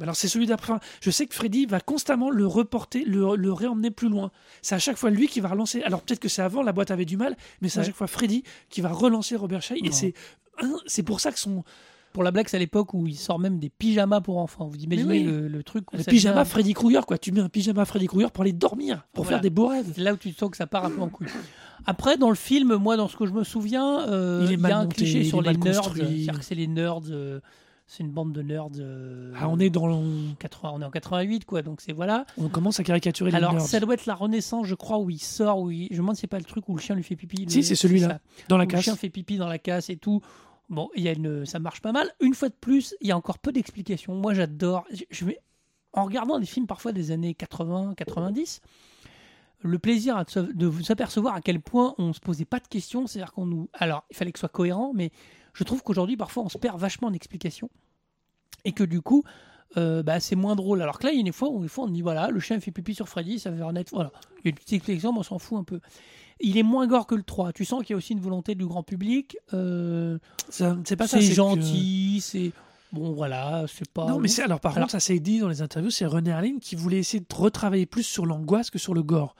Alors 0.00 0.14
c'est 0.14 0.28
celui 0.28 0.46
d'après. 0.46 0.74
Je 1.00 1.10
sais 1.10 1.26
que 1.26 1.34
Freddy 1.34 1.64
va 1.64 1.80
constamment 1.80 2.28
le 2.28 2.46
reporter, 2.46 3.02
le, 3.04 3.34
le 3.34 3.52
réemmener 3.52 3.90
plus 3.90 4.10
loin. 4.10 4.30
C'est 4.60 4.74
à 4.74 4.78
chaque 4.78 4.98
fois 4.98 5.08
lui 5.08 5.26
qui 5.26 5.40
va 5.40 5.48
relancer. 5.48 5.82
Alors 5.84 6.02
peut-être 6.02 6.20
que 6.20 6.28
c'est 6.28 6.42
avant, 6.42 6.62
la 6.62 6.72
boîte 6.72 6.90
avait 6.90 7.06
du 7.06 7.16
mal, 7.16 7.34
mais 7.62 7.70
c'est 7.70 7.80
à 7.80 7.82
chaque 7.82 7.94
fois 7.94 8.06
Freddy 8.06 8.42
qui 8.68 8.82
va 8.82 8.90
relancer 8.90 9.36
Robert 9.36 9.62
Shea. 9.62 9.76
Et 9.82 9.92
c'est 9.92 10.12
c'est 10.86 11.02
pour 11.02 11.20
ça 11.20 11.32
que 11.32 11.38
son 11.38 11.64
Pour 12.16 12.22
la 12.24 12.30
blague, 12.30 12.48
c'est 12.48 12.56
à 12.56 12.60
l'époque 12.60 12.94
où 12.94 13.06
il 13.06 13.14
sort 13.14 13.38
même 13.38 13.58
des 13.58 13.68
pyjamas 13.68 14.22
pour 14.22 14.38
enfants. 14.38 14.68
Vous 14.68 14.78
imaginez 14.78 15.10
oui. 15.10 15.22
le, 15.24 15.48
le 15.48 15.62
truc 15.62 15.84
le 15.92 16.02
pyjama 16.02 16.46
Freddy 16.46 16.72
Krueger 16.72 17.04
quoi. 17.04 17.18
Tu 17.18 17.30
mets 17.30 17.42
un 17.42 17.50
pyjama 17.50 17.84
Freddy 17.84 18.06
Krueger 18.06 18.30
pour 18.30 18.40
aller 18.42 18.54
dormir, 18.54 19.06
pour 19.12 19.24
Voilà. 19.24 19.36
faire 19.36 19.42
des 19.42 19.50
beaux 19.50 19.66
rêves. 19.66 19.92
C'est 19.94 20.00
là 20.00 20.14
où 20.14 20.16
tu 20.16 20.32
sens 20.32 20.48
que 20.48 20.56
ça 20.56 20.66
part 20.66 20.86
un 20.86 20.90
peu 20.90 21.02
en 21.02 21.10
couille. 21.10 21.26
Après, 21.84 22.16
dans 22.16 22.30
le 22.30 22.34
film, 22.36 22.74
moi, 22.76 22.96
dans 22.96 23.06
ce 23.06 23.16
que 23.18 23.26
je 23.26 23.32
me 23.32 23.44
souviens, 23.44 24.08
euh, 24.08 24.48
Il 24.50 24.58
y 24.58 24.64
a 24.72 24.78
un 24.78 24.82
monté, 24.84 24.96
cliché 24.96 25.24
sur 25.24 25.42
les 25.42 25.54
nerds. 25.58 25.84
C'est-à-dire 25.94 26.38
que 26.38 26.42
c'est 26.44 26.54
les 26.54 26.66
nerds. 26.66 27.02
euh, 27.10 27.40
c'est 27.86 28.02
une 28.02 28.10
bande 28.10 28.32
de 28.32 28.42
nerds. 28.42 28.66
euh, 28.80 29.32
Ah, 29.38 29.48
on 29.48 29.60
est 29.60 29.70
dans, 29.70 29.86
le- 29.86 30.34
80, 30.40 30.72
on 30.74 30.80
est 30.82 30.84
en 30.84 30.90
88, 30.90 31.44
quoi. 31.44 31.62
Donc 31.62 31.80
c'est 31.80 31.92
voilà. 31.92 32.24
on 32.38 32.48
commence 32.48 32.80
à 32.80 32.82
caricaturer 32.82 33.30
les 33.30 33.36
Alors, 33.36 33.52
nerds. 33.52 33.62
ça 33.62 33.78
doit 33.78 33.94
être 33.94 34.06
la 34.06 34.14
Renaissance, 34.16 34.66
je 34.66 34.74
crois, 34.74 34.98
où 34.98 35.08
il 35.10 35.20
sort, 35.20 35.60
où 35.60 35.70
il... 35.70 35.86
je 35.90 35.96
me 35.96 35.98
demande 35.98 36.16
si 36.16 36.22
c'est 36.22 36.26
pas 36.26 36.38
le 36.38 36.44
truc 36.44 36.68
où 36.68 36.74
le 36.74 36.80
chien 36.80 36.96
lui 36.96 37.04
fait 37.04 37.14
pipi. 37.14 37.44
le- 37.44 37.50
Si, 37.50 37.62
c'est 37.62 37.76
celui-là, 37.76 38.18
dans 38.48 38.56
la 38.56 38.64
où 38.64 38.68
Le 38.68 38.80
chien 38.80 38.96
fait 38.96 39.10
pipi 39.10 39.36
dans 39.36 39.46
la 39.46 39.58
casse 39.58 39.88
et 39.90 39.96
tout. 39.96 40.20
Bon, 40.68 40.90
il 40.96 41.02
y 41.02 41.08
a 41.08 41.12
une... 41.12 41.46
ça 41.46 41.58
marche 41.58 41.80
pas 41.80 41.92
mal. 41.92 42.10
Une 42.20 42.34
fois 42.34 42.48
de 42.48 42.54
plus, 42.54 42.94
il 43.00 43.06
y 43.08 43.12
a 43.12 43.16
encore 43.16 43.38
peu 43.38 43.52
d'explications. 43.52 44.14
Moi, 44.14 44.34
j'adore. 44.34 44.84
Je- 44.90 45.04
Je. 45.10 45.26
En 45.92 46.04
regardant 46.04 46.38
des 46.38 46.46
films 46.46 46.66
parfois 46.66 46.92
des 46.92 47.10
années 47.10 47.34
80, 47.34 47.94
90, 47.96 48.60
le 49.60 49.78
plaisir 49.78 50.22
de 50.24 50.30
se- 50.30 50.40
de 50.40 50.66
vous 50.66 50.92
apercevoir 50.92 51.34
à 51.34 51.40
quel 51.40 51.60
point 51.60 51.94
on 51.98 52.12
se 52.12 52.20
posait 52.20 52.44
pas 52.44 52.58
de 52.60 52.66
questions. 52.68 53.06
C'est-à-dire 53.06 53.32
qu'on 53.32 53.46
nous. 53.46 53.68
Alors, 53.72 54.04
il 54.10 54.16
fallait 54.16 54.32
que 54.32 54.38
ce 54.38 54.42
soit 54.42 54.48
cohérent, 54.50 54.92
mais 54.94 55.10
je 55.54 55.64
trouve 55.64 55.82
qu'aujourd'hui, 55.82 56.16
parfois, 56.16 56.42
on 56.42 56.48
se 56.48 56.58
perd 56.58 56.78
vachement 56.78 57.08
en 57.08 57.12
explications. 57.12 57.70
Et 58.64 58.72
que 58.72 58.84
du 58.84 59.00
coup. 59.00 59.22
euh, 59.76 60.02
bah, 60.04 60.20
c'est 60.20 60.36
moins 60.36 60.54
drôle. 60.54 60.80
Alors 60.80 60.98
que 60.98 61.06
là, 61.06 61.12
il 61.12 61.16
y 61.16 61.18
a 61.18 61.26
une 61.26 61.32
fois 61.32 61.50
où 61.50 61.60
une 61.62 61.68
fois, 61.68 61.84
on 61.84 61.88
dit 61.88 62.00
voilà, 62.00 62.28
le 62.28 62.38
chien 62.40 62.58
fait 62.60 62.70
pipi 62.70 62.94
sur 62.94 63.08
Freddy, 63.08 63.38
ça 63.40 63.50
veut. 63.50 63.58
Voilà. 63.92 64.12
Il 64.38 64.44
y 64.44 64.46
a 64.46 64.50
une 64.50 64.54
petite 64.54 64.72
explication, 64.74 65.12
mais 65.12 65.18
on 65.18 65.22
s'en 65.24 65.38
fout 65.40 65.58
un 65.58 65.64
peu. 65.64 65.80
Il 66.40 66.58
est 66.58 66.62
moins 66.62 66.86
gore 66.86 67.06
que 67.06 67.14
le 67.14 67.22
3. 67.22 67.52
Tu 67.52 67.64
sens 67.64 67.80
qu'il 67.82 67.90
y 67.90 67.94
a 67.94 67.96
aussi 67.96 68.12
une 68.12 68.20
volonté 68.20 68.54
du 68.54 68.66
grand 68.66 68.82
public. 68.82 69.36
Euh, 69.54 70.18
C'est 70.50 70.96
pas 70.96 71.06
ça. 71.08 71.20
c'est 71.20 71.28
que- 71.28 71.34
gentil, 71.34 72.20
c'est. 72.22 72.52
Bon, 72.92 73.12
voilà, 73.12 73.64
c'est 73.68 73.88
pas. 73.90 74.06
Non, 74.06 74.18
mais 74.18 74.28
c'est 74.28 74.42
alors 74.42 74.60
par 74.60 74.72
Alors- 74.72 74.84
contre, 74.86 74.92
ça 74.92 75.00
s'est 75.00 75.18
dit 75.18 75.38
dans 75.40 75.48
les 75.48 75.60
interviews, 75.62 75.90
c'est 75.90 76.06
René 76.06 76.30
Harlin 76.32 76.58
qui 76.60 76.76
voulait 76.76 76.98
essayer 76.98 77.20
de 77.20 77.34
retravailler 77.34 77.86
plus 77.86 78.04
sur 78.04 78.26
l'angoisse 78.26 78.70
que 78.70 78.78
sur 78.78 78.94
le 78.94 79.02
gore. 79.02 79.34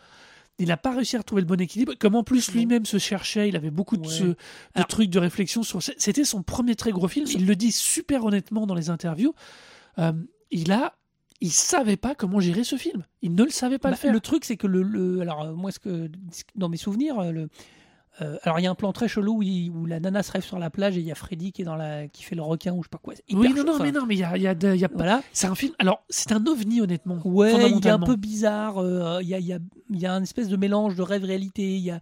Il 0.58 0.68
n'a 0.68 0.76
pas 0.78 0.90
réussi 0.94 1.16
à 1.16 1.18
retrouver 1.18 1.42
le 1.42 1.46
bon 1.46 1.60
équilibre. 1.60 1.92
Comme 1.98 2.14
en 2.14 2.24
plus 2.24 2.50
lui-même 2.52 2.86
se 2.86 2.96
cherchait, 2.98 3.48
il 3.50 3.56
avait 3.56 3.70
beaucoup 3.70 3.98
de, 3.98 4.06
Ouais. 4.06 4.12
ce- 4.12 4.24
de 4.24 4.36
Alors- 4.74 4.86
trucs 4.88 5.10
de 5.10 5.18
réflexion 5.18 5.62
sur. 5.62 5.82
C'était 5.82 6.24
son 6.24 6.42
premier 6.42 6.74
très 6.76 6.92
gros 6.92 7.08
film. 7.08 7.26
Il 7.30 7.46
le 7.46 7.54
dit 7.56 7.72
super 7.72 8.24
honnêtement 8.24 8.66
dans 8.66 8.74
les 8.74 8.88
interviews. 8.90 9.34
Euh, 9.98 10.12
il 10.50 10.72
a, 10.72 10.94
il 11.40 11.52
savait 11.52 11.96
pas 11.96 12.14
comment 12.14 12.40
gérer 12.40 12.64
ce 12.64 12.76
film. 12.76 13.04
Il 13.22 13.34
ne 13.34 13.44
le 13.44 13.50
savait 13.50 13.78
pas 13.78 13.88
Bah, 13.88 13.94
le 13.94 13.96
faire. 14.00 14.12
le 14.12 14.20
truc, 14.20 14.44
c'est 14.44 14.56
que 14.56 14.66
le, 14.66 14.82
le- 14.82 15.20
alors 15.20 15.42
euh, 15.42 15.52
moi, 15.54 15.70
ce 15.70 15.78
que 15.78 16.10
dans 16.54 16.68
mes 16.68 16.76
souvenirs, 16.78 17.18
euh, 17.18 17.30
le, 17.30 17.48
euh, 18.22 18.38
alors 18.44 18.58
il 18.58 18.62
y 18.62 18.66
a 18.66 18.70
un 18.70 18.74
plan 18.74 18.92
très 18.92 19.08
chelou 19.08 19.38
où, 19.38 19.42
il- 19.42 19.70
où 19.70 19.84
la 19.84 20.00
nana 20.00 20.22
se 20.22 20.32
rêve 20.32 20.42
sur 20.44 20.58
la 20.58 20.70
plage 20.70 20.96
et 20.96 21.00
il 21.00 21.06
y 21.06 21.12
a 21.12 21.14
Freddy 21.14 21.52
qui 21.52 21.60
est 21.62 21.64
dans 21.66 21.76
la, 21.76 22.08
qui 22.08 22.22
fait 22.22 22.34
le 22.34 22.40
requin 22.42 22.72
ou 22.72 22.82
je 22.82 22.86
sais 22.86 22.90
pas 22.90 22.96
quoi. 22.98 23.12
Oui, 23.30 23.52
non, 23.54 23.64
non, 23.64 23.74
enfin, 23.74 23.84
mais 23.84 23.92
non, 23.92 24.06
mais 24.06 24.14
il 24.14 24.20
y 24.20 24.24
a, 24.24 24.36
y 24.38 24.46
a 24.46 24.54
de- 24.54 24.74
y 24.74 24.84
a 24.84 24.88
pas- 24.88 24.94
Voilà. 24.96 25.22
C'est 25.32 25.46
un 25.46 25.54
film. 25.54 25.74
Alors, 25.78 26.02
c'est 26.08 26.32
un 26.32 26.44
ovni 26.46 26.80
honnêtement. 26.80 27.18
Ouais, 27.24 27.70
il 27.70 27.86
est 27.86 27.90
un 27.90 27.98
peu 27.98 28.16
bizarre. 28.16 28.78
euh, 28.78 29.18
Il 29.22 29.28
y, 29.28 29.34
a, 29.34 29.38
il 29.38 29.46
y, 29.46 29.52
a, 29.52 29.58
y 29.90 30.06
a 30.06 30.14
un 30.14 30.22
espèce 30.22 30.48
de 30.48 30.56
mélange 30.56 30.94
de 30.94 31.02
rêve-réalité. 31.02 31.76
Il 31.76 31.82
y 31.82 31.90
a, 31.90 32.00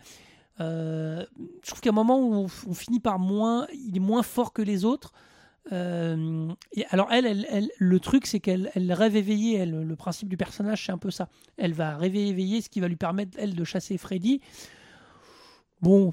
euh, 0.61 1.25
je 1.63 1.69
trouve 1.71 1.81
qu'à 1.81 1.91
un 1.91 1.95
moment 1.95 2.21
où 2.21 2.33
on, 2.35 2.47
on 2.69 2.75
finit 2.75 3.01
par 3.01 3.19
moins, 3.19 3.67
il 3.75 3.97
est 3.97 4.01
moins 4.01 4.23
fort 4.23 4.53
que 4.53 4.63
les 4.63 4.85
autres. 4.85 5.13
Euh, 5.73 6.53
et 6.73 6.85
alors 6.91 7.09
elle, 7.11 7.25
elle, 7.25 7.47
elle- 7.49 7.71
le 7.79 7.99
truc 7.99 8.27
c'est 8.27 8.39
qu'elle 8.41 8.71
elle 8.75 8.93
rêve 8.93 9.17
éveillée. 9.17 9.57
Elle, 9.59 9.71
le 9.83 9.97
principe 9.97 10.29
du 10.29 10.37
personnage 10.37 10.85
c'est 10.85 10.93
un 10.93 10.99
peu 10.99 11.11
ça. 11.11 11.29
Elle 11.57 11.73
va 11.73 11.97
rêver 11.97 12.29
éveillée, 12.29 12.61
ce 12.61 12.69
qui 12.69 12.81
va 12.81 12.89
lui 12.89 12.97
permettre 12.97 13.39
elle 13.41 13.55
de 13.55 13.65
chasser 13.65 13.97
Freddy. 13.97 14.41
Bon, 15.81 16.11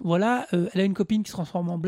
voilà. 0.00 0.46
euh, 0.52 0.68
elle 0.74 0.80
a 0.82 0.84
une 0.84 0.94
copine 0.94 1.22
qui 1.22 1.30
se 1.30 1.36
transforme 1.36 1.70
en. 1.70 1.80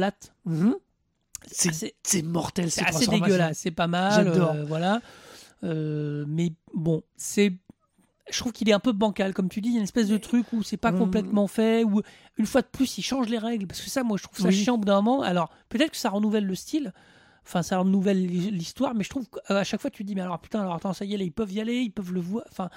C'est 1.46 1.68
assez- 1.70 1.94
c'est 2.02 2.22
mortel, 2.22 2.70
C'est 2.70 2.80
ces 2.80 2.86
assez 2.86 3.06
dégueulasse, 3.06 3.58
c'est 3.58 3.70
pas 3.70 3.86
mal. 3.86 4.24
J'adore. 4.24 4.52
euh, 4.52 4.64
voilà. 4.64 5.00
Mais 5.62 6.52
bon, 6.74 7.02
c'est. 7.16 7.52
Je 8.30 8.38
trouve 8.38 8.52
qu'il 8.52 8.68
est 8.70 8.72
un 8.72 8.80
peu 8.80 8.92
bancal, 8.92 9.34
comme 9.34 9.48
tu 9.50 9.60
dis, 9.60 9.68
il 9.68 9.72
y 9.72 9.76
a 9.76 9.78
une 9.78 9.84
espèce 9.84 10.08
de 10.08 10.16
truc 10.16 10.50
où 10.52 10.62
c'est 10.62 10.76
pas 10.78 10.92
Mm. 10.92 10.98
complètement 10.98 11.46
fait, 11.46 11.84
où 11.84 12.00
une 12.38 12.46
fois 12.46 12.62
de 12.62 12.66
plus 12.66 12.96
il 12.98 13.02
change 13.02 13.28
les 13.28 13.38
règles, 13.38 13.66
parce 13.66 13.82
que 13.82 13.90
ça, 13.90 14.02
moi 14.02 14.16
je 14.16 14.22
trouve 14.24 14.38
ça 14.38 14.48
Oui. 14.48 14.54
chiant 14.54 14.74
au 14.74 14.78
bout 14.78 14.86
d'un 14.86 15.00
moment. 15.02 15.22
Alors 15.22 15.50
peut-être 15.68 15.90
que 15.90 15.96
ça 15.98 16.08
renouvelle 16.10 16.46
le 16.46 16.54
style, 16.54 16.94
enfin 17.44 17.62
ça 17.62 17.78
renouvelle 17.78 18.24
l'histoire, 18.26 18.94
mais 18.94 19.04
je 19.04 19.10
trouve 19.10 19.26
qu'à 19.28 19.62
chaque 19.64 19.80
fois 19.80 19.90
tu 19.90 20.02
te 20.04 20.06
dis, 20.08 20.14
mais 20.14 20.22
alors 20.22 20.38
putain, 20.40 20.60
alors 20.62 20.74
attends, 20.74 20.94
ça 20.94 21.04
y 21.04 21.12
est, 21.12 21.18
là, 21.18 21.24
ils 21.24 21.32
peuvent 21.32 21.52
y 21.52 21.60
aller, 21.60 21.80
ils 21.80 21.90
peuvent 21.90 22.14
le 22.14 22.20
voir. 22.20 22.44
Enfin, 22.50 22.70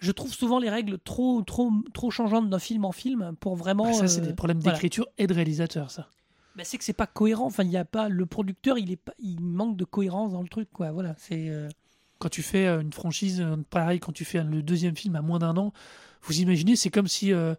je 0.00 0.12
trouve 0.12 0.32
souvent 0.34 0.58
les 0.58 0.68
règles 0.70 0.98
trop, 0.98 1.40
trop, 1.42 1.72
trop 1.94 2.10
changeantes 2.10 2.50
d'un 2.50 2.58
film 2.58 2.84
en 2.84 2.92
film 2.92 3.32
pour 3.40 3.56
vraiment. 3.56 3.84
Bah, 3.84 3.92
ça, 3.94 4.06
c'est 4.08 4.20
euh, 4.20 4.26
des 4.26 4.34
problèmes 4.34 4.58
voilà. 4.60 4.74
d'écriture 4.76 5.06
et 5.16 5.26
de 5.26 5.32
réalisateur, 5.34 5.90
ça. 5.90 6.08
Bah, 6.56 6.64
c'est 6.64 6.76
que 6.76 6.84
c'est 6.84 6.92
pas 6.92 7.06
cohérent. 7.06 7.46
Enfin, 7.46 7.62
il 7.64 7.70
y 7.70 7.76
a 7.78 7.84
pas 7.86 8.08
le 8.10 8.26
producteur, 8.26 8.76
il 8.78 8.90
est 8.92 8.96
pas, 8.96 9.14
il 9.18 9.40
manque 9.40 9.76
de 9.78 9.84
cohérence 9.84 10.32
dans 10.32 10.42
le 10.42 10.48
truc, 10.48 10.68
quoi. 10.72 10.90
Voilà, 10.92 11.14
c'est. 11.18 11.48
euh, 11.48 11.68
Quand 12.18 12.28
tu 12.28 12.42
fais 12.42 12.66
euh, 12.66 12.80
une 12.80 12.92
franchise, 12.92 13.40
euh, 13.40 13.56
pareil, 13.70 14.00
quand 14.00 14.12
tu 14.12 14.24
fais 14.24 14.42
le 14.42 14.62
deuxième 14.62 14.96
film 14.96 15.14
à 15.16 15.22
moins 15.22 15.38
d'un 15.38 15.56
an, 15.56 15.72
vous 16.22 16.40
imaginez, 16.40 16.74
c'est 16.76 16.90
comme 16.90 17.08
si. 17.08 17.32
euh, 17.32 17.54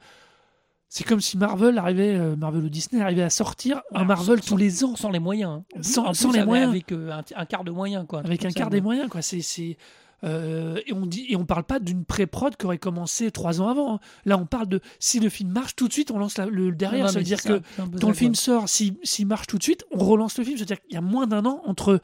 c'est 0.92 1.04
comme 1.04 1.22
si 1.22 1.38
Marvel 1.38 1.78
arrivait, 1.78 2.16
euh, 2.16 2.36
Marvel 2.36 2.64
ou 2.64 2.70
Disney 2.70 3.00
arrivait 3.02 3.22
à 3.22 3.30
sortir 3.30 3.82
un 3.94 4.06
Marvel 4.06 4.42
sans- 4.42 4.50
tous 4.50 4.58
les 4.58 4.84
ans 4.84 4.96
sans 4.96 5.12
les 5.12 5.20
moyens. 5.20 5.62
hein. 5.76 5.80
Sans- 5.84 6.06
les 6.32 6.40
moyens. 6.46 6.70
Avec 6.72 6.92
euh, 6.92 7.12
un, 7.12 7.24
un 7.36 7.46
quart 7.46 7.64
de 7.64 7.70
moyens, 7.72 8.06
quoi. 8.08 8.20
avec 8.22 8.44
un 8.44 8.50
quart 8.52 8.70
des 8.72 8.82
moyens, 8.82 9.08
quoi. 9.10 9.22
C'est, 9.22 9.78
euh, 10.26 10.82
et 10.88 10.92
on 10.94 11.06
dit, 11.06 11.28
et 11.30 11.36
on 11.38 11.46
parle 11.46 11.64
pas 11.64 11.80
d'une 11.80 12.04
pré-prod 12.06 12.58
qui 12.58 12.66
aurait 12.66 12.80
commencé 12.80 13.30
trois 13.32 13.62
ans 13.62 13.70
avant. 13.70 13.94
hein. 13.96 14.00
Là, 14.26 14.38
on 14.38 14.46
parle 14.48 14.68
de 14.68 14.82
si 15.00 15.20
le 15.20 15.30
film 15.30 15.52
marche 15.52 15.76
tout 15.76 15.88
de 15.88 15.94
suite, 15.94 16.10
on 16.12 16.18
lance 16.18 16.38
la- 16.40 16.48
le 16.48 16.72
derrière. 16.74 17.06
Non, 17.06 17.12
ça 17.12 17.20
veut 17.20 17.24
dire 17.24 17.38
que 17.60 17.64
quand 18.00 18.08
le 18.08 18.14
film 18.16 18.36
sort, 18.36 18.68
s'il 18.68 18.98
s'il 19.04 19.28
marche 19.28 19.46
tout 19.48 19.58
de 19.60 19.64
suite, 19.64 19.86
on 19.92 20.04
relance 20.04 20.38
le 20.40 20.44
film. 20.44 20.58
C'est-à-dire 20.58 20.82
qu'il 20.82 20.94
y 20.94 20.98
a 20.98 21.02
moins 21.02 21.28
d'un 21.28 21.46
an 21.46 21.62
entre 21.66 22.02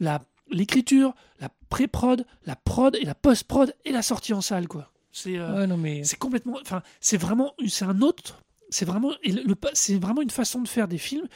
la 0.00 0.20
l'écriture, 0.50 1.14
la 1.40 1.48
pré-prod, 1.68 2.24
la 2.44 2.56
prod 2.56 2.96
et 2.96 3.04
la 3.04 3.14
post-prod 3.14 3.74
et 3.84 3.92
la 3.92 4.02
sortie 4.02 4.32
en 4.32 4.40
salle, 4.40 4.68
quoi. 4.68 4.90
C'est 5.12 5.38
euh, 5.38 5.60
Ouais, 5.60 5.66
non, 5.66 5.76
mais. 5.76 6.04
c'est 6.04 6.18
complètement 6.18 6.58
enfin 6.60 6.82
c'est 7.00 7.16
vraiment 7.16 7.54
c'est 7.68 7.84
un 7.86 8.00
autre 8.02 8.42
c'est 8.68 8.84
vraiment 8.84 9.12
et 9.22 9.32
le- 9.32 9.42
le- 9.44 9.56
c'est 9.72 9.98
vraiment 9.98 10.20
une 10.20 10.30
façon 10.30 10.60
de 10.60 10.68
faire 10.68 10.88
des 10.88 10.98
films 10.98 11.26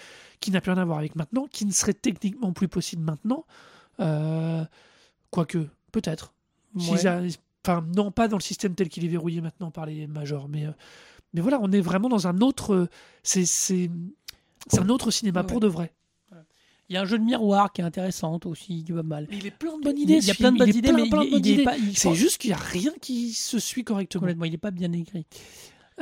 qui 0.41 0.51
n'a 0.51 0.61
plus 0.61 0.71
rien 0.73 0.83
à 0.83 0.85
voir 0.85 0.99
avec 0.99 1.17
maintenant 1.17 1.47
qui 1.51 1.65
ne 1.65 1.73
serait 1.73 1.95
techniquement 1.95 2.53
plus 2.53 2.69
possible 2.69 3.03
maintenant 3.03 3.47
Euh, 4.01 4.65
quoique 5.31 5.67
peut-être 5.93 6.33
Ouais. 6.75 7.29
enfin 7.65 7.85
non 7.97 8.11
pas 8.11 8.29
dans 8.29 8.37
le 8.37 8.43
système 8.43 8.75
tel 8.75 8.89
qu'il 8.89 9.05
est 9.05 9.09
verrouillé 9.09 9.41
maintenant 9.41 9.71
par 9.71 9.87
les 9.87 10.07
majors 10.07 10.49
mais 10.49 10.67
euh, 10.67 10.73
mais 11.35 11.41
voilà 11.41 11.59
on 11.61 11.71
est 11.73 11.81
vraiment 11.81 12.09
dans 12.09 12.27
un 12.27 12.39
autre 12.41 12.75
euh, 12.75 12.89
c'est 13.23 13.45
c'est 13.47 13.91
c'est 14.69 14.81
un 14.81 14.89
autre 14.91 15.11
cinéma 15.11 15.41
Ouais, 15.41 15.47
pour 15.47 15.61
de 15.61 15.67
vrai 15.69 15.93
Il 16.91 16.95
y 16.95 16.97
a 16.97 17.03
un 17.03 17.05
jeu 17.05 17.19
de 17.19 17.25
miroir 17.25 17.73
qui 17.73 17.81
est 17.81 17.85
intéressant 17.85 18.39
aussi, 18.45 18.83
qui 18.85 18.91
va 18.93 19.03
mal. 19.05 19.27
mais 19.31 19.37
il 19.39 19.47
est 19.47 19.51
plein 19.53 19.79
de 19.79 19.83
bonnes 19.85 19.97
idées 19.97 20.15
y 20.15 20.17
a- 20.17 20.19
il 20.19 20.27
y 20.27 20.31
a 20.31 20.35
plein 20.35 20.51
de 20.53 20.59
bonnes 20.59 20.69
idées, 20.69 21.65
mais 21.65 21.93
c'est 21.95 22.15
juste 22.15 22.39
qu'il 22.39 22.51
y 22.51 22.53
a 22.53 22.57
rien 22.57 22.93
qui 23.01 23.33
se 23.33 23.59
suit 23.61 23.85
correctement 23.85 24.27
il 24.45 24.51
n'est 24.51 24.59
pas 24.59 24.73
bien 24.73 24.91
écrit. 24.93 25.25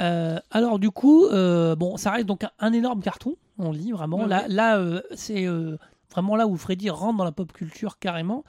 Euh, 0.00 0.38
alors 0.50 0.78
du 0.78 0.90
coup, 0.90 1.26
euh, 1.26 1.76
bon, 1.76 1.96
ça 1.98 2.12
reste 2.12 2.26
donc 2.26 2.44
un, 2.44 2.50
un 2.58 2.72
énorme 2.72 3.02
carton, 3.02 3.36
on 3.58 3.70
lit 3.70 3.92
vraiment. 3.92 4.20
Ouais, 4.22 4.28
là, 4.28 4.42
ouais. 4.42 4.48
là 4.48 4.78
euh, 4.78 5.02
c'est 5.14 5.46
vraiment 6.10 6.36
là 6.36 6.46
où 6.46 6.56
Freddy 6.56 6.88
rentre 6.88 7.18
dans 7.18 7.24
la 7.24 7.32
pop 7.32 7.52
culture 7.52 7.98
carrément. 7.98 8.44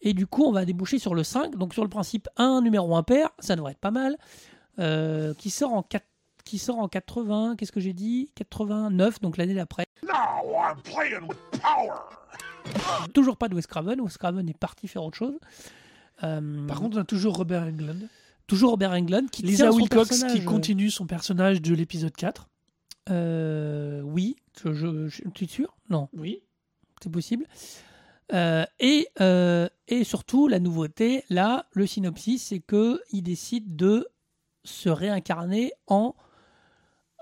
Et 0.00 0.14
du 0.14 0.26
coup, 0.26 0.44
on 0.44 0.52
va 0.52 0.64
déboucher 0.64 0.98
sur 0.98 1.14
le 1.14 1.22
5. 1.22 1.56
Donc 1.56 1.74
sur 1.74 1.82
le 1.82 1.88
principe, 1.90 2.28
un 2.36 2.60
numéro 2.62 2.94
impair, 2.96 3.28
ça 3.38 3.56
devrait 3.56 3.72
être 3.72 3.78
pas 3.78 3.90
mal. 3.90 4.16
Qui 5.38 5.50
sort 5.50 5.72
en 5.72 5.82
4 5.82 6.04
qui 6.44 6.58
sort 6.58 6.78
en 6.78 6.88
80, 6.88 7.56
qu'est-ce 7.56 7.72
que 7.72 7.80
j'ai 7.80 7.92
dit? 7.92 8.30
89, 8.34 9.20
donc 9.20 9.36
l'année 9.36 9.54
d'après. 9.54 9.84
Now 10.02 10.10
I'm 10.54 10.80
playing 10.82 11.22
with 11.28 11.38
power. 11.60 11.98
Toujours 13.12 13.36
pas 13.36 13.48
de 13.48 13.54
Wes 13.54 13.66
Craven, 13.66 14.00
Wes 14.00 14.16
Craven 14.18 14.48
est 14.48 14.56
parti 14.58 14.88
faire 14.88 15.04
autre 15.04 15.16
chose. 15.16 15.38
Euh, 16.22 16.66
par 16.66 16.80
contre 16.80 16.96
on 16.96 17.00
a 17.00 17.04
toujours 17.04 17.36
Robert 17.36 17.62
Englund 17.64 18.08
toujours 18.46 18.70
Robert 18.70 18.92
Englund 18.92 19.28
qui 19.30 19.42
Lisa 19.42 19.64
tient 19.64 19.72
son 19.72 19.78
Wilcox 19.78 20.08
personnage, 20.10 20.38
qui 20.38 20.44
continue 20.44 20.88
son 20.90 21.06
personnage 21.06 21.60
de 21.60 21.74
l'épisode 21.74 22.14
4 22.14 22.48
Euh, 23.10 24.00
oui, 24.02 24.36
je, 24.62 24.72
je, 24.72 25.08
je- 25.08 25.22
tu 25.34 25.44
es 25.44 25.48
sûr? 25.48 25.74
Non, 25.90 26.08
oui 26.16 26.42
c'est 27.02 27.10
possible. 27.10 27.46
Euh, 28.32 28.64
et, 28.80 29.08
euh, 29.20 29.68
et 29.88 30.04
surtout, 30.04 30.48
la 30.48 30.58
nouveauté, 30.58 31.24
là, 31.28 31.66
le 31.72 31.86
synopsis, 31.86 32.42
c'est 32.44 32.60
que 32.60 32.98
il 33.12 33.22
décide 33.22 33.76
de 33.76 34.08
se 34.64 34.88
réincarner 34.88 35.72
en 35.86 36.14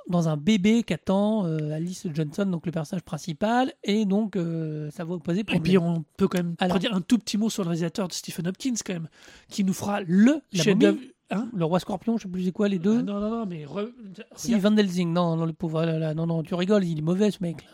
dans 0.09 0.29
un 0.29 0.37
bébé 0.37 0.83
qu'attend 0.83 1.47
euh, 1.47 1.73
Alice 1.73 2.07
Johnson, 2.13 2.47
donc 2.47 2.67
le 2.67 2.73
personnage 2.73 3.03
principal, 3.05 3.73
et 3.85 4.05
donc 4.05 4.37
euh, 4.37 4.91
ça 4.91 5.05
va 5.05 5.19
poser 5.19 5.41
Et 5.41 5.45
problème. 5.45 5.63
puis 5.63 5.79
on 5.79 6.05
peut 6.17 6.29
quand 6.29 6.39
même 6.39 6.55
Alors- 6.59 6.79
dire 6.79 6.95
un 6.95 7.01
tout 7.01 7.19
petit 7.19 7.39
mot 7.39 7.49
sur 7.51 7.63
le 7.63 7.69
réalisateur 7.69 8.09
de 8.09 8.13
Stephen 8.13 8.49
Hopkins 8.49 8.75
quand 8.85 8.95
même, 8.95 9.09
qui 9.49 9.65
nous 9.65 9.73
fera 9.75 10.01
le 10.03 10.41
chef-d'œuvre. 10.53 10.99
Hein 11.31 11.49
Le 11.55 11.65
roi 11.65 11.81
scorpion, 11.81 12.19
je 12.19 12.25
sais 12.25 12.29
plus 12.29 12.45
c'est 12.45 12.53
quoi 12.53 12.69
les 12.69 12.79
deux. 12.79 12.99
Ah, 12.99 13.03
non 13.03 13.19
non 13.21 13.31
non 13.31 13.47
mais 13.47 13.65
re- 13.65 13.91
Si, 14.37 14.55
regarde. 14.55 14.75
Van 14.75 14.77
Helsing, 14.83 15.13
non, 15.13 15.37
non, 15.37 15.47
le 15.47 15.53
pauvre, 15.55 15.85
là, 15.87 15.99
là, 15.99 16.13
non, 16.15 16.27
non, 16.27 16.43
tu 16.43 16.55
rigoles, 16.55 16.85
il 16.85 16.99
est 16.99 17.03
mauvais 17.03 17.31
ce 17.31 17.39
mec 17.41 17.63
là. 17.63 17.71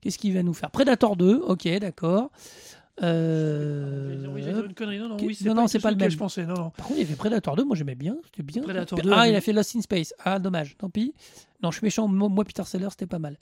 Qu'est-ce 0.00 0.16
qu'il 0.18 0.32
va 0.32 0.42
nous 0.42 0.54
faire? 0.54 0.70
Predator 0.70 1.14
2, 1.14 1.34
ok, 1.46 1.68
d'accord. 1.78 2.30
Euh, 3.02 4.26
Oui, 4.34 4.42
j'ai 4.44 4.52
dit 4.52 4.60
une 4.60 4.74
connerie. 4.74 4.98
Non 4.98 5.08
non 5.08 5.16
oui, 5.20 5.36
non, 5.44 5.54
non, 5.54 5.66
c'est 5.68 5.78
pas 5.78 5.90
le 5.90 5.96
même. 5.96 6.10
Je 6.10 6.16
pensais 6.18 6.44
non 6.46 6.54
non. 6.54 6.70
Par 6.70 6.86
contre, 6.86 7.00
il 7.00 7.02
a 7.02 7.06
fait 7.06 7.16
Predator 7.16 7.56
2, 7.56 7.64
moi 7.64 7.76
j'aimais 7.76 7.94
bien, 7.94 8.16
c'était 8.24 8.42
bien. 8.42 8.62
Predator 8.62 8.98
Ah, 9.12 9.24
2, 9.24 9.30
il 9.32 9.36
a 9.36 9.40
fait 9.40 9.52
Lost 9.52 9.76
in 9.76 9.80
Space. 9.82 10.14
Ah, 10.24 10.38
dommage, 10.38 10.76
tant 10.78 10.90
pis. 10.90 11.14
Non, 11.62 11.70
je 11.70 11.78
suis 11.78 11.84
méchant, 11.84 12.08
moi, 12.08 12.44
Peter 12.44 12.62
Sellers, 12.64 12.88
c'était 12.90 13.06
pas 13.06 13.18
mal. 13.18 13.38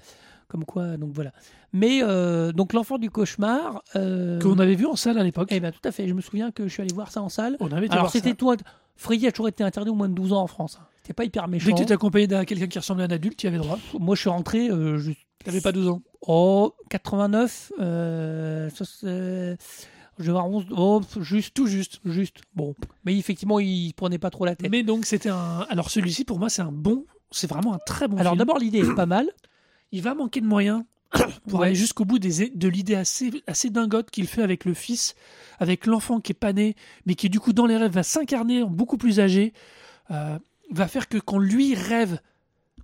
Comme 0.49 0.65
quoi, 0.65 0.97
donc 0.97 1.13
voilà. 1.13 1.33
Mais, 1.73 2.01
euh, 2.03 2.53
donc 2.53 2.73
l'enfant 2.73 2.97
du 2.99 3.11
cauchemar. 3.11 3.83
Euh, 3.97 4.41
Qu'on 4.41 4.59
avait 4.59 4.75
vu 4.77 4.87
en 4.87 4.97
salle 4.97 5.19
à 5.19 5.23
l'époque. 5.23 5.49
Eh 5.51 5.61
bien, 5.61 5.71
tout 5.71 5.81
à 5.85 5.93
fait, 5.93 6.09
je 6.09 6.15
me 6.15 6.21
souviens 6.23 6.51
que 6.51 6.65
je 6.67 6.73
suis 6.73 6.81
allé 6.83 6.93
voir 6.95 7.11
ça 7.13 7.21
en 7.23 7.29
salle. 7.29 7.57
On 7.61 7.71
avait 7.71 7.87
été 7.87 7.95
Alors, 7.95 8.11
c'était 8.11 8.35
toi. 8.35 8.57
Freddy 8.97 9.27
a 9.27 9.33
toujours 9.33 9.49
été 9.49 9.63
interdit 9.63 9.91
au 9.91 9.95
moins 9.95 10.09
de 10.09 10.15
12 10.15 10.33
ans 10.33 10.43
en 10.43 10.47
France. 10.47 10.79
hein. 10.81 10.87
C'était 11.03 11.13
pas 11.13 11.25
hyper 11.25 11.45
Dès 11.47 11.53
méchant. 11.53 11.71
que 11.71 11.77
tu 11.77 11.83
étais 11.83 11.93
accompagné 11.95 12.27
d'un 12.27 12.45
quelqu'un 12.45 12.67
qui 12.67 12.79
ressemblait 12.79 13.05
à 13.05 13.07
un 13.07 13.11
adulte, 13.11 13.37
tu 13.39 13.47
y 13.47 13.49
avais 13.49 13.59
droit. 13.59 13.79
Moi, 13.99 14.15
je 14.17 14.21
suis 14.23 14.31
rentré. 14.31 14.69
Euh, 14.71 14.99
je... 14.99 15.13
T'avais 15.45 15.61
pas 15.61 15.71
12 15.73 15.89
ans. 15.89 16.03
Oh, 16.27 16.75
89. 16.91 17.73
Euh, 17.81 18.69
ça, 18.71 18.85
je 19.05 19.57
vais 20.25 20.29
avoir 20.29 20.49
11. 20.49 20.66
Oh, 20.77 21.01
juste, 21.21 21.55
tout 21.55 21.66
juste. 21.66 22.01
Juste. 22.05 22.39
Bon. 22.55 22.75
Mais 23.05 23.16
effectivement, 23.16 23.61
il 23.61 23.93
prenait 23.95 24.19
pas 24.19 24.31
trop 24.31 24.45
la 24.45 24.57
tête. 24.57 24.71
Mais 24.71 24.83
donc 24.83 25.07
c'était 25.07 25.29
un. 25.31 25.66
Alors 25.71 25.91
celui-ci 25.91 26.25
pour 26.25 26.39
moi 26.39 26.49
c'est 26.49 26.62
un 26.62 26.73
bon. 26.73 27.05
C'est 27.31 27.49
vraiment 27.49 27.75
un 27.75 27.79
très 27.79 28.09
bon. 28.09 28.16
Alors, 28.16 28.33
film. 28.33 28.39
d'abord, 28.39 28.59
l'idée 28.59 28.79
est 28.79 28.95
pas 28.95 29.07
mal. 29.07 29.29
il 29.93 30.03
va 30.03 30.14
manquer 30.14 30.41
de 30.41 30.47
moyens 30.47 30.83
pour 31.49 31.61
Ouais. 31.61 31.66
aller 31.69 31.75
jusqu'au 31.77 32.05
bout 32.07 32.19
des, 32.19 32.49
de 32.51 32.69
l'idée 32.69 32.95
assez, 32.95 33.31
assez 33.47 33.69
dingote 33.71 34.11
qu'il 34.11 34.27
fait 34.27 34.43
avec 34.43 34.64
le 34.64 34.73
fils, 34.75 35.14
avec 35.59 35.87
l'enfant 35.87 36.21
qui 36.21 36.33
est 36.33 36.35
pas 36.35 36.53
né, 36.55 36.75
mais 37.07 37.14
qui 37.14 37.29
du 37.29 37.39
coup 37.39 37.53
dans 37.53 37.66
les 37.66 37.77
rêves 37.77 37.93
va 37.93 38.03
s'incarner 38.03 38.62
en 38.62 38.71
beaucoup 38.71 38.97
plus 38.97 39.21
âgé, 39.21 39.53
euh, 40.11 40.39
va 40.71 40.89
faire 40.89 41.09
que 41.09 41.19
quand 41.19 41.39
lui 41.39 41.75
rêve, 41.75 42.19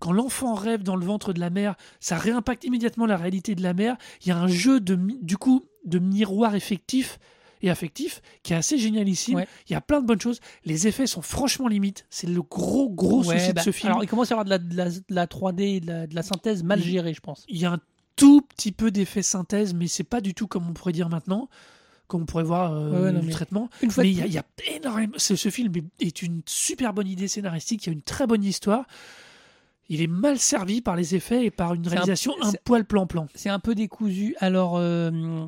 quand 0.05 0.12
l'enfant 0.12 0.52
rêve 0.55 0.82
dans 0.82 0.96
le 0.96 1.07
ventre 1.07 1.32
de 1.32 1.40
la 1.40 1.48
mère, 1.48 1.76
ça 1.98 2.18
réimpacte 2.18 2.64
immédiatement 2.64 3.07
la 3.07 3.16
réalité 3.16 3.55
de 3.55 3.62
la 3.62 3.72
mère. 3.72 3.96
Il 4.22 4.28
y 4.28 4.32
a 4.32 4.36
un 4.38 4.48
jeu 4.48 4.78
de, 4.80 4.98
du 5.22 5.38
coup 5.38 5.64
de 5.86 5.98
miroir 5.98 6.55
effectif 6.55 7.18
et 7.62 7.70
affectif 7.70 8.20
qui 8.42 8.52
est 8.52 8.57
assez 8.57 8.76
génialissime. 8.76 9.36
Ouais. 9.36 9.48
Il 9.66 9.72
y 9.72 9.76
a 9.76 9.80
plein 9.80 10.02
de 10.02 10.07
bonnes 10.07 10.20
choses. 10.20 10.40
Les 10.66 10.86
effets 10.86 11.07
sont 11.07 11.22
franchement 11.22 11.68
limites. 11.68 12.05
C'est 12.11 12.26
le 12.26 12.42
gros 12.42 12.90
gros 12.90 13.24
Ouais, 13.24 13.38
souci 13.38 13.52
bah, 13.55 13.61
de 13.62 13.64
ce 13.64 13.70
film. 13.70 13.92
Alors, 13.92 14.05
il 14.05 14.07
commence 14.07 14.30
à 14.30 14.34
y 14.34 14.38
avoir 14.38 14.44
de 14.44 14.50
la, 14.50 14.59
de 14.59 14.76
la, 14.76 14.90
de 14.90 15.02
la 15.09 15.26
3D, 15.26 15.61
et 15.62 15.80
de 15.80 15.86
la, 15.86 16.07
de 16.07 16.14
la 16.14 16.22
synthèse 16.22 16.62
mal 16.62 16.82
gérée, 16.82 17.14
je 17.14 17.20
pense. 17.20 17.44
il 17.48 17.57
y 17.59 17.64
a 17.64 17.72
un 17.72 17.80
tout 18.16 18.42
petit 18.42 18.72
peu 18.72 18.90
d'effet 18.90 19.22
synthèse, 19.22 19.72
mais 19.72 19.86
c'est 19.88 20.05
pas 20.05 20.20
du 20.20 20.34
tout 20.34 20.46
comme 20.46 20.68
on 20.68 20.72
pourrait 20.74 20.92
dire 20.92 21.09
maintenant, 21.09 21.48
comme 22.07 22.22
on 22.22 22.26
pourrait 22.26 22.44
voir 22.44 22.72
euh, 22.74 22.90
Ouais, 22.90 23.00
ouais, 23.07 23.12
non, 23.12 23.20
le 23.20 23.26
mais- 23.26 23.32
traitement. 23.32 23.70
Une 23.80 23.90
fois 23.90 24.05
Mais 24.05 24.11
il 24.11 24.16
y, 24.18 24.20
a- 24.20 24.42
plus- 24.42 24.66
il 24.66 24.72
y 24.72 24.74
a 24.74 24.76
énormément. 24.76 25.14
Ce, 25.16 25.34
ce 25.34 25.48
film 25.48 25.72
est 26.00 26.20
une 26.22 26.42
super 26.44 26.92
bonne 26.92 27.09
idée 27.09 27.26
scénaristique. 27.28 27.86
Il 27.86 27.88
y 27.88 27.90
a 27.90 27.94
une 27.94 28.02
très 28.02 28.26
bonne 28.26 28.44
histoire. 28.44 28.84
Il 29.89 30.01
est 30.03 30.07
mal 30.07 30.39
servi 30.39 30.80
par 30.80 30.97
les 30.97 31.14
effets 31.14 31.45
et 31.45 31.51
par 31.51 31.74
une 31.74 31.87
un- 31.87 31.91
réalisation 31.91 32.32
un, 32.43 32.53
poil 32.64 32.85
plan-plan. 32.85 33.26
c'est 33.35 33.51
un 33.51 33.59
peu 33.59 33.74
décousu. 33.74 34.35
Alors, 34.41 34.76
euh, 34.78 35.47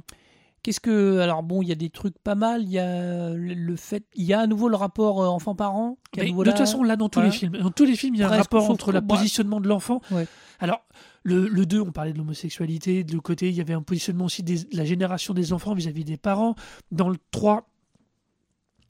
qu'est-ce 0.63 0.81
que. 0.81 1.21
Alors, 1.21 1.43
bon, 1.43 1.63
il 1.63 1.69
y 1.69 1.73
a 1.73 1.77
des 1.77 1.89
trucs 1.91 2.19
pas 2.19 2.35
mal. 2.35 2.63
Il 2.63 2.71
y 2.71 2.79
a 2.79 3.31
le, 3.31 3.77
fait. 3.77 4.05
Il 4.15 4.25
y 4.25 4.35
a 4.35 4.41
à 4.41 4.47
nouveau 4.47 4.69
le 4.69 4.77
rapport 4.77 5.23
euh, 5.23 5.27
enfant-parent. 5.29 5.97
de 6.15 6.23
là. 6.45 6.53
toute 6.53 6.59
façon, 6.59 6.83
là, 6.83 6.97
dans 6.97 7.09
tous 7.09 7.21
Voilà. 7.21 7.31
les 7.33 7.37
films, 7.39 7.57
dans 7.59 7.71
tous 7.71 7.85
les 7.87 7.97
films, 7.97 8.15
il 8.15 8.21
y 8.21 8.25
a 8.25 8.29
un 8.31 8.37
rapport 8.37 8.69
entre 8.71 8.93
le 8.93 9.01
positionnement 9.01 9.61
de 9.61 9.69
l'enfant. 9.69 10.01
Ouais. 10.11 10.27
Alors, 10.59 10.83
le, 11.23 11.49
le 11.49 11.67
2, 11.67 11.81
on 11.81 11.91
parlait 11.93 12.13
de 12.13 12.19
l'homosexualité. 12.19 13.05
De 13.05 13.13
l'autre 13.13 13.23
côté, 13.25 13.49
il 13.49 13.55
y 13.55 13.61
avait 13.61 13.75
un 13.75 13.83
positionnement 13.83 14.27
aussi 14.27 14.43
de 14.43 14.55
la 14.73 14.85
génération 14.85 15.35
des 15.35 15.53
enfants 15.53 15.75
vis-à-vis 15.75 16.05
des 16.05 16.17
parents. 16.17 16.55
Dans 16.93 17.09
le 17.09 17.17
3, 17.31 17.69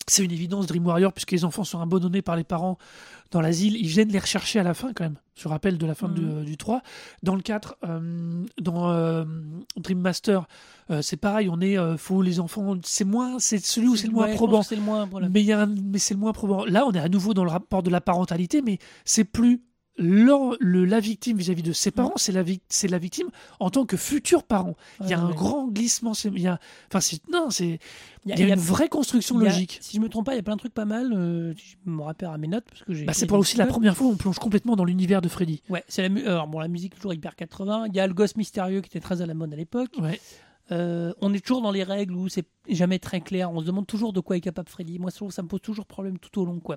c'est 0.08 0.24
une 0.24 0.30
évidence 0.32 0.66
Dream 0.66 0.86
Warrior 0.86 1.12
puisque 1.12 1.32
les 1.32 1.44
enfants 1.44 1.64
sont 1.64 1.80
abandonnés 1.80 2.22
par 2.22 2.36
les 2.36 2.44
parents 2.44 2.78
dans 3.32 3.40
l'asile. 3.40 3.76
Ils 3.76 3.88
viennent 3.88 4.08
les 4.10 4.18
rechercher 4.18 4.60
à 4.60 4.62
la 4.62 4.72
fin 4.74 4.92
quand 4.92 5.04
même. 5.04 5.16
Je 5.34 5.48
rappelle 5.48 5.78
de 5.78 5.86
la 5.86 5.94
fin 5.94 6.08
Mhm. 6.08 6.14
du, 6.44 6.44
du 6.50 6.56
3. 6.56 6.80
Dans 7.22 7.34
le 7.34 7.42
4, 7.42 7.76
euh, 7.84 8.44
dans 8.60 8.90
euh, 8.90 9.24
Dream 9.76 9.98
Master, 10.00 10.46
euh, 10.90 11.02
c'est 11.02 11.16
pareil. 11.16 11.48
On 11.50 11.60
est, 11.60 11.76
euh, 11.76 11.96
faut 11.96 12.22
les 12.22 12.38
enfants. 12.40 12.76
C'est 12.84 13.04
moins, 13.04 13.38
c'est 13.38 13.58
celui 13.58 13.88
où 13.88 13.96
c'est 13.96 14.06
le 14.06 14.12
moins 14.12 14.32
probant. 14.34 14.62
C'est 14.62 14.76
le 14.76 14.82
moins. 14.82 15.06
voilà. 15.06 15.28
Mais, 15.28 15.42
il 15.42 15.46
y 15.46 15.52
a 15.52 15.60
un- 15.62 15.66
mais 15.66 15.98
c'est 15.98 16.14
le 16.14 16.20
moins 16.20 16.32
probant. 16.32 16.64
Là, 16.64 16.86
on 16.86 16.92
est 16.92 17.00
à 17.00 17.08
nouveau 17.08 17.34
dans 17.34 17.44
le 17.44 17.50
rapport 17.50 17.82
de 17.82 17.90
la 17.90 18.00
parentalité, 18.00 18.62
mais 18.62 18.78
c'est 19.04 19.24
plus 19.24 19.60
le, 19.98 20.84
la 20.84 21.00
victime 21.00 21.36
vis-à-vis 21.38 21.62
de 21.62 21.72
ses 21.72 21.90
parents, 21.90 22.12
c'est 22.16 22.32
la, 22.32 22.44
c'est 22.68 22.88
la 22.88 22.98
victime 22.98 23.28
en 23.60 23.70
tant 23.70 23.86
que 23.86 23.96
futur 23.96 24.42
parent. 24.42 24.76
Il 25.00 25.08
y 25.08 25.14
a 25.14 25.16
Ouais, 25.18 25.22
un 25.24 25.28
ouais. 25.28 25.34
grand 25.34 25.68
glissement. 25.68 26.12
Il 26.24 26.40
y 26.40 26.46
a, 26.48 26.58
enfin, 26.88 27.00
c'est, 27.00 27.20
non, 27.30 27.50
c'est, 27.50 27.78
Il 28.24 28.30
y 28.30 28.32
a- 28.32 28.34
il 28.36 28.38
y 28.40 28.42
a 28.42 28.44
il 28.44 28.48
y 28.48 28.52
a- 28.52 28.54
une 28.54 28.60
vraie 28.60 28.88
construction 28.88 29.38
logique. 29.38 29.78
Si 29.80 29.96
je 29.96 30.00
me 30.02 30.08
trompe 30.08 30.26
pas, 30.26 30.32
il 30.34 30.36
y 30.36 30.40
a 30.40 30.42
plein 30.42 30.54
de 30.56 30.60
trucs 30.60 30.74
pas 30.74 30.84
mal. 30.84 31.12
euh, 31.14 31.54
je 31.56 31.90
me 31.90 32.02
rappelle 32.02 32.28
à 32.28 32.36
mes 32.38 32.48
notes 32.48 32.64
parce 32.68 32.82
que 32.84 32.92
j'ai. 32.92 33.04
Bah, 33.04 33.12
c'est 33.14 33.26
pour 33.26 33.38
aussi 33.38 33.56
la 33.56 33.66
première 33.66 33.96
fois 33.96 34.06
où 34.08 34.10
on 34.10 34.16
plonge 34.16 34.38
complètement 34.38 34.76
dans 34.76 34.84
l'univers 34.84 35.22
de 35.22 35.28
Freddy. 35.28 35.62
Ouais, 35.70 35.84
c'est 35.88 36.06
la, 36.08 36.20
alors, 36.30 36.46
bon, 36.48 36.58
la 36.60 36.68
musique 36.68 36.94
toujours 36.94 37.14
hyper 37.14 37.34
80. 37.36 37.86
Il 37.88 37.94
y 37.94 38.00
a 38.00 38.06
le 38.06 38.14
gosse 38.14 38.36
mystérieux 38.36 38.80
qui 38.82 38.88
était 38.88 39.00
très 39.00 39.22
à 39.22 39.26
la 39.26 39.34
mode 39.34 39.52
à 39.52 39.56
l'époque. 39.56 39.90
Ouais. 39.98 40.20
Euh, 40.72 41.12
on 41.20 41.32
est 41.32 41.38
toujours 41.38 41.62
dans 41.62 41.70
les 41.70 41.84
règles 41.84 42.14
où 42.14 42.28
c'est 42.28 42.44
jamais 42.68 42.98
très 42.98 43.20
clair. 43.20 43.52
On 43.52 43.60
se 43.60 43.64
demande 43.66 43.86
toujours 43.86 44.12
de 44.12 44.18
quoi 44.18 44.36
est 44.36 44.40
capable 44.40 44.68
Freddy. 44.68 44.98
Moi, 44.98 45.10
ça 45.12 45.42
me 45.42 45.46
pose 45.48 45.60
toujours 45.60 45.86
problème 45.86 46.18
tout 46.18 46.40
au 46.40 46.44
long. 46.44 46.58
quoi. 46.58 46.76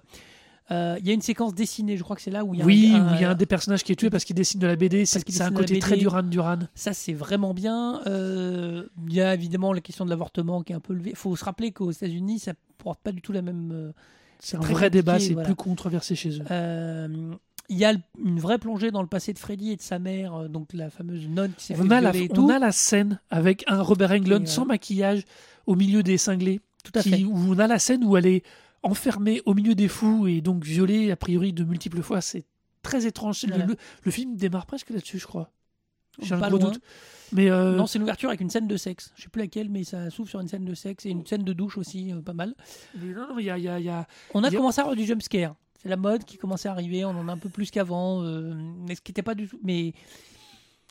Euh, 0.71 0.97
Il 0.99 1.07
y 1.07 1.11
a 1.11 1.13
une 1.13 1.21
séquence 1.21 1.55
dessinée, 1.55 1.97
je 1.97 2.03
crois 2.03 2.15
que 2.15 2.21
c'est 2.21 2.29
là 2.31 2.45
où 2.45 2.53
il 2.53 2.59
y 2.59 2.61
a 2.61 2.65
Oui, 2.65 2.91
un, 2.93 3.11
où 3.11 3.15
il 3.15 3.21
y 3.21 3.23
a 3.25 3.31
un 3.31 3.35
des 3.35 3.45
personnages 3.45 3.83
qui 3.83 3.91
est 3.91 3.95
tué 3.95 4.09
parce 4.09 4.23
qu'il 4.23 4.35
dessine 4.35 4.59
de 4.59 4.67
la 4.67 4.75
BD. 4.75 5.05
C'est 5.05 5.41
un 5.41 5.51
côté 5.51 5.79
très 5.79 5.97
Duran 5.97 6.23
Duran. 6.23 6.59
Ça, 6.75 6.93
c'est 6.93 7.13
vraiment 7.13 7.53
bien. 7.53 8.01
Euh, 8.07 8.85
Il 9.07 9.13
y 9.13 9.21
a 9.21 9.33
évidemment 9.33 9.73
la 9.73 9.81
question 9.81 10.05
de 10.05 10.09
l'avortement 10.09 10.61
qui 10.61 10.73
est 10.73 10.75
un 10.75 10.79
peu 10.79 10.93
levée. 10.93 11.11
Il 11.11 11.15
faut 11.15 11.35
se 11.35 11.43
rappeler 11.45 11.71
qu'aux 11.71 11.91
États-Unis, 11.91 12.39
ça 12.39 12.53
porte 12.77 12.99
pas 13.01 13.11
du 13.11 13.21
tout 13.21 13.31
la 13.31 13.41
même. 13.41 13.71
euh, 13.73 13.91
C'est 14.39 14.57
un 14.57 14.61
vrai 14.61 14.89
débat, 14.89 15.19
c'est 15.19 15.33
voilà. 15.33 15.47
plus 15.47 15.55
controversé 15.55 16.15
chez 16.15 16.39
eux. 16.39 16.43
euh, 16.51 17.07
Il 17.69 17.77
y 17.77 17.85
a 17.85 17.93
une 18.23 18.39
vraie 18.39 18.57
plongée 18.57 18.89
dans 18.91 19.01
le 19.01 19.07
passé 19.07 19.33
de 19.33 19.39
Freddy 19.39 19.71
et 19.71 19.75
de 19.75 19.81
sa 19.81 19.99
mère, 19.99 20.33
euh, 20.35 20.47
donc 20.47 20.73
la 20.73 20.89
fameuse 20.89 21.27
nonne 21.27 21.51
qui 21.57 21.65
s'est 21.65 21.75
fait 21.75 21.81
On 21.83 21.89
a, 21.91 21.99
la, 22.01 22.15
et 22.15 22.27
on 22.31 22.33
tout. 22.33 22.49
a 22.49 22.57
la 22.59 22.71
scène 22.71 23.19
avec 23.31 23.63
un 23.67 23.81
Robert 23.81 24.11
Englund 24.11 24.45
Et, 24.45 24.49
euh, 24.49 24.51
sans 24.51 24.65
maquillage 24.65 25.23
au 25.67 25.75
milieu 25.75 26.03
des 26.03 26.17
cinglés. 26.17 26.61
Tout 26.83 26.91
à 26.95 27.01
qui- 27.03 27.09
fait. 27.09 27.23
où 27.25 27.35
on 27.35 27.59
a 27.59 27.67
la 27.67 27.77
scène 27.79 28.03
où 28.05 28.15
elle 28.17 28.25
est 28.27 28.43
enfermée 28.83 29.41
au 29.45 29.53
milieu 29.53 29.75
des 29.75 29.87
fous 29.87 30.27
et 30.27 30.41
donc 30.41 30.63
violée 30.63 31.11
a 31.11 31.15
priori 31.15 31.53
de 31.53 31.63
multiples 31.63 32.01
fois. 32.01 32.21
C'est 32.21 32.45
très 32.81 33.05
étrange. 33.05 33.43
Le- 33.43 33.49
Voilà. 33.49 33.65
Le, 33.65 33.75
le 34.03 34.11
film 34.11 34.35
démarre 34.35 34.65
presque 34.65 34.89
là-dessus, 34.89 35.19
je 35.19 35.27
crois. 35.27 35.51
J'ai 36.21 36.33
un 36.35 36.39
gros 36.49 36.57
doute. 36.71 36.81
Mais 37.31 37.49
euh, 37.49 37.75
Non, 37.77 37.85
c'est 37.87 37.97
une 37.97 38.03
ouverture 38.03 38.29
avec 38.29 38.41
une 38.41 38.49
scène 38.49 38.67
de 38.67 38.75
sexe. 38.77 39.11
Je 39.15 39.23
sais 39.23 39.29
plus 39.29 39.41
laquelle, 39.41 39.69
mais 39.69 39.83
ça 39.83 40.09
s'ouvre 40.09 40.27
sur 40.29 40.39
une 40.41 40.47
scène 40.47 40.65
de 40.65 40.73
sexe 40.73 41.05
et 41.05 41.09
une 41.09 41.25
scène 41.25 41.43
de 41.43 41.53
douche 41.53 41.77
aussi, 41.77 42.11
euh, 42.11 42.21
pas 42.21 42.33
mal. 42.33 42.55
non, 42.97 43.37
y 43.39 43.49
a, 43.49 43.57
y 43.57 43.67
a- 43.69 43.79
il 43.79 43.85
y 43.85 43.89
a- 43.89 44.07
On 44.33 44.43
a- 44.43 44.49
commencé 44.51 44.79
à 44.79 44.83
avoir 44.83 44.95
du 44.97 45.05
jumpscare. 45.05 45.55
C'est 45.81 45.87
la 45.87 45.95
mode 45.95 46.25
qui 46.25 46.37
commençait 46.37 46.67
à 46.67 46.71
arriver. 46.73 47.05
On 47.05 47.09
en 47.11 47.29
a 47.29 47.31
un 47.31 47.37
peu 47.37 47.47
plus 47.47 47.71
qu'avant, 47.71 48.21
euh, 48.23 48.53
mais 48.85 48.95
ce 48.95 49.01
qui 49.01 49.11
n'était 49.11 49.21
pas 49.23 49.35
du 49.35 49.47
tout. 49.47 49.59
Mais 49.63 49.93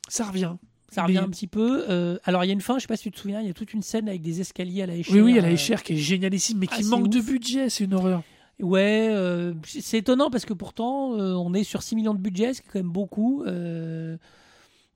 ça 0.09 0.25
revient. 0.25 0.55
Ça 0.91 1.03
revient 1.03 1.15
Mais- 1.15 1.21
un 1.21 1.29
petit 1.29 1.47
peu. 1.47 1.85
Euh, 1.89 2.19
alors 2.25 2.45
il 2.45 2.49
y 2.49 2.51
a 2.51 2.55
une 2.55 2.61
fin, 2.61 2.77
je 2.79 2.83
sais 2.83 2.87
pas 2.87 2.97
si 2.97 3.05
tu 3.05 3.11
te 3.11 3.19
souviens, 3.19 3.41
il 3.41 3.47
y 3.47 3.51
a 3.51 3.55
toute 3.55 3.73
une 3.75 3.83
scène 3.83 4.09
avec 4.09 4.23
des 4.23 4.41
escaliers 4.41 4.83
à 4.83 4.87
la 4.87 4.95
échelle. 4.95 5.17
Oui, 5.17 5.33
oui, 5.33 5.39
a 5.39 5.43
la 5.43 5.49
euh, 5.49 5.53
Escher 5.53 5.77
qui 5.85 5.93
est 5.95 5.97
génialissime, 5.97 6.59
mais 6.59 6.67
ah, 6.71 6.77
qui 6.77 6.85
manque 6.85 7.09
de 7.09 7.21
budget. 7.21 7.69
C'est 7.69 7.85
une 7.85 7.95
horreur. 7.95 8.23
Ouais, 8.61 9.09
euh, 9.11 9.55
c'est 9.65 9.99
étonnant 9.99 10.31
parce 10.31 10.45
que 10.45 10.53
pourtant 10.55 11.15
euh, 11.15 11.33
on 11.35 11.55
est 11.55 11.63
sur 11.63 11.83
6 11.83 11.95
millions 11.95 12.15
de 12.15 12.19
budget, 12.19 12.55
ce 12.55 12.63
qui 12.63 12.69
est 12.69 12.71
quand 12.73 12.79
même 12.81 12.91
beaucoup. 12.91 13.45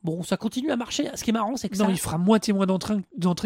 Bon, 0.05 0.25
ça 0.25 0.37
continue 0.37 0.71
à 0.73 0.77
marcher. 0.77 1.09
Ce 1.15 1.23
qui 1.23 1.31
est 1.31 1.33
marrant, 1.33 1.57
c'est 1.57 1.69
que 1.69 1.79
Non, 1.79 1.85
ça. 1.85 1.91
il 1.93 1.99
fera 1.99 2.19
moitié 2.19 2.53
moins 2.53 2.67
d'entrées 2.67 2.97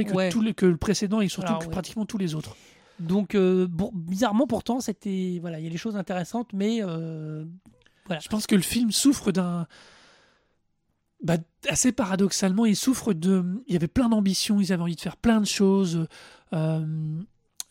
que, 0.06 0.14
Ouais. 0.14 0.30
que 0.54 0.64
le 0.64 0.76
précédent 0.78 1.20
et 1.20 1.28
surtout 1.28 1.48
Alors, 1.48 1.58
que 1.60 1.64
ouais. 1.66 1.70
pratiquement 1.70 2.06
tous 2.06 2.16
les 2.16 2.34
autres. 2.34 2.56
Donc 2.98 3.36
bon, 3.36 3.90
bizarrement 3.92 4.46
pourtant 4.46 4.80
c'était 4.80 5.36
voilà, 5.42 5.58
il 5.58 5.64
y 5.64 5.66
a 5.66 5.70
des 5.70 5.76
choses 5.76 5.96
intéressantes, 5.96 6.48
mais 6.54 6.78
Je 6.80 8.28
pense 8.30 8.46
que 8.46 8.54
le 8.54 8.62
film 8.62 8.90
souffre 8.92 9.32
d'un. 9.32 9.66
Bah, 11.22 11.38
assez 11.68 11.92
paradoxalement, 11.92 12.66
il 12.66 12.76
souffre 12.76 13.12
de. 13.12 13.62
Il 13.66 13.72
y 13.72 13.76
avait 13.76 13.88
plein 13.88 14.08
d'ambitions, 14.08 14.60
ils 14.60 14.72
avaient 14.72 14.82
envie 14.82 14.96
de 14.96 15.00
faire 15.00 15.16
plein 15.16 15.40
de 15.40 15.46
choses. 15.46 16.06
Euh, 16.52 16.84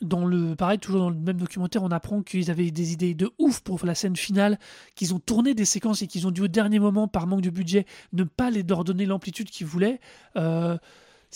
dans 0.02 0.26
le, 0.26 0.56
pareil, 0.56 0.80
toujours 0.80 1.02
dans 1.02 1.10
le 1.10 1.16
même 1.16 1.38
documentaire, 1.38 1.84
on 1.84 1.92
apprend 1.92 2.22
qu'ils 2.22 2.52
avaient 2.52 2.72
des 2.72 2.92
idées 2.92 3.14
de 3.14 3.32
ouf 3.40 3.62
pour 3.62 3.84
la 3.86 3.96
scène 3.96 4.16
finale, 4.16 4.60
qu'ils 4.96 5.14
ont 5.14 5.20
tourné 5.20 5.54
des 5.54 5.66
séquences 5.66 6.02
et 6.02 6.08
qu'ils 6.08 6.28
ont 6.28 6.32
dû 6.32 6.42
au 6.42 6.48
dernier 6.48 6.80
moment, 6.80 7.08
par 7.08 7.28
manque 7.28 7.42
de 7.42 7.50
budget, 7.50 7.86
ne 8.14 8.24
pas 8.24 8.50
les 8.50 8.64
leur 8.64 8.84
donner 8.84 9.06
l'amplitude 9.06 9.50
qu'ils 9.50 9.68
voulaient. 9.68 10.00
Euh, 10.36 10.78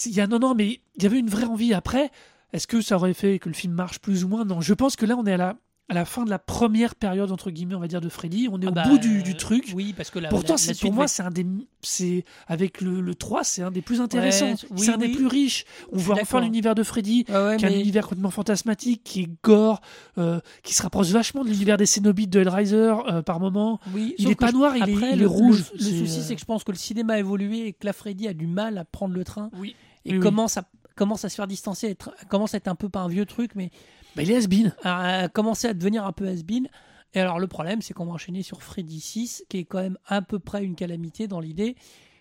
il 0.06 0.14
y 0.14 0.22
a 0.22 0.28
non, 0.28 0.40
non, 0.40 0.56
mais 0.56 0.82
il 0.96 1.04
y 1.04 1.06
avait 1.06 1.20
une 1.20 1.30
vraie 1.30 1.46
envie 1.46 1.74
après. 1.74 2.12
Est-ce 2.52 2.68
que 2.68 2.82
ça 2.82 2.96
aurait 2.96 3.14
fait 3.14 3.40
que 3.40 3.50
le 3.50 3.56
film 3.56 3.74
marche 3.74 4.00
plus 4.00 4.24
ou 4.24 4.28
moins? 4.28 4.46
Non, 4.46 4.62
je 4.62 4.74
pense 4.74 4.96
que 4.96 5.06
là, 5.06 5.16
on 5.18 5.26
est 5.26 5.34
à 5.34 5.38
la, 5.38 5.58
à 5.90 5.94
la 5.96 6.06
fin 6.06 6.24
de 6.24 6.30
la 6.30 6.38
première 6.40 6.94
période 6.96 7.32
entre 7.32 7.50
guillemets, 7.50 7.74
on 7.76 7.80
va 7.80 7.88
dire, 7.88 8.00
de 8.02 8.10
Freddy. 8.10 8.48
On 8.52 8.62
est 8.62 8.66
ah 8.68 8.70
au 8.70 8.74
bah, 8.74 8.84
bout 8.88 9.00
du, 9.00 9.24
du 9.24 9.36
truc. 9.36 9.72
Oui, 9.76 9.94
parce 9.98 10.10
que 10.12 10.20
la, 10.20 10.30
Pourtant, 10.30 10.56
la- 10.56 10.74
la 10.74 10.80
pour 10.80 10.94
moi, 10.94 11.06
va- 11.06 11.08
c'est 11.08 11.24
un 11.24 11.32
des, 11.32 11.46
c'est 11.82 12.24
avec 12.48 12.82
le, 12.82 13.02
le 13.02 13.16
3, 13.16 13.44
c'est 13.44 13.64
un 13.64 13.72
des 13.72 13.82
plus 13.82 14.00
intéressants. 14.00 14.46
Ouais, 14.52 14.56
oui, 14.72 14.80
c'est 14.86 14.92
un 14.94 14.98
des 14.98 15.08
oui. 15.08 15.16
plus 15.16 15.26
riches. 15.28 15.66
On 15.92 15.98
voit 15.98 16.18
enfin 16.22 16.42
l'univers 16.42 16.76
de 16.76 16.84
Freddy, 16.84 17.26
ouais, 17.28 17.58
qui 17.58 17.66
est 17.66 17.68
un 17.68 17.74
univers 17.74 18.04
complètement 18.04 18.30
fantasmatique, 18.30 19.02
qui 19.04 19.22
est 19.22 19.30
gore, 19.44 19.82
euh, 20.18 20.40
qui 20.64 20.74
se 20.76 20.84
rapproche 20.84 21.08
vachement 21.08 21.44
de 21.44 21.50
l'univers 21.50 21.78
des 21.78 21.86
Cénobites 21.88 22.30
de 22.30 22.40
Hellraiser 22.42 22.94
euh, 23.08 23.22
par 23.24 23.40
moment. 23.40 23.80
Oui, 23.94 24.14
Il 24.20 24.30
est 24.30 24.36
pas 24.36 24.48
je- 24.50 24.54
noir, 24.54 24.76
il 24.78 24.88
est- 24.88 24.94
après, 24.94 25.10
il 25.10 25.14
est 25.14 25.16
le- 25.16 25.28
rouge. 25.28 25.72
Le, 25.74 25.80
souci, 25.80 26.20
euh, 26.20 26.22
c'est 26.24 26.36
que 26.36 26.42
je 26.42 26.46
pense 26.46 26.64
que 26.64 26.72
le 26.72 26.78
cinéma 26.78 27.14
a 27.14 27.20
évolué 27.20 27.66
et 27.68 27.74
que 27.74 27.86
la 27.86 27.94
Freddy 27.94 28.28
a 28.28 28.34
du 28.34 28.46
mal 28.48 28.78
à 28.78 28.86
prendre 28.86 29.16
le 29.16 29.24
train 29.24 29.50
Oui. 29.60 29.76
et 30.06 30.20
commence 30.20 30.58
à 30.58 30.64
commence 30.96 31.24
à 31.24 31.30
se 31.30 31.36
faire 31.36 31.48
distancer, 31.48 31.88
être, 31.88 32.12
commence 32.28 32.54
à 32.54 32.58
être 32.58 32.68
un 32.68 32.76
peu 32.76 32.90
pas 32.90 33.00
un 33.00 33.08
vieux 33.08 33.26
truc, 33.26 33.52
mais 33.56 33.72
Bah, 34.20 34.24
il 34.24 34.32
est 34.32 34.36
has-been. 34.36 34.76
à, 34.84 35.20
à 35.20 35.28
commencer 35.30 35.70
à 35.70 35.74
devenir 35.74 36.06
un 36.06 36.12
peu 36.12 36.28
has-been. 36.28 36.68
Et 37.14 37.22
alors 37.22 37.40
le 37.40 37.48
problème, 37.48 37.82
c'est 37.82 37.94
qu'on 37.94 38.06
va 38.06 38.12
enchaîner 38.12 38.44
sur 38.44 38.62
Freddy 38.62 39.00
6, 39.00 39.46
qui 39.48 39.60
est 39.60 39.64
quand 39.64 39.82
même 39.82 39.98
à 40.08 40.22
peu 40.22 40.40
près 40.40 40.62
une 40.62 40.76
calamité 40.76 41.30
dans 41.30 41.40
l'idée, 41.40 41.78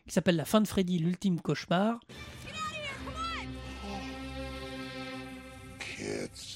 qui 0.07 0.15
s'appelle 0.15 0.37
La 0.37 0.45
fin 0.45 0.61
de 0.61 0.69
Freddy, 0.69 1.01
l'ultime 1.01 1.41
cauchemar. 1.41 1.99
Kids. 5.81 6.48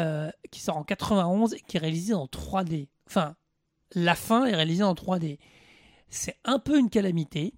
Euh, 0.00 0.30
qui 0.50 0.60
sort 0.60 0.76
en 0.76 0.82
91 0.84 1.54
et 1.54 1.60
qui 1.60 1.76
est 1.76 1.80
réalisé 1.80 2.14
en 2.14 2.26
3D. 2.26 2.88
Enfin, 3.06 3.36
la 3.94 4.14
fin 4.14 4.46
est 4.46 4.54
réalisée 4.54 4.82
en 4.82 4.94
3D. 4.94 5.38
C'est 6.08 6.36
un 6.44 6.58
peu 6.58 6.78
une 6.78 6.90
calamité. 6.90 7.54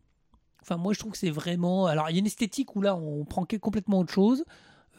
Enfin, 0.60 0.76
moi, 0.76 0.92
je 0.92 0.98
trouve 0.98 1.12
que 1.12 1.18
c'est 1.18 1.30
vraiment. 1.30 1.86
Alors, 1.86 2.10
il 2.10 2.14
y 2.14 2.16
a 2.16 2.20
une 2.20 2.26
esthétique 2.26 2.76
où 2.76 2.82
là, 2.82 2.94
on 2.94 3.24
prend 3.24 3.44
complètement 3.60 4.00
autre 4.00 4.12
chose. 4.12 4.44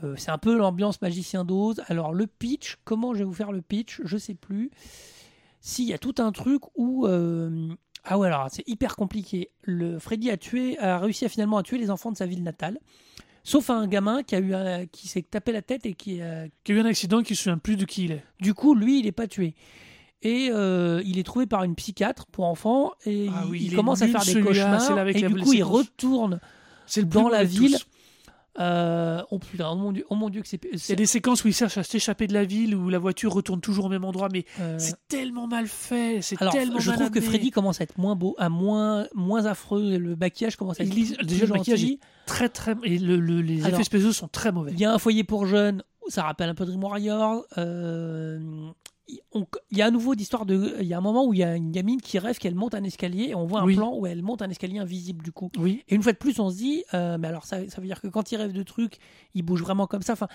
Euh, 0.04 0.16
c'est 0.18 0.32
un 0.32 0.38
peu 0.38 0.58
l'ambiance 0.58 1.02
magicien 1.02 1.46
d'Oz. 1.46 1.82
Alors, 1.88 2.14
le 2.14 2.28
pitch, 2.28 2.78
comment 2.84 3.14
je 3.14 3.20
vais 3.20 3.26
vous 3.26 3.34
faire 3.34 3.52
le 3.52 3.62
pitch 3.62 4.02
Je 4.04 4.18
sais 4.18 4.34
plus. 4.36 4.72
Si, 5.62 5.84
il 5.84 5.90
y 5.90 5.94
a 5.94 5.98
tout 6.00 6.16
un 6.18 6.32
truc 6.32 6.64
où. 6.76 7.08
euh, 7.08 7.70
Ah 8.04 8.18
ouais, 8.18 8.28
alors 8.28 8.48
c'est 8.52 8.68
hyper 8.68 8.96
compliqué. 8.98 9.52
Le 9.62 10.00
Freddy 10.00 10.30
a 10.30 10.38
tué, 10.38 10.78
a 10.80 10.98
réussi 10.98 11.24
à 11.26 11.30
finalement 11.30 11.58
à 11.58 11.64
tuer 11.64 11.78
les 11.78 11.90
enfants 11.90 12.12
de 12.12 12.18
sa 12.18 12.26
ville 12.26 12.44
natale, 12.44 12.80
sauf 13.44 13.70
un 13.70 13.88
gamin 13.88 14.24
qui 14.24 14.36
a 14.36 14.40
eu, 14.40 14.54
un- 14.54 14.86
qui 14.86 15.08
s'est 15.08 15.22
tapé 15.22 15.52
la 15.52 15.62
tête 15.62 15.86
et 15.86 15.94
qui, 15.94 16.22
a- 16.22 16.46
Qui 16.64 16.72
a 16.72 16.76
eu 16.76 16.80
un 16.80 16.86
accident 16.86 17.22
qui 17.22 17.34
ne 17.34 17.38
se 17.38 17.44
souvient 17.44 17.58
plus 17.58 17.76
de 17.76 17.86
qui 17.86 18.06
il 18.06 18.12
est. 18.14 18.24
du 18.40 18.54
coup, 18.54 18.74
lui, 18.76 19.00
il 19.00 19.06
n'est 19.06 19.12
pas 19.12 19.28
tué. 19.28 19.54
Et 20.22 20.50
euh, 20.52 21.02
il 21.06 21.20
est 21.20 21.24
trouvé 21.24 21.46
par 21.46 21.64
une 21.66 21.76
psychiatre 21.76 22.26
pour 22.28 22.46
enfants 22.46 22.94
et 23.06 23.28
Ah 23.30 23.42
il, 23.46 23.52
oui, 23.52 23.64
il 23.66 23.76
commence 23.76 24.02
à 24.02 24.08
faire 24.08 24.24
des 24.24 24.40
cauchemars. 24.42 24.80
c'est 24.82 24.96
là 24.96 25.02
avec 25.02 25.18
et 25.18 25.28
du 25.28 25.36
coup, 25.36 25.52
il 25.54 25.64
retourne 25.64 26.40
C'est 26.86 27.02
le 27.02 27.08
dans 27.08 27.28
la 27.28 27.44
ville. 27.44 27.74
tous. 27.78 27.86
Euh, 28.60 29.24
oh 29.32 29.40
putain, 29.40 29.68
oh 29.72 29.76
mon 29.76 29.92
dieu, 29.92 30.06
oh 30.10 30.16
mon 30.16 30.30
dieu 30.30 30.42
que 30.42 30.48
c'est. 30.48 30.60
Il 30.72 30.80
y 30.90 30.92
a 30.92 30.96
des 30.96 31.08
séquences 31.08 31.44
où 31.44 31.48
il 31.48 31.54
cherche 31.56 31.78
à 31.80 31.84
s'échapper 31.84 32.28
de 32.28 32.34
la 32.34 32.44
ville, 32.46 32.76
où 32.76 32.90
la 32.90 33.00
voiture 33.00 33.34
retourne 33.34 33.62
toujours 33.62 33.86
au 33.86 33.90
même 33.90 34.06
endroit, 34.06 34.30
mais 34.32 34.46
euh, 34.60 34.76
c'est 34.78 34.96
tellement 35.08 35.48
mal 35.48 35.66
fait. 35.68 36.20
C'est 36.22 36.36
tellement 36.52 36.80
je 36.80 36.90
mal 36.92 37.00
trouve 37.00 37.10
que. 37.12 37.20
Freddy 37.22 37.50
commence 37.50 37.82
à 37.82 37.84
être 37.86 37.98
moins 37.98 38.16
beau, 38.16 38.36
à 38.38 38.50
moins, 38.50 39.08
moins 39.16 39.46
affreux. 39.46 39.98
Le 39.98 40.16
maquillage 40.16 40.56
commence 40.56 40.80
à 40.80 40.84
être 40.84 40.96
Il 40.96 41.16
plus 41.16 41.26
déjà, 41.26 41.46
le 41.48 41.54
maquillage 41.54 41.86
très 42.28 42.48
très 42.48 42.76
et 42.84 43.00
le- 43.00 43.20
le- 43.20 43.42
les 43.42 43.62
Alors, 43.66 43.74
effets 43.80 43.86
spéciaux 43.86 44.12
sont 44.14 44.28
très 44.28 44.52
mauvais. 44.52 44.72
Il 44.74 44.80
y 44.80 44.86
a 44.86 44.94
un 44.94 45.00
foyer 45.00 45.24
pour 45.24 45.48
jeunes, 45.48 45.82
ça 46.10 46.22
rappelle 46.24 46.50
un 46.50 46.56
peu 46.56 46.66
Dream 46.66 46.84
Warrior. 46.84 47.44
Euh, 47.58 48.40
il 49.08 49.20
y 49.78 49.82
a 49.82 49.86
à 49.86 49.92
nouveau 49.92 50.16
d'histoire 50.16 50.46
de. 50.46 50.76
Il 50.80 50.88
y 50.88 50.94
a 50.94 50.98
un 50.98 51.02
moment 51.02 51.26
où 51.26 51.34
il 51.34 51.40
y 51.40 51.44
a 51.44 51.56
une 51.56 51.72
gamine 51.72 52.02
qui 52.02 52.20
rêve 52.20 52.38
qu'elle 52.38 52.56
monte 52.56 52.74
un 52.74 52.84
escalier 52.84 53.26
et 53.30 53.36
on 53.36 53.46
voit 53.46 53.62
un 53.62 53.66
Oui. 53.66 53.76
plan 53.76 53.94
où 53.98 54.06
elle 54.08 54.22
monte 54.24 54.42
un 54.42 54.50
escalier 54.50 54.80
invisible 54.80 55.24
du 55.24 55.32
coup. 55.32 55.52
Oui, 55.58 55.84
Et 55.90 55.96
une 55.96 56.02
fois 56.04 56.14
de 56.14 56.18
plus, 56.18 56.40
on 56.40 56.50
se 56.50 56.56
dit, 56.58 56.84
euh, 56.94 57.18
mais 57.20 57.28
alors 57.28 57.46
ça, 57.46 57.68
ça 57.70 57.82
veut 57.82 57.88
dire 57.88 58.00
que 58.02 58.08
quand 58.08 58.32
il 58.32 58.38
rêve 58.38 58.54
de 58.54 58.64
trucs, 58.64 58.98
il 59.34 59.42
bouge 59.44 59.62
vraiment 59.62 59.88
comme 59.88 60.02
ça. 60.04 60.14
Enfin, 60.14 60.28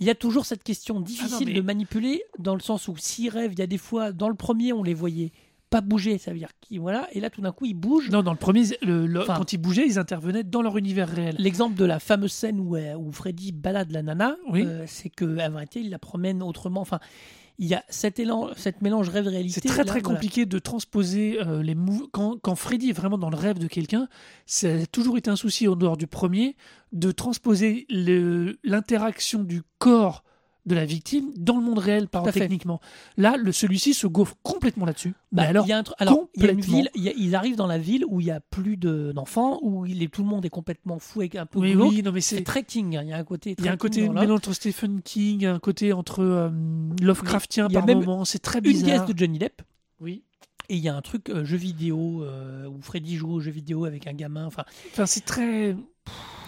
il 0.00 0.06
y 0.06 0.10
a 0.10 0.14
toujours 0.16 0.44
cette 0.44 0.64
question 0.64 1.00
difficile 1.00 1.46
mais- 1.48 1.54
de 1.54 1.60
manipuler 1.60 2.22
dans 2.40 2.54
le 2.54 2.60
sens 2.60 2.88
où 2.88 2.96
s'il 2.96 3.30
rêve, 3.30 3.52
il 3.52 3.58
y 3.60 3.62
a 3.62 3.66
des 3.68 3.78
fois, 3.78 4.10
dans 4.12 4.28
le 4.28 4.34
premier, 4.34 4.72
on 4.72 4.82
les 4.82 4.94
voyait 4.94 5.30
pas 5.70 5.80
bouger, 5.80 6.18
ça 6.18 6.32
veut 6.32 6.38
dire 6.38 6.50
qu'il 6.60 6.80
voilà, 6.80 7.08
et 7.12 7.20
là 7.20 7.30
tout 7.30 7.40
d'un 7.40 7.50
coup, 7.52 7.64
il 7.64 7.74
bouge. 7.74 8.08
non, 8.10 8.22
dans 8.22 8.32
le 8.32 8.38
premier, 8.38 8.62
le- 8.82 9.06
le- 9.06 9.20
Enfin- 9.22 9.36
quand 9.38 9.52
ils 9.52 9.58
bougeaient, 9.58 9.86
ils 9.86 9.98
intervenaient 9.98 10.44
dans 10.44 10.62
leur 10.62 10.76
univers 10.78 11.08
réel. 11.08 11.34
L'exemple 11.38 11.74
de 11.76 11.84
la 11.84 11.98
fameuse 12.00 12.32
scène 12.32 12.60
où, 12.60 12.76
euh, 12.76 12.94
où 12.96 13.10
Freddy 13.12 13.50
balade 13.52 13.90
la 13.90 14.02
nana, 14.02 14.36
Oui. 14.48 14.62
euh, 14.64 14.84
c'est 14.86 15.10
que 15.10 15.38
à 15.38 15.48
vrai 15.48 15.66
dire, 15.70 15.82
il 15.82 15.90
la 15.90 15.98
promène 15.98 16.42
autrement. 16.44 16.80
Enfin, 16.80 17.00
il 17.58 17.66
y 17.68 17.74
a 17.74 17.84
cet 17.88 18.18
élan, 18.18 18.50
cette 18.56 18.82
mélange 18.82 19.08
rêve-réalité. 19.08 19.60
C'est 19.62 19.68
très 19.68 19.78
là, 19.78 19.84
très 19.84 20.00
voilà. 20.00 20.16
compliqué 20.16 20.44
de 20.44 20.58
transposer 20.58 21.38
euh, 21.40 21.62
les 21.62 21.74
mou- 21.76 22.08
quand, 22.12 22.36
quand 22.40 22.56
Freddy 22.56 22.90
est 22.90 22.94
vraiment 22.94 23.16
dans 23.18 23.30
le 23.30 23.36
rêve 23.36 23.58
de 23.58 23.68
quelqu'un, 23.68 24.08
ça 24.44 24.68
a 24.74 24.86
toujours 24.86 25.18
été 25.18 25.30
un 25.30 25.36
souci 25.36 25.68
en 25.68 25.76
dehors 25.76 25.96
du 25.96 26.06
premier 26.08 26.56
de 26.92 27.12
transposer 27.12 27.86
l'interaction 28.64 29.42
du 29.44 29.62
corps 29.78 30.24
de 30.66 30.74
la 30.74 30.84
victime 30.86 31.30
dans 31.36 31.56
le 31.56 31.62
monde 31.62 31.78
réel 31.78 32.08
par 32.08 32.22
techniquement. 32.32 32.80
Là, 33.18 33.36
le 33.36 33.52
celui-ci 33.52 33.92
se 33.94 34.06
gaufre 34.06 34.34
complètement 34.42 34.86
là-dessus. 34.86 35.12
Bah, 35.30 35.42
alors, 35.42 35.66
il 35.66 35.68
y 35.68 35.72
a 35.72 35.78
un 35.78 35.82
truc- 35.82 35.96
alors, 35.98 36.28
il 36.34 36.42
y 36.44 36.48
a 36.48 36.52
une 36.52 36.60
ville, 36.60 36.90
il 36.94 37.02
y 37.02 37.08
a- 37.08 37.12
ils 37.16 37.34
arrivent 37.34 37.56
dans 37.56 37.66
la 37.66 37.76
ville 37.78 38.04
où 38.08 38.20
il 38.20 38.26
y 38.26 38.30
a 38.30 38.40
plus 38.40 38.76
de- 38.76 39.12
d'enfants, 39.12 39.58
où 39.62 39.84
il 39.84 40.02
est, 40.02 40.08
tout 40.08 40.22
le 40.22 40.28
monde 40.28 40.44
est 40.46 40.50
complètement 40.50 40.98
fou 40.98 41.20
avec 41.20 41.34
un 41.34 41.44
peu 41.46 41.58
oui, 41.58 41.74
oui, 41.74 42.02
non 42.02 42.12
mais 42.12 42.20
C'est 42.20 42.42
très 42.44 42.62
King. 42.62 42.96
hein. 42.96 43.02
Il 43.02 43.08
y 43.08 43.12
a 43.12 43.16
un 43.18 43.24
côté. 43.24 43.54
il 43.58 43.64
y 43.64 43.68
a 43.68 43.72
un 43.72 43.76
côté 43.76 44.08
mélange 44.08 44.30
entre 44.30 44.52
Stephen 44.54 45.02
King, 45.02 45.44
un 45.44 45.58
côté 45.58 45.92
entre 45.92 46.20
euh, 46.22 46.50
Lovecraftien 47.02 47.68
par 47.68 47.86
moment, 47.86 48.24
c'est 48.24 48.38
très 48.38 48.58
Une 48.58 48.64
pièce 48.64 48.82
bizarre. 48.84 49.06
de 49.06 49.18
Johnny 49.18 49.38
Depp. 49.38 49.62
Oui. 50.00 50.22
Et 50.70 50.76
il 50.76 50.82
y 50.82 50.88
a 50.88 50.96
un 50.96 51.02
truc 51.02 51.28
euh, 51.28 51.44
jeu 51.44 51.58
vidéo 51.58 52.22
euh, 52.22 52.66
où 52.68 52.80
Freddy 52.80 53.16
joue 53.16 53.30
au 53.32 53.40
jeu 53.40 53.50
vidéo 53.50 53.84
avec 53.84 54.06
un 54.06 54.14
gamin. 54.14 54.46
Enfin, 54.46 54.64
Enfin, 54.92 55.04
c'est 55.04 55.24
très. 55.26 55.76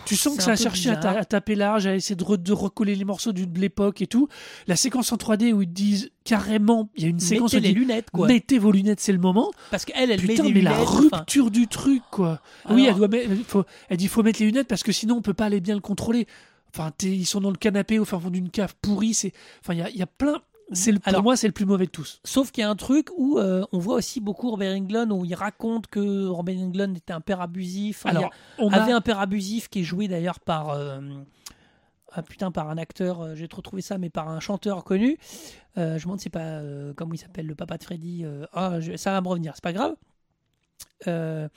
Tu 0.04 0.14
sens 0.14 0.36
que 0.36 0.42
ça 0.44 0.52
a 0.52 0.56
cherché 0.56 0.88
à, 0.88 0.94
ta- 0.94 1.08
bizarre. 1.08 1.16
à 1.22 1.24
taper 1.24 1.56
large, 1.56 1.86
à 1.88 1.96
essayer 1.96 2.14
de, 2.14 2.22
re- 2.22 2.40
de 2.40 2.52
recoller 2.52 2.94
les 2.94 3.04
morceaux 3.04 3.32
de 3.32 3.44
l'époque 3.58 4.02
et 4.02 4.06
tout. 4.06 4.28
La 4.68 4.76
séquence 4.76 5.10
en 5.10 5.16
3D 5.16 5.52
où 5.52 5.62
ils 5.62 5.72
disent 5.72 6.10
carrément, 6.22 6.88
il 6.94 7.02
y 7.02 7.06
a 7.06 7.08
une 7.08 7.18
séquence 7.18 7.54
mettez 7.54 7.66
les 7.66 7.74
lunettes 7.74 8.10
quoi. 8.12 8.28
mettez 8.28 8.60
vos 8.60 8.70
lunettes, 8.70 9.00
c'est 9.00 9.10
le 9.12 9.18
moment. 9.18 9.50
Parce 9.72 9.84
qu'elle, 9.84 10.12
elle 10.12 10.20
Putain, 10.20 10.44
met 10.44 10.48
des 10.50 10.54
mais 10.54 10.60
lunettes. 10.60 10.72
la 10.76 10.82
enfin, 10.82 11.16
rupture 11.16 11.50
du 11.50 11.66
truc, 11.66 12.02
quoi. 12.12 12.40
Oui, 12.70 12.86
elle, 12.88 12.94
doit 12.94 13.08
mettre- 13.08 13.32
il 13.32 13.42
faut, 13.42 13.64
elle 13.88 13.96
dit 13.96 14.06
faut 14.06 14.22
mettre 14.22 14.38
les 14.38 14.46
lunettes 14.46 14.68
parce 14.68 14.84
que 14.84 14.92
sinon 14.92 15.16
on 15.16 15.22
peut 15.22 15.34
pas 15.34 15.46
aller 15.46 15.60
bien 15.60 15.74
le 15.74 15.80
contrôler. 15.80 16.28
Enfin, 16.72 16.92
ils 17.02 17.26
sont 17.26 17.40
dans 17.40 17.50
le 17.50 17.56
canapé 17.56 17.98
au 17.98 18.04
fin 18.04 18.20
fond 18.20 18.30
d'une 18.30 18.50
cave 18.50 18.74
pourrie. 18.82 19.14
C'est, 19.14 19.32
enfin, 19.62 19.72
il 19.72 19.78
y 19.78 19.82
a, 19.82 19.90
il 19.90 19.96
y 19.96 20.02
a 20.02 20.06
plein. 20.06 20.40
C'est 20.72 20.90
le, 20.90 20.98
pour 20.98 21.08
Alors- 21.08 21.22
moi, 21.22 21.36
c'est 21.36 21.46
le 21.46 21.52
plus 21.52 21.64
mauvais 21.64 21.86
de 21.86 21.90
tous. 21.90 22.20
Sauf 22.24 22.50
qu'il 22.50 22.62
y 22.62 22.64
a 22.64 22.68
un 22.70 22.74
truc 22.74 23.08
où 23.16 23.38
euh, 23.38 23.64
on 23.72 23.78
voit 23.78 23.94
aussi 23.96 24.20
beaucoup 24.20 24.50
Robert 24.50 24.74
Englund 24.76 25.12
où 25.12 25.24
il 25.24 25.34
raconte 25.34 25.86
que 25.86 26.26
Robert 26.26 26.58
Englund 26.58 26.96
était 26.96 27.12
un 27.12 27.20
père 27.20 27.40
abusif. 27.40 28.04
A- 28.04 28.08
Alors, 28.10 28.30
on 28.58 28.72
avait 28.72 28.90
a, 28.92 28.96
un 28.96 29.00
père 29.00 29.20
abusif 29.20 29.68
qui 29.68 29.80
est 29.80 29.84
joué 29.84 30.08
d'ailleurs 30.08 30.40
par 30.40 30.70
euh, 30.70 31.00
ah 32.12 32.22
putain 32.22 32.50
par 32.50 32.68
un 32.68 32.78
acteur 32.78 33.20
euh, 33.20 33.34
j'ai 33.36 33.46
trop 33.46 33.62
trouvé 33.62 33.80
ça 33.82 33.96
mais 33.98 34.10
par 34.10 34.28
un 34.28 34.40
chanteur 34.40 34.82
connu. 34.82 35.18
Je 35.76 35.82
me 35.82 35.98
demande 36.00 36.20
c'est 36.20 36.30
pas 36.30 36.60
comment 36.96 37.14
il 37.14 37.18
s'appelle 37.18 37.46
le 37.46 37.54
papa 37.54 37.78
de 37.78 37.84
Freddy 37.84 38.24
ah, 38.52 38.80
je- 38.80 38.96
ça 38.96 39.12
va 39.12 39.20
me 39.20 39.28
revenir 39.28 39.52
c'est 39.54 39.62
pas 39.64 39.72
grave. 39.74 39.94
Euh, 41.06 41.48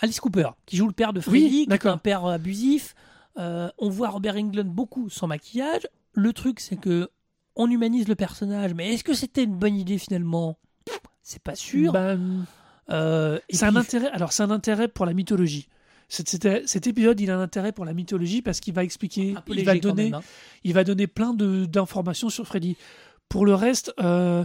Alice 0.00 0.18
Cooper 0.20 0.48
qui 0.66 0.76
joue 0.76 0.86
le 0.86 0.92
père 0.92 1.12
de 1.12 1.20
Freddy 1.20 1.66
qui 1.66 1.72
est 1.72 1.86
un 1.86 1.98
père 1.98 2.24
abusif. 2.24 2.94
On 3.36 3.88
voit 3.90 4.08
Robert 4.08 4.36
Englund 4.36 4.68
beaucoup 4.70 5.10
sans 5.10 5.26
maquillage. 5.26 5.86
Le 6.14 6.32
truc 6.32 6.58
c'est 6.60 6.76
que 6.76 7.10
on 7.56 7.70
humanise 7.70 8.08
le 8.08 8.14
personnage 8.14 8.74
mais 8.74 8.92
est-ce 8.94 9.04
que 9.04 9.14
c'était 9.14 9.44
une 9.44 9.56
bonne 9.56 9.76
idée 9.76 9.98
finalement? 9.98 10.58
C'est 11.22 11.42
pas 11.42 11.54
sûr 11.54 11.92
bah, 11.92 12.16
Euh, 12.90 13.38
c'est 13.50 13.64
un 13.64 13.76
intérêt. 13.76 14.08
Alors, 14.10 14.32
c'est 14.32 14.42
un 14.42 14.50
intérêt 14.50 14.88
pour 14.88 15.06
la 15.06 15.12
mythologie. 15.14 15.68
Cet, 16.08 16.28
cet- 16.28 16.68
cet 16.68 16.86
épisode, 16.88 17.18
il 17.20 17.30
a 17.30 17.36
un 17.38 17.40
intérêt 17.40 17.72
pour 17.72 17.84
la 17.84 17.94
mythologie 17.94 18.42
parce 18.42 18.58
qu'il 18.60 18.74
va 18.74 18.82
expliquer, 18.84 19.34
il 19.48 19.64
va 19.64 19.72
donner, 19.78 20.04
même, 20.10 20.14
hein. 20.14 20.22
il 20.64 20.74
va 20.74 20.82
donner 20.84 21.06
plein 21.06 21.32
d'informations 21.32 22.28
sur 22.28 22.46
Freddy. 22.46 22.76
Pour 23.28 23.46
le 23.46 23.54
reste, 23.54 23.94
euh, 24.00 24.44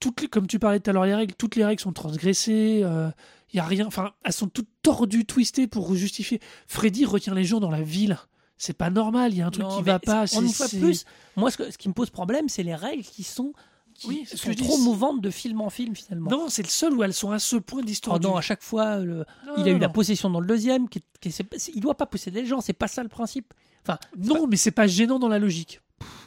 toutes 0.00 0.22
les- 0.22 0.28
comme 0.28 0.46
tu 0.46 0.58
parlais 0.58 0.80
tout 0.80 0.90
à 0.90 0.92
l'heure, 0.94 1.04
les 1.04 1.14
règles, 1.14 1.34
toutes 1.34 1.56
les 1.56 1.64
règles 1.64 1.80
sont 1.80 1.92
transgressées. 1.92 2.80
euh, 2.82 3.10
Il 3.52 3.56
y 3.58 3.60
a 3.60 3.64
rien, 3.64 3.86
enfin, 3.86 4.12
elles 4.24 4.32
sont 4.32 4.48
toutes 4.48 4.68
tordues, 4.82 5.24
twistées 5.24 5.66
pour 5.68 5.94
justifier. 5.94 6.40
Freddy 6.66 7.04
retient 7.04 7.34
les 7.34 7.44
gens 7.44 7.60
dans 7.60 7.70
la 7.70 7.82
ville. 7.82 8.18
C'est 8.58 8.76
pas 8.76 8.90
normal. 8.90 9.32
Il 9.32 9.38
y 9.38 9.42
a 9.42 9.46
un 9.46 9.50
truc 9.50 9.64
Non, 9.66 9.76
qui 9.76 9.82
va 9.82 9.98
pas. 9.98 10.24
En 10.34 10.42
une 10.42 10.48
fois 10.52 10.68
plus, 10.68 11.04
moi, 11.36 11.50
ce, 11.50 11.56
que- 11.58 11.70
ce 11.70 11.76
qui 11.78 11.88
me 11.88 11.94
pose 11.94 12.10
problème, 12.10 12.48
c'est 12.48 12.62
les 12.62 12.74
règles 12.74 13.02
qui 13.02 13.22
sont, 13.22 13.52
qui 13.94 14.06
Oui, 14.08 14.26
sont 14.26 14.50
que 14.50 14.54
trop 14.56 14.78
mouvantes 14.78 15.20
de 15.20 15.30
film 15.30 15.60
en 15.60 15.70
film, 15.70 15.94
finalement. 15.94 16.30
Non, 16.30 16.48
c'est 16.48 16.62
le 16.62 16.68
seul 16.68 16.92
où 16.94 17.02
elles 17.02 17.12
sont 17.14 17.30
à 17.32 17.38
ce 17.38 17.56
point 17.56 17.80
Oh 17.82 17.86
distordues. 17.86 18.26
non, 18.26 18.36
à 18.36 18.40
chaque 18.40 18.62
fois, 18.62 18.96
le- 18.98 19.24
Non, 19.46 19.52
il 19.58 19.68
a 19.68 19.70
eu 19.72 19.78
la 19.78 19.88
possession 19.88 20.30
dans 20.30 20.40
le 20.40 20.46
deuxième. 20.46 20.88
Qui, 20.88 21.02
qui- 21.20 21.34
il 21.74 21.80
doit 21.80 21.94
pas 21.96 22.06
posséder 22.06 22.42
les 22.42 22.46
gens, 22.46 22.60
c'est 22.60 22.72
pas 22.72 22.88
ça 22.88 23.02
le 23.02 23.08
principe. 23.10 23.52
Enfin, 23.82 23.98
Non, 24.18 24.46
mais 24.46 24.56
c'est 24.56 24.70
pas 24.70 24.86
gênant 24.86 25.18
dans 25.18 25.28
la 25.28 25.38
logique. 25.38 25.80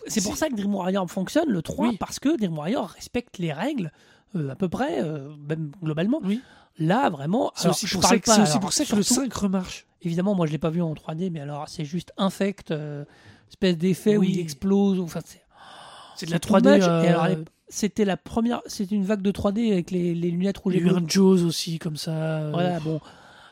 c'est 0.08 0.22
pour 0.24 0.38
ça 0.38 0.50
que 0.50 0.56
Dream 0.56 0.74
Warrior 0.76 1.10
fonctionne, 1.10 1.50
le 1.50 1.62
3, 1.62 1.90
Oui. 1.90 1.98
parce 1.98 2.20
que 2.20 2.36
Dream 2.38 2.58
Warrior 2.58 2.90
respecte 2.90 3.38
les 3.40 3.52
règles, 3.54 3.92
euh, 4.36 4.50
à 4.50 4.56
peu 4.56 4.70
près, 4.70 5.02
euh, 5.04 5.30
même 5.48 5.72
globalement. 5.84 6.22
Oui. 6.24 6.42
Là, 6.78 7.10
vraiment, 7.10 7.52
C'est 7.56 7.68
aussi, 7.70 7.88
pour 7.88 8.04
ça, 8.04 8.18
que- 8.18 8.26
pas, 8.26 8.36
c'est 8.36 8.42
aussi 8.42 8.52
alors, 8.52 8.62
pour 8.62 8.74
ça 8.74 8.86
que 8.86 8.96
le 8.96 9.04
surtout- 9.04 9.22
5 9.22 9.34
remarche. 9.34 9.86
Évidemment, 10.02 10.34
moi, 10.36 10.47
je 10.47 10.52
l'ai 10.52 10.58
pas 10.58 10.70
vu 10.70 10.82
en 10.82 10.93
3D, 10.93 11.30
mais 11.32 11.39
alors, 11.41 11.68
c'est 11.68 11.86
juste 11.86 12.14
infect, 12.18 12.72
euh, 12.72 13.04
espèce 13.50 13.78
d'effet 13.78 14.16
où 14.18 14.24
il 14.24 14.39
explose. 14.39 15.00
Enfin, 15.00 15.20
c'est 15.26 15.41
C'est 16.16 16.26
de 16.26 16.32
la 16.32 16.39
too 16.39 16.54
3D. 16.54 16.76
much. 16.78 16.84
euh, 16.88 17.43
c'était 17.68 18.06
la 18.06 18.18
première, 18.18 18.62
c'était 18.66 18.95
une 18.95 19.04
vague 19.04 19.22
de 19.22 19.32
3D 19.32 19.72
avec 19.72 19.91
les, 19.91 20.16
les 20.16 20.32
lunettes 20.32 20.58
rouges 20.58 20.74
Il 20.76 20.82
y 20.82 20.89
a 20.89 20.91
eu 20.91 20.95
un 20.95 21.08
Jaws 21.08 21.43
aussi, 21.45 21.78
comme 21.80 21.97
ça. 21.97 22.12
euh, 22.12 22.52
Voilà, 22.52 22.80
bon, 22.80 23.00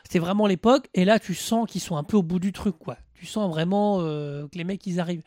c'était 0.04 0.18
vraiment 0.18 0.46
l'époque. 0.46 0.88
Et 0.94 1.04
là, 1.04 1.18
tu 1.18 1.34
sens 1.34 1.68
qu'ils 1.70 1.80
sont 1.82 1.96
un 1.96 2.04
peu 2.04 2.16
au 2.16 2.22
bout 2.22 2.38
du 2.40 2.52
truc, 2.52 2.76
quoi. 2.78 2.96
Tu 3.14 3.26
sens 3.26 3.50
vraiment 3.50 3.98
euh, 4.00 4.46
que 4.48 4.56
les 4.56 4.64
mecs, 4.64 4.86
ils 4.86 5.00
arrivent. 5.00 5.22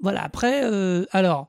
Voilà. 0.00 0.22
Après, 0.22 0.62
alors, 1.12 1.48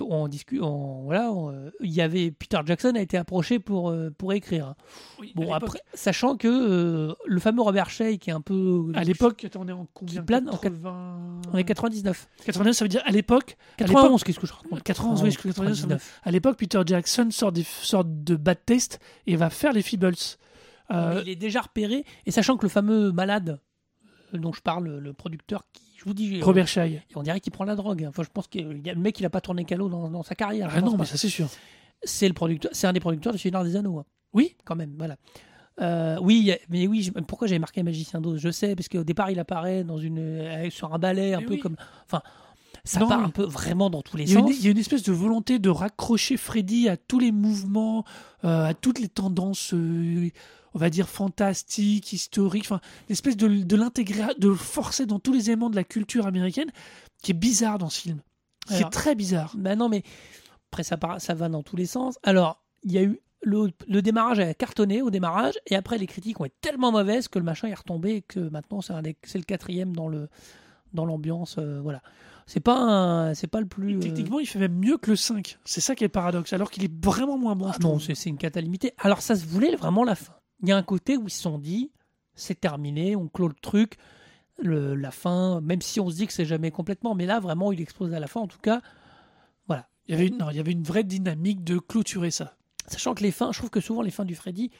on 0.00 0.28
discute, 0.28 0.60
on- 0.62 1.02
voilà, 1.04 1.30
euh, 1.30 1.70
il 1.80 1.90
y 1.90 2.00
avait 2.00 2.30
Peter 2.30 2.58
Jackson 2.64 2.92
a 2.94 3.00
été 3.00 3.16
approché 3.16 3.58
pour 3.58 3.90
euh, 3.90 4.10
pour 4.16 4.32
écrire. 4.32 4.74
oui, 5.20 5.32
Bon, 5.34 5.52
après, 5.52 5.80
sachant 5.94 6.36
que 6.36 6.48
euh, 6.48 7.14
le 7.26 7.40
fameux 7.40 7.62
Robert 7.62 7.90
Shea 7.90 8.16
qui 8.18 8.30
est 8.30 8.32
un 8.32 8.40
peu 8.40 8.90
À 8.94 9.04
l'époque, 9.04 9.46
on 9.56 9.68
est 9.68 9.72
en 9.72 9.86
combien 9.92 10.22
plane 10.22 10.48
en 10.48 10.56
80... 10.56 11.40
on 11.52 11.58
est 11.58 11.64
99, 11.64 12.28
89, 12.44 12.74
ça 12.76 12.84
veut 12.84 12.88
dire 12.88 13.02
à 13.04 13.10
l'époque. 13.10 13.56
à 13.74 13.84
91, 13.84 14.24
qu'est-ce 14.24 14.38
que 14.40 14.46
je 14.46 14.52
raconte? 14.52 14.82
91, 14.82 15.22
oui, 15.22 15.30
je 15.30 15.38
crois 15.38 15.50
que 15.50 15.56
91, 15.56 15.76
ça 15.76 15.82
veut 15.82 15.88
dire- 15.88 15.96
99. 15.98 16.20
À 16.22 16.30
l'époque, 16.30 16.56
Peter 16.58 16.80
Jackson 16.86 17.28
sort, 17.30 17.52
des, 17.52 17.64
sort 17.64 18.04
de 18.04 18.36
bad 18.36 18.58
taste 18.64 19.00
et 19.26 19.36
va 19.36 19.50
faire 19.50 19.72
les 19.72 19.82
Feebles. 19.82 20.14
Euh, 20.90 21.22
Il 21.24 21.28
est 21.30 21.36
déjà 21.36 21.60
repéré 21.62 22.04
et 22.26 22.30
sachant 22.30 22.56
que 22.56 22.64
le 22.64 22.68
fameux 22.68 23.12
malade 23.12 23.60
dont 24.32 24.52
je 24.52 24.60
parle, 24.60 24.98
le 24.98 25.12
producteur 25.12 25.62
qui, 25.72 25.82
je 26.02 26.08
vous 26.08 26.14
dis, 26.14 26.42
Robert. 26.42 26.66
Et 26.78 27.00
on 27.14 27.22
dirait 27.22 27.40
qu'il 27.40 27.52
prend 27.52 27.64
la 27.64 27.76
drogue. 27.76 28.04
Enfin, 28.08 28.22
je 28.24 28.28
pense 28.28 28.48
que 28.48 28.58
il 28.58 28.84
y 28.86 28.90
a- 28.90 28.94
le 28.94 29.00
mec, 29.00 29.18
il 29.20 29.26
a 29.26 29.30
pas 29.30 29.40
tourné 29.40 29.64
Calo 29.64 29.88
dans, 29.88 30.10
dans 30.10 30.22
sa 30.24 30.34
carrière. 30.34 30.68
Ah 30.74 30.80
non, 30.80 30.96
mais 30.98 31.04
ça 31.04 31.16
c'est 31.16 31.28
sûr. 31.28 31.48
C'est 32.02 32.26
le 32.26 32.34
producteur, 32.34 32.70
c'est 32.74 32.86
un 32.88 32.92
des 32.92 32.98
producteurs 33.00 33.32
de 33.32 33.38
Seigneur 33.38 33.62
des 33.62 33.76
Anneaux. 33.76 33.98
hein. 34.00 34.04
Oui. 34.32 34.56
quand 34.64 34.74
même. 34.76 34.94
Voilà. 34.98 35.16
Euh, 35.80 36.18
oui, 36.20 36.52
mais 36.68 36.86
oui. 36.86 37.02
je- 37.02 37.12
pourquoi 37.12 37.46
j'avais 37.48 37.58
marqué 37.58 37.82
Magicien 37.82 38.20
d'Oz? 38.20 38.40
Je 38.40 38.50
sais 38.50 38.74
parce 38.74 38.88
qu'au 38.88 39.04
départ, 39.04 39.30
il 39.30 39.38
apparaît 39.38 39.84
dans 39.84 39.98
une 39.98 40.18
euh, 40.18 40.68
sur 40.70 40.92
un 40.92 40.98
balai, 40.98 41.34
un 41.34 41.40
Mais 41.40 41.46
peu 41.46 41.54
oui. 41.54 41.60
comme. 41.60 41.76
Enfin, 42.06 42.20
ça 42.84 42.98
Non, 43.00 43.08
part 43.08 43.22
un 43.22 43.30
peu 43.30 43.44
vraiment 43.44 43.88
dans 43.90 44.02
tous 44.02 44.16
les 44.16 44.24
Il 44.30 44.36
une, 44.38 44.46
sens. 44.48 44.56
il 44.58 44.64
y 44.64 44.68
a 44.68 44.70
une 44.72 44.78
espèce 44.78 45.02
de 45.04 45.12
volonté 45.12 45.58
de 45.60 45.70
raccrocher 45.70 46.36
Freddy 46.36 46.88
à 46.88 46.96
tous 46.96 47.20
les 47.20 47.30
mouvements, 47.30 48.04
euh, 48.44 48.64
à 48.66 48.74
toutes 48.74 48.98
les 48.98 49.08
tendances, 49.08 49.72
on 50.74 50.78
va 50.78 50.90
dire 50.90 51.08
fantastiques, 51.08 52.12
historiques, 52.12 52.64
enfin, 52.64 52.80
une 53.08 53.12
espèce 53.12 53.36
de, 53.36 53.48
de 53.48 53.76
l'intégrer, 53.76 54.22
de 54.38 54.48
le 54.48 54.54
forcer 54.54 55.06
dans 55.06 55.18
tous 55.18 55.32
les 55.32 55.48
éléments 55.50 55.70
de 55.70 55.76
la 55.76 55.84
culture 55.84 56.26
américaine, 56.26 56.70
qui 57.22 57.32
est 57.32 57.34
bizarre 57.34 57.78
dans 57.78 57.90
ce 57.90 58.00
film. 58.00 58.20
Qui 58.66 58.74
Alors, 58.74 58.88
est 58.88 58.90
très 58.90 59.14
bizarre. 59.14 59.52
Bah 59.56 59.74
non, 59.76 59.88
mais 59.88 60.02
après, 60.70 60.82
ça, 60.84 60.96
part, 60.96 61.20
ça 61.20 61.34
va 61.34 61.48
dans 61.48 61.62
tous 61.62 61.76
les 61.76 61.86
sens. 61.86 62.18
Alors, 62.22 62.62
il 62.84 62.92
y 62.92 62.98
a 62.98 63.02
eu. 63.02 63.20
Le, 63.44 63.70
le 63.88 64.02
démarrage 64.02 64.38
a 64.38 64.54
cartonné 64.54 65.02
au 65.02 65.10
démarrage, 65.10 65.54
et 65.66 65.74
après, 65.74 65.98
les 65.98 66.06
critiques 66.06 66.40
ont 66.40 66.44
été 66.44 66.54
tellement 66.60 66.92
mauvaises 66.92 67.26
que 67.26 67.40
le 67.40 67.44
machin 67.44 67.66
est 67.66 67.74
retombé 67.74 68.12
et 68.14 68.22
que 68.22 68.38
maintenant, 68.38 68.80
c'est 68.80 68.94
c'est 69.24 69.38
le 69.38 69.42
quatrième 69.44 69.96
dans 69.96 70.06
le 70.06 70.28
dans 70.94 71.04
l'ambiance. 71.04 71.56
euh, 71.58 71.80
voilà. 71.82 72.02
C'est 72.46 72.60
pas, 72.60 72.76
un- 72.78 73.34
c'est 73.34 73.48
pas 73.48 73.60
le 73.60 73.66
plus. 73.66 73.96
euh, 73.96 74.00
Techniquement, 74.00 74.38
il 74.38 74.46
fait 74.46 74.60
même 74.60 74.78
mieux 74.78 74.96
que 74.96 75.10
le 75.10 75.16
5. 75.16 75.58
C'est 75.64 75.80
ça 75.80 75.96
qui 75.96 76.04
est 76.04 76.06
le 76.06 76.12
paradoxe, 76.12 76.52
alors 76.52 76.70
qu'il 76.70 76.84
est 76.84 77.04
vraiment 77.04 77.36
moins 77.36 77.56
bon. 77.56 77.66
Ah 77.68 77.76
non, 77.80 77.98
c'est 77.98 78.14
c'est 78.14 78.30
une 78.30 78.38
cata 78.38 78.60
limitée. 78.60 78.92
Alors, 78.98 79.20
ça 79.22 79.34
se 79.34 79.44
voulait 79.44 79.74
vraiment 79.74 80.04
la 80.04 80.14
fin. 80.14 80.34
Il 80.62 80.68
y 80.68 80.72
a 80.72 80.76
un 80.76 80.82
côté 80.82 81.16
où 81.16 81.26
ils 81.26 81.30
se 81.30 81.42
sont 81.42 81.58
dit, 81.58 81.90
c'est 82.34 82.60
terminé, 82.60 83.16
on 83.16 83.28
clôt 83.28 83.48
le 83.48 83.54
truc, 83.54 83.96
la 84.58 85.10
fin, 85.10 85.60
même 85.60 85.82
si 85.82 85.98
on 86.00 86.08
se 86.08 86.16
dit 86.16 86.26
que 86.26 86.32
c'est 86.32 86.44
jamais 86.44 86.70
complètement, 86.70 87.14
mais 87.14 87.26
là, 87.26 87.40
vraiment, 87.40 87.72
il 87.72 87.80
explose 87.80 88.14
à 88.14 88.20
la 88.20 88.26
fin. 88.26 88.40
En 88.40 88.46
tout 88.46 88.60
cas, 88.60 88.80
il, 90.08 90.12
y 90.12 90.14
avait 90.14 90.26
une, 90.26 90.44
il 90.50 90.56
y 90.56 90.60
avait 90.60 90.72
une 90.72 90.82
vraie 90.82 91.04
dynamique 91.04 91.62
de 91.64 91.78
clôturer 91.78 92.30
ça. 92.30 92.56
Sachant 92.88 93.14
que 93.14 93.22
les 93.22 93.30
fins, 93.30 93.52
je 93.52 93.58
trouve 93.58 93.70
que 93.70 93.80
souvent 93.80 94.02
les 94.02 94.10
fins 94.10 94.24
du 94.24 94.34
Freddy, 94.34 94.70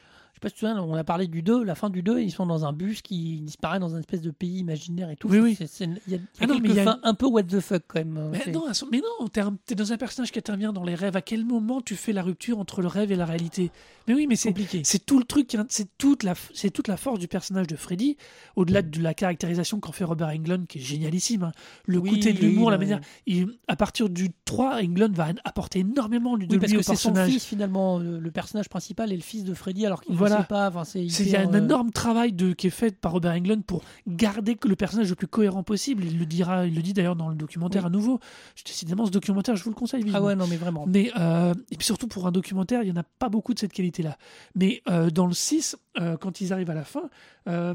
pas 0.43 0.49
si 0.49 0.55
tu 0.57 0.61
te 0.61 0.67
souviens, 0.67 0.83
on 0.83 0.95
a 0.95 1.05
parlé 1.05 1.27
du 1.29 1.43
2, 1.43 1.65
la 1.65 1.75
fin 1.75 1.89
du 1.89 2.03
2, 2.03 2.21
ils 2.21 2.31
sont 2.31 2.45
dans 2.47 2.67
un 2.67 2.73
bus 2.73 3.01
qui 3.01 3.41
disparaît 3.41 3.79
dans 3.79 3.89
une 3.91 4.01
espèce 4.01 4.21
de 4.21 4.31
pays 4.31 4.59
imaginaire 4.59 5.09
et 5.11 5.17
tout. 5.17 5.29
Oui, 5.29 5.39
oui. 5.39 5.57
Il 5.81 6.13
y 6.13 6.15
a, 6.17 6.19
Ah 6.41 6.47
non, 6.47 6.55
mais 6.57 6.61
quelques 6.61 6.69
il 6.71 6.77
y 6.77 6.81
a 6.81 6.85
fins 6.85 7.01
un 7.03 7.15
peu 7.15 7.27
what 7.27 7.45
the 7.45 7.61
fuck 7.61 7.83
quand 7.89 8.01
même. 8.01 8.31
Mais 8.33 8.53
non, 8.53 8.65
mais 8.91 8.99
non, 9.01 9.29
t'es 9.29 9.41
un- 9.41 9.57
dans 9.77 9.93
un 9.93 9.97
personnage 9.97 10.31
qui 10.33 10.39
intervient 10.39 10.73
dans 10.73 10.85
les 10.85 10.95
rêves. 10.95 11.17
À 11.17 11.23
quel 11.23 11.45
moment 11.45 11.81
tu 11.81 11.95
fais 11.97 12.13
la 12.13 12.23
rupture 12.23 12.59
entre 12.59 12.83
le 12.83 12.89
rêve 12.89 13.11
et 13.13 13.17
la 13.17 13.25
réalité? 13.25 13.71
Mais 14.09 14.15
oui, 14.15 14.27
mais 14.27 14.37
c'est 14.37 14.49
compliqué. 14.49 14.83
c'est 14.85 15.07
tout 15.07 15.19
le 15.19 15.25
truc, 15.25 15.57
c'est 15.69 15.89
toute 15.97 16.25
la 16.25 16.35
c'est 16.53 16.71
toute 16.71 16.89
la 16.89 16.97
force 16.97 17.19
du 17.21 17.29
personnage 17.29 17.69
de 17.69 17.77
Freddy, 17.77 18.17
au-delà 18.57 18.83
de 18.83 19.01
la 19.01 19.15
caractérisation 19.15 19.79
qu'en 19.81 19.93
fait 19.93 20.05
Robert 20.05 20.29
Englund, 20.29 20.67
qui 20.67 20.79
est 20.79 20.83
génialissime. 20.83 21.45
hein. 21.45 21.53
Le 21.87 21.99
Oui, 21.99 22.11
côté 22.11 22.33
de 22.33 22.39
oui, 22.41 22.47
l'humour, 22.47 22.71
la 22.71 22.77
non, 22.79 22.83
manière. 22.83 23.01
il- 23.27 23.59
à 23.69 23.77
partir 23.77 24.09
du 24.09 24.31
3, 24.45 24.83
Englund 24.83 25.15
va 25.15 25.29
apporter 25.45 25.79
énormément 25.81 26.37
du 26.37 26.47
de 26.47 26.55
Oui, 26.55 26.59
parce 26.61 26.73
que 26.73 26.83
c'est 26.83 26.97
son 26.97 27.15
fils 27.15 27.45
finalement, 27.45 27.99
le, 27.99 28.19
le 28.19 28.31
personnage 28.33 28.69
principal 28.69 29.13
est 29.13 29.17
le 29.17 29.23
fils 29.23 29.45
de 29.45 29.55
Freddy 29.55 29.87
alors 29.87 30.01
qu'il 30.03 30.13
est 30.15 30.17
voilà. 30.33 30.43
sait 30.43 30.49
pas. 30.49 30.69
Enfin, 30.69 30.85
c'est 30.85 31.05
Il 31.05 31.29
y 31.29 31.37
a 31.37 31.41
un 31.41 31.53
euh, 31.55 31.59
énorme 31.59 31.91
travail 31.93 32.33
de, 32.33 32.53
qui 32.53 32.67
est 32.67 32.71
fait 32.71 32.95
par 32.99 33.13
Robert 33.13 33.33
Englund 33.33 33.65
pour 33.65 33.83
garder 34.07 34.57
que 34.57 34.69
le 34.69 34.77
personnage 34.77 35.09
le 35.11 35.15
plus 35.17 35.27
cohérent 35.27 35.63
possible. 35.63 36.05
Il 36.05 36.19
le 36.19 36.27
dira, 36.27 36.67
il 36.67 36.75
le 36.75 36.83
dit 36.83 36.93
d'ailleurs 36.93 37.17
dans 37.17 37.29
le 37.29 37.35
documentaire 37.35 37.83
Oui. 37.83 37.87
à 37.89 37.91
nouveau. 37.91 38.21
Je- 38.55 38.65
Décidément, 38.65 39.07
ce 39.07 39.11
documentaire, 39.11 39.57
je 39.57 39.65
vous 39.65 39.71
le 39.71 39.77
conseille 39.77 40.01
Ah 40.03 40.07
vivement. 40.07 40.21
ouais, 40.27 40.35
non, 40.37 40.47
mais 40.47 40.57
vraiment. 40.57 40.85
Mais, 40.87 41.11
euh, 41.19 41.55
et 41.71 41.77
puis 41.77 41.85
surtout 41.87 42.07
pour 42.09 42.27
un 42.27 42.33
documentaire, 42.33 42.83
il 42.83 42.87
n'y 42.93 42.99
en 42.99 43.01
a 43.01 43.05
pas 43.19 43.29
beaucoup 43.29 43.55
de 43.55 43.59
cette 43.59 43.73
qualité-là. 43.73 44.17
Mais 44.55 44.83
euh, 44.89 45.11
dans 45.11 45.27
le 45.27 45.35
6, 45.35 45.77
euh, 46.01 46.17
quand 46.17 46.41
ils 46.41 46.53
arrivent 46.53 46.71
à 46.71 46.75
la 46.75 46.85
fin, 46.85 47.11
Il 47.47 47.53
y 47.53 47.55
a 47.55 47.75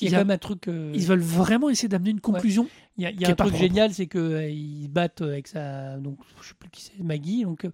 il 0.00 0.04
y 0.04 0.08
a- 0.08 0.10
quand 0.18 0.24
même 0.24 0.30
un 0.32 0.38
truc. 0.38 0.68
euh, 0.68 0.90
ils 0.94 1.06
veulent 1.06 1.20
vraiment 1.20 1.68
essayer 1.70 1.88
d'amener 1.88 2.10
une 2.10 2.20
conclusion. 2.20 2.68
Il 2.96 3.04
y 3.04 3.06
a, 3.06 3.10
y 3.10 3.24
un 3.24 3.28
truc 3.28 3.36
propre. 3.36 3.56
génial, 3.56 3.92
c'est 3.94 4.06
que 4.06 4.18
euh, 4.18 4.48
ils 4.50 4.84
se 4.84 4.88
battent 4.88 5.22
avec 5.22 5.46
sa. 5.48 5.96
Donc, 5.98 6.18
je 6.42 6.48
sais 6.48 6.54
plus 6.58 6.68
qui 6.70 6.82
c'est, 6.82 7.02
Maggie, 7.02 7.42
donc, 7.44 7.64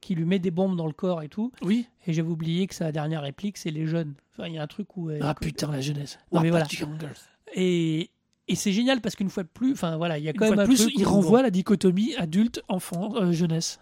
qui 0.00 0.14
lui 0.14 0.24
met 0.24 0.38
des 0.38 0.50
bombes 0.50 0.76
dans 0.76 0.86
le 0.86 0.92
corps 0.92 1.22
et 1.22 1.28
tout. 1.28 1.52
Oui. 1.62 1.86
Et 2.06 2.12
j'avais 2.12 2.28
oublié 2.30 2.66
que 2.66 2.74
sa 2.74 2.92
dernière 2.92 3.22
réplique, 3.22 3.56
c'est 3.58 3.70
les 3.70 3.86
jeunes. 3.86 4.14
Enfin, 4.32 4.48
il 4.48 4.54
y 4.54 4.58
a 4.58 4.62
un 4.62 4.66
truc 4.66 4.96
où. 4.96 5.10
euh, 5.10 5.18
Ah 5.22 5.34
que- 5.34 5.44
putain, 5.44 5.70
la 5.70 5.80
jeunesse. 5.80 6.18
Non, 6.32 6.40
mais 6.40 6.50
What 6.50 6.64
voilà. 6.68 7.12
Et, 7.54 8.10
et 8.46 8.54
c'est 8.54 8.72
génial 8.72 9.00
parce 9.00 9.16
qu'une 9.16 9.30
fois 9.30 9.42
de 9.42 9.48
plus, 9.48 9.72
enfin 9.72 9.96
voilà, 9.96 10.18
il 10.18 10.24
y 10.24 10.28
a 10.28 10.32
quand 10.32 10.48
même 10.48 10.58
un 10.58 10.64
plus, 10.64 10.78
truc 10.82 10.92
il 10.96 11.04
renvoie 11.04 11.42
la 11.42 11.50
dichotomie 11.50 12.14
adulte, 12.16 12.62
enfant, 12.68 13.14
euh, 13.16 13.32
jeunesse. 13.32 13.78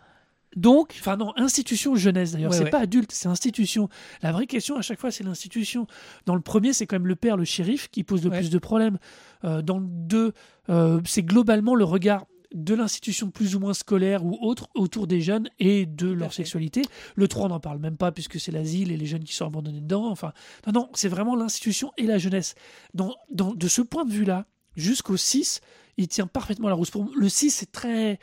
Donc, 0.55 0.95
Enfin 0.99 1.17
non, 1.19 1.35
institution 1.37 1.97
jeunesse 1.97 2.33
d'ailleurs. 2.33 2.51
Ouais, 2.53 2.57
c'est 2.57 2.65
ouais. 2.65 2.71
pas 2.71 2.79
adulte, 2.81 3.13
c'est 3.13 3.29
institution. 3.29 3.91
La 4.23 4.33
vraie 4.33 4.47
question 4.47 4.77
à 4.77 4.81
chaque 4.83 4.99
fois, 4.99 5.11
c'est 5.11 5.23
l'institution. 5.25 5.87
Dans 6.25 6.35
le 6.35 6.41
premier, 6.41 6.73
c'est 6.73 6.87
quand 6.87 6.97
même 6.97 7.09
le 7.09 7.17
père, 7.17 7.37
le 7.37 7.45
shérif, 7.45 7.89
qui 7.91 8.05
pose 8.05 8.25
le 8.25 8.31
Ouais. 8.31 8.39
plus 8.39 8.49
de 8.49 8.59
problèmes. 8.59 8.99
Euh, 9.45 9.61
dans 9.61 9.79
le 9.79 9.87
deux, 9.87 10.33
euh, 10.71 11.01
c'est 11.05 11.23
globalement 11.25 11.75
le 11.75 11.85
regard 11.85 12.25
de 12.57 12.75
l'institution 12.75 13.31
plus 13.31 13.55
ou 13.55 13.61
moins 13.61 13.75
scolaire 13.75 14.25
ou 14.25 14.39
autre 14.41 14.69
autour 14.75 15.07
des 15.07 15.21
jeunes 15.21 15.49
et 15.59 15.87
de 15.87 16.09
leur 16.09 16.31
fait. 16.31 16.39
sexualité. 16.39 16.83
Le 17.15 17.29
3, 17.29 17.47
on 17.47 17.49
n'en 17.51 17.61
parle 17.61 17.79
même 17.79 17.97
pas 17.97 18.13
puisque 18.13 18.41
c'est 18.41 18.51
l'asile 18.51 18.91
et 18.91 18.97
les 18.97 19.07
jeunes 19.07 19.25
qui 19.25 19.35
sont 19.35 19.47
abandonnés 19.47 19.81
dedans. 19.81 20.11
Enfin, 20.11 20.33
non, 20.67 20.73
non, 20.73 20.89
c'est 20.95 21.09
vraiment 21.09 21.37
l'institution 21.37 21.93
et 21.99 22.05
la 22.05 22.19
jeunesse. 22.19 22.55
Dans, 22.95 23.15
dans, 23.31 23.55
de 23.55 23.69
ce 23.69 23.83
point 23.83 24.05
de 24.07 24.13
vue-là, 24.13 24.47
jusqu'au 24.75 25.17
6, 25.17 25.61
il 25.99 26.09
tient 26.09 26.27
parfaitement 26.27 26.69
la 26.69 26.75
rousse. 26.75 26.91
Pour 26.91 27.09
le 27.15 27.29
6, 27.29 27.51
c'est 27.51 27.71
très... 27.71 28.19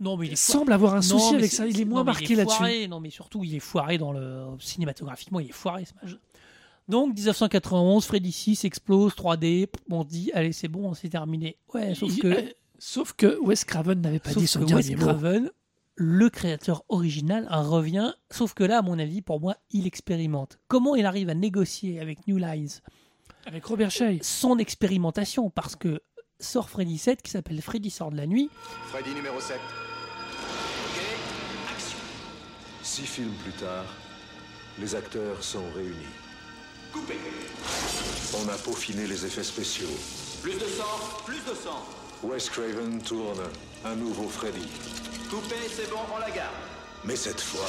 non, 0.00 0.16
mais 0.16 0.26
il 0.26 0.36
semble 0.36 0.72
avoir 0.72 0.94
un 0.94 0.96
Non, 0.96 1.18
souci 1.18 1.34
avec 1.36 1.52
ça. 1.52 1.66
Il 1.66 1.80
est 1.80 1.84
moins 1.84 2.00
non, 2.00 2.04
marqué 2.06 2.34
là-dessus. 2.34 2.88
Non, 2.88 2.98
mais 2.98 3.10
surtout, 3.10 3.44
il 3.44 3.54
est 3.54 3.60
foiré 3.60 3.96
dans 3.96 4.12
le 4.12 4.44
cinématographiquement, 4.58 5.38
il 5.38 5.48
est 5.48 5.52
foiré 5.52 5.84
ce 5.84 5.92
match. 6.02 6.18
Donc 6.88 7.14
1991, 7.14 8.04
Freddy 8.04 8.32
6 8.32 8.64
explose 8.64 9.14
3D. 9.14 9.68
On 9.88 10.02
se 10.02 10.08
dit, 10.08 10.30
allez, 10.34 10.52
c'est 10.52 10.66
bon, 10.68 10.94
c'est 10.94 11.08
terminé. 11.08 11.56
Ouais, 11.72 11.94
sauf 11.94 12.18
que, 12.18 12.26
euh, 12.26 12.42
sauf 12.82 13.12
que 13.12 13.38
Wes 13.40 13.64
Craven 13.64 14.00
n'avait 14.00 14.18
pas 14.18 14.32
sauf 14.32 14.42
dit 14.42 14.48
son 14.48 14.60
que 14.60 14.64
dernier 14.64 14.88
Wes 14.88 14.98
mot. 14.98 15.06
Craven, 15.06 15.50
le 15.94 16.30
créateur 16.30 16.84
original, 16.88 17.46
revient. 17.48 18.12
Sauf 18.30 18.54
que 18.54 18.64
là, 18.64 18.78
à 18.78 18.82
mon 18.82 18.98
avis, 18.98 19.22
pour 19.22 19.40
moi, 19.40 19.56
il 19.70 19.86
expérimente. 19.86 20.58
Comment 20.66 20.96
il 20.96 21.06
arrive 21.06 21.28
à 21.28 21.34
négocier 21.34 22.00
avec 22.00 22.26
New 22.26 22.38
Lines? 22.38 22.80
Avec 23.46 23.64
Robert 23.64 23.90
Shea. 23.90 24.18
son 24.22 24.58
expérimentation 24.58 25.48
Parce 25.48 25.76
que 25.76 26.00
sort 26.40 26.70
Freddy 26.70 26.98
7 26.98 27.22
qui 27.22 27.30
s'appelle 27.30 27.62
Freddy 27.62 27.90
sort 27.90 28.10
de 28.10 28.16
la 28.16 28.26
nuit. 28.26 28.50
Freddy 28.86 29.14
numéro 29.14 29.40
7. 29.40 29.56
Six 32.82 33.06
films 33.06 33.34
plus 33.44 33.52
tard, 33.52 33.86
les 34.80 34.94
acteurs 34.94 35.42
sont 35.42 35.64
réunis. 35.74 35.94
Coupé. 36.92 37.14
On 38.34 38.48
a 38.48 38.56
peaufiné 38.58 39.06
les 39.06 39.24
effets 39.24 39.44
spéciaux. 39.44 39.88
Plus 40.42 40.54
de 40.54 40.66
sang, 40.66 41.24
plus 41.24 41.40
de 41.48 41.54
sang. 41.54 42.01
Wes 42.22 42.48
Craven 42.48 43.02
tourne 43.02 43.42
un 43.84 43.96
nouveau 43.96 44.28
Freddy. 44.28 44.68
Coupé, 45.28 45.56
c'est 45.68 45.90
bon, 45.90 45.98
on 46.14 46.18
la 46.18 46.30
garde. 46.30 46.54
Mais 47.04 47.16
cette 47.16 47.40
fois, 47.40 47.66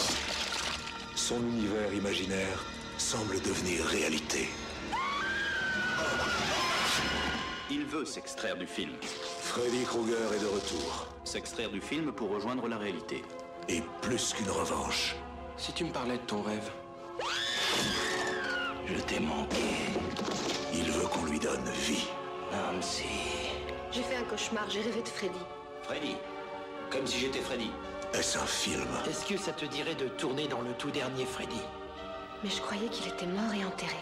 son 1.16 1.40
univers 1.42 1.92
imaginaire 1.92 2.64
semble 3.00 3.42
devenir 3.42 3.84
réalité. 3.86 4.50
Il 7.72 7.86
veut 7.86 8.06
s'extraire 8.06 8.56
du 8.56 8.68
film. 8.68 8.92
Freddy 9.42 9.84
Krueger 9.86 10.34
est 10.36 10.42
de 10.44 10.48
retour. 10.48 11.08
S'extraire 11.24 11.72
du 11.72 11.82
film 11.82 12.12
pour 12.12 12.30
rejoindre 12.30 12.68
la 12.68 12.78
réalité. 12.78 13.24
Et 13.68 13.82
plus 14.04 14.34
qu'une 14.34 14.52
revanche. 14.52 15.16
Si 15.58 15.74
tu 15.74 15.84
me 15.84 15.92
parlais 15.92 16.18
de 16.18 16.26
ton 16.28 16.44
rêve. 16.44 16.70
Je 18.86 19.02
t'ai 19.02 19.20
manqué, 19.20 19.64
Il 20.76 20.92
veut 20.92 21.08
qu'on 21.08 21.26
lui 21.26 21.40
donne 21.40 21.64
vie. 21.88 22.06
Nancy. 22.52 23.33
J'ai 23.94 24.02
fait 24.02 24.16
un 24.16 24.24
cauchemar, 24.24 24.68
j'ai 24.72 24.82
rêvé 24.82 25.04
de 25.04 25.08
Freddy. 25.08 25.38
Freddy. 25.84 26.16
Comme 26.90 27.06
si 27.06 27.20
j'étais 27.20 27.42
Freddy. 27.42 27.70
Est-ce 28.14 28.40
un 28.40 28.46
film 28.46 28.88
Est-ce 29.08 29.24
que 29.26 29.38
ça 29.38 29.52
te 29.52 29.66
dirait 29.66 29.94
de 29.94 30.08
tourner 30.08 30.48
dans 30.48 30.62
le 30.62 30.72
tout 30.74 30.90
dernier 30.90 31.26
Freddy? 31.26 31.62
Mais 32.44 32.50
je 32.50 32.60
croyais 32.60 32.88
qu'il 32.88 33.08
était 33.08 33.28
mort 33.28 33.54
et 33.54 33.64
enterré. 33.64 33.98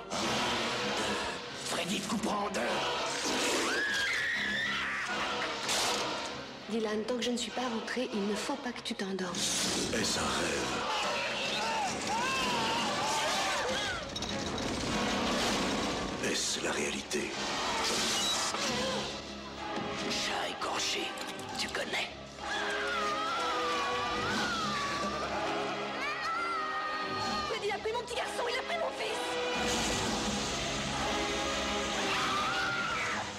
Freddy 1.66 2.00
te 2.00 2.10
coupera 2.10 2.38
en 2.38 2.50
deux 2.52 2.62
Dylan, 6.70 7.04
tant 7.04 7.18
que 7.18 7.24
je 7.24 7.32
ne 7.32 7.38
suis 7.38 7.52
pas 7.52 7.62
rentrée, 7.62 8.10
il 8.14 8.28
ne 8.28 8.36
faut 8.36 8.56
pas 8.56 8.72
que 8.72 8.82
tu 8.82 8.96
t'endormes. 8.96 9.36
Est-ce 9.36 10.20
un 10.20 10.22
rêve 10.22 10.92
Est-ce 16.32 16.64
la 16.64 16.72
réalité 16.72 17.30
Chat 20.12 20.50
écorché, 20.50 21.08
tu 21.58 21.68
connais. 21.70 22.10
Freddy 27.50 27.72
a 27.72 27.78
pris 27.78 27.94
mon 27.94 28.00
petit 28.02 28.16
garçon, 28.16 28.44
il 28.50 28.60
a 28.60 28.64
pris 28.64 28.78
mon 28.78 28.92
fils 29.00 29.20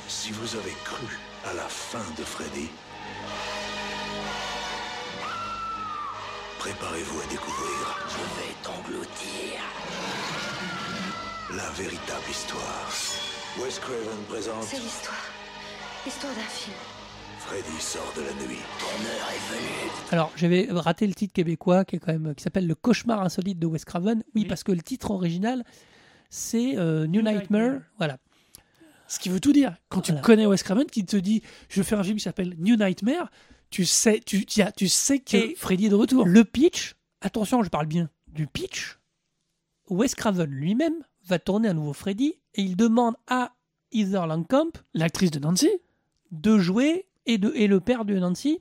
Si 0.09 0.31
vous 0.33 0.57
avez 0.57 0.75
cru 0.85 1.07
à 1.45 1.53
la 1.55 1.69
fin 1.69 2.05
de 2.17 2.25
Freddy, 2.25 2.71
préparez-vous 6.59 7.21
à 7.21 7.27
découvrir 7.27 7.99
Je 8.09 8.41
vais 8.41 8.55
t'engloutir. 8.63 9.61
la 11.55 11.69
véritable 11.71 12.31
histoire. 12.31 12.89
Wes 13.59 13.79
Craven 13.79 14.25
présente 14.29 14.63
C'est 14.65 14.79
l'histoire. 14.79 15.32
L'histoire 16.05 16.35
d'un 16.35 16.41
film. 16.43 16.77
Freddy 17.39 17.81
sort 17.81 18.13
de 18.17 18.23
la 18.23 18.33
nuit. 18.47 18.59
Ton 18.79 18.87
heure 18.87 19.29
est 19.31 19.55
venue. 19.55 19.91
Alors, 20.11 20.33
j'avais 20.37 20.67
raté 20.71 21.07
le 21.07 21.15
titre 21.15 21.33
québécois 21.33 21.85
qui 21.85 21.97
est 21.97 21.99
quand 21.99 22.13
même 22.13 22.35
qui 22.35 22.43
s'appelle 22.43 22.67
Le 22.67 22.75
cauchemar 22.75 23.21
insolite 23.23 23.59
de 23.59 23.67
Wes 23.67 23.85
Craven. 23.85 24.23
Oui, 24.35 24.43
Oui. 24.43 24.45
parce 24.47 24.63
que 24.65 24.73
le 24.73 24.83
titre 24.83 25.11
original 25.11 25.65
c'est 26.31 26.77
euh, 26.79 27.07
New, 27.07 27.21
New 27.21 27.31
Nightmare. 27.31 27.63
Nightmare. 27.63 27.81
Voilà. 27.99 28.19
Ce 29.07 29.19
qui 29.19 29.29
veut 29.29 29.41
tout 29.41 29.53
dire. 29.53 29.77
Quand 29.91 30.01
tu 30.01 30.15
connais 30.23 30.47
Wes 30.47 30.63
Craven 30.63 30.87
qui 30.87 31.05
te 31.05 31.17
dit 31.17 31.43
je 31.69 31.83
fais 31.83 31.95
un 31.97 32.03
film 32.03 32.17
qui 32.17 32.23
s'appelle 32.23 32.55
New 32.59 32.77
Nightmare, 32.77 33.31
tu 33.71 33.85
sais, 33.85 34.21
tu, 34.25 34.45
tu, 34.47 34.63
as- 34.63 34.73
tu 34.73 34.89
sais 34.89 35.19
que 35.19 35.37
Et 35.37 35.55
Freddy 35.55 35.87
est 35.87 35.91
de 35.91 35.95
retour. 35.95 36.27
Le 36.27 36.45
pitch, 36.45 36.95
attention, 37.21 37.63
je 37.63 37.69
parle 37.69 37.87
bien 37.87 38.09
du 38.29 38.47
pitch. 38.47 38.99
Wes 39.91 40.15
Craven 40.15 40.49
lui-même 40.51 40.95
va 41.27 41.39
tourner 41.39 41.69
un 41.69 41.75
nouveau 41.75 41.93
Freddy 41.93 42.35
et 42.55 42.63
il 42.63 42.77
demande 42.77 43.15
à 43.27 43.53
Heather 43.93 44.27
Langkamp 44.27 44.71
L'actrice 44.95 45.31
de 45.31 45.39
Nancy, 45.39 45.69
de 46.33 46.59
jouer 46.59 47.07
et, 47.27 47.39
de, 47.39 47.53
et 47.55 47.67
le 47.69 47.81
père 47.81 48.05
de 48.05 48.19
Nancy, 48.19 48.61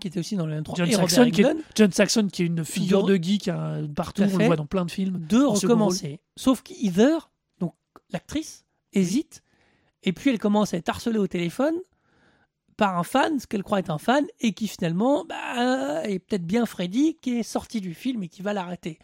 qui 0.00 0.08
était 0.08 0.20
aussi 0.20 0.36
dans 0.36 0.46
le 0.46 0.54
23 0.54 0.76
John 0.76 0.88
et 0.88 0.92
Saxon, 0.92 1.30
qui 1.30 1.42
est, 1.42 1.56
John 1.74 1.92
Saxon, 1.92 2.28
qui 2.28 2.42
est 2.42 2.46
une 2.46 2.64
figure 2.64 3.04
De- 3.04 3.16
de 3.18 3.22
geek 3.22 3.48
hein, 3.48 3.86
partout, 3.94 4.22
on 4.22 4.38
le 4.38 4.46
voit 4.46 4.56
dans 4.56 4.66
plein 4.66 4.84
de 4.84 4.90
films. 4.90 5.18
de 5.28 5.42
recommencer. 5.42 6.20
Sauf 6.36 6.62
qu'Heather, 6.62 7.30
donc 7.58 7.74
l'actrice, 8.10 8.64
hésite 8.92 9.42
et 10.02 10.12
puis 10.12 10.30
elle 10.30 10.38
commence 10.38 10.72
à 10.72 10.78
être 10.78 10.88
harcelée 10.88 11.18
au 11.18 11.26
téléphone 11.26 11.74
par 12.76 12.96
un 12.98 13.02
fan, 13.02 13.38
ce 13.38 13.46
qu'elle 13.46 13.62
croit 13.62 13.80
être 13.80 13.90
un 13.90 13.98
fan, 13.98 14.24
et 14.40 14.54
qui 14.54 14.66
finalement 14.66 15.26
bah, 15.26 16.02
est 16.08 16.18
peut-être 16.18 16.46
bien 16.46 16.64
Freddy 16.64 17.18
qui 17.20 17.38
est 17.38 17.42
sorti 17.42 17.82
du 17.82 17.92
film 17.92 18.22
et 18.22 18.28
qui 18.28 18.40
va 18.40 18.54
l'arrêter. 18.54 18.98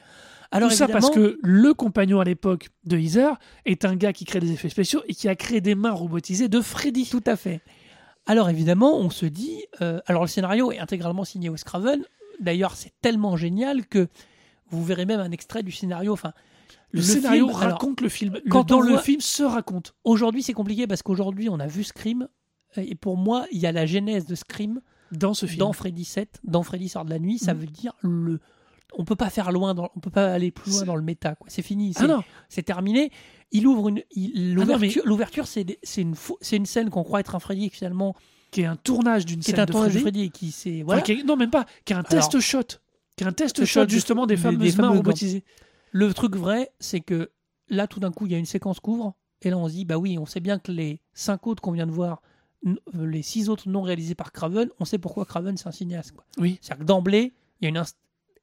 Alors 0.52 0.70
Tout 0.70 0.76
ça 0.76 0.88
parce 0.88 1.10
que 1.10 1.38
le 1.42 1.74
compagnon 1.74 2.20
à 2.20 2.24
l'époque 2.24 2.68
de 2.84 2.96
Heather 2.96 3.34
est 3.64 3.84
un 3.84 3.96
gars 3.96 4.12
qui 4.12 4.24
crée 4.24 4.40
des 4.40 4.52
effets 4.52 4.68
spéciaux 4.68 5.02
et 5.08 5.14
qui 5.14 5.28
a 5.28 5.34
créé 5.34 5.60
des 5.60 5.74
mains 5.74 5.90
robotisées 5.92 6.48
de 6.48 6.60
Freddy. 6.60 7.06
Tout 7.08 7.22
à 7.26 7.36
fait. 7.36 7.60
Alors 8.26 8.48
évidemment, 8.50 8.96
on 8.98 9.10
se 9.10 9.26
dit, 9.26 9.64
euh, 9.82 10.00
alors 10.06 10.22
le 10.22 10.28
scénario 10.28 10.72
est 10.72 10.78
intégralement 10.78 11.24
signé 11.24 11.48
Wes 11.48 11.62
Craven. 11.64 12.04
D'ailleurs, 12.40 12.74
c'est 12.76 12.92
tellement 13.00 13.36
génial 13.36 13.86
que 13.86 14.08
vous 14.70 14.84
verrez 14.84 15.06
même 15.06 15.20
un 15.20 15.30
extrait 15.30 15.62
du 15.62 15.72
scénario. 15.72 16.12
Enfin, 16.12 16.32
Le, 16.90 17.02
scénario 17.02 17.46
film, 17.48 17.56
alors, 17.62 17.72
raconte 17.72 18.00
le 18.00 18.08
film. 18.08 18.34
Le- 18.44 18.50
quand 18.50 18.64
dans 18.68 18.80
le 18.80 18.92
voit- 18.92 19.02
film 19.02 19.20
se 19.20 19.42
raconte. 19.42 19.94
aujourd'hui, 20.04 20.42
c'est 20.42 20.52
compliqué 20.52 20.86
parce 20.86 21.02
qu'aujourd'hui, 21.02 21.48
on 21.48 21.58
a 21.60 21.66
vu 21.66 21.82
Scream. 21.84 22.28
Et 22.76 22.94
pour 22.94 23.16
moi, 23.16 23.46
il 23.52 23.58
y 23.58 23.66
a 23.66 23.72
la 23.72 23.86
genèse 23.86 24.26
de 24.26 24.34
Scream 24.34 24.80
Dans 25.12 25.32
ce 25.34 25.46
film. 25.46 25.60
dans 25.60 25.72
Freddy 25.72 26.04
7, 26.04 26.40
dans 26.44 26.62
Freddy 26.62 26.88
sort 26.88 27.04
de 27.04 27.10
la 27.10 27.18
nuit. 27.18 27.38
Ça 27.38 27.54
Mhm. 27.54 27.60
veut 27.60 27.66
dire 27.66 27.92
le. 28.02 28.40
On 28.94 29.04
peut 29.04 29.16
pas 29.16 29.30
faire 29.30 29.52
loin, 29.52 29.74
dans, 29.74 29.90
on 29.96 30.00
peut 30.00 30.10
pas 30.10 30.32
aller 30.32 30.50
plus 30.50 30.70
loin 30.72 30.84
dans 30.84 30.96
le 30.96 31.02
méta. 31.02 31.34
quoi. 31.34 31.46
C'est 31.50 31.62
fini. 31.62 31.92
Ah 31.96 32.22
c'est- 32.48 32.62
terminé. 32.62 33.10
Il 33.52 33.66
ouvre 33.66 33.88
une. 33.88 34.02
il- 34.12 34.56
Ah 34.60 34.78
L'ouverture, 35.04 35.46
c'est 35.46 35.64
des- 35.64 35.78
c'est 35.82 36.02
une, 36.02 36.14
c'est 36.40 36.56
une 36.56 36.66
scène 36.66 36.90
qu'on 36.90 37.02
croit 37.04 37.20
être 37.20 37.34
un 37.34 37.38
Freddy 37.40 37.70
qui 37.70 37.76
finalement 37.76 38.14
qui 38.50 38.62
est 38.62 38.66
un 38.66 38.76
tournage 38.76 39.26
d'une 39.26 39.40
qui 39.40 39.50
est 39.50 39.54
scène 39.54 39.60
un 39.60 39.66
de 39.66 39.72
tournage 39.72 39.98
Freddy. 39.98 40.30
Qui 40.30 40.50
c'est 40.52 40.76
Enfin, 40.76 40.84
voilà. 40.84 41.02
qui 41.02 41.12
est- 41.12 41.22
non, 41.24 41.36
même 41.36 41.50
pas. 41.50 41.66
Qui 41.84 41.92
est 41.92 41.96
un 41.96 42.00
Alors, 42.00 42.28
test 42.28 42.40
shot. 42.40 42.62
Qui 43.16 43.24
est 43.24 43.26
un 43.26 43.32
test 43.32 43.56
test 43.56 43.68
shot, 43.70 43.88
justement 43.88 44.26
des 44.26 44.36
des- 44.36 44.40
fameuses 44.42 44.58
des 44.74 44.82
mains 44.82 44.88
fameux 44.88 44.98
robotisées. 44.98 45.44
Le 45.92 46.12
truc 46.14 46.36
vrai, 46.36 46.70
c'est 46.80 47.00
que 47.00 47.30
là, 47.68 47.86
tout 47.86 48.00
d'un 48.00 48.12
coup, 48.12 48.26
il 48.26 48.32
y 48.32 48.34
a 48.34 48.38
une 48.38 48.46
séquence 48.46 48.80
couvre, 48.80 49.14
et 49.42 49.50
là, 49.50 49.58
on 49.58 49.68
se 49.68 49.72
dit, 49.74 49.84
bah 49.84 49.96
oui, 49.98 50.18
on 50.18 50.26
sait 50.26 50.40
bien 50.40 50.58
que 50.58 50.70
les 50.72 51.00
cinq 51.14 51.46
autres 51.46 51.60
qu'on 51.62 51.72
vient 51.72 51.86
de 51.86 51.92
voir, 51.92 52.22
euh, 52.66 52.74
les 52.94 53.22
six 53.22 53.48
autres 53.48 53.68
non 53.68 53.82
réalisés 53.82 54.14
par 54.14 54.32
Craven, 54.32 54.68
on 54.80 54.84
sait 54.84 54.98
pourquoi 54.98 55.24
Craven, 55.24 55.56
c'est 55.56 55.66
un 55.68 55.72
cinéaste. 55.72 56.12
quoi. 56.12 56.24
Oui. 56.38 56.58
C'est-à-dire 56.60 56.82
que 56.84 56.86
d'emblée, 56.88 57.32
il 57.60 57.64
y 57.64 57.66
a 57.66 57.68
une, 57.70 57.78
inst- 57.78 57.94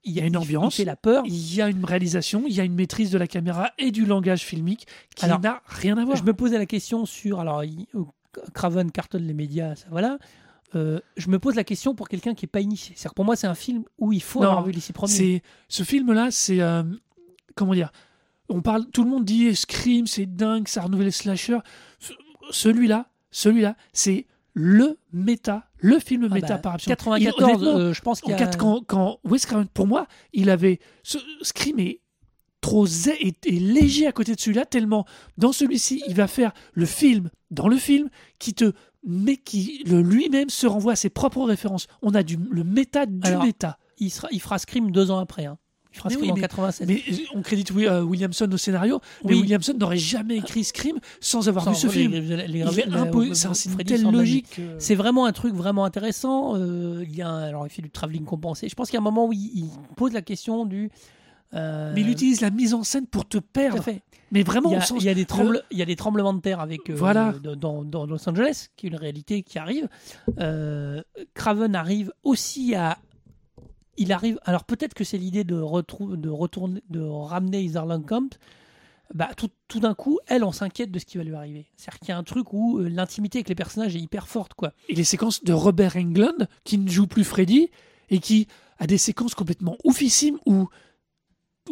il 0.03 0.13
y 0.13 0.19
a 0.21 0.25
une 0.25 0.37
ambiance. 0.37 0.79
Il 0.79 0.85
la 0.85 0.95
peur. 0.95 1.23
Il 1.25 1.55
y 1.55 1.61
a 1.61 1.69
une 1.69 1.83
réalisation, 1.85 2.43
il 2.47 2.53
y 2.53 2.59
a 2.59 2.63
une 2.63 2.75
maîtrise 2.75 3.09
de 3.11 3.17
la 3.17 3.27
caméra 3.27 3.71
et 3.77 3.91
du 3.91 4.05
langage 4.05 4.41
filmique 4.43 4.87
qui 5.15 5.25
n'a 5.25 5.61
rien 5.65 5.97
à 5.97 6.05
voir. 6.05 6.17
Je 6.17 6.23
me 6.23 6.33
posais 6.33 6.57
la 6.57 6.65
question 6.65 7.05
sur. 7.05 7.39
Alors, 7.39 7.63
il- 7.63 7.85
euh, 7.95 8.03
Craven 8.53 8.91
cartonne 8.91 9.25
les 9.27 9.33
médias, 9.33 9.75
ça 9.75 9.85
voilà. 9.91 10.17
Euh, 10.75 10.99
je 11.17 11.29
me 11.29 11.37
pose 11.37 11.55
la 11.55 11.63
question 11.63 11.93
pour 11.93 12.09
quelqu'un 12.09 12.33
qui 12.33 12.45
n'est 12.45 12.49
pas 12.49 12.61
initié. 12.61 12.95
C'est-à-dire 12.95 13.11
que 13.11 13.15
pour 13.15 13.25
moi, 13.25 13.35
c'est 13.35 13.45
un 13.47 13.53
film 13.55 13.83
où 13.99 14.11
il 14.11 14.23
faut 14.23 14.41
Non, 14.41 14.47
avoir 14.49 14.63
vu 14.65 14.71
les 14.71 14.79
six 14.79 14.91
premiers. 14.91 15.11
C'est 15.13 15.43
ce 15.67 15.83
film-là, 15.83 16.29
c'est 16.31 16.59
euh, 16.61 16.81
comment 17.55 17.73
dire 17.75 17.91
On 18.49 18.61
parle, 18.61 18.87
tout 18.87 19.03
le 19.03 19.09
monde 19.11 19.23
dit 19.23 19.55
Scream, 19.55 20.07
c'est 20.07 20.25
dingue, 20.25 20.67
ça 20.67 20.81
a 20.81 20.83
renouvelé 20.85 21.05
le 21.05 21.11
slasher. 21.11 21.59
Ce- 21.99 22.13
Celui-là, 22.49 23.07
celui-là, 23.31 23.75
c'est 23.93 24.25
le 24.55 24.97
méta, 25.13 25.69
le 25.83 25.99
film 25.99 26.27
Ah 26.31 26.33
méta 26.33 26.47
bah, 26.47 26.57
par 26.59 26.73
absence. 26.75 26.87
94, 26.87 27.35
Il- 27.37 27.43
honnêtement, 27.43 27.77
euh, 27.79 27.93
je 27.93 28.01
pense 28.01 28.21
qu'il 28.21 28.31
y 28.31 28.33
a. 28.33 28.37
quatre- 28.37 28.57
quand, 28.57 28.81
quand 28.87 29.19
Wes 29.25 29.45
Craven, 29.45 29.67
pour 29.67 29.85
moi, 29.85 30.07
il 30.31 30.49
avait 30.49 30.79
ce 31.03 31.17
Scream 31.41 31.77
est 31.79 31.99
trop 32.61 32.85
zé- 32.87 33.33
léger 33.45 34.07
à 34.07 34.13
côté 34.13 34.33
de 34.33 34.39
celui-là 34.39 34.65
tellement 34.65 35.05
dans 35.37 35.51
celui-ci 35.51 36.01
il 36.07 36.15
va 36.15 36.27
faire 36.27 36.53
le 36.71 36.85
film 36.85 37.29
dans 37.51 37.67
le 37.67 37.75
film 37.75 38.09
qui 38.39 38.53
te 38.53 38.71
mais 39.05 39.35
qui 39.35 39.83
lui-même 39.85 40.49
se 40.49 40.65
renvoie 40.65 40.93
à 40.93 40.95
ses 40.95 41.09
propres 41.09 41.43
références. 41.43 41.87
On 42.01 42.15
a 42.15 42.23
du 42.23 42.37
le 42.49 42.63
méta 42.63 43.05
du 43.05 43.27
Alors, 43.27 43.43
méta. 43.43 43.77
il, 43.97 44.09
sera, 44.09 44.29
il 44.31 44.39
fera 44.41 44.57
Scream 44.59 44.91
deux 44.91 45.11
ans 45.11 45.19
après. 45.19 45.43
hein. 45.45 45.57
Mais 45.93 46.09
Scream 46.11 46.21
oui, 46.21 46.31
en 46.31 46.35
mais- 46.35 46.41
87. 46.41 46.87
Mais 46.87 47.03
on 47.35 47.41
crédite 47.41 47.71
euh, 47.71 48.01
Williamson 48.01 48.49
au 48.51 48.57
scénario, 48.57 48.99
mais 49.23 49.33
Oui. 49.35 49.41
Williamson 49.41 49.73
n'aurait 49.79 49.97
jamais 49.97 50.37
écrit 50.37 50.63
Scream 50.63 50.97
sans 51.19 51.47
avoir 51.49 51.63
Sans 51.65 51.71
vu 51.71 51.77
ce 51.77 51.87
film. 51.87 52.11
c'est 53.53 53.69
une 53.69 53.77
telle 53.83 54.03
logique. 54.03 54.55
que- 54.55 54.61
C'est 54.79 54.95
vraiment 54.95 55.25
un 55.25 55.31
truc 55.31 55.53
vraiment 55.53 55.85
intéressant. 55.85 56.55
euh, 56.55 57.03
il 57.07 57.15
y 57.15 57.21
a 57.21 57.29
un- 57.29 57.43
alors 57.43 57.65
il 57.65 57.69
fait 57.69 57.81
du 57.81 57.89
travelling 57.89 58.25
compensé. 58.25 58.67
Je 58.69 58.75
pense 58.75 58.89
qu'il 58.89 58.95
y 58.95 58.97
a 58.97 59.01
un 59.01 59.03
moment 59.03 59.27
où 59.27 59.33
il, 59.33 59.39
il 59.55 59.65
pose 59.95 60.13
la 60.13 60.21
question 60.21 60.65
du. 60.65 60.89
euh, 61.53 61.91
Mais 61.93 62.01
il 62.01 62.09
utilise 62.09 62.41
la 62.41 62.49
mise 62.49 62.73
en 62.73 62.83
scène 62.83 63.05
pour 63.05 63.25
te 63.27 63.37
tout 63.37 63.43
à 63.43 63.53
perdre. 63.53 63.83
fait. 63.83 64.01
Mais 64.31 64.41
vraiment, 64.41 64.69
il 64.69 64.73
y, 64.73 64.77
au 64.77 64.79
a, 64.79 64.81
sens- 64.81 64.97
il 65.01 65.05
y 65.05 65.09
a 65.09 65.13
des 65.13 65.25
tremble- 65.25 65.61
il 65.69 65.77
y 65.77 65.83
a 65.83 65.85
des 65.85 65.95
tremblements 65.95 66.33
de 66.33 66.41
terre 66.41 66.59
avec 66.59 66.89
euh, 66.89 66.95
Voilà. 66.95 67.35
dans, 67.55 67.83
dans 67.83 68.07
Los 68.07 68.27
Angeles, 68.27 68.69
qui 68.75 68.87
est 68.87 68.89
une 68.89 68.95
réalité 68.95 69.43
qui 69.43 69.59
arrive. 69.59 69.87
Euh, 70.39 71.01
Craven 71.35 71.75
arrive 71.75 72.11
aussi 72.23 72.73
à. 72.73 72.97
Il 73.97 74.11
arrive. 74.11 74.39
Alors 74.43 74.63
peut-être 74.63 74.93
que 74.93 75.03
c'est 75.03 75.17
l'idée 75.17 75.43
de, 75.43 75.55
de 75.55 76.29
retourner, 76.29 76.81
de 76.89 77.01
ramener 77.01 77.63
Heather 77.63 77.85
Langenkamp. 77.85 78.29
Bah, 79.13 79.29
tout, 79.37 79.49
tout 79.67 79.79
d'un 79.79 79.93
coup, 79.93 80.19
elle, 80.27 80.43
on 80.43 80.51
s'inquiète 80.51 80.89
de 80.89 80.97
ce 80.97 81.05
qui 81.05 81.17
va 81.17 81.23
lui 81.23 81.35
arriver. 81.35 81.67
C'est-à-dire 81.77 81.99
qu'il 81.99 82.09
y 82.09 82.11
a 82.13 82.17
un 82.17 82.23
truc 82.23 82.51
où 82.51 82.79
euh, 82.79 82.87
l'intimité 82.87 83.39
avec 83.39 83.49
les 83.49 83.53
personnages 83.55 83.95
est 83.95 83.99
hyper 83.99 84.27
forte, 84.27 84.55
quoi. 84.55 84.73
et 84.89 84.95
les 84.95 85.03
séquences 85.03 85.43
de 85.43 85.53
Robert 85.53 85.97
Englund 85.97 86.47
qui 86.63 86.79
ne 86.79 86.89
joue 86.89 87.05
plus 87.05 87.23
Freddy 87.23 87.69
et 88.09 88.19
qui 88.19 88.47
a 88.79 88.87
des 88.87 88.97
séquences 88.97 89.35
complètement 89.35 89.77
oufissimes 89.83 90.39
où 90.47 90.67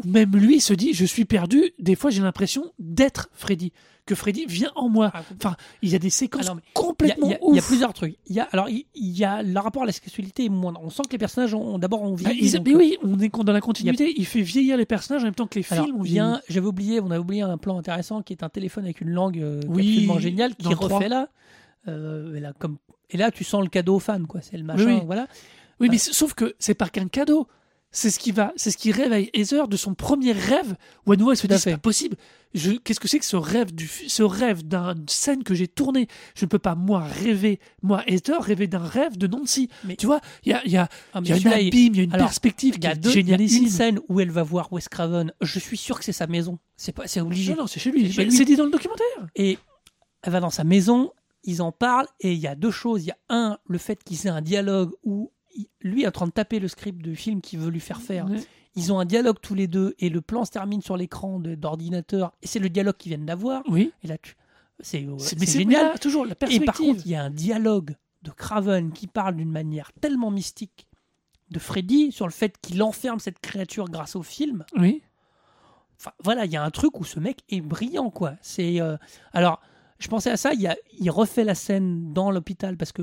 même 0.06 0.32
lui 0.36 0.60
se 0.62 0.74
dit 0.74 0.94
je 0.94 1.06
suis 1.06 1.26
perdu. 1.26 1.72
Des 1.80 1.96
fois, 1.96 2.10
j'ai 2.12 2.22
l'impression 2.22 2.72
d'être 2.80 3.30
Freddy, 3.34 3.72
que 4.06 4.16
Freddy 4.16 4.46
vient 4.48 4.72
en 4.76 4.90
moi. 4.90 5.12
Enfin, 5.38 5.56
il 5.82 5.90
y 5.90 5.96
a 5.96 6.00
des 6.00 6.10
séquences 6.10 6.44
Alors, 6.44 6.56
mais 6.56 6.62
Il 6.66 6.68
y, 6.68 6.70
a, 6.70 6.82
complètement 6.86 7.28
il 7.28 7.32
y 7.32 7.34
a- 7.34 7.40
il 7.42 7.56
y 7.56 7.58
a 7.58 7.62
ouf. 7.62 7.68
plusieurs 7.68 7.94
trucs. 7.94 8.16
Il 8.28 8.36
y 8.36 8.40
a, 8.40 8.44
alors, 8.52 8.68
il, 8.70 8.86
y 8.96 9.24
a 9.24 9.44
le 9.44 9.60
rapport 9.60 9.84
à 9.84 9.86
la 9.86 9.92
sexualité. 9.92 10.50
On 10.50 10.90
sent 10.90 11.04
que 11.08 11.12
les 11.12 11.18
personnages 11.18 11.54
ont 11.54 11.78
d'abord 11.78 12.02
ont 12.04 12.12
Bah, 12.16 12.30
vieilli. 12.32 12.46
ils- 12.48 12.54
donc, 12.54 12.66
mais 12.68 12.74
euh, 12.74 12.78
oui, 12.78 12.98
on 13.04 13.20
est 13.20 13.30
dans 13.44 13.54
la 13.54 13.62
continuité. 13.62 14.14
Il 14.18 14.26
fait 14.26 14.42
vieillir 14.42 14.78
les 14.78 14.86
personnages 14.86 15.22
en 15.24 15.26
même 15.26 15.36
temps 15.36 15.48
que 15.48 15.60
les 15.60 15.66
Alors, 15.70 15.86
films 15.86 15.98
ont 15.98 16.04
il 16.04 16.08
y 16.08 16.14
vieilli. 16.14 16.20
a 16.20 16.36
un- 16.36 16.42
j'avais 16.50 16.68
oublié, 16.68 17.00
on 17.02 17.12
a 17.12 17.20
oublié 17.20 17.42
un 17.42 17.58
plan 17.58 17.78
intéressant 17.78 18.22
qui 18.22 18.34
est 18.34 18.44
un 18.44 18.50
téléphone 18.50 18.86
avec 18.86 19.02
une 19.02 19.10
langue 19.12 19.40
euh, 19.40 19.60
Oui, 19.68 19.90
absolument 19.92 20.20
géniale, 20.20 20.56
qui 20.56 20.74
refait 20.74 21.10
là. 21.10 21.28
Euh, 21.88 22.36
et 22.36 22.40
là, 22.40 22.54
comme, 22.58 22.78
et 23.10 23.18
là, 23.18 23.30
tu 23.32 23.44
sens 23.44 23.62
le 23.64 23.70
cadeau 23.70 23.96
aux 23.96 24.00
fans, 24.00 24.24
quoi. 24.26 24.42
C'est 24.42 24.58
le 24.58 24.64
machin, 24.64 24.86
oui. 25.00 25.02
voilà. 25.06 25.28
Oui, 25.80 25.88
mais 25.90 25.98
sauf 25.98 26.34
que 26.34 26.56
c'est 26.60 26.76
pas 26.76 26.90
qu'un 26.90 27.08
cadeau. 27.08 27.48
C'est 27.94 28.10
ce 28.10 28.20
qui 28.20 28.32
va, 28.32 28.54
c'est 28.56 28.72
ce 28.72 28.78
qui 28.78 28.92
réveille 28.94 29.30
Heather 29.34 29.68
de 29.68 29.76
son 29.76 29.94
premier 29.96 30.32
rêve 30.32 30.76
où 31.06 31.12
à 31.12 31.18
nouveau 31.18 31.32
elle 31.32 31.38
se 31.38 31.46
dit 31.46 31.60
c'est 31.60 31.72
pas 31.72 31.78
possible. 31.78 32.16
Qu'est-ce 32.84 33.00
que 33.02 33.08
c'est 33.10 33.20
que 33.20 33.26
ce 33.26 33.36
rêve 33.36 33.74
du, 33.74 33.86
ce 33.88 34.24
rêve 34.24 34.64
d'une 34.66 35.06
scène 35.10 35.44
que 35.44 35.54
j'ai 35.54 35.68
tournée? 35.68 36.08
Je 36.36 36.46
ne 36.46 36.50
peux 36.50 36.60
pas 36.60 36.76
moi 36.76 37.02
rêver, 37.02 37.60
moi 37.82 38.04
Heather 38.08 38.42
rêver 38.42 38.68
d'un 38.68 38.80
rêve 38.80 39.18
de 39.18 39.28
Nancy. 39.28 39.68
Mais- 39.84 39.98
tu 39.98 40.06
vois, 40.06 40.22
il 40.46 40.52
y 40.52 40.54
a, 40.54 40.62
il 40.66 40.72
y 40.72 40.78
a, 40.78 40.88
Ah, 41.14 41.20
mais 41.22 41.28
il 41.28 41.30
y 41.30 41.34
a 41.34 41.36
un 41.36 41.40
celui-là, 41.40 41.60
il- 41.62 41.68
abîme, 41.68 41.94
il 41.94 41.98
y 41.98 42.00
a 42.00 42.04
une 42.04 42.14
Alors, 42.14 42.28
perspective 42.28 42.76
y 42.82 42.88
a 42.88 42.92
est 42.92 42.96
deux, 42.96 43.12
il 43.16 43.28
y 43.30 43.34
a 43.34 43.38
une 43.38 43.70
scène 43.70 44.00
où 44.08 44.20
elle 44.22 44.32
va 44.32 44.44
voir 44.44 44.72
Wes 44.72 44.88
Craven. 44.88 45.34
Je 45.42 45.60
suis 45.60 45.78
sûr 45.78 46.00
que 46.00 46.06
c'est 46.06 46.12
sa 46.14 46.28
maison. 46.28 46.60
C'est 46.78 46.94
pas, 46.94 47.08
c'est 47.08 47.20
obligé. 47.22 47.52
Non, 47.56 47.62
non, 47.64 47.68
c'est 47.68 47.80
chez 47.82 47.92
lui. 47.92 48.12
C'est 48.14 48.46
dit 48.46 48.56
dans 48.56 48.66
le 48.66 48.72
documentaire. 48.72 49.28
Et 49.36 49.58
elle 50.24 50.32
va 50.32 50.40
dans 50.40 50.50
sa 50.50 50.64
maison, 50.64 51.12
ils 51.44 51.62
en 51.62 51.72
parlent, 51.74 52.08
et 52.22 52.32
il 52.32 52.40
y 52.40 52.48
a 52.48 52.56
deux 52.56 52.72
choses. 52.72 53.04
Il 53.04 53.08
y 53.08 53.12
a 53.12 53.18
un, 53.30 53.58
le 53.68 53.78
fait 53.78 54.02
qu'ils 54.04 54.28
aient 54.28 54.30
un 54.30 54.42
dialogue 54.42 54.92
où 55.04 55.32
lui 55.82 56.04
est 56.04 56.08
en 56.08 56.12
train 56.12 56.28
de 56.28 56.32
taper 56.32 56.60
le 56.60 56.68
script 56.68 57.02
du 57.02 57.16
film 57.16 57.42
qu'il 57.42 57.60
veut 57.60 57.70
lui 57.70 57.80
faire 57.80 58.02
faire. 58.02 58.30
Ouais. 58.30 58.40
Ils 58.76 58.94
ont 58.94 59.00
un 59.00 59.06
dialogue 59.06 59.38
tous 59.42 59.54
les 59.56 59.68
deux, 59.68 59.96
et 60.00 60.10
le 60.10 60.22
plan 60.22 60.46
se 60.46 60.52
termine 60.52 60.82
sur 60.82 60.96
l'écran 60.98 61.40
d'ordinateur, 61.40 62.32
et 62.42 62.48
c'est 62.48 62.60
le 62.60 62.70
dialogue 62.70 62.96
qu'ils 62.98 63.10
viennent 63.10 63.26
d'avoir. 63.26 63.64
Oui. 63.68 63.92
Et 64.04 64.08
là, 64.08 64.18
tu, 64.18 64.36
c'est, 64.80 65.06
euh, 65.06 65.18
C'est- 65.20 65.46
génial. 65.46 65.88
là, 65.88 65.98
toujours 65.98 66.26
la 66.26 66.36
Et 66.50 66.60
par 66.62 66.76
contre, 66.78 67.02
il 67.06 67.12
y 67.12 67.16
a 67.16 67.24
un 67.24 67.30
dialogue 67.30 67.96
de 68.22 68.32
Craven 68.32 68.92
qui 68.94 69.08
parle 69.08 69.36
d'une 69.36 69.52
manière 69.52 69.92
tellement 70.00 70.32
mystique 70.32 70.88
de 71.50 71.60
Freddy 71.60 72.12
sur 72.14 72.28
le 72.28 72.32
fait 72.32 72.56
qu'il 72.62 72.82
enferme 72.82 73.20
cette 73.20 73.40
créature 73.40 73.90
grâce 73.90 74.16
au 74.16 74.24
film. 74.24 74.64
oui. 74.78 75.02
Enfin, 76.00 76.14
voilà, 76.24 76.46
il 76.46 76.52
y 76.52 76.56
a 76.58 76.64
un 76.64 76.72
truc 76.72 77.00
où 77.00 77.04
ce 77.04 77.20
mec 77.20 77.42
est 77.50 77.62
brillant, 77.62 78.10
quoi. 78.10 78.34
C'est 78.42 78.82
euh, 78.82 78.98
alors, 79.34 79.62
je 80.02 80.08
pensais 80.10 80.30
à 80.32 80.38
ça. 80.38 80.54
Il, 80.54 80.62
y 80.62 80.68
a, 80.68 80.76
il 81.00 81.10
refait 81.12 81.44
la 81.46 81.56
scène 81.56 82.12
dans 82.14 82.32
l'hôpital 82.32 82.76
parce 82.78 82.92
que 82.92 83.02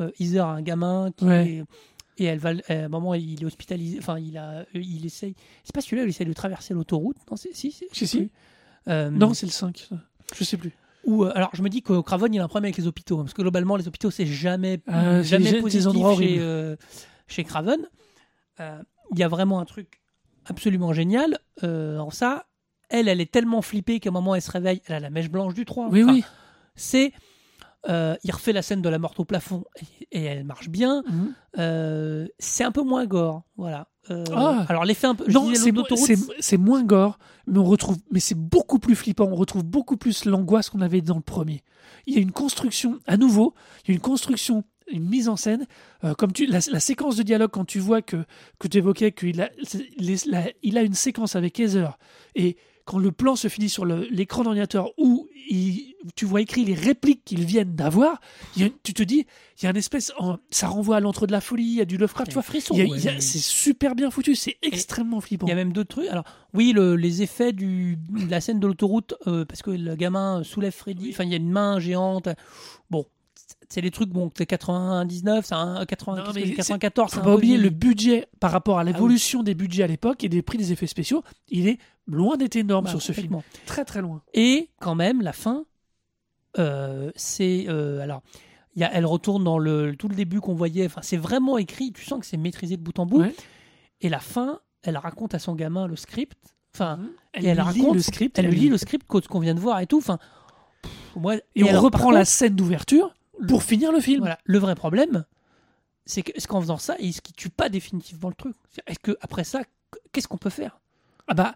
euh, 0.00 0.10
Heather 0.18 0.44
a 0.46 0.52
un 0.52 0.62
gamin 0.62 1.10
qui 1.16 1.24
Ouais. 1.24 1.48
est- 1.50 1.64
et 2.20 2.24
elle 2.24 2.38
va, 2.40 2.50
à 2.68 2.72
un 2.72 2.88
moment, 2.88 3.14
il 3.14 3.40
est 3.42 3.46
hospitalisé. 3.46 3.98
Enfin, 4.00 4.18
il 4.18 4.36
a, 4.38 4.64
il 4.74 5.06
essaye. 5.06 5.36
C'est 5.62 5.72
pas 5.74 5.80
celui-là, 5.80 6.02
il 6.02 6.08
essaye 6.08 6.26
de 6.26 6.32
traverser 6.32 6.74
l'autoroute. 6.74 7.16
Non, 7.30 7.36
c'est 7.36 7.54
si, 7.54 7.70
Si, 7.92 8.06
si. 8.08 8.30
Euh, 8.88 9.08
Non, 9.10 9.34
c'est 9.34 9.46
le 9.46 9.52
5. 9.52 9.86
ça. 9.88 9.96
Je 10.36 10.42
sais 10.44 10.56
plus. 10.56 10.72
ou 11.04 11.24
euh, 11.24 11.32
alors 11.34 11.50
je 11.54 11.62
me 11.62 11.68
dis 11.68 11.80
que 11.82 12.00
Craven 12.00 12.34
il 12.34 12.40
a 12.40 12.44
un 12.44 12.48
problème 12.48 12.66
avec 12.66 12.76
les 12.76 12.86
hôpitaux 12.88 13.18
hein, 13.18 13.22
parce 13.22 13.32
que 13.34 13.40
globalement 13.42 13.76
les 13.76 13.86
hôpitaux 13.88 14.10
c'est 14.10 14.26
jamais 14.26 14.80
Euh, 14.88 15.22
c'est 15.22 15.40
jamais 15.40 15.60
positif 15.62 15.86
endroits 15.86 16.16
chez 16.16 16.36
euh, 16.40 16.76
chez 17.28 17.44
Craven. 17.44 17.80
Euh, 18.60 18.82
Il 19.12 19.18
y 19.18 19.22
a 19.22 19.28
vraiment 19.28 19.60
un 19.60 19.64
truc 19.64 20.00
absolument 20.44 20.92
génial 20.92 21.38
euh, 21.62 21.98
en 21.98 22.10
ça. 22.10 22.46
Elle, 22.90 23.08
elle 23.08 23.20
est 23.20 23.30
tellement 23.30 23.62
flippée 23.62 24.00
qu'à 24.00 24.10
un 24.10 24.12
moment 24.12 24.34
elle 24.34 24.42
se 24.42 24.50
réveille, 24.50 24.80
elle 24.86 24.94
a 24.96 25.00
la 25.00 25.10
mèche 25.10 25.30
blanche 25.30 25.54
du 25.54 25.64
3. 25.64 25.88
Oui, 25.90 26.02
Enfin, 26.04 26.12
oui. 26.14 26.24
C'est 26.74 27.12
euh, 27.88 28.16
il 28.24 28.32
refait 28.32 28.52
la 28.52 28.62
scène 28.62 28.82
de 28.82 28.88
la 28.88 28.98
morte 28.98 29.20
au 29.20 29.24
plafond 29.24 29.64
et, 30.10 30.18
et 30.20 30.24
elle 30.24 30.44
marche 30.44 30.68
bien. 30.68 31.02
Mhm. 31.08 31.34
Euh, 31.58 32.26
c'est 32.38 32.64
un 32.64 32.72
peu 32.72 32.82
moins 32.82 33.06
gore, 33.06 33.42
voilà. 33.56 33.88
Euh, 34.10 34.24
Ah. 34.34 34.64
alors 34.68 34.84
l'effet 34.84 35.06
un 35.06 35.14
peu. 35.14 35.30
Non, 35.30 35.52
c'est, 36.40 36.56
moins 36.56 36.82
gore, 36.82 37.18
mais 37.46 37.58
on 37.58 37.64
retrouve, 37.64 37.98
mais 38.10 38.20
c'est 38.20 38.34
beaucoup 38.38 38.78
plus 38.78 38.96
flippant. 38.96 39.26
On 39.30 39.34
retrouve 39.36 39.64
beaucoup 39.64 39.96
plus 39.96 40.24
l'angoisse 40.24 40.70
qu'on 40.70 40.80
avait 40.80 41.02
dans 41.02 41.16
le 41.16 41.20
premier. 41.22 41.62
Il 42.06 42.14
y 42.14 42.18
a 42.18 42.20
une 42.20 42.32
construction, 42.32 42.98
à 43.06 43.16
nouveau, 43.16 43.54
il 43.84 43.88
y 43.88 43.92
a 43.92 43.94
une 43.94 44.00
construction, 44.00 44.64
une 44.90 45.04
mise 45.06 45.28
en 45.28 45.36
scène, 45.36 45.66
comme 46.16 46.32
tu, 46.32 46.46
la, 46.46 46.60
la 46.72 46.80
séquence 46.80 47.16
de 47.16 47.22
dialogue 47.22 47.50
quand 47.50 47.66
tu 47.66 47.78
vois 47.80 48.00
que 48.02 48.24
que 48.58 48.66
tu 48.66 48.78
évoquais 48.78 49.12
qu'il 49.12 49.40
a, 49.42 49.50
les- 49.98 50.16
la- 50.26 50.48
il 50.62 50.78
a 50.78 50.82
une 50.82 50.94
séquence 50.94 51.36
avec 51.36 51.60
Heather 51.60 51.98
et 52.34 52.56
quand 52.88 52.98
le 52.98 53.12
plan 53.12 53.36
se 53.36 53.48
finit 53.48 53.68
sur 53.68 53.84
l'écran 53.84 54.44
d'ordinateur 54.44 54.92
où 54.96 55.28
il- 55.50 55.94
tu 56.16 56.24
vois 56.24 56.40
écrit 56.40 56.64
les 56.64 56.72
répliques 56.74 57.22
qu'ils 57.22 57.44
viennent 57.44 57.74
d'avoir, 57.74 58.18
tu 58.82 58.94
te 58.94 59.02
dis, 59.02 59.26
il 59.60 59.64
y 59.64 59.66
a 59.66 59.70
une 59.70 59.76
espèce, 59.76 60.10
en- 60.18 60.38
ça 60.50 60.68
renvoie 60.68 60.96
à 60.96 61.00
l'entre 61.00 61.26
de 61.26 61.32
la 61.32 61.42
folie, 61.42 61.64
il 61.64 61.74
y 61.74 61.80
a 61.82 61.84
du 61.84 61.98
Lovecraft, 61.98 62.30
tu 62.30 62.34
vois, 62.34 62.42
frisson, 62.42 62.74
ouais, 62.74 62.88
c'est 63.20 63.38
super 63.38 63.94
bien 63.94 64.10
foutu, 64.10 64.34
c'est 64.34 64.56
extrêmement 64.62 65.20
flippant. 65.20 65.46
Il 65.46 65.50
y 65.50 65.52
a 65.52 65.56
même 65.56 65.74
d'autres 65.74 65.96
trucs. 65.96 66.08
Alors, 66.08 66.24
oui, 66.54 66.72
le- 66.74 66.96
les 66.96 67.20
effets 67.20 67.52
du, 67.52 67.98
de 68.08 68.30
la 68.30 68.40
scène 68.40 68.58
de 68.58 68.66
l'autoroute, 68.66 69.14
euh, 69.26 69.44
parce 69.44 69.60
que 69.60 69.70
le 69.70 69.94
gamin 69.94 70.42
soulève 70.42 70.72
Freddy, 70.72 71.10
enfin, 71.10 71.24
il 71.24 71.30
y 71.30 71.34
a 71.34 71.36
une 71.36 71.50
main 71.50 71.78
géante. 71.80 72.28
Bon, 72.90 73.04
c'est 73.68 73.82
des 73.82 73.90
trucs, 73.90 74.08
bon, 74.08 74.30
c'est 74.34 74.46
99, 74.46 75.44
c'est 75.46 75.54
un 75.54 75.84
80, 75.84 76.16
Non, 76.16 76.22
qu'est-ce 76.24 76.34
mais 76.36 76.40
que 76.42 76.48
c'est, 76.48 76.62
c'est- 76.62 76.72
94. 76.78 77.12
faut 77.12 77.20
pas 77.20 77.34
oublier 77.34 77.58
le 77.58 77.68
budget 77.70 78.28
par 78.40 78.50
rapport 78.50 78.78
à 78.78 78.82
oui. 78.84 78.92
l'évolution 78.92 79.42
des 79.42 79.54
budgets 79.54 79.82
à 79.82 79.86
l'époque 79.88 80.24
et 80.24 80.30
des 80.30 80.40
prix 80.40 80.56
des 80.56 80.72
effets 80.72 80.86
spéciaux. 80.86 81.22
Il 81.50 81.68
est 81.68 81.78
loin 82.08 82.36
d'être 82.36 82.56
énorme 82.56 82.86
Bah, 82.86 82.90
sur 82.90 83.00
ce 83.02 83.12
film. 83.12 83.40
Très 83.66 83.84
très 83.84 84.00
loin. 84.02 84.22
Et 84.34 84.68
quand 84.80 84.94
même, 84.96 85.22
la 85.22 85.32
fin, 85.32 85.64
euh, 86.58 87.10
c'est. 87.14 87.66
euh, 87.68 88.00
alors, 88.00 88.22
il 88.74 88.80
y 88.82 88.84
a, 88.84 88.92
elle 88.92 89.06
retourne 89.06 89.44
dans 89.44 89.58
le, 89.58 89.94
tout 89.96 90.08
le 90.08 90.14
début 90.14 90.40
qu'on 90.40 90.54
voyait. 90.54 90.86
Enfin, 90.86 91.00
c'est 91.02 91.16
vraiment 91.16 91.58
écrit, 91.58 91.92
tu 91.92 92.04
sens 92.04 92.20
que 92.20 92.26
c'est 92.26 92.36
maîtrisé 92.36 92.76
de 92.76 92.82
bout 92.82 92.98
en 92.98 93.06
bout. 93.06 93.20
Ouais. 93.20 93.34
Et 94.00 94.08
la 94.08 94.20
fin, 94.20 94.60
elle 94.82 94.96
raconte 94.96 95.34
à 95.34 95.38
son 95.38 95.54
gamin 95.54 95.86
le 95.86 95.96
script. 95.96 96.36
Enfin, 96.74 97.00
Elle, 97.32 97.44
et 97.44 97.48
elle 97.48 97.56
lui 97.56 97.62
raconte 97.62 97.86
lit 97.88 97.92
le 97.94 98.00
script. 98.02 98.38
elle 98.38 98.46
lui- 98.46 98.60
lit 98.60 98.68
le 98.68 98.78
script 98.78 99.06
qu'on 99.06 99.40
vient 99.40 99.54
de 99.54 99.60
voir 99.60 99.80
et 99.80 99.86
tout. 99.86 99.98
Enfin, 99.98 100.18
pff, 100.82 100.92
moi, 101.16 101.36
Et, 101.56 101.64
on 101.64 101.80
reprend 101.80 102.10
la 102.10 102.24
scène 102.24 102.54
d'ouverture 102.54 103.14
pour 103.48 103.62
finir 103.62 103.90
le 103.90 104.00
film. 104.00 104.20
Voilà. 104.20 104.38
Le 104.44 104.58
vrai 104.58 104.74
problème, 104.76 105.24
c'est 106.06 106.22
que 106.22 106.30
est-ce 106.36 106.46
qu'en 106.46 106.60
faisant 106.60 106.76
ça, 106.78 106.96
est-ce 106.98 107.20
qu'il 107.20 107.34
tue 107.34 107.50
pas 107.50 107.68
définitivement 107.68 108.28
le 108.28 108.34
truc 108.34 108.54
Est-ce 108.86 108.98
que 109.00 109.16
après 109.20 109.44
ça, 109.44 109.62
qu'est-ce 110.12 110.28
qu'on 110.28 110.38
peut 110.38 110.50
faire? 110.50 110.78
Ah 111.26 111.34
bah, 111.34 111.54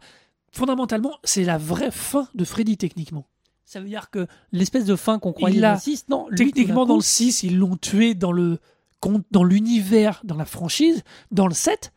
fondamentalement, 0.52 1.12
c'est 1.24 1.44
la 1.44 1.58
vraie 1.58 1.90
fin 1.90 2.28
de 2.34 2.44
Freddy 2.44 2.76
techniquement. 2.76 3.26
Ça 3.64 3.80
veut 3.80 3.88
dire 3.88 4.10
que 4.10 4.26
l'espèce 4.52 4.84
de 4.84 4.96
fin 4.96 5.18
qu'on 5.18 5.32
croyait 5.32 5.56
Il 5.56 5.62
dans 5.62 5.68
a- 5.68 5.74
le 5.74 5.80
6, 5.80 6.04
non, 6.08 6.26
lui, 6.28 6.36
Techniquement, 6.52 6.84
dans 6.84 6.96
le 6.96 7.02
6, 7.02 7.42
ils 7.42 7.56
l'ont 7.58 7.76
tué 7.76 8.14
dans 8.14 8.32
le 8.32 8.58
dans 9.32 9.42
l'univers, 9.42 10.20
dans 10.24 10.36
la 10.36 10.44
franchise. 10.44 11.02
Dans 11.32 11.48
le 11.48 11.54
7, 11.54 11.92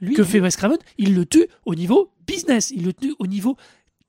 lui, 0.00 0.14
que 0.14 0.24
fait 0.24 0.40
Wes 0.40 0.56
Craven 0.56 0.78
Il 0.96 1.14
le 1.14 1.24
tue 1.24 1.46
au 1.66 1.74
niveau 1.76 2.10
business. 2.26 2.72
Il 2.72 2.84
le 2.84 2.92
tue 2.92 3.14
au 3.20 3.26
niveau 3.28 3.56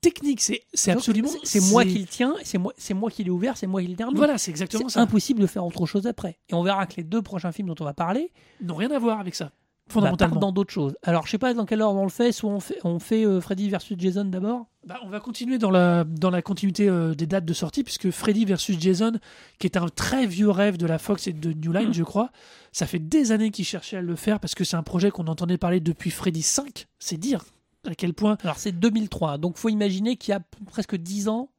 technique. 0.01 0.41
C'est 0.41 0.91
absolument. 0.91 1.29
c'est 1.43 1.59
moi 1.71 1.83
qui 1.83 1.99
le 1.99 2.05
tiens, 2.07 2.33
c'est 2.43 2.57
moi, 2.57 2.73
moi 2.95 3.11
qui 3.11 3.23
l'ai 3.23 3.29
ouvert, 3.29 3.55
c'est 3.57 3.67
moi 3.67 3.81
qui 3.81 3.87
le 3.87 3.95
termine. 3.95 4.17
Voilà, 4.17 4.37
c'est 4.37 4.49
exactement 4.49 4.87
c'est 4.89 4.93
ça. 4.95 5.01
impossible 5.01 5.41
de 5.41 5.47
faire 5.47 5.65
autre 5.65 5.85
chose 5.85 6.07
après. 6.07 6.39
Et 6.49 6.53
on 6.55 6.63
verra 6.63 6.85
que 6.87 6.95
les 6.97 7.03
deux 7.03 7.21
prochains 7.21 7.51
films 7.51 7.67
dont 7.67 7.75
on 7.81 7.85
va 7.85 7.93
parler 7.93 8.31
n'ont 8.61 8.75
rien 8.75 8.89
à 8.91 8.97
voir 8.99 9.19
avec 9.19 9.35
ça. 9.35 9.51
Bah, 9.89 9.93
Fondamentalement. 9.93 10.39
dans 10.39 10.51
d'autres 10.51 10.71
choses. 10.73 10.95
Alors, 11.03 11.25
je 11.25 11.31
sais 11.31 11.37
pas 11.37 11.53
dans 11.53 11.65
quelle 11.65 11.81
ordre 11.81 11.99
on 11.99 12.03
le 12.03 12.09
fait. 12.09 12.31
Soit 12.31 12.49
on 12.51 12.59
fait, 12.59 12.77
on 12.83 12.99
fait 12.99 13.25
euh, 13.25 13.41
Freddy 13.41 13.69
versus 13.69 13.97
Jason 13.99 14.25
d'abord. 14.25 14.65
Bah, 14.85 14.99
on 15.03 15.09
va 15.09 15.19
continuer 15.19 15.57
dans 15.57 15.71
la, 15.71 16.03
dans 16.05 16.29
la 16.29 16.41
continuité 16.41 16.87
euh, 16.87 17.13
des 17.13 17.25
dates 17.27 17.45
de 17.45 17.53
sortie, 17.53 17.83
puisque 17.83 18.11
Freddy 18.11 18.45
vs 18.45 18.79
Jason, 18.79 19.13
qui 19.59 19.67
est 19.67 19.77
un 19.77 19.87
très 19.89 20.25
vieux 20.25 20.49
rêve 20.49 20.77
de 20.77 20.85
la 20.85 20.97
Fox 20.99 21.27
et 21.27 21.33
de 21.33 21.51
New 21.53 21.71
Line, 21.73 21.93
je 21.93 22.03
crois, 22.03 22.31
ça 22.71 22.85
fait 22.85 22.99
des 22.99 23.31
années 23.31 23.51
qu'ils 23.51 23.65
cherchaient 23.65 23.97
à 23.97 24.01
le 24.01 24.15
faire, 24.15 24.39
parce 24.39 24.55
que 24.55 24.63
c'est 24.63 24.77
un 24.77 24.83
projet 24.83 25.11
qu'on 25.11 25.27
entendait 25.27 25.57
parler 25.57 25.79
depuis 25.79 26.11
Freddy 26.11 26.41
5. 26.41 26.87
C'est 26.99 27.17
dire 27.17 27.43
à 27.87 27.95
quel 27.95 28.13
point. 28.13 28.37
Alors, 28.43 28.57
c'est 28.57 28.71
2003. 28.71 29.37
Donc, 29.37 29.57
faut 29.57 29.69
imaginer 29.69 30.15
qu'il 30.17 30.31
y 30.31 30.35
a 30.35 30.41
presque 30.67 30.95
10 30.95 31.27
ans 31.29 31.49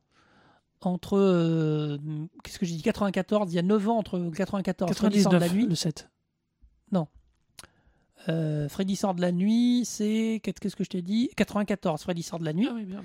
entre. 0.82 1.16
euh, 1.18 1.98
Qu'est-ce 2.42 2.58
que 2.58 2.64
j'ai 2.66 2.74
dit 2.74 2.82
94. 2.82 3.52
Il 3.52 3.56
y 3.56 3.58
a 3.58 3.62
9 3.62 3.88
ans 3.88 3.98
entre 3.98 4.18
94 4.34 4.92
Freddy 4.96 5.22
sort 5.22 5.32
de 5.32 5.36
la 5.36 5.40
99, 5.46 5.54
nuit. 5.64 5.68
le 5.68 5.74
7. 5.74 6.08
Euh, 8.28 8.68
Freddy 8.68 8.96
sort 8.96 9.14
de 9.14 9.20
la 9.20 9.32
nuit, 9.32 9.82
c'est. 9.84 10.40
Qu'est-ce 10.42 10.76
que 10.76 10.84
je 10.84 10.90
t'ai 10.90 11.02
dit? 11.02 11.30
94. 11.36 12.02
Freddy 12.02 12.22
sort 12.22 12.38
de 12.38 12.44
la 12.44 12.52
nuit. 12.52 12.68
Ah 12.70 12.74
oui, 12.74 12.84
merde. 12.84 13.04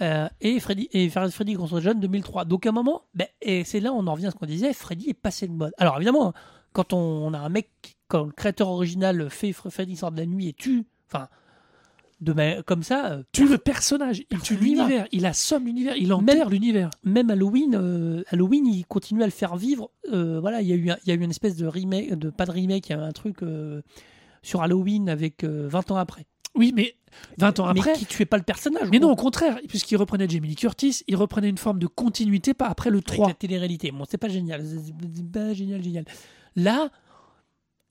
Euh, 0.00 0.28
et 0.40 0.60
Freddy 0.60 0.88
et 0.92 1.08
Freddy 1.10 1.54
contre 1.54 1.80
John 1.80 1.98
2003. 1.98 2.44
Donc 2.44 2.66
à 2.66 2.68
un 2.68 2.72
moment, 2.72 3.02
ben, 3.14 3.26
et 3.42 3.64
c'est 3.64 3.80
là 3.80 3.92
où 3.92 3.96
on 3.96 4.06
en 4.06 4.12
revient 4.14 4.26
à 4.26 4.30
ce 4.30 4.36
qu'on 4.36 4.46
disait, 4.46 4.72
Freddy 4.72 5.10
est 5.10 5.14
passé 5.14 5.48
de 5.48 5.52
mode. 5.52 5.72
Alors 5.76 5.96
évidemment, 5.96 6.32
quand 6.72 6.92
on, 6.92 6.98
on 6.98 7.34
a 7.34 7.38
un 7.38 7.48
mec, 7.48 7.68
quand 8.06 8.24
le 8.24 8.30
créateur 8.32 8.68
original 8.68 9.28
fait 9.28 9.50
Fre- 9.50 9.70
Freddy 9.70 9.96
sort 9.96 10.12
de 10.12 10.18
la 10.18 10.26
nuit 10.26 10.46
et 10.48 10.52
tue, 10.52 10.84
enfin, 11.10 11.26
de 12.20 12.32
ma- 12.32 12.62
comme 12.62 12.84
ça, 12.84 13.10
euh, 13.10 13.22
Tue 13.32 13.48
le 13.48 13.58
personnage, 13.58 14.22
il 14.30 14.38
tue 14.40 14.54
va. 14.54 14.60
l'univers, 14.60 15.08
il 15.10 15.26
assomme 15.26 15.66
l'univers, 15.66 15.96
il 15.96 16.12
enterre 16.12 16.48
l'univers. 16.48 16.90
même 17.02 17.30
Halloween, 17.30 17.74
euh, 17.74 18.22
Halloween, 18.30 18.66
il 18.66 18.86
continue 18.86 19.22
à 19.24 19.26
le 19.26 19.32
faire 19.32 19.56
vivre. 19.56 19.90
Euh, 20.12 20.38
voilà, 20.40 20.62
il 20.62 20.68
y 20.68 20.72
a 20.72 20.76
eu, 20.76 20.90
il 21.04 21.08
y 21.08 21.10
a 21.10 21.14
eu 21.14 21.20
une 21.24 21.30
espèce 21.30 21.56
de 21.56 21.66
remake, 21.66 22.14
de 22.14 22.30
pas 22.30 22.46
de 22.46 22.52
remake, 22.52 22.88
il 22.88 22.92
y 22.92 22.94
a 22.94 22.98
eu 22.98 23.02
un 23.02 23.12
truc 23.12 23.42
euh, 23.42 23.82
sur 24.42 24.62
Halloween 24.62 25.08
avec 25.08 25.44
euh, 25.44 25.68
20 25.68 25.90
ans 25.92 25.96
après. 25.96 26.26
Oui, 26.54 26.72
mais 26.74 26.96
20 27.38 27.60
ans 27.60 27.66
après. 27.66 27.92
mais 27.92 27.98
qui 27.98 28.06
tuait 28.06 28.26
pas 28.26 28.36
le 28.36 28.42
personnage. 28.42 28.88
Mais 28.90 28.98
non, 28.98 29.10
au 29.12 29.16
contraire, 29.16 29.58
puisqu'il 29.68 29.96
reprenait 29.96 30.28
Jamie 30.28 30.48
Lee 30.48 30.56
Curtis, 30.56 31.02
il 31.06 31.16
reprenait 31.16 31.48
une 31.48 31.58
forme 31.58 31.78
de 31.78 31.86
continuité 31.86 32.54
pas 32.54 32.66
après 32.66 32.90
le 32.90 32.98
Avec 32.98 33.06
3. 33.06 33.28
la 33.28 33.34
télé-réalité. 33.34 33.90
Bon, 33.92 34.04
c'est 34.08 34.18
pas 34.18 34.28
génial. 34.28 34.64
C'est 34.66 35.30
pas 35.30 35.52
génial, 35.52 35.82
génial. 35.82 36.04
Là, 36.56 36.90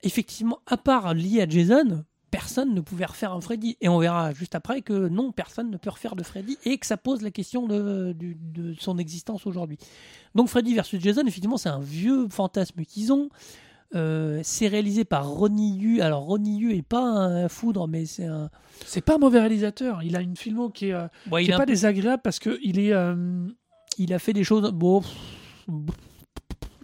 effectivement, 0.04 0.60
à 0.68 0.78
part 0.78 1.14
lié 1.14 1.42
à 1.42 1.48
Jason, 1.50 2.04
personne 2.30 2.74
ne 2.74 2.82
pouvait 2.82 3.06
refaire 3.06 3.32
un 3.32 3.42
Freddy. 3.42 3.78
Et 3.82 3.90
on 3.90 4.00
verra 4.00 4.34
juste 4.34 4.56
après 4.56 4.82
que 4.82 5.08
non, 5.08 5.32
personne 5.32 5.72
ne 5.72 5.78
peut 5.78 5.90
refaire 5.90 6.16
de 6.16 6.24
Freddy 6.24 6.58
et 6.66 6.78
que 6.78 6.86
ça 6.86 6.98
pose 6.98 7.22
la 7.22 7.32
question 7.32 7.68
de, 7.68 8.16
de 8.18 8.74
son 8.80 8.98
existence 8.98 9.48
aujourd'hui. 9.48 9.78
Donc 10.36 10.50
Freddy 10.50 10.74
versus 10.76 11.02
Jason, 11.02 11.26
effectivement, 11.26 11.58
c'est 11.58 11.70
un 11.70 11.80
vieux 11.80 12.28
fantasme 12.30 12.84
qu'ils 12.84 13.14
ont. 13.14 13.30
Euh, 13.96 14.42
c'est 14.44 14.68
réalisé 14.68 15.06
par 15.06 15.30
Ronnie 15.30 15.78
Yu. 15.78 16.02
Alors 16.02 16.24
Ronnie 16.24 16.58
Yu 16.60 16.74
est 16.76 16.82
pas 16.82 17.00
un 17.02 17.48
foudre, 17.48 17.88
mais 17.88 18.06
c'est 18.06 18.26
un. 18.26 18.50
C'est 18.86 19.02
pas 19.02 19.16
un 19.16 19.18
mauvais 19.18 19.40
réalisateur. 19.40 20.04
Il 20.04 20.16
a 20.16 20.22
une 20.22 20.36
filmo 20.36 20.70
qui 20.70 20.88
est, 20.88 20.94
euh, 20.94 21.08
Ouais, 21.32 21.44
qui 21.46 21.52
est 21.52 21.54
pas 21.54 21.60
peu- 21.60 21.68
désagréable 21.68 22.22
parce 22.24 22.40
que 22.40 22.60
il 22.62 22.80
est. 22.80 22.92
euh, 22.94 23.48
il 23.98 24.14
a 24.14 24.20
fait 24.20 24.34
des 24.34 24.44
choses. 24.44 24.70
Bon, 24.74 25.02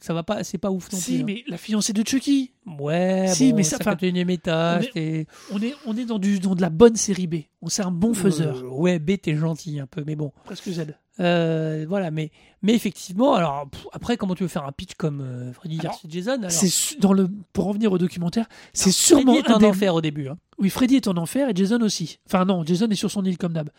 ça 0.02 0.14
va 0.14 0.24
pas. 0.24 0.44
C'est 0.44 0.58
pas 0.58 0.72
ouf 0.72 0.92
non 0.92 0.98
si, 0.98 1.14
plus. 1.16 1.22
hein. 1.22 1.24
mais 1.28 1.44
la 1.48 1.58
fiancée 1.58 1.94
de 1.94 2.08
Chucky. 2.08 2.52
Ouais, 2.80 3.26
Si, 3.30 3.52
bon, 3.52 3.58
mais 3.58 3.64
ça- 3.64 3.78
enfin, 3.80 3.92
51e 3.92 4.30
étage, 4.30 4.90
on 4.96 5.00
est- 5.00 5.28
On 5.52 5.62
est, 5.62 5.76
on 5.86 5.98
est 5.98 6.06
dans, 6.06 6.20
du, 6.20 6.40
dans 6.40 6.56
de 6.56 6.62
la 6.62 6.70
bonne 6.70 6.96
série 6.96 7.28
B. 7.28 7.36
On 7.62 7.68
c'est 7.68 7.84
un 7.84 7.92
bon 7.92 8.14
faiseur. 8.14 8.58
Euh, 8.60 8.70
ouais, 8.70 9.00
B, 9.00 9.18
t'es 9.22 9.36
gentil 9.36 9.80
un 9.80 9.88
peu, 9.88 10.04
mais 10.06 10.16
bon. 10.16 10.32
Presque 10.46 10.70
Z. 10.70 10.86
Euh, 11.20 11.86
voilà, 11.88 12.10
mais, 12.10 12.32
mais 12.64 12.74
effectivement, 12.74 13.36
alors 13.36 13.68
pff, 13.70 13.86
après, 13.92 14.18
comment 14.18 14.34
tu 14.34 14.42
veux 14.44 14.50
faire 14.50 14.66
un 14.66 14.72
pitch 14.72 14.96
comme 14.98 15.22
euh, 15.22 15.54
Freddy 15.54 15.78
versus 15.78 16.10
Jason 16.10 16.34
alors, 16.40 16.50
C'est 16.52 17.00
dans 17.00 17.14
le 17.14 17.30
pour 17.54 17.66
revenir 17.66 17.92
au 17.92 17.98
documentaire, 18.00 18.48
c'est 18.74 18.92
sûrement 18.92 19.34
Freddy 19.34 19.48
est 19.50 19.54
un 19.54 19.58
des- 19.60 19.66
enfer 19.68 19.94
au 19.94 20.02
début. 20.02 20.28
hein. 20.28 20.38
Oui, 20.58 20.70
Freddy 20.72 20.96
est 20.96 21.08
en 21.08 21.18
enfer 21.18 21.50
et 21.50 21.54
Jason 21.56 21.82
aussi. 21.82 22.20
Enfin 22.26 22.46
non, 22.46 22.64
Jason 22.66 22.88
est 22.90 22.96
sur 22.96 23.12
son 23.12 23.24
île 23.26 23.38
comme 23.38 23.54
d'hab. 23.54 23.70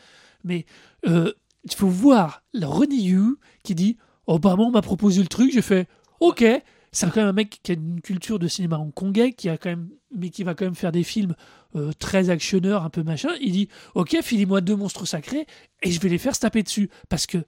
Mais 0.44 0.64
euh, 1.08 1.32
il 1.64 1.74
faut 1.74 1.88
voir 1.88 2.42
le 2.52 2.66
Ronnie 2.66 3.02
Yu 3.02 3.36
qui 3.64 3.74
dit 3.74 3.96
"Oh 4.28 4.38
bah 4.38 4.54
moi 4.56 4.66
on 4.66 4.70
m'a 4.70 4.82
proposé 4.82 5.20
le 5.20 5.28
truc, 5.28 5.50
j'ai 5.52 5.62
fait 5.62 5.88
OK." 6.20 6.44
C'est 6.94 7.06
quand 7.10 7.16
même 7.20 7.28
un 7.28 7.32
mec 7.32 7.60
qui 7.62 7.72
a 7.72 7.74
une 7.74 8.00
culture 8.00 8.38
de 8.38 8.48
cinéma 8.48 8.78
hongkongais, 8.78 9.32
qui 9.32 9.48
a 9.48 9.58
quand 9.58 9.68
même, 9.68 9.90
mais 10.14 10.30
qui 10.30 10.44
va 10.44 10.54
quand 10.54 10.64
même 10.64 10.74
faire 10.74 10.92
des 10.92 11.02
films 11.02 11.34
euh, 11.76 11.92
très 11.98 12.30
actionneurs, 12.30 12.84
un 12.84 12.90
peu 12.90 13.02
machin. 13.02 13.30
Il 13.40 13.52
dit 13.52 13.68
"Ok, 13.94 14.16
filez-moi 14.22 14.60
deux 14.60 14.76
monstres 14.76 15.04
sacrés 15.06 15.46
et 15.82 15.90
je 15.90 16.00
vais 16.00 16.08
les 16.08 16.18
faire 16.18 16.34
se 16.34 16.40
taper 16.40 16.62
dessus." 16.62 16.88
Parce 17.08 17.26
que 17.26 17.38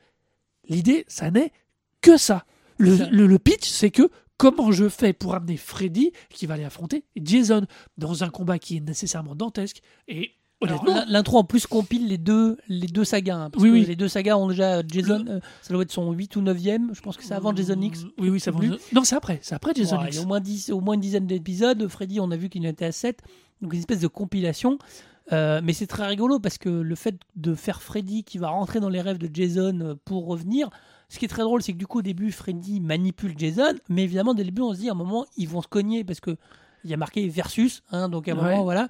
l'idée, 0.69 1.05
ça 1.09 1.31
n'est 1.31 1.53
que 2.01 2.17
ça. 2.17 2.45
Le, 2.79 2.97
Ça. 2.97 3.09
le- 3.11 3.27
le 3.27 3.39
pitch, 3.39 3.69
c'est 3.69 3.91
que 3.91 4.11
comment 4.37 4.73
je 4.73 4.89
fais 4.89 5.13
pour 5.13 5.35
amener 5.35 5.57
Freddy 5.57 6.13
qui 6.29 6.47
va 6.47 6.55
aller 6.55 6.65
affronter 6.65 7.05
Jason 7.17 7.67
dans 7.97 8.23
un 8.25 8.29
combat 8.29 8.59
qui 8.59 8.77
est 8.79 8.81
nécessairement 8.81 9.35
dantesque 9.35 9.81
et 10.09 10.33
L'intro 11.09 11.39
en 11.39 11.45
plus 11.45 11.67
compile 11.67 12.09
les 12.09 12.19
deux, 12.19 12.57
les 12.69 12.87
deux 12.87 13.05
sagas. 13.05 13.37
hein, 13.37 13.51
parce 13.51 13.63
Oui, 13.63 13.69
que 13.71 13.75
oui. 13.75 13.85
Les 13.85 13.97
deux 13.97 14.09
sagas 14.09 14.37
ont 14.37 14.49
déjà 14.49 14.83
Jason, 14.87 15.25
euh, 15.29 15.41
ça 15.63 15.75
doit 15.75 15.83
être 15.83 15.93
son 15.93 16.13
8 16.13 16.37
ou 16.37 16.43
9e. 16.43 16.95
Je 16.95 17.01
pense 17.03 17.17
que 17.17 17.23
c'est 17.25 17.35
avant 17.35 17.55
Jason 17.55 17.81
X. 17.81 18.05
Oui, 18.19 18.31
oui, 18.31 18.41
c'est 18.41 18.49
avant. 18.51 18.61
Non, 18.93 19.05
c'est 19.05 19.17
après. 19.17 19.39
C'est 19.43 19.55
après 19.55 19.73
Jason 19.75 19.97
Ouais, 19.99 20.05
il 20.05 20.09
X. 20.09 20.17
y 20.17 20.21
a 20.21 20.23
au 20.23 20.27
moins, 20.27 20.41
10, 20.41 20.71
au 20.71 20.81
moins 20.81 20.95
une 20.95 21.01
dizaine 21.01 21.27
d'épisodes. 21.27 21.87
Freddy, 21.89 22.21
on 22.21 22.31
a 22.31 22.37
vu 22.37 22.49
qu'il 22.49 22.67
en 22.67 22.71
était 22.71 22.87
à 22.87 22.93
7. 22.93 23.21
Donc 23.61 23.73
une 23.75 23.79
espèce 23.81 24.01
de 24.01 24.09
compilation. 24.09 24.79
Euh, 25.33 25.61
mais 25.63 25.73
c'est 25.73 25.87
très 25.89 26.07
rigolo 26.07 26.39
parce 26.39 26.57
que 26.57 26.69
le 26.69 26.95
fait 26.95 27.17
de 27.35 27.55
faire 27.55 27.83
Freddy 27.83 28.23
qui 28.23 28.39
va 28.39 28.49
rentrer 28.49 28.79
dans 28.79 28.89
les 28.89 29.01
rêves 29.01 29.19
de 29.19 29.29
Jason 29.33 29.81
euh, 29.81 29.95
pour 30.05 30.27
revenir, 30.27 30.71
ce 31.09 31.19
qui 31.19 31.25
est 31.25 31.29
très 31.29 31.43
drôle, 31.43 31.63
c'est 31.63 31.73
que 31.73 31.79
du 31.79 31.87
coup, 31.87 31.99
au 31.99 32.03
début, 32.03 32.31
Freddy 32.33 32.81
manipule 32.81 33.35
Jason. 33.37 33.75
Mais 33.89 34.05
évidemment, 34.05 34.35
dès 34.35 34.43
le 34.45 34.51
début, 34.51 34.63
on 34.63 34.73
se 34.73 34.79
dit 34.81 34.89
à 34.89 34.93
un 34.93 34.97
moment, 34.97 35.27
ils 35.37 35.49
vont 35.49 35.61
se 35.63 35.69
cogner 35.69 36.05
parce 36.05 36.21
que 36.21 36.37
il 36.85 36.91
y 36.91 36.95
a 36.95 36.97
marqué 36.97 37.29
versus. 37.29 37.83
hein, 37.91 38.09
donc 38.09 38.29
à 38.29 38.33
un 38.33 38.37
Ouais. 38.37 38.43
moment, 38.53 38.63
voilà. 38.63 38.89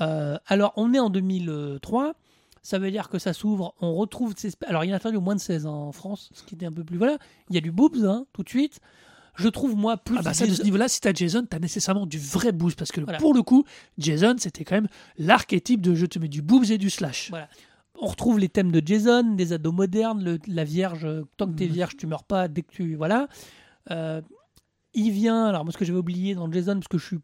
Euh, 0.00 0.36
alors, 0.46 0.72
on 0.76 0.92
est 0.94 0.98
en 0.98 1.10
2003. 1.10 2.14
Ça 2.62 2.78
veut 2.80 2.90
dire 2.90 3.08
que 3.08 3.18
ça 3.20 3.32
s'ouvre, 3.32 3.74
on 3.80 3.94
retrouve 3.94 4.34
ces... 4.36 4.50
Alors, 4.66 4.82
il 4.84 4.90
est 4.90 4.94
interdit 4.94 5.16
au 5.16 5.20
moins 5.20 5.36
de 5.36 5.40
16 5.40 5.66
ans 5.66 5.86
en 5.86 5.92
France, 5.92 6.30
ce 6.34 6.42
qui 6.42 6.56
était 6.56 6.66
un 6.66 6.72
peu 6.72 6.82
plus... 6.82 6.98
Voilà, 6.98 7.16
il 7.48 7.54
y 7.54 7.58
a 7.58 7.60
du 7.60 7.70
boobs, 7.70 8.04
hein, 8.04 8.26
tout 8.32 8.42
de 8.42 8.48
suite. 8.48 8.80
Je 9.36 9.48
trouve, 9.48 9.76
moi, 9.76 9.96
plus... 9.98 10.16
Ah 10.18 10.22
bah 10.22 10.34
ça, 10.34 10.46
de 10.46 10.52
ce 10.52 10.62
niveau-là, 10.64 10.88
si 10.88 11.00
t'as 11.00 11.12
Jason, 11.14 11.46
t'as 11.48 11.60
nécessairement 11.60 12.06
du 12.06 12.18
vrai 12.18 12.50
boost. 12.50 12.76
Parce 12.76 12.90
que 12.90 13.00
Voilà. 13.02 13.18
pour 13.18 13.34
le 13.34 13.42
coup, 13.42 13.64
Jason, 13.98 14.34
c'était 14.38 14.64
quand 14.64 14.74
même 14.74 14.88
l'archétype 15.16 15.80
de 15.80 15.94
je 15.94 16.06
te 16.06 16.18
mets 16.18 16.26
du 16.26 16.42
boobs 16.42 16.68
et 16.70 16.78
du 16.78 16.90
slash. 16.90 17.28
Voilà. 17.30 17.48
On 18.00 18.06
retrouve 18.06 18.40
les 18.40 18.48
thèmes 18.48 18.72
de 18.72 18.82
Jason, 18.84 19.34
des 19.36 19.52
ados 19.52 19.72
modernes, 19.72 20.24
le- 20.24 20.38
la 20.48 20.64
vierge, 20.64 21.04
euh, 21.04 21.22
tant 21.36 21.46
que 21.46 21.52
t'es 21.56 21.66
vierge, 21.66 21.96
tu 21.96 22.06
meurs 22.08 22.24
pas 22.24 22.48
dès 22.48 22.62
que 22.62 22.72
tu. 22.72 22.96
Voilà. 22.96 23.28
Euh, 23.92 24.20
il 24.92 25.12
vient, 25.12 25.46
alors 25.46 25.64
moi 25.64 25.72
ce 25.72 25.78
que 25.78 25.84
j'avais 25.84 25.98
oublié 26.00 26.34
dans 26.34 26.50
Jason, 26.50 26.74
parce 26.74 26.88
que 26.88 26.98
je 26.98 27.06
suis. 27.06 27.18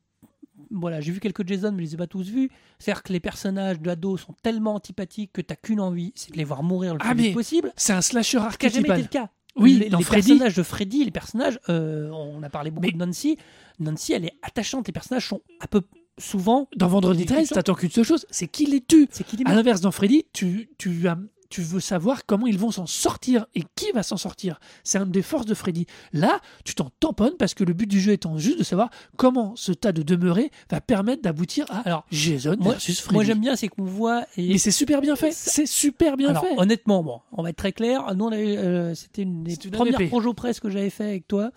Voilà, 0.71 1.01
j'ai 1.01 1.13
vu 1.13 1.21
quelques 1.21 1.47
Jason, 1.47 1.73
mais 1.73 1.83
je 1.85 1.89
les 1.89 1.95
ai 1.95 1.97
pas 1.97 2.07
tous 2.07 2.29
vus. 2.29 2.51
C'est-à-dire 2.79 3.03
que 3.03 3.13
les 3.13 3.21
personnages 3.21 3.81
d'ados 3.81 4.21
sont 4.21 4.35
tellement 4.43 4.75
antipathiques 4.75 5.33
que 5.33 5.41
t'as 5.41 5.57
qu'une 5.57 5.81
envie, 5.81 6.13
c'est 6.15 6.33
de 6.33 6.37
les 6.37 6.45
voir 6.45 6.63
mourir 6.63 6.93
le 6.95 6.99
plus 6.99 7.09
Ah, 7.11 7.15
vite 7.15 7.27
mais 7.29 7.33
possible. 7.33 7.73
C'est 7.77 7.93
un 7.93 8.01
slasher 8.03 8.41
Ce 8.53 8.59
qui 8.59 8.67
a 8.67 8.69
jamais 8.69 8.81
été 8.85 8.91
archétypal. 8.91 9.01
le 9.23 9.27
cas. 9.27 9.33
Oui, 9.57 9.75
les, 9.81 9.89
dans 9.91 9.99
les 9.99 10.05
Freddy- 10.05 10.29
personnages 10.29 10.55
de 10.57 10.63
Freddy, 10.63 11.05
les 11.05 11.11
personnages, 11.11 11.59
euh, 11.69 12.09
on 12.11 12.43
a 12.43 12.49
parlé 12.49 12.71
beaucoup 12.71 12.87
Mais- 12.87 12.93
de 12.93 12.97
Nancy. 12.99 13.37
Nancy, 13.81 14.15
elle 14.15 14.25
est 14.25 14.33
attachante. 14.43 14.87
Les 14.87 14.93
personnages 14.95 15.29
sont 15.29 15.43
un 15.61 15.67
peu 15.67 15.83
souvent. 16.19 16.69
Dans 16.77 16.89
Vendredi 16.89 17.21
Les 17.21 17.27
13, 17.27 17.39
questions- 17.41 17.55
t'attends 17.57 17.75
qu'une 17.75 17.91
seule 17.91 18.05
chose, 18.05 18.25
c'est 18.31 18.47
qui 18.49 18.65
les 18.67 18.81
tue. 18.81 19.09
C'est 19.11 19.27
À 19.45 19.55
l'inverse, 19.55 19.81
dans 19.83 19.91
Freddy, 19.91 20.25
tu, 20.33 20.71
tu, 20.79 21.07
as- 21.07 21.19
tu 21.53 21.61
veux 21.63 21.81
savoir 21.81 22.25
comment 22.27 22.47
ils 22.47 22.59
vont 22.59 22.71
s'en 22.71 22.87
sortir 22.87 23.47
et 23.55 23.63
qui 23.77 23.93
va 23.93 24.03
s'en 24.03 24.17
sortir. 24.17 24.59
C'est 24.85 24.99
une 24.99 25.11
des 25.11 25.23
forces 25.23 25.47
de 25.47 25.55
Freddy. 25.55 25.87
Là, 26.13 26.41
tu 26.65 26.75
t'en 26.75 26.89
tamponnes 26.99 27.37
parce 27.39 27.53
que 27.55 27.63
le 27.63 27.75
but 27.75 27.87
du 27.87 28.01
jeu 28.01 28.13
étant 28.13 28.39
juste 28.39 28.59
de 28.59 28.65
savoir 28.65 28.89
comment 29.17 29.55
ce 29.55 29.71
tas 29.73 29.93
de 29.93 30.03
demeurés 30.03 30.51
va 30.71 30.81
permettre 30.81 31.23
d'aboutir 31.23 31.67
à 31.71 31.81
Alors, 31.81 32.05
Jason 32.11 32.57
Moi, 32.59 32.73
versus 32.73 33.01
Freddy. 33.01 33.15
moi 33.15 33.25
j'aime 33.25 33.41
bien, 33.41 33.55
c'est 33.55 33.69
qu'on 33.69 33.85
voit. 33.85 34.25
Et 34.37 34.49
Mais 34.49 34.59
c'est 34.59 34.71
super 34.71 35.01
bien 35.01 35.15
fait. 35.15 35.31
C'est 35.33 35.67
super 35.67 36.17
bien 36.17 36.31
Alors, 36.31 36.43
fait. 36.43 36.59
honnêtement, 36.59 37.03
bon, 37.03 37.21
on 37.33 37.43
va 37.43 37.51
être 37.51 37.57
très 37.57 37.73
clair. 37.73 38.15
Nous, 38.15 38.31
euh, 38.33 38.95
c'était 38.95 39.23
une 39.23 39.45
des 39.45 39.55
une 39.65 39.71
premières 39.71 39.99
presse 40.35 40.59
que 40.59 40.71
j'avais 40.71 40.91
fait 40.91 41.05
avec 41.05 41.29
toi. 41.29 41.51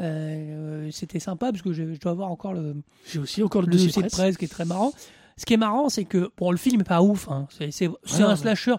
Euh, 0.00 0.88
c'était 0.92 1.20
sympa 1.20 1.50
parce 1.52 1.62
que 1.62 1.72
je, 1.72 1.94
je 1.94 2.00
dois 2.00 2.12
avoir 2.12 2.30
encore 2.30 2.52
le, 2.52 2.76
J'ai 3.06 3.18
aussi 3.18 3.42
encore 3.42 3.62
le 3.62 3.68
le 3.68 3.72
dossier 3.72 3.88
de 3.88 4.00
presse. 4.00 4.12
presse 4.12 4.36
qui 4.36 4.44
est 4.44 4.48
très 4.48 4.64
marrant. 4.64 4.92
Ce 5.38 5.44
qui 5.44 5.54
est 5.54 5.58
marrant, 5.58 5.88
c'est 5.88 6.04
que 6.04 6.30
bon, 6.38 6.50
le 6.50 6.56
film 6.56 6.80
est 6.80 6.84
pas 6.84 7.02
ouf. 7.02 7.28
hein. 7.30 7.46
C'est, 7.70 7.86
non, 7.88 7.94
un 8.20 8.28
mais- 8.30 8.36
slasher. 8.36 8.74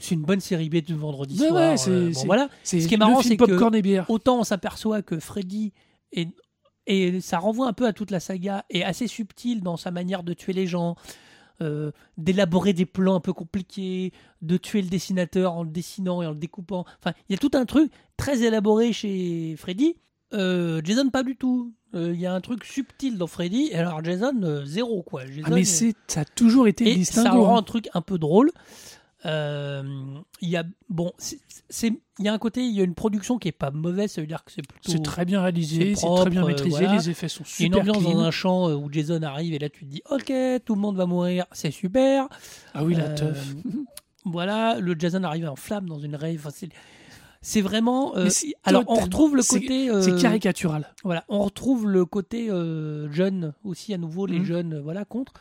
C'est 0.00 0.14
une 0.16 0.22
bonne 0.22 0.40
série 0.40 0.68
B 0.68 0.76
de 0.84 0.94
vendredi 0.94 1.36
soir. 1.36 1.52
ouais, 1.52 1.76
c'est- 1.76 1.90
euh, 1.90 2.10
bon, 2.12 2.24
voilà. 2.26 2.48
Ce 2.64 2.76
qui 2.76 2.94
est 2.94 2.96
marrant, 2.96 3.22
c'est 3.22 3.36
que- 3.36 3.74
et 3.76 3.82
bière. 3.82 4.06
Autant 4.10 4.40
on 4.40 4.44
s'aperçoit 4.44 5.02
que 5.02 5.18
Freddy 5.20 5.72
est 6.12 6.28
et 6.86 7.20
ça 7.20 7.38
renvoie 7.38 7.68
un 7.68 7.72
peu 7.72 7.86
à 7.86 7.92
toute 7.92 8.10
la 8.10 8.18
saga 8.18 8.64
est 8.70 8.82
assez 8.82 9.06
subtil 9.06 9.60
dans 9.60 9.76
sa 9.76 9.90
manière 9.92 10.22
de 10.24 10.32
tuer 10.34 10.52
les 10.52 10.66
gens. 10.66 10.96
euh, 11.62 11.92
d'élaborer 12.16 12.72
des 12.72 12.86
plans 12.86 13.16
un 13.16 13.20
peu 13.20 13.34
compliqués, 13.34 14.14
de 14.40 14.56
tuer 14.56 14.80
le 14.80 14.88
dessinateur 14.88 15.52
en 15.52 15.62
le 15.62 15.68
dessinant 15.68 16.22
et 16.22 16.26
en 16.26 16.30
le 16.30 16.36
découpant. 16.36 16.86
Enfin, 16.98 17.14
il 17.28 17.32
y 17.32 17.34
a 17.34 17.38
tout 17.38 17.50
un 17.52 17.66
truc 17.66 17.92
très 18.16 18.40
élaboré 18.44 18.94
chez 18.94 19.56
Freddy. 19.58 19.94
Euh, 20.32 20.80
Jason, 20.82 21.10
pas 21.10 21.22
du 21.22 21.36
tout. 21.36 21.74
Euh, 21.94 22.12
Il 22.14 22.20
y 22.20 22.24
a 22.24 22.32
un 22.32 22.40
truc 22.40 22.64
subtil 22.64 23.18
dans 23.18 23.26
Freddy. 23.26 23.68
Et 23.72 23.74
alors, 23.74 24.02
Jason, 24.02 24.62
zéro, 24.64 25.02
quoi. 25.02 25.26
Jason, 25.26 25.42
Ah, 25.44 25.50
mais 25.50 25.64
c'est, 25.64 25.92
ça 26.06 26.20
a 26.20 26.24
toujours 26.24 26.66
été 26.66 26.88
et 26.88 26.92
ça 27.04 27.22
distinguo. 27.24 27.44
rend 27.44 27.58
un 27.58 27.62
truc 27.62 27.90
un 27.92 28.00
peu 28.00 28.16
drôle. 28.16 28.52
Euh, 29.26 29.82
Il 30.40 30.48
y 30.48 30.56
a 30.56 30.64
bon, 30.88 31.12
c'est- 31.18 31.38
il 32.18 32.24
y 32.24 32.28
a 32.28 32.32
un 32.32 32.38
côté, 32.38 32.64
il 32.64 32.74
y 32.74 32.80
a 32.80 32.84
une 32.84 32.94
production 32.94 33.38
qui 33.38 33.48
est 33.48 33.52
pas 33.52 33.70
mauvaise, 33.70 34.10
ça 34.12 34.20
veut 34.22 34.26
dire 34.26 34.42
que 34.44 34.50
c'est 34.52 34.66
plutôt 34.66 34.90
C'est 34.90 35.02
très 35.02 35.24
bien 35.26 35.42
réalisé, 35.42 35.94
c'est 35.94 36.06
très 36.06 36.30
bien 36.30 36.40
propre, 36.40 36.46
maîtrisé, 36.48 36.70
voilà. 36.78 36.94
les 36.94 37.10
effets 37.10 37.28
sont 37.28 37.44
il 37.58 37.60
y 37.60 37.64
a 37.64 37.66
une 37.66 37.72
super 37.74 37.80
ambiance 37.94 38.04
clean. 38.04 38.14
dans 38.14 38.20
un 38.24 38.30
champ 38.30 38.68
euh, 38.70 38.74
où 38.74 38.90
Jason 38.90 39.22
arrive 39.22 39.52
et 39.52 39.58
là 39.58 39.68
tu 39.68 39.84
te 39.84 39.90
dis 39.90 40.02
ok 40.10 40.32
tout 40.64 40.74
le 40.74 40.80
monde 40.80 40.96
va 40.96 41.04
mourir, 41.06 41.44
c'est 41.52 41.70
super. 41.70 42.28
Ah 42.72 42.82
oui, 42.84 42.94
la 42.94 43.04
Euh, 43.10 43.14
teuf. 43.14 43.54
Voilà, 44.24 44.78
le 44.80 44.94
Jason 44.98 45.22
arrive 45.24 45.48
en 45.48 45.56
flamme 45.56 45.88
dans 45.88 45.98
une 45.98 46.14
rave. 46.14 46.36
Enfin, 46.46 46.50
c'est 47.42 47.60
vraiment. 47.62 48.14
euh, 48.16 48.28
alors 48.64 48.84
on 48.86 48.96
retrouve 48.96 49.34
le 49.36 49.40
c'est- 49.42 49.60
côté. 49.60 49.90
euh, 49.90 50.02
C'est 50.02 50.20
caricatural. 50.20 50.92
Voilà, 51.04 51.24
on 51.28 51.40
retrouve 51.40 51.86
le 51.88 52.04
côté 52.04 52.50
euh, 52.50 53.10
jeune 53.12 53.54
aussi 53.64 53.94
à 53.94 53.98
nouveau 53.98 54.26
les 54.26 54.38
Mhm. 54.40 54.44
jeunes 54.44 54.72
euh, 54.74 54.80
voilà 54.82 55.04
contre. 55.06 55.32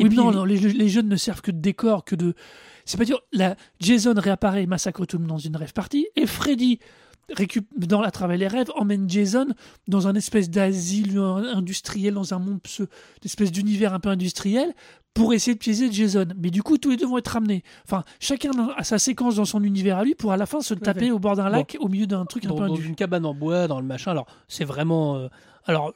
oui, 0.00 0.08
puis- 0.08 0.16
non, 0.16 0.32
non, 0.32 0.44
les, 0.44 0.56
les 0.58 0.88
jeunes 0.88 1.08
ne 1.08 1.14
servent 1.16 1.42
que 1.42 1.52
de 1.52 1.58
décor, 1.60 2.04
que 2.04 2.16
de. 2.16 2.34
C'est 2.84 2.96
pas 2.98 3.04
dire. 3.04 3.18
La 3.32 3.56
Jason 3.80 4.14
réapparaît 4.16 4.62
et 4.62 4.66
massacre 4.66 5.04
tout 5.06 5.16
le 5.16 5.22
monde 5.22 5.30
dans 5.30 5.38
une 5.38 5.56
rêve 5.56 5.72
party, 5.72 6.06
et 6.16 6.26
Freddy 6.26 6.78
récup 7.32 7.66
dans 7.76 8.02
la 8.02 8.10
travail 8.10 8.36
les 8.38 8.48
rêves 8.48 8.70
emmène 8.76 9.08
Jason 9.08 9.46
dans 9.88 10.08
un 10.08 10.14
espèce 10.14 10.50
d'asile 10.50 11.18
industriel 11.18 12.12
dans 12.12 12.34
un 12.34 12.38
monde 12.38 12.58
une 12.78 12.86
espèce 13.24 13.50
d'univers 13.50 13.94
un 13.94 13.98
peu 14.00 14.10
industriel 14.10 14.74
pour 15.14 15.32
essayer 15.32 15.54
de 15.54 15.58
piéger 15.58 15.90
Jason 15.90 16.26
mais 16.36 16.50
du 16.50 16.62
coup 16.62 16.76
tous 16.76 16.90
les 16.90 16.98
deux 16.98 17.06
vont 17.06 17.16
être 17.16 17.28
ramenés 17.28 17.62
enfin 17.86 18.04
chacun 18.20 18.50
a 18.76 18.84
sa 18.84 18.98
séquence 18.98 19.36
dans 19.36 19.46
son 19.46 19.62
univers 19.64 19.96
à 19.96 20.04
lui 20.04 20.14
pour 20.14 20.32
à 20.32 20.36
la 20.36 20.44
fin 20.44 20.60
se 20.60 20.74
taper 20.74 21.10
au 21.12 21.18
bord 21.18 21.36
d'un 21.36 21.48
lac 21.48 21.78
au 21.80 21.88
milieu 21.88 22.06
d'un 22.06 22.26
truc 22.26 22.44
un 22.44 22.50
dans, 22.50 22.56
peu 22.56 22.66
dans 22.66 22.76
une 22.76 22.94
cabane 22.94 23.24
en 23.24 23.32
bois, 23.32 23.68
dans 23.68 23.80
le 23.80 23.86
machin. 23.86 24.10
Alors, 24.10 24.26
c'est 24.46 24.64
vraiment. 24.66 25.16
euh, 25.16 25.28
alors, 25.66 25.92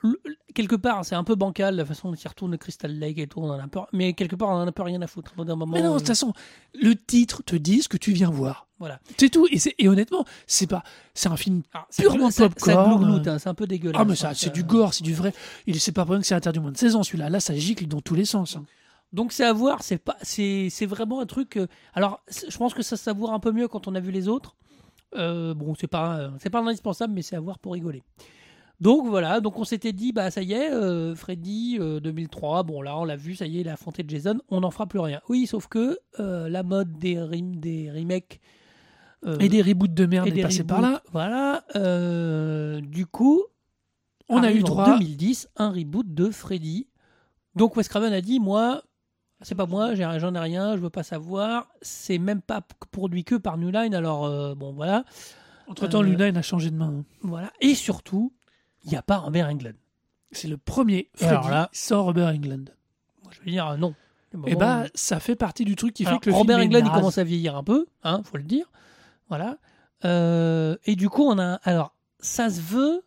quelque 0.55 0.77
part, 0.77 1.05
c'est 1.05 1.15
un 1.15 1.25
peu 1.25 1.35
bancal 1.35 1.77
la 1.77 1.85
façon 1.85 2.11
dont 2.11 2.17
il 2.17 2.29
retourne 2.29 2.51
le 2.53 2.57
Crystal 2.57 2.91
Lake 2.91 3.19
et 3.19 3.27
tout. 3.27 3.41
On 3.41 3.51
en 3.51 3.59
a 3.59 3.63
un 3.63 3.69
peu, 3.69 3.81
mais 3.93 4.15
quelque 4.15 4.37
part, 4.37 4.49
on 4.49 4.53
en 4.53 4.61
a 4.61 4.67
un 4.67 4.73
peu 4.73 4.83
rien 4.83 5.01
à 5.03 5.07
foutre. 5.07 5.35
D'un 5.45 5.57
moment, 5.57 5.75
mais 5.75 5.83
non 5.83 5.91
de 5.91 5.95
euh, 5.95 5.99
toute 5.99 6.09
façon 6.09 6.33
le 6.75 6.95
titre 6.95 7.43
te 7.43 7.55
dit 7.55 7.83
ce 7.83 7.89
que 7.89 7.97
tu 7.97 8.13
viens 8.13 8.31
voir 8.31 8.67
Voilà. 8.79 8.99
c'est 9.19 9.29
tout 9.29 9.47
et, 9.51 9.89
honnêtement 9.89 10.25
c'est 10.47 10.67
pas 10.67 10.83
c'est 11.15 11.29
un 11.29 11.37
film 11.37 11.63
ça 11.91 12.03
purement 12.03 12.31
popcorn. 12.31 13.29
hein, 13.29 13.39
c'est 13.39 13.49
un 13.49 13.55
peu 13.55 13.67
dégueulasse. 13.67 14.01
Ah 14.01 14.05
mais 14.05 14.13
hein, 14.13 14.17
ça, 14.17 14.35
c'est 14.35 14.53
du 14.53 14.65
gore, 14.65 14.95
c'est 14.95 15.05
du 15.05 15.15
vrai. 15.15 15.33
Il 15.67 15.79
c'est 15.81 15.93
pas 15.93 16.05
pour 16.05 16.13
rien 16.13 16.21
que 16.21 16.27
c'est 16.27 16.35
interdit 16.35 16.61
moins 16.61 16.73
de 16.73 16.77
16 16.77 16.97
ans 16.97 17.03
celui-là. 17.03 17.31
Là, 17.31 17.41
ça 17.41 17.55
gicle 17.55 17.87
dans 17.87 18.01
tous 18.01 18.15
les 18.15 18.25
sens. 18.25 18.57
hein. 18.57 18.65
Donc 19.13 19.33
c'est 19.33 19.45
à 19.45 19.53
voir, 19.53 19.83
c'est 19.83 19.99
pas, 19.99 20.17
c'est, 20.23 20.69
vraiment 20.87 21.21
un 21.21 21.27
truc. 21.27 21.57
euh, 21.57 21.67
alors, 21.95 22.21
je 22.29 22.57
pense 22.57 22.75
que 22.75 22.83
ça 22.83 22.97
se 22.97 23.05
savoure 23.05 23.33
un 23.33 23.41
peu 23.41 23.53
mieux 23.53 23.69
quand 23.69 23.89
on 23.89 23.95
a 23.95 24.01
vu 24.01 24.11
les 24.11 24.29
autres. 24.29 24.55
Euh, 25.17 25.55
bon, 25.55 25.75
c'est 25.75 25.87
pas, 25.87 26.19
euh, 26.19 26.31
c'est 26.39 26.51
pas 26.51 26.61
indispensable, 26.61 27.15
mais 27.15 27.23
c'est 27.23 27.37
à 27.37 27.41
voir 27.41 27.59
pour 27.59 27.73
rigoler. 27.73 28.03
Donc 28.81 29.07
voilà, 29.09 29.41
donc 29.41 29.59
on 29.59 29.65
s'était 29.65 29.93
dit, 29.93 30.13
bah 30.13 30.31
ça 30.31 30.41
y 30.43 30.53
est, 30.53 30.71
euh, 30.73 31.15
Freddy 31.17 31.79
euh, 31.81 31.99
2003, 31.99 32.63
bon 32.63 32.81
là 32.81 32.97
on 32.97 33.05
l'a 33.05 33.17
vu, 33.17 33.35
ça 33.35 33.45
y 33.47 33.59
est, 33.59 33.63
il 33.63 33.69
a 33.69 33.73
affronté 33.73 34.05
Jason, 34.07 34.39
on 34.51 34.61
n'en 34.61 34.71
fera 34.71 34.87
plus 34.87 35.01
rien. 35.01 35.21
Oui, 35.29 35.47
sauf 35.49 35.67
que 35.67 35.99
euh, 36.21 36.49
la 36.49 36.63
mode 36.63 36.93
des, 36.97 37.21
rim- 37.21 37.57
des 37.57 37.91
remakes 37.91 38.41
euh, 39.27 39.37
Et 39.41 39.49
des 39.49 39.63
reboots 39.63 39.93
de 39.95 40.07
merde 40.07 40.29
et 40.29 40.31
est 40.31 40.35
des 40.35 40.43
passé 40.43 40.63
par 40.63 40.81
là. 40.81 41.03
Voilà, 41.13 41.65
euh, 41.75 42.81
du 42.81 43.05
coup, 43.07 43.43
On 44.29 44.45
a 44.45 44.53
eu 44.53 44.61
en 44.63 44.67
droit. 44.67 44.97
2010 44.99 45.49
un 45.57 45.71
reboot 45.71 46.15
de 46.15 46.31
Freddy. 46.31 46.87
Donc 47.57 47.77
Wes 47.77 47.89
Craven 47.89 48.13
a 48.13 48.21
dit 48.21 48.39
moi 48.39 48.83
c'est 49.43 49.55
pas 49.57 49.67
moi, 49.67 49.95
j'en 49.97 50.35
ai 50.35 50.39
rien, 50.39 50.77
je 50.77 50.81
veux 50.83 50.91
pas 50.91 51.03
savoir. 51.03 51.69
C'est 51.83 52.19
même 52.19 52.43
pas 52.43 52.61
produit 52.93 53.25
que 53.25 53.35
par 53.35 53.59
New 53.59 53.71
Line. 53.73 53.95
Alors 53.95 54.25
euh, 54.27 54.55
bon 54.55 54.73
voilà, 54.73 55.05
Entre 55.67 55.89
temps, 55.89 56.01
euh, 56.03 56.05
Luna 56.07 56.27
a 56.27 56.43
changé 56.43 56.71
de 56.71 56.77
main. 56.77 56.93
hein. 57.01 57.05
voilà. 57.23 57.53
Et 57.61 57.75
surtout, 57.75 58.33
il 58.85 58.91
n'y 58.91 58.97
a 58.97 59.03
pas 59.03 59.19
Robert 59.19 59.49
Englund. 59.49 59.77
C'est 60.33 60.49
le 60.49 60.57
premier 60.59 61.09
alors 61.21 61.43
Freddy 61.43 61.51
là- 61.55 61.69
sans 61.73 62.05
Robert 62.05 62.29
Englund. 62.29 62.75
Moi, 63.23 63.33
je 63.35 63.41
veux 63.41 63.51
dire 63.51 63.67
euh, 63.69 63.77
non. 63.77 63.95
Et 64.47 64.57
bah, 64.57 64.85
ça 64.95 65.21
fait 65.21 65.37
partie 65.37 65.65
du 65.65 65.75
truc 65.75 65.95
qui 65.95 66.05
fait 66.05 66.19
que 66.19 66.29
le 66.29 66.37
Robert 66.37 66.59
film 66.59 66.69
Englund 66.71 66.87
il 66.87 66.93
commence 66.93 67.17
à 67.19 67.25
vieillir 67.25 67.57
un 67.57 67.65
peu, 67.65 67.87
hein, 68.03 68.21
faut 68.25 68.37
le 68.37 68.43
dire. 68.43 68.71
Voilà. 69.29 69.57
Euh, 70.05 70.77
et 70.85 70.97
du 70.97 71.09
coup 71.09 71.23
on 71.25 71.39
a 71.39 71.55
alors 71.65 71.95
ça 72.21 72.51
se 72.51 72.61
veut 72.61 73.03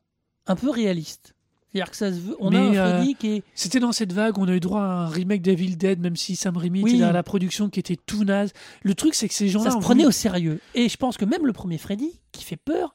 un 0.47 0.55
peu 0.55 0.69
réaliste. 0.69 1.35
C'est-à-dire 1.71 1.91
que 1.91 1.95
ça 1.95 2.11
se 2.11 2.19
veut. 2.19 2.35
On 2.41 2.49
Mais, 2.49 2.57
a 2.57 2.61
un 2.61 2.75
euh, 2.87 2.95
Freddy 2.97 3.15
qui 3.15 3.27
est 3.29 3.43
C'était 3.55 3.79
dans 3.79 3.93
cette 3.93 4.11
vague, 4.11 4.37
on 4.37 4.47
a 4.49 4.53
eu 4.53 4.59
droit 4.59 4.81
à 4.81 4.85
un 4.85 5.07
remake 5.07 5.41
d'Evil 5.41 5.77
Dead, 5.77 6.01
même 6.01 6.17
si 6.17 6.35
Sam 6.35 6.57
Raimi 6.57 6.83
Oui. 6.83 6.95
était 6.95 7.03
à 7.03 7.13
la 7.13 7.23
production 7.23 7.69
qui 7.69 7.79
était 7.79 7.95
tout 7.95 8.25
naze. 8.25 8.51
Le 8.83 8.93
truc, 8.93 9.13
c'est 9.15 9.29
que 9.29 9.33
ces 9.33 9.47
gens-là 9.47 9.71
ça 9.71 9.79
se 9.79 9.81
voulu- 9.85 10.05
au 10.05 10.11
sérieux. 10.11 10.59
Et 10.75 10.89
je 10.89 10.97
pense 10.97 11.15
que 11.15 11.23
même 11.23 11.45
le 11.45 11.53
premier 11.53 11.77
Freddy, 11.77 12.19
qui 12.33 12.43
fait 12.43 12.57
peur, 12.57 12.93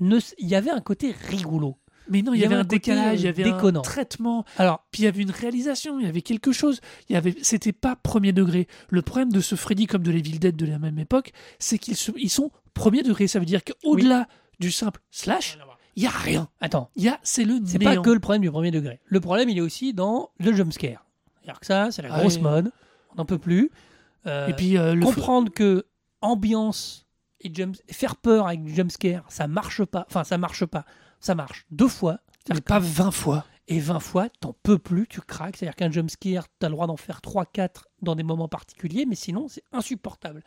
ne, 0.00 0.18
il 0.38 0.46
y 0.48 0.54
avait 0.54 0.70
un 0.70 0.82
côté 0.82 1.14
rigolo. 1.30 1.78
Mais 2.08 2.22
non, 2.22 2.34
il 2.34 2.40
y, 2.40 2.44
avait 2.44 2.54
un 2.56 2.64
décalage, 2.64 3.20
il 3.20 3.24
y 3.24 3.28
avait 3.28 3.44
déconnant. 3.44 3.80
un 3.80 3.82
traitement, 3.82 4.44
Alors, 4.58 4.84
puis 4.90 5.02
il 5.02 5.04
y 5.04 5.08
avait 5.08 5.22
une 5.22 5.30
réalisation, 5.30 5.98
il 6.00 6.06
y 6.06 6.08
avait 6.08 6.22
quelque 6.22 6.50
chose. 6.52 6.80
Il 7.08 7.12
y 7.12 7.16
avait, 7.16 7.34
c'était 7.42 7.72
pas 7.72 7.94
premier 7.96 8.32
degré. 8.32 8.66
Le 8.90 9.02
problème 9.02 9.30
de 9.32 9.40
ce 9.40 9.54
Freddy 9.54 9.86
comme 9.86 10.02
de 10.02 10.10
l'Evil 10.10 10.38
Dead 10.40 10.56
de 10.56 10.66
la 10.66 10.78
même 10.78 10.98
époque, 10.98 11.32
c'est 11.58 11.78
qu'ils 11.78 11.96
se- 11.96 12.10
ils 12.16 12.30
sont 12.30 12.50
premier 12.74 13.02
degré. 13.02 13.28
Ça 13.28 13.38
veut 13.38 13.44
dire 13.46 13.60
qu'au-delà 13.64 14.26
du 14.58 14.70
simple 14.72 15.00
slash, 15.10 15.58
il 15.96 16.02
y 16.02 16.06
a 16.06 16.10
rien. 16.10 16.48
attends, 16.60 16.90
Il 16.96 17.02
y 17.04 17.08
a, 17.08 17.18
c'est 17.22 17.44
le 17.44 17.60
c'est 17.66 17.78
pas 17.78 17.96
que 17.96 18.10
le 18.10 18.20
problème 18.20 18.42
du 18.42 18.50
premier 18.50 18.70
degré. 18.70 19.00
Le 19.04 19.20
problème, 19.20 19.48
il 19.48 19.58
est 19.58 19.62
aussi 19.62 19.92
dans 19.94 20.30
le 20.38 20.52
jumpscare. 20.52 21.06
C'est-à-dire 21.42 21.60
que 21.60 21.66
ça, 21.66 21.90
c'est 21.90 22.02
la 22.02 22.12
Ah 22.14 22.20
grosse 22.20 22.40
mode. 22.40 22.72
On 23.10 23.16
n'en 23.16 23.24
peut 23.26 23.38
plus. 23.38 23.70
Euh, 24.26 24.46
Et 24.48 24.52
puis 24.54 24.76
euh, 24.78 24.94
le 24.94 25.04
comprendre 25.04 25.52
que 25.52 25.84
ambiance 26.20 27.06
et 27.40 27.52
jump, 27.52 27.76
faire 27.90 28.16
peur 28.16 28.46
avec 28.46 28.62
du 28.62 28.74
jumpscare, 28.74 29.24
ça 29.28 29.46
marche 29.48 29.84
pas. 29.84 30.06
Enfin, 30.08 30.24
ça 30.24 30.38
marche 30.38 30.64
pas. 30.64 30.84
Ça 31.22 31.34
marche 31.34 31.64
deux 31.70 31.88
fois. 31.88 32.18
mais 32.52 32.60
pas 32.60 32.80
que- 32.80 32.84
20 32.84 33.10
fois. 33.12 33.46
Et 33.68 33.78
20 33.78 34.00
fois, 34.00 34.28
t'en 34.40 34.52
peux 34.64 34.76
plus, 34.78 35.06
tu 35.08 35.20
craques. 35.20 35.56
C'est-à-dire 35.56 35.76
qu'un 35.76 35.90
jumpscare, 35.90 36.46
t'as 36.58 36.68
le 36.68 36.72
droit 36.74 36.86
d'en 36.88 36.96
faire 36.96 37.20
3-4 37.22 37.86
dans 38.02 38.16
des 38.16 38.24
moments 38.24 38.48
particuliers, 38.48 39.06
mais 39.06 39.14
sinon, 39.14 39.46
c'est 39.48 39.62
insupportable. 39.72 40.42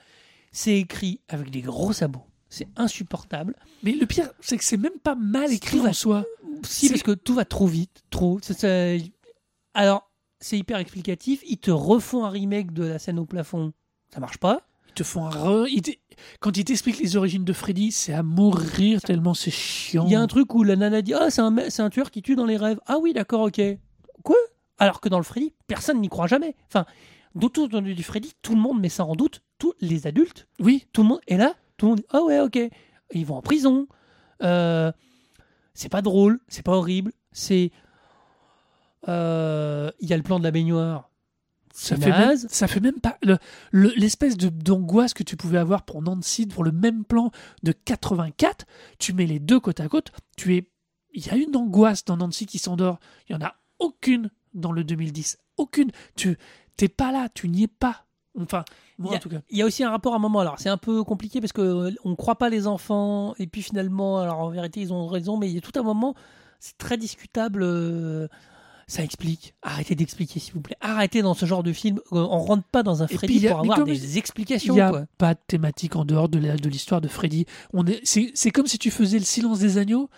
C'est 0.52 0.78
écrit 0.78 1.22
avec 1.30 1.50
des 1.50 1.62
gros 1.62 1.94
sabots. 1.94 2.26
C'est 2.50 2.68
insupportable. 2.76 3.56
Mais 3.84 3.94
le 3.94 4.06
pire, 4.06 4.30
c'est 4.42 4.58
que 4.58 4.64
c'est 4.64 4.78
même 4.78 5.00
pas 5.02 5.16
mal 5.16 5.52
écrit 5.52 5.80
en 5.80 5.94
soi. 5.94 6.26
Si, 6.64 6.90
parce 6.90 7.04
que 7.04 7.12
tout 7.12 7.34
va 7.34 7.46
trop 7.46 7.68
vite, 7.68 8.04
trop. 8.10 8.40
Alors, 9.74 10.12
c'est 10.40 10.58
hyper 10.58 10.78
explicatif. 10.78 11.42
Ils 11.48 11.58
te 11.58 11.72
refont 11.72 12.26
un 12.26 12.30
remake 12.30 12.72
de 12.74 12.84
la 12.84 13.00
scène 13.00 13.20
au 13.20 13.26
plafond. 13.26 13.74
Ça 14.14 14.20
marche 14.20 14.38
pas. 14.38 14.62
Te 14.96 15.04
font 15.04 15.30
re- 15.30 15.68
ils 15.70 15.82
Quand 16.40 16.56
ils 16.58 16.64
t'expliquent 16.64 17.00
les 17.00 17.18
origines 17.18 17.44
de 17.44 17.52
Freddy, 17.54 17.92
c'est 17.92 18.14
à 18.14 18.24
mourir 18.24 19.02
tellement 19.02 19.34
c'est 19.34 19.52
chiant. 19.52 20.06
Il 20.08 20.12
y 20.12 20.16
a 20.16 20.22
un 20.22 20.28
truc 20.28 20.56
où 20.56 20.64
la 20.64 20.76
nana 20.78 21.02
dit 21.02 21.14
Ah, 21.14 21.30
c'est 21.30 21.42
un, 21.42 21.54
c'est 21.70 21.82
un 21.82 21.90
tueur 21.90 22.10
qui 22.12 22.22
tue 22.22 22.36
dans 22.36 22.46
les 22.46 22.56
rêves. 22.58 22.80
Ah 22.86 22.98
oui, 23.02 23.12
d'accord, 23.14 23.42
ok. 23.42 23.62
Quoi? 24.24 24.38
Alors 24.78 25.02
que 25.02 25.10
dans 25.10 25.18
le 25.18 25.24
Freddy, 25.24 25.54
personne 25.68 26.00
n'y 26.00 26.08
croit 26.10 26.28
jamais. 26.28 26.56
Enfin, 26.68 26.86
d'autant 27.36 27.68
dans 27.68 27.82
du 27.82 28.04
Freddy, 28.04 28.34
tout 28.42 28.56
le 28.56 28.62
monde 28.62 28.80
met 28.80 28.90
ça 28.90 29.06
en 29.06 29.16
doute. 29.16 29.42
Tous 29.58 29.74
les 29.82 30.08
adultes, 30.08 30.48
Oui, 30.60 30.86
tout 30.94 31.02
le 31.04 31.10
monde 31.10 31.22
est 31.28 31.38
là. 31.38 31.56
Tout 31.78 31.86
le 31.86 31.90
monde 31.92 32.00
dit 32.00 32.06
Ah 32.12 32.24
ouais, 32.24 32.40
ok. 32.40 32.58
Ils 33.14 33.26
vont 33.26 33.36
en 33.36 33.42
prison. 33.42 33.88
Euh, 34.44 34.92
c'est 35.74 35.90
pas 35.90 36.02
drôle, 36.02 36.40
c'est 36.48 36.64
pas 36.64 36.74
horrible. 36.74 37.12
C'est. 37.34 37.72
euh, 39.08 39.92
Il 40.00 40.10
y 40.10 40.14
a 40.14 40.18
le 40.18 40.24
plan 40.24 40.40
de 40.40 40.44
la 40.46 40.52
baignoire. 40.52 41.10
Ça 41.78 41.96
fait, 41.98 42.10
même, 42.28 42.38
ça 42.38 42.68
fait 42.68 42.80
même 42.80 43.00
pas 43.00 43.18
le- 43.22 43.38
le- 43.72 43.92
l'espèce 43.98 44.38
de 44.38 44.50
d'angoisse 44.50 45.14
que 45.14 45.24
tu 45.24 45.36
pouvais 45.36 45.58
avoir 45.58 45.84
pour 45.84 46.02
Nancy 46.02 46.46
pour 46.48 46.64
le 46.64 46.72
même 46.72 47.04
plan 47.04 47.32
de 47.64 47.72
84. 47.72 48.66
Tu 49.00 49.14
mets 49.14 49.26
les 49.26 49.40
deux 49.40 49.60
côte 49.60 49.80
à 49.82 49.88
côte. 49.90 50.12
Tu 50.38 50.56
es, 50.56 50.70
il 51.14 51.26
y 51.26 51.30
a 51.30 51.36
une 51.36 51.56
angoisse 51.56 52.06
dans 52.06 52.18
Nancy 52.18 52.46
qui 52.46 52.60
s'endort. 52.60 53.00
Il 53.30 53.34
y 53.34 53.36
en 53.36 53.42
a 53.46 53.56
aucune 53.80 54.32
dans 54.54 54.72
le 54.72 54.84
2010. 54.84 55.38
Aucune. 55.58 55.92
Tu 56.16 56.38
t'es 56.78 56.88
pas 56.88 57.12
là. 57.12 57.28
Tu 57.34 57.50
n'y 57.50 57.64
es 57.64 57.68
pas. 57.68 58.06
Enfin, 58.40 58.64
moi 58.98 59.10
Il 59.10 59.12
y 59.12 59.16
a- 59.16 59.18
en 59.18 59.22
tout 59.22 59.30
cas. 59.30 59.42
Il 59.50 59.58
y 59.58 59.62
a 59.62 59.66
aussi 59.66 59.84
un 59.84 59.90
rapport 59.90 60.14
à 60.14 60.18
un 60.18 60.20
moment. 60.20 60.40
Alors, 60.40 60.60
c'est 60.60 60.70
un 60.70 60.78
peu 60.78 61.04
compliqué 61.04 61.40
parce 61.42 61.54
que 61.54 61.62
euh, 61.62 61.92
on 62.04 62.16
croit 62.16 62.38
pas 62.38 62.50
les 62.50 62.68
enfants. 62.68 63.34
Et 63.38 63.48
puis 63.48 63.62
finalement, 63.62 64.20
alors 64.20 64.40
en 64.40 64.50
vérité, 64.50 64.80
ils 64.82 64.94
ont 64.94 65.08
raison. 65.08 65.38
Mais 65.38 65.50
il 65.50 65.56
y 65.56 65.58
a 65.58 65.62
tout 65.62 65.78
un 65.78 65.84
moment, 65.84 66.16
c'est 66.60 66.78
très 66.78 66.98
discutable. 66.98 67.64
euh, 67.64 68.28
ça 68.88 69.04
explique. 69.04 69.56
Arrêtez 69.62 69.96
d'expliquer, 69.96 70.40
s'il 70.40 70.54
vous 70.54 70.62
plaît. 70.62 70.78
Arrêtez 70.82 71.22
dans 71.22 71.34
ce 71.34 71.46
genre 71.46 71.64
de 71.64 71.74
film. 71.74 72.00
On 72.12 72.40
rentre 72.40 72.64
pas 72.64 72.84
dans 72.84 73.02
un 73.04 73.08
Freddy 73.08 73.40
puis, 73.40 73.48
a- 73.48 73.52
pour 73.52 73.60
avoir 73.62 73.84
des 73.84 73.96
je- 73.96 74.18
explications. 74.18 74.74
Il 74.74 74.78
n'y 74.78 74.82
a 74.82 74.90
quoi. 74.90 75.06
pas 75.18 75.34
de 75.34 75.40
thématique 75.48 75.96
en 75.96 76.06
dehors 76.06 76.30
de 76.30 76.38
l'histoire 76.70 77.02
de 77.02 77.08
Freddy. 77.08 77.46
On 77.74 77.86
est, 77.88 78.02
c'est, 78.04 78.52
comme 78.52 78.68
si 78.68 78.78
tu 78.78 78.92
faisais 78.92 79.18
le 79.20 79.26
silence 79.26 79.60
des 79.60 79.78
agneaux, 79.78 80.10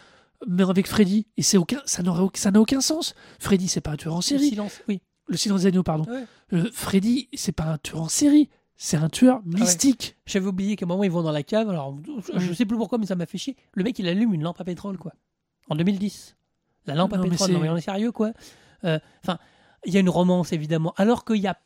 mais 0.48 0.64
avec 0.64 0.88
Freddy. 0.88 1.27
Et 1.38 1.41
c'est 1.44 1.57
aucun, 1.57 1.81
ça 1.85 2.03
n'aurait, 2.03 2.22
aucun- 2.23 2.39
ça 2.39 2.52
n'a 2.52 2.60
aucun 2.61 2.81
sens. 2.81 3.15
Freddy, 3.39 3.68
c'est 3.68 3.81
pas 3.81 3.91
un 3.91 3.98
tueur 3.98 4.14
en 4.14 4.18
Le 4.18 4.22
série. 4.23 4.49
silence, 4.49 4.81
oui. 4.88 5.02
Le 5.27 5.38
silence 5.38 5.61
des 5.61 5.68
agneaux, 5.68 5.84
pardon. 5.84 6.10
Ouais. 6.10 6.23
Euh, 6.53 6.69
Freddy, 6.73 7.27
c'est 7.34 7.52
pas 7.52 7.65
un 7.65 7.77
tueur 7.77 8.02
en 8.02 8.10
série. 8.10 8.49
C'est 8.80 8.98
un 8.98 9.10
tueur 9.10 9.41
mystique. 9.44 10.15
J'avais 10.27 10.45
oublié 10.45 10.76
qu'à 10.76 10.85
un 10.85 10.88
moment, 10.88 11.03
ils 11.03 11.10
vont 11.11 11.23
dans 11.23 11.31
la 11.31 11.41
cave. 11.44 11.68
Alors, 11.69 11.98
je 12.38 12.53
sais 12.53 12.65
plus 12.65 12.77
pourquoi, 12.77 12.99
mais 12.99 13.07
ça 13.07 13.15
m'a 13.15 13.26
fait 13.26 13.39
chier. 13.39 13.56
Le 13.73 13.84
mec, 13.84 13.98
il 13.98 14.07
allume 14.07 14.34
une 14.35 14.44
lampe 14.44 14.61
à 14.61 14.64
pétrole, 14.64 14.98
quoi. 14.99 15.14
En 15.69 15.76
2010. 15.76 16.36
La 16.88 16.95
lampe 16.95 17.14
à 17.14 17.18
Non, 17.18 17.23
mais 17.23 17.30
pétrole, 17.30 17.47
c'est- 17.47 17.53
non, 17.53 17.59
mais 17.59 17.69
on 17.69 17.77
est 17.77 17.81
sérieux, 17.81 18.11
quoi. 18.11 18.31
Euh, 18.84 18.99
Enfin, 19.23 19.38
il 19.85 19.93
y 19.93 19.97
a 19.97 19.99
une 19.99 20.09
romance, 20.09 20.53
évidemment. 20.53 20.93
Alors 20.97 21.26
qu'il 21.26 21.38
y 21.38 21.47
a 21.47 21.57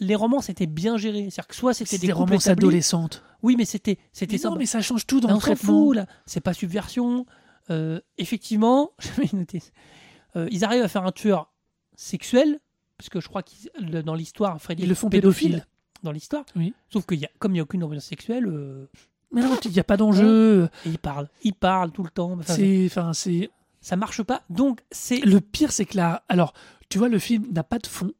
les 0.00 0.14
romances 0.16 0.48
étaient 0.48 0.66
bien 0.66 0.96
gérées. 0.96 1.28
C'est-à-dire 1.30 1.46
que 1.48 1.54
soit 1.54 1.74
c'était 1.74 1.98
des, 1.98 2.06
des 2.08 2.12
romances 2.12 2.46
établis. 2.46 2.66
adolescentes. 2.66 3.22
Oui, 3.42 3.54
mais 3.56 3.64
c'était 3.64 3.98
c'était 4.12 4.32
Mais 4.34 4.38
ça. 4.38 4.48
non, 4.50 4.56
mais 4.56 4.66
ça 4.66 4.80
change 4.80 5.06
tout 5.06 5.20
dans 5.20 5.32
le 5.32 5.38
traitement. 5.38 5.86
fout 5.86 5.96
là. 5.96 6.06
C'est 6.26 6.40
pas 6.40 6.54
subversion. 6.54 7.26
Euh, 7.70 8.00
effectivement, 8.18 8.92
j'avais 8.98 9.28
noté. 9.32 9.62
euh, 10.34 10.48
ils 10.50 10.64
arrivent 10.64 10.82
à 10.82 10.88
faire 10.88 11.04
un 11.04 11.12
tueur 11.12 11.52
sexuel 11.94 12.58
parce 12.96 13.08
que 13.10 13.20
je 13.20 13.28
crois 13.28 13.42
qu'ils 13.42 13.70
dans 14.04 14.14
l'histoire, 14.14 14.60
Freddy 14.60 14.82
Ils 14.82 14.86
est 14.86 14.88
le 14.88 14.94
font 14.94 15.08
pédophile 15.10 15.50
pédophile. 15.52 15.66
dans 16.02 16.12
l'histoire. 16.12 16.44
Oui. 16.56 16.72
Sauf 16.92 17.06
qu'il 17.06 17.18
y 17.20 17.24
a 17.26 17.30
comme 17.38 17.54
il 17.54 17.58
y 17.58 17.60
a 17.60 17.64
aucune 17.64 17.84
ambiance 17.84 18.04
sexuelle, 18.04 18.46
euh, 18.46 18.88
Mais 19.30 19.42
non, 19.42 19.56
il 19.64 19.70
n'y 19.70 19.78
a 19.78 19.84
pas 19.84 19.96
d'enjeu. 19.98 20.68
et 20.86 20.88
ils 20.88 20.98
parlent, 20.98 21.28
ils 21.44 21.54
parlent 21.54 21.92
tout 21.92 22.02
le 22.02 22.10
temps. 22.10 22.32
Enfin, 22.32 22.54
C'est, 22.54 22.86
enfin, 22.86 23.12
c'est. 23.12 23.50
Ça 23.82 23.96
marche 23.96 24.22
pas. 24.22 24.42
Donc 24.48 24.80
c'est 24.90 25.18
Le 25.20 25.40
pire, 25.40 25.72
c'est 25.72 25.84
que 25.84 25.96
là, 25.96 26.24
alors, 26.28 26.54
tu 26.88 26.98
vois, 26.98 27.08
le 27.08 27.18
film 27.18 27.46
n'a 27.52 27.64
pas 27.64 27.78
de 27.78 27.86
fond, 27.86 28.12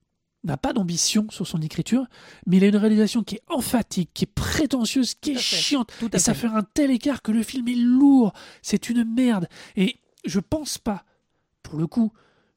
n'a 0.45 0.57
pas 0.57 0.73
d'ambition 0.73 1.27
sur 1.31 1.47
son 1.47 1.63
écriture, 1.63 2.07
mais 2.47 2.59
il 2.59 2.65
a 2.65 2.67
une 2.67 2.77
réalisation 2.77 3.23
qui 3.23 3.37
est 3.37 3.43
emphatique, 3.49 4.11
qui 4.13 4.25
est 4.25 4.35
prétentieuse, 4.35 5.15
qui 5.15 5.33
est 5.33 5.39
chiante. 5.39 5.93
tout 5.99 6.15
Et 6.15 6.19
ça 6.19 6.35
fait. 6.35 6.49
fait 6.49 6.55
un 6.55 6.63
tel 6.63 6.91
écart 6.91 7.23
que 7.23 7.33
le 7.33 7.43
film 7.43 7.69
est 7.69 7.77
lourd. 7.77 8.33
C'est 8.61 8.91
une 8.91 9.05
merde. 9.05 9.49
Et 9.77 9.97
je 10.25 10.41
pense 10.41 10.79
pas, 10.79 11.05
pour 11.63 11.79
le 11.79 11.87
coup, 11.87 12.13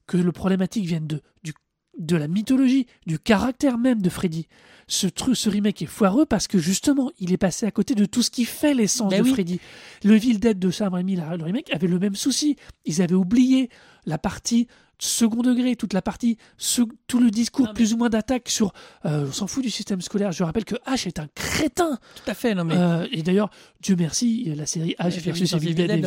que 0.07 0.18
le 0.18 0.32
problématique 0.32 0.86
vienne 0.86 1.07
de, 1.07 1.22
du, 1.44 1.53
de 1.98 2.15
la 2.15 2.27
mythologie, 2.27 2.88
du 3.06 3.19
caractère 3.19 3.77
même 3.77 4.02
de 4.02 4.10
Freddy. 4.10 4.48
Ce 4.88 5.07
truc, 5.07 5.36
ce 5.36 5.49
remake 5.49 5.82
est 5.82 5.88
foireux 5.88 6.26
parce 6.26 6.48
que 6.48 6.60
justement, 6.60 7.10
il 7.20 7.34
est 7.34 7.38
passé 7.38 7.66
à 7.66 7.72
côté 7.72 7.95
de 7.95 8.06
tout 8.06 8.22
ce 8.22 8.30
qui 8.30 8.45
fait 8.45 8.74
l'essence 8.76 9.10
Ben 9.10 9.20
de 9.22 9.24
oui. 9.28 9.34
Freddy. 9.34 9.60
Le 10.03 10.16
Evil 10.16 10.38
Dead 10.38 10.60
de 10.60 10.70
Sam 10.70 10.94
Raimi, 10.94 11.16
le 11.16 11.44
remake, 11.44 11.74
avait 11.74 11.88
le 11.88 11.98
même 11.98 12.16
souci. 12.16 12.56
Ils 12.86 13.02
avaient 13.02 13.16
oublié 13.16 13.70
la 14.06 14.18
partie 14.20 14.68
second 14.98 15.41
degré, 15.41 15.76
toute 15.76 15.91
la 15.91 16.02
partie, 16.02 16.38
ce- 16.57 16.84
tout 17.07 17.20
le 17.20 17.30
discours 17.30 17.66
Non, 17.66 17.72
mais- 17.72 17.76
plus 17.76 17.94
ou 17.94 17.98
moins 17.98 18.10
d'attaque 18.10 18.48
sur 18.48 18.72
euh, 19.06 19.26
on 19.28 19.32
s'en 19.34 19.45
fout 19.48 19.62
du 19.62 19.70
système 19.70 19.99
scolaire. 19.99 20.32
Je 20.32 20.41
rappelle 20.44 20.64
que 20.64 20.76
H 20.88 21.07
est 21.07 21.20
un 21.20 21.28
crétin. 21.36 21.98
tout 22.16 22.32
à 22.32 22.34
fait. 22.34 22.56
Non 22.56 22.64
mais 22.64 22.76
Euh, 22.78 23.06
et 23.12 23.22
d'ailleurs, 23.22 23.49
Dieu 23.82 23.95
merci, 23.98 24.45
la 24.56 24.66
série 24.66 24.95
H 24.99 25.20
versus 25.20 25.52
Evil 25.52 25.74
Dead 25.76 25.90
est, 25.90 25.95
mais 25.95 26.02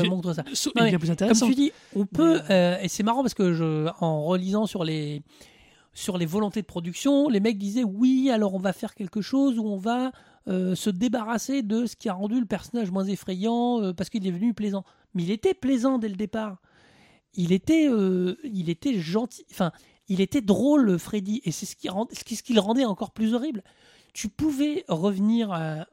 bien 0.91 0.99
plus 0.99 1.09
Comme 1.09 1.13
intéressante. 1.13 1.49
tu 1.51 1.55
dis, 1.55 1.73
on 1.95 2.07
peut, 2.07 2.41
euh, 2.49 2.79
et 2.81 2.89
c'est 2.89 3.03
marrant 3.03 3.21
parce 3.23 3.35
que 3.35 3.53
je, 3.53 3.89
en 4.01 4.23
relisant 4.25 4.65
sur 4.67 4.85
les, 4.85 5.21
sur 5.99 6.17
les 6.17 6.27
volontés 6.27 6.63
de 6.63 6.67
production, 6.67 7.29
les 7.29 7.41
mecs 7.41 7.59
disaient 7.59 7.83
oui, 7.83 8.31
alors 8.31 8.55
on 8.55 8.61
va 8.61 8.73
faire 8.73 8.95
quelque 8.95 9.21
chose 9.21 9.59
où 9.59 9.67
on 9.67 9.79
va 9.79 10.13
euh, 10.47 10.77
se 10.77 10.91
débarrasser 10.91 11.63
de 11.63 11.87
ce 11.87 11.97
qui 11.97 12.09
a 12.09 12.13
rendu 12.13 12.39
le 12.39 12.47
personnage 12.47 12.93
moins 12.93 13.05
effrayant 13.05 13.83
euh, 13.83 13.93
parce 13.93 14.09
qu'il 14.09 14.25
est 14.25 14.31
devenu 14.31 14.55
plaisant. 14.55 14.85
Mais 15.15 15.25
il 15.25 15.33
était 15.33 15.55
plaisant 15.55 15.99
dès 15.99 16.09
le 16.09 16.15
départ. 16.15 16.63
Il 17.35 17.51
était, 17.51 17.89
euh, 17.89 18.37
il 18.45 18.71
était 18.71 19.01
gentil, 19.01 19.45
enfin, 19.51 19.73
il 20.07 20.21
était 20.21 20.41
drôle, 20.41 21.01
Freddy, 21.01 21.43
et 21.45 21.51
c'est 21.51 21.67
ce 21.67 21.75
qui, 21.75 21.89
rend, 21.89 22.07
ce 22.13 22.53
le 22.53 22.61
rendait 22.61 22.85
encore 22.85 23.11
plus 23.11 23.35
horrible. 23.35 23.65
Tu 24.15 24.29
pouvais 24.29 24.85
revenir 24.89 25.53
à, 25.53 25.87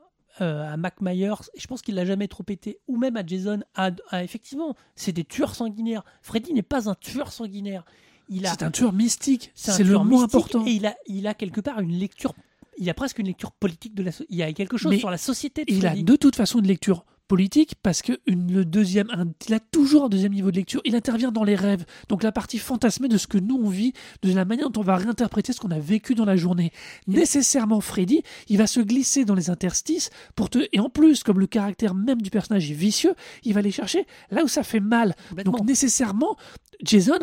Mac 0.78 1.02
Myers, 1.02 1.50
et 1.56 1.60
je 1.60 1.66
pense 1.66 1.82
qu'il 1.82 1.96
l'a 1.96 2.06
jamais 2.06 2.28
trop 2.28 2.44
pété, 2.44 2.80
ou 2.88 2.98
même 2.98 3.18
à 3.18 3.26
Jason, 3.26 3.62
à, 3.74 3.90
à- 4.10 4.24
effectivement, 4.24 4.76
c'est 4.96 5.14
des 5.14 5.24
tueurs 5.24 5.56
sanguinaires. 5.56 6.04
Freddy 6.22 6.54
n'est 6.54 6.62
pas 6.62 6.90
un 6.90 6.96
tueur 6.96 7.32
sanguinaire. 7.32 7.86
Il 8.30 8.46
a, 8.46 8.52
C'est 8.52 8.64
un 8.64 8.72
tueur 8.72 8.94
mystique. 8.94 9.52
c'est 9.56 9.84
le 9.84 9.98
mot 10.00 10.22
important. 10.22 10.66
Et 10.66 10.72
il 10.72 10.86
a, 10.86 10.96
il 11.08 11.28
a 11.28 11.34
quelque 11.34 11.62
part 11.62 11.80
une 11.80 11.92
lecture, 11.98 12.34
il 12.78 12.90
a 12.90 12.94
presque 12.94 13.20
une 13.20 13.28
lecture 13.28 13.52
politique 13.52 13.94
de 13.96 14.04
la, 14.04 14.12
so- 14.12 14.26
il 14.30 14.38
y 14.38 14.44
a 14.44 14.52
quelque 14.54 14.78
chose 14.78 14.92
Mais 14.92 15.00
sur 15.00 15.10
la 15.12 15.18
société 15.18 15.64
de 15.66 15.72
Il 15.72 15.86
a 15.86 15.96
de 15.96 16.16
toute 16.16 16.36
façon 16.36 16.60
une 16.60 16.68
lecture 16.68 17.06
politique 17.28 17.74
parce 17.82 18.04
que 18.04 18.20
une- 18.28 18.54
le 18.54 18.66
deuxième, 18.66 19.10
un- 19.10 19.26
il 19.48 19.54
a 19.56 19.60
toujours 19.60 20.04
un 20.06 20.10
deuxième 20.10 20.34
niveau 20.34 20.52
de 20.52 20.58
lecture. 20.58 20.80
Il 20.86 20.96
intervient 20.96 21.32
dans 21.32 21.44
les 21.44 21.56
rêves, 21.56 21.84
donc 22.08 22.22
la 22.22 22.32
partie 22.32 22.60
fantasmée 22.60 23.08
de 23.08 23.18
ce 23.18 23.26
que 23.26 23.40
nous 23.40 23.56
on 23.64 23.68
vit, 23.70 23.94
de 24.22 24.32
la 24.32 24.46
manière 24.46 24.70
dont 24.70 24.82
on 24.82 24.84
va 24.84 24.96
réinterpréter 24.96 25.52
ce 25.52 25.60
qu'on 25.60 25.72
a 25.72 25.80
vécu 25.80 26.14
dans 26.14 26.26
la 26.26 26.36
journée. 26.36 26.72
Nécessairement, 27.08 27.82
Freddy, 27.82 28.22
il 28.50 28.58
va 28.58 28.68
se 28.68 28.80
glisser 28.80 29.26
dans 29.26 29.36
les 29.36 29.50
interstices 29.50 30.10
pour 30.36 30.50
te, 30.50 30.60
et 30.72 30.80
en 30.80 30.90
plus, 30.90 31.24
comme 31.24 31.40
le 31.40 31.48
caractère 31.48 31.96
même 31.96 32.22
du 32.22 32.30
personnage 32.30 32.70
est 32.70 32.76
vicieux, 32.76 33.16
il 33.44 33.54
va 33.54 33.60
aller 33.60 33.72
chercher 33.72 34.06
là 34.32 34.44
où 34.44 34.48
ça 34.48 34.64
fait 34.64 34.80
mal. 34.80 35.16
Donc 35.46 35.62
nécessairement, 35.66 36.36
Jason, 36.84 37.18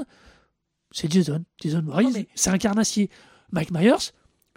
c'est 0.93 1.11
Jason, 1.11 1.45
Jason 1.61 1.83
Voorhees, 1.85 2.11
mais- 2.15 2.29
c'est 2.35 2.51
un 2.51 2.59
carnassier. 2.59 3.11
Mike 3.53 3.71
Myers, 3.71 4.13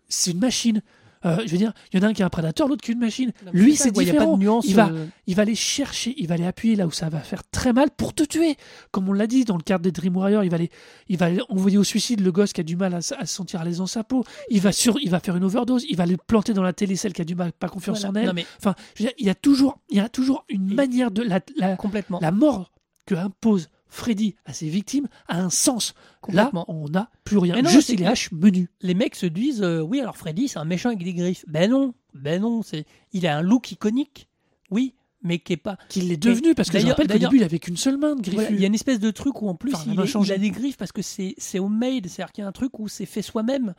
c'est 0.07 0.31
une 0.31 0.39
machine. 0.39 0.81
Euh, 1.25 1.37
je 1.43 1.51
veux 1.51 1.57
dire, 1.57 1.73
il 1.91 1.99
y 1.99 2.03
en 2.03 2.05
a 2.05 2.09
un 2.11 2.13
qui 2.13 2.21
est 2.21 2.25
un 2.25 2.29
prédateur, 2.29 2.67
l'autre 2.67 2.83
qui 2.83 2.91
est 2.91 2.93
une 2.93 2.99
machine. 2.99 3.31
Non, 3.43 3.51
Lui, 3.51 3.75
c'est 3.75 3.91
quoi, 3.91 4.03
il 4.03 4.05
y 4.05 4.09
a 4.11 4.13
pas 4.13 4.19
de 4.19 4.23
différent. 4.25 4.37
nuance, 4.37 4.65
il 4.67 4.75
va, 4.75 4.89
euh, 4.89 5.07
il 5.25 5.35
va 5.35 5.41
aller 5.41 5.55
chercher, 5.55 6.13
il 6.17 6.27
va 6.27 6.35
aller 6.35 6.45
appuyer 6.45 6.75
là 6.75 6.85
où 6.85 6.91
ça 6.91 7.09
va 7.09 7.19
faire 7.19 7.41
très 7.49 7.73
mal 7.73 7.89
pour 7.89 8.13
te 8.13 8.21
tuer. 8.21 8.57
Comme 8.91 9.09
on 9.09 9.13
l'a 9.13 9.25
dit 9.25 9.43
dans 9.43 9.57
le 9.57 9.63
cadre 9.63 9.81
des 9.83 9.91
Dream 9.91 10.15
Warriors, 10.15 10.43
il 10.43 10.51
va 10.51 10.55
aller, 10.57 10.69
il 11.07 11.17
va 11.17 11.25
aller 11.25 11.41
envoyer 11.49 11.79
au 11.79 11.83
suicide 11.83 12.21
le 12.21 12.31
gosse 12.31 12.53
qui 12.53 12.61
a 12.61 12.63
du 12.63 12.75
mal 12.75 12.93
à, 12.93 13.01
se 13.01 13.15
sentir 13.25 13.59
à 13.59 13.63
l'aise 13.65 13.79
dans 13.79 13.87
sa 13.87 14.03
peau. 14.03 14.23
Il 14.51 14.61
va 14.61 14.71
sur, 14.71 14.97
il 15.01 15.09
va 15.09 15.19
faire 15.19 15.35
une 15.35 15.43
overdose. 15.45 15.83
Il 15.89 15.97
va 15.97 16.03
aller 16.03 16.15
planter 16.27 16.53
dans 16.53 16.61
la 16.61 16.73
télé 16.73 16.95
celle 16.95 17.13
qui 17.13 17.21
a 17.23 17.25
du 17.25 17.33
mal, 17.33 17.53
pas 17.53 17.69
confiance 17.69 18.01
voilà. 18.01 18.11
en 18.11 18.21
elle. 18.21 18.27
Non, 18.27 18.33
mais 18.35 18.45
Enfin, 18.59 18.75
je 18.93 19.01
veux 19.01 19.09
dire, 19.09 19.15
il 19.17 19.25
y 19.25 19.29
a 19.31 19.35
toujours, 19.35 19.79
il 19.89 19.97
y 19.97 20.01
a 20.01 20.09
toujours 20.09 20.45
une 20.47 20.71
Et- 20.71 20.75
manière 20.75 21.09
de 21.09 21.23
la, 21.23 21.39
la, 21.57 21.75
complètement. 21.75 22.19
la 22.21 22.31
mort 22.31 22.71
que 23.07 23.15
impose 23.15 23.69
Freddy 23.87 24.35
à 24.45 24.53
ses 24.53 24.67
victimes 24.67 25.07
a 25.27 25.39
un 25.41 25.49
sens. 25.49 25.93
Là, 26.29 26.51
on 26.67 26.89
n'a 26.89 27.09
plus 27.23 27.37
rien. 27.37 27.61
Non, 27.61 27.69
Juste 27.69 27.89
il 27.89 28.01
est 28.01 28.05
H 28.05 28.29
menu. 28.33 28.69
les 28.81 28.93
mecs 28.93 29.15
se 29.15 29.25
disent 29.25 29.61
euh, 29.61 29.79
oui 29.81 29.99
alors 30.01 30.17
Freddy 30.17 30.47
c'est 30.47 30.59
un 30.59 30.65
méchant 30.65 30.89
avec 30.89 31.03
des 31.03 31.13
griffes 31.13 31.45
ben 31.47 31.69
non 31.69 31.93
ben 32.13 32.41
non 32.41 32.61
c'est 32.63 32.85
il 33.13 33.25
a 33.27 33.37
un 33.37 33.41
look 33.41 33.71
iconique 33.71 34.27
oui 34.71 34.95
mais 35.21 35.39
qui 35.39 35.53
est 35.53 35.57
pas 35.57 35.77
Qu'il 35.89 36.11
est 36.11 36.17
devenu 36.17 36.53
parce 36.55 36.69
que 36.69 36.77
je 36.79 36.85
rappelle 36.87 37.07
qu'au 37.07 37.17
début 37.17 37.37
il 37.37 37.43
avait 37.43 37.59
qu'une 37.59 37.77
seule 37.77 37.97
main 37.97 38.15
de. 38.15 38.29
Voilà, 38.31 38.49
il 38.51 38.59
y 38.59 38.63
a 38.63 38.67
une 38.67 38.75
espèce 38.75 38.99
de 38.99 39.11
truc 39.11 39.41
où 39.41 39.47
en 39.49 39.55
plus 39.55 39.73
Enfin, 39.73 39.83
il, 39.91 39.99
est- 39.99 40.13
il 40.23 40.31
a 40.31 40.37
des 40.37 40.49
griffes 40.51 40.77
parce 40.77 40.91
que 40.91 41.01
c'est 41.01 41.35
homemade 41.59 42.07
c'est 42.07 42.21
à 42.21 42.25
dire 42.25 42.31
qu'il 42.33 42.41
y 42.41 42.45
a 42.45 42.47
un 42.47 42.51
truc 42.51 42.77
où 42.79 42.87
c'est 42.87 43.05
fait 43.05 43.21
soi-même 43.21 43.73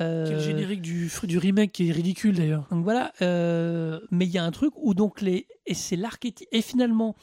Euh, 0.00 0.28
le 0.32 0.40
générique 0.40 0.82
du, 0.82 1.08
du 1.22 1.38
remake 1.38 1.70
qui 1.70 1.88
est 1.88 1.92
ridicule 1.92 2.34
d'ailleurs. 2.36 2.66
donc 2.72 2.82
voilà 2.82 3.12
euh, 3.22 4.00
mais 4.10 4.26
il 4.26 4.32
y 4.32 4.38
a 4.38 4.44
un 4.44 4.50
truc 4.50 4.72
où 4.76 4.92
donc 4.94 5.20
les 5.20 5.46
et 5.66 5.74
c'est 5.74 5.94
l'archétype 5.96 6.48
et 6.50 6.62
finalement 6.62 7.14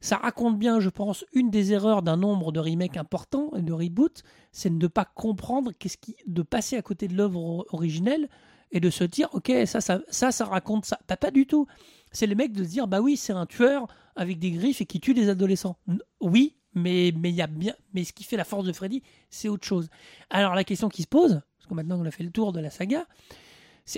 ça 0.00 0.16
raconte 0.16 0.58
bien 0.58 0.80
je 0.80 0.88
pense 0.88 1.24
une 1.32 1.50
des 1.50 1.72
erreurs 1.72 2.02
d'un 2.02 2.16
nombre 2.16 2.52
de 2.52 2.60
remakes 2.60 2.96
importants 2.96 3.50
et 3.56 3.62
de 3.62 3.72
reboots 3.72 4.22
c'est 4.52 4.70
de 4.70 4.82
ne 4.82 4.86
pas 4.86 5.04
comprendre 5.04 5.72
qu'est-ce 5.78 5.98
qui 5.98 6.16
de 6.26 6.42
passer 6.42 6.76
à 6.76 6.82
côté 6.82 7.08
de 7.08 7.14
l'œuvre 7.14 7.66
originelle 7.72 8.28
et 8.72 8.80
de 8.80 8.90
se 8.90 9.04
dire 9.04 9.28
ok 9.32 9.52
ça 9.66 9.80
ça 9.80 10.00
ça, 10.08 10.32
ça 10.32 10.44
raconte 10.44 10.84
ça. 10.84 10.98
Pas 11.06 11.30
du 11.30 11.46
tout. 11.46 11.66
C'est 12.12 12.26
les 12.26 12.34
mecs 12.34 12.52
de 12.52 12.64
se 12.64 12.68
dire 12.68 12.86
bah 12.86 13.00
oui 13.00 13.16
c'est 13.16 13.32
un 13.32 13.46
tueur 13.46 13.86
avec 14.16 14.38
des 14.38 14.52
griffes 14.52 14.80
et 14.80 14.86
qui 14.86 15.00
tue 15.00 15.14
des 15.14 15.28
adolescents. 15.28 15.76
Oui 16.20 16.56
mais 16.74 17.12
mais 17.16 17.32
y 17.32 17.42
a 17.42 17.46
bien 17.46 17.74
mais 17.92 18.04
ce 18.04 18.12
qui 18.12 18.24
fait 18.24 18.36
la 18.36 18.44
force 18.44 18.64
de 18.64 18.72
Freddy 18.72 19.02
c'est 19.28 19.48
autre 19.48 19.66
chose. 19.66 19.88
Alors 20.30 20.54
la 20.54 20.64
question 20.64 20.88
qui 20.88 21.02
se 21.02 21.08
pose 21.08 21.40
parce 21.58 21.68
que 21.68 21.74
maintenant 21.74 22.00
on 22.00 22.04
a 22.04 22.10
fait 22.10 22.24
le 22.24 22.30
tour 22.30 22.52
de 22.52 22.60
la 22.60 22.70
saga 22.70 23.06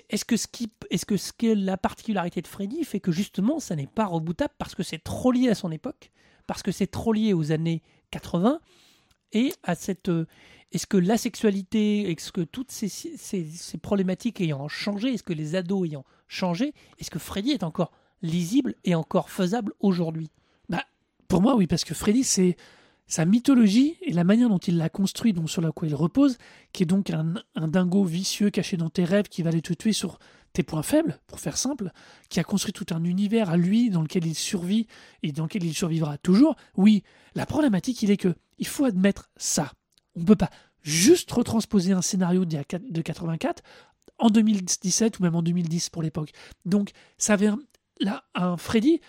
est-ce 0.09 0.25
que 0.25 0.37
ce 0.37 0.47
qui 0.47 0.71
est-ce 0.91 1.55
la 1.55 1.77
particularité 1.77 2.43
de 2.43 2.47
Freddy 2.47 2.85
fait 2.85 3.01
que 3.01 3.13
justement 3.13 3.61
ça 3.61 3.77
n'est 3.77 3.87
pas 3.87 4.07
rebootable 4.07 4.55
parce 4.59 4.75
que 4.75 4.83
c'est 4.83 5.03
trop 5.03 5.33
lié 5.33 5.49
à 5.49 5.55
son 5.55 5.71
époque 5.71 6.11
parce 6.47 6.63
que 6.63 6.73
c'est 6.73 6.87
trop 6.87 7.13
lié 7.13 7.33
aux 7.33 7.53
années 7.53 7.83
80 8.11 8.61
et 9.33 9.53
à 9.63 9.75
cette 9.75 10.09
euh, 10.09 10.27
est-ce 10.73 10.87
que 10.87 10.97
la 10.97 11.19
sexualité 11.19 12.11
est-ce 12.11 12.33
que 12.33 12.41
toutes 12.41 12.71
ces, 12.71 12.89
ces, 12.89 13.17
ces 13.17 13.79
problématiques 13.79 14.41
ayant 14.41 14.69
changé 14.69 15.15
est-ce 15.15 15.23
que 15.23 15.33
les 15.33 15.55
ados 15.55 15.87
ayant 15.87 16.05
changé 16.29 16.75
est-ce 16.99 17.11
que 17.11 17.19
Freddy 17.19 17.51
est 17.51 17.63
encore 17.63 17.93
lisible 18.23 18.75
et 18.85 18.95
encore 18.95 19.31
faisable 19.31 19.73
aujourd'hui? 19.81 20.31
Pour 21.33 21.41
moi, 21.41 21.57
oui, 21.57 21.67
parce 21.67 21.85
que 21.85 21.95
Freddy, 21.95 22.25
c'est 22.25 22.59
sa 23.07 23.25
mythologie 23.25 23.97
et 24.03 24.13
la 24.13 24.25
manière 24.25 24.49
dont 24.49 24.59
il 24.59 24.79
l'a 24.79 24.89
construit, 24.89 25.33
donc 25.33 25.51
sur 25.51 25.61
laquelle 25.61 25.91
il 25.91 25.95
repose, 25.95 26.39
qui 26.73 26.83
est 26.83 26.87
donc 26.87 27.11
un, 27.11 27.35
dingo 27.69 28.05
vicieux 28.05 28.51
caché 28.51 28.77
dans 28.77 28.91
tes 28.91 29.05
rêves 29.05 29.29
qui 29.29 29.43
va 29.43 29.51
aller 29.51 29.63
te 29.63 29.73
tuer 29.73 29.93
sur 29.93 30.19
tes 30.53 30.63
points 30.63 30.83
faibles, 30.83 31.19
pour 31.27 31.41
faire 31.41 31.57
simple, 31.57 31.91
qui 32.29 32.41
a 32.41 32.45
construit 32.45 32.73
tout 32.73 32.87
un 32.91 33.05
univers 33.05 33.51
à 33.51 33.57
lui 33.57 33.91
dans 33.91 34.03
lequel 34.03 34.27
il 34.27 34.35
survit 34.35 34.87
et 35.23 35.33
dans 35.33 35.45
lequel 35.45 35.65
il 35.65 35.75
survivra 35.75 36.19
toujours. 36.19 36.57
Oui, 36.77 37.03
la 37.35 37.47
problématique, 37.47 38.03
il 38.03 38.11
est 38.11 38.19
que 38.19 38.35
il 38.59 38.67
faut 38.67 38.85
admettre 38.85 39.31
ça. 39.37 39.73
On 40.15 40.21
ne 40.21 40.27
peut 40.27 40.37
pas 40.37 40.51
juste 40.83 41.31
retransposer 41.33 41.93
un 41.93 42.03
scénario 42.03 42.45
de 42.45 43.01
84 43.03 43.63
en 44.19 44.29
2017 44.29 45.19
ou 45.19 45.23
même 45.23 45.35
en 45.35 45.43
2010 45.43 45.91
pour 45.91 46.03
l'époque. 46.03 46.33
Donc, 46.65 46.91
ça 47.19 47.35
avait 47.35 47.51
là 48.01 48.25
un 48.35 48.57
Freddy. 48.57 49.01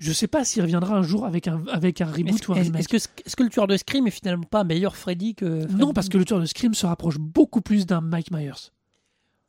Je 0.00 0.12
sais 0.12 0.26
pas 0.26 0.44
s'il 0.44 0.62
reviendra 0.62 0.96
un 0.96 1.02
jour 1.02 1.24
avec 1.26 1.46
un, 1.46 1.62
avec 1.68 2.00
un 2.00 2.06
reboot 2.06 2.34
est-ce 2.40 2.50
ou 2.50 2.54
un 2.54 2.56
est-ce- 2.56 2.64
remake. 2.72 2.80
est-ce 2.94 3.06
que, 3.08 3.22
est-ce 3.26 3.36
que 3.36 3.42
le 3.44 3.50
tueur 3.50 3.66
de 3.68 3.76
Scream 3.76 4.06
est 4.06 4.10
finalement 4.10 4.42
pas 4.44 4.60
un 4.60 4.64
meilleur 4.64 4.96
Freddy 4.96 5.34
que 5.34 5.66
Non, 5.72 5.92
parce 5.92 6.08
que 6.08 6.16
le 6.18 6.24
tueur 6.24 6.40
de 6.40 6.46
Scream 6.46 6.74
se 6.74 6.86
rapproche 6.86 7.18
beaucoup 7.18 7.60
plus 7.60 7.86
d'un 7.86 8.00
Mike 8.00 8.30
Myers. 8.32 8.70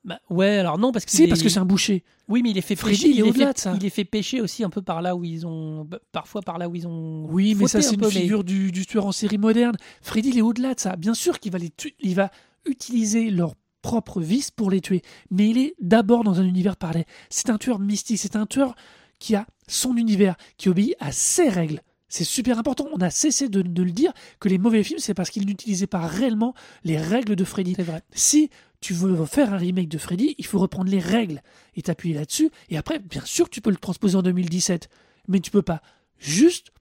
Bah, 0.03 0.19
ouais 0.32 0.57
alors 0.57 0.80
non 0.80 0.91
parce 0.91 1.06
que 1.06 1.11
Si, 1.11 1.28
parce 1.28 1.44
que 1.44 1.49
c'est 1.49 1.60
un 1.60 1.65
boucher. 1.65 2.03
oui 2.28 2.41
mais 2.41 2.49
il 2.49 2.57
est 2.57 2.61
fait 2.61 2.76
Freddy, 2.76 2.95
pêcher 2.98 3.10
il 3.10 3.11
est 3.11 3.15
il, 3.18 3.19
est 3.19 3.30
au-delà 3.30 3.48
fait, 3.49 3.53
de 3.53 3.60
ça. 3.60 3.73
il 3.80 3.86
est 3.86 3.90
fait 3.91 4.03
pêcher 4.03 4.41
aussi 4.41 4.64
un 4.64 4.72
peu 4.72 4.82
par 4.82 5.03
là 5.03 5.15
où 5.15 5.23
ils 5.23 5.45
ont 5.45 5.86
bah, 5.86 5.99
parfois 6.11 6.41
par 6.41 6.57
là 6.57 6.68
où 6.68 6.76
ils 6.76 6.88
ont 6.88 7.28
Oui, 7.30 7.53
mais 7.53 7.68
ça, 7.68 7.84
c'est 7.84 7.90
un 7.90 7.91
une 7.91 7.99
peu, 7.99 8.07
mais- 8.07 8.22
figure 8.22 8.44
du, 8.44 8.72
du 8.72 8.88
tueur 8.88 9.06
en 9.06 9.11
série 9.11 9.38
moderne. 9.38 9.76
Freddy, 10.02 10.30
il 10.30 10.38
est 10.40 10.41
au-delà 10.41 10.73
de 10.73 10.80
ça. 10.80 10.95
Bien 10.95 11.14
sûr 11.14 11.40
qu'il 11.40 11.52
va, 11.52 11.60
les 11.60 11.69
tu- 11.69 11.94
il 11.99 12.15
va 12.15 12.32
utiliser 12.65 13.30
leur 13.30 13.53
propre 13.84 14.22
vice 14.22 14.49
pour 14.49 14.72
les 14.72 14.82
tuer. 14.82 15.03
Mais 15.30 15.49
il 15.52 15.60
est 15.60 15.76
d'abord 15.80 16.23
dans 16.23 16.40
un 16.40 16.45
univers 16.45 16.78
parallèle. 16.78 17.06
C'est 17.30 17.52
un 17.52 17.60
tueur 17.60 17.78
mystique. 17.78 18.18
C'est 18.18 18.36
un 18.36 18.48
tueur 18.48 18.73
qui 19.19 19.36
a 19.36 19.45
son 19.72 19.95
univers, 19.98 20.35
qui 20.57 20.69
obéit 20.69 20.95
à 20.99 21.11
ses 21.11 21.49
règles. 21.49 21.81
C'est 22.10 22.26
super 22.26 22.60
important. 22.60 22.88
On 22.91 22.99
a 22.99 23.10
cessé 23.10 23.48
de, 23.48 23.61
de 23.61 23.84
le 23.84 23.91
dire 23.91 24.11
que 24.39 24.49
les 24.49 24.57
mauvais 24.57 24.84
films, 24.84 24.99
c'est 24.99 25.14
parce 25.14 25.30
qu'ils 25.30 25.45
n'utilisaient 25.45 25.88
pas 25.88 26.06
réellement 26.06 26.53
les 26.84 26.98
règles 26.98 27.35
de 27.35 27.43
Freddy. 27.45 27.73
c'est 27.76 27.84
vrai 27.84 28.02
Si 28.11 28.49
tu 28.81 28.93
veux 28.93 29.26
faire 29.26 29.53
un 29.53 29.57
remake 29.57 29.88
de 29.88 29.98
Freddy, 29.98 30.35
il 30.38 30.45
faut 30.45 30.60
reprendre 30.60 30.91
les 30.91 30.99
règles 30.99 31.41
et 31.76 31.81
t'appuyer 31.84 32.15
là-dessus. 32.15 32.49
Et 32.69 32.77
après, 32.77 32.99
bien 32.99 33.23
sûr, 33.23 33.49
tu 33.49 33.61
peux 33.61 33.69
le 33.69 33.77
transposer 33.77 34.18
en 34.18 34.23
2017, 34.23 34.89
mais 35.30 35.39
tu 35.39 35.52
peux 35.52 35.61
pas 35.61 35.81
juste 36.18 36.72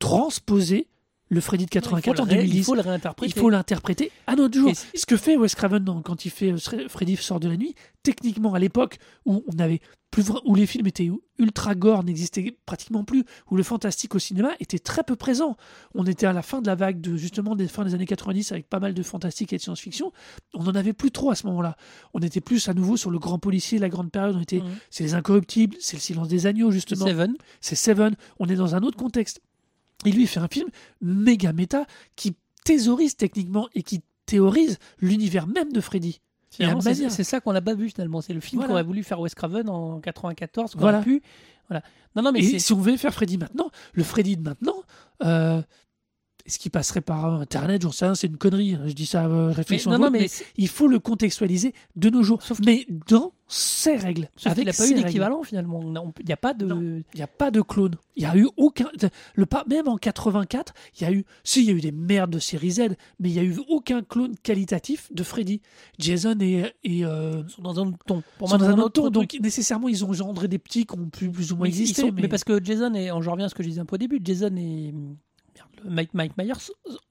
transposer 0.00 0.88
le 1.32 1.40
Freddy 1.40 1.64
de 1.64 1.70
84 1.70 2.20
en 2.20 2.24
il 2.26 2.26
faut 2.26 2.26
le 2.26 2.30
ré- 2.30 2.36
2010. 2.42 2.58
Il 2.58 2.64
faut 2.64 2.74
le 2.74 2.80
réinterpréter. 2.80 3.32
Il 3.34 3.40
faut 3.40 3.50
l'interpréter 3.50 4.12
à 4.26 4.34
notre 4.36 4.58
jour. 4.58 4.72
Ce 4.94 5.06
que 5.06 5.16
fait 5.16 5.36
Wes 5.36 5.54
Craven 5.54 5.82
dans- 5.82 6.02
quand 6.02 6.24
il 6.24 6.30
fait 6.30 6.52
euh, 6.52 6.88
Freddy 6.88 7.16
sort 7.16 7.38
de 7.40 7.48
la 7.48 7.56
nuit, 7.56 7.74
techniquement 8.02 8.52
à 8.54 8.58
l'époque 8.58 8.98
où 9.24 9.44
on 9.46 9.58
avait 9.58 9.80
plus 10.10 10.24
où 10.44 10.56
les 10.56 10.66
films 10.66 10.88
étaient 10.88 11.08
ultra 11.38 11.76
gore 11.76 12.02
n'existaient 12.02 12.56
pratiquement 12.66 13.04
plus, 13.04 13.22
où 13.48 13.56
le 13.56 13.62
fantastique 13.62 14.12
au 14.16 14.18
cinéma 14.18 14.50
était 14.58 14.80
très 14.80 15.04
peu 15.04 15.14
présent. 15.14 15.56
On 15.94 16.04
était 16.04 16.26
à 16.26 16.32
la 16.32 16.42
fin 16.42 16.60
de 16.60 16.66
la 16.66 16.74
vague 16.74 17.00
de 17.00 17.16
justement 17.16 17.54
des 17.54 17.68
fins 17.68 17.84
des 17.84 17.94
années 17.94 18.06
90 18.06 18.50
avec 18.50 18.68
pas 18.68 18.80
mal 18.80 18.92
de 18.92 19.02
fantastique 19.04 19.52
et 19.52 19.56
de 19.56 19.62
science-fiction. 19.62 20.10
On 20.52 20.64
n'en 20.64 20.74
avait 20.74 20.94
plus 20.94 21.12
trop 21.12 21.30
à 21.30 21.36
ce 21.36 21.46
moment-là. 21.46 21.76
On 22.12 22.18
était 22.20 22.40
plus 22.40 22.68
à 22.68 22.74
nouveau 22.74 22.96
sur 22.96 23.10
le 23.12 23.20
grand 23.20 23.38
policier, 23.38 23.78
la 23.78 23.88
grande 23.88 24.10
période. 24.10 24.34
On 24.36 24.40
était, 24.40 24.58
Mhm. 24.58 24.70
c'est 24.90 25.04
les 25.04 25.14
incorruptibles, 25.14 25.76
c'est 25.78 25.96
le 25.96 26.00
silence 26.02 26.26
des 26.26 26.46
agneaux 26.46 26.72
justement 26.72 27.06
Seven. 27.06 27.34
c'est 27.60 27.76
Seven, 27.76 28.16
on 28.40 28.48
est 28.48 28.56
dans 28.56 28.74
un 28.74 28.82
autre 28.82 28.96
contexte. 28.96 29.40
Et 30.06 30.12
lui, 30.12 30.22
il 30.22 30.26
fait 30.26 30.40
un 30.40 30.48
film 30.48 30.68
méga 31.00 31.52
méta 31.52 31.86
qui 32.16 32.34
thésaurise 32.64 33.16
techniquement 33.16 33.68
et 33.74 33.82
qui 33.82 34.00
théorise 34.26 34.78
l'univers 35.00 35.46
même 35.46 35.72
de 35.72 35.80
Freddy. 35.80 36.20
C'est 36.50 37.24
ça 37.24 37.40
qu'on 37.40 37.52
n'a 37.52 37.60
pas 37.62 37.74
vu 37.74 37.88
finalement. 37.90 38.20
C'est 38.20 38.32
le 38.32 38.40
film 38.40 38.60
Voilà. 38.60 38.68
qu'aurait 38.72 38.82
voulu 38.82 39.02
faire 39.04 39.20
Wes 39.20 39.34
Craven 39.34 39.68
en 39.68 40.00
94. 40.00 40.72
qu'on 40.72 40.80
Voilà. 40.80 41.00
pu. 41.00 41.22
Voilà. 41.68 41.84
Non, 42.16 42.22
non, 42.22 42.32
mais 42.32 42.40
Et 42.40 42.58
si 42.58 42.72
on 42.72 42.80
veut 42.80 42.96
faire 42.96 43.14
Freddy 43.14 43.38
maintenant, 43.38 43.70
le 43.92 44.02
Freddy 44.02 44.36
de 44.36 44.42
maintenant, 44.42 44.82
euh, 45.22 45.62
est-ce 46.46 46.58
qu'il 46.58 46.70
passerait 46.70 47.00
par 47.00 47.40
Internet 47.40 47.82
J'en 47.82 47.92
sais 47.92 48.04
rien, 48.06 48.14
c'est 48.14 48.26
une 48.28 48.36
connerie. 48.36 48.74
hein. 48.74 48.82
Je 48.86 48.92
dis 48.92 49.06
ça 49.06 49.26
euh, 49.26 49.48
mais- 49.48 49.54
réflexion. 49.54 49.90
non, 49.90 49.96
à 49.96 49.98
non, 49.98 50.02
voix, 50.04 50.10
mais 50.10 50.20
mais 50.20 50.30
il 50.56 50.68
faut 50.68 50.88
le 50.88 50.98
contextualiser 50.98 51.74
de 51.96 52.10
nos 52.10 52.22
jours. 52.22 52.42
Sauf 52.42 52.60
mais 52.64 52.86
dans 53.08 53.32
ses 53.52 53.96
règles. 53.96 54.28
sauf 54.36 54.52
avec 54.52 54.64
n'a 54.66 54.72
pas 54.72 54.88
eu 54.88 54.94
d'équivalent 54.94 55.42
finalement. 55.42 55.82
Il 56.20 56.26
n'y 56.26 56.32
a 56.32 56.36
pas 56.36 56.54
de. 56.54 56.66
Non. 56.66 56.80
Il 56.80 57.16
n'y 57.16 57.22
a 57.22 57.26
pas 57.26 57.50
de 57.50 57.60
clone. 57.62 57.96
Il 58.16 58.22
y 58.22 58.26
a 58.26 58.36
eu 58.36 58.46
aucun. 58.56 58.88
Le 59.34 59.46
pas 59.46 59.64
même 59.68 59.88
en 59.88 59.96
84, 59.96 60.72
il 60.98 61.02
y 61.02 61.06
a 61.06 61.12
eu. 61.12 61.24
Si, 61.42 61.60
il 61.62 61.66
y 61.66 61.70
a 61.70 61.72
eu 61.72 61.80
des 61.80 61.90
merdes 61.92 62.30
de 62.30 62.38
série 62.38 62.70
Z, 62.70 62.80
mais 63.18 63.28
il 63.30 63.32
n'y 63.32 63.38
a 63.40 63.42
eu 63.42 63.58
aucun 63.68 64.02
clone 64.02 64.34
qualitatif 64.42 65.12
de 65.12 65.22
Freddy. 65.24 65.60
Jason 65.98 66.36
et. 66.40 66.72
et 66.84 67.04
euh, 67.04 67.42
Ils 67.48 67.50
sont 67.50 67.62
dans 67.62 67.80
un 67.80 67.88
autre 67.88 67.98
ton. 68.06 68.22
Pour 68.38 68.48
sont 68.48 68.58
dans 68.58 68.66
un 68.66 68.78
autre 68.78 69.02
ton, 69.02 69.10
donc 69.10 69.36
nécessairement 69.40 69.88
ils 69.88 70.04
ont 70.04 70.10
engendré 70.10 70.46
des 70.46 70.58
petits 70.58 70.86
qui 70.86 70.96
ont 70.96 71.08
pu 71.08 71.28
plus 71.30 71.50
ou 71.52 71.56
moins 71.56 71.64
Mais, 71.64 71.70
exister. 71.70 72.02
sont- 72.02 72.12
mais, 72.12 72.22
mais 72.22 72.28
parce 72.28 72.44
que 72.44 72.62
Jason 72.62 72.94
et 72.94 73.08
je 73.08 73.30
reviens 73.30 73.46
à 73.46 73.48
ce 73.48 73.54
que 73.54 73.62
je 73.64 73.68
disais 73.68 73.80
un 73.80 73.84
peu 73.86 73.96
au 73.96 73.98
début, 73.98 74.20
Jason 74.22 74.54
et 74.56 74.94
Mike, 75.84 76.14
Mike 76.14 76.36
Myers 76.38 76.52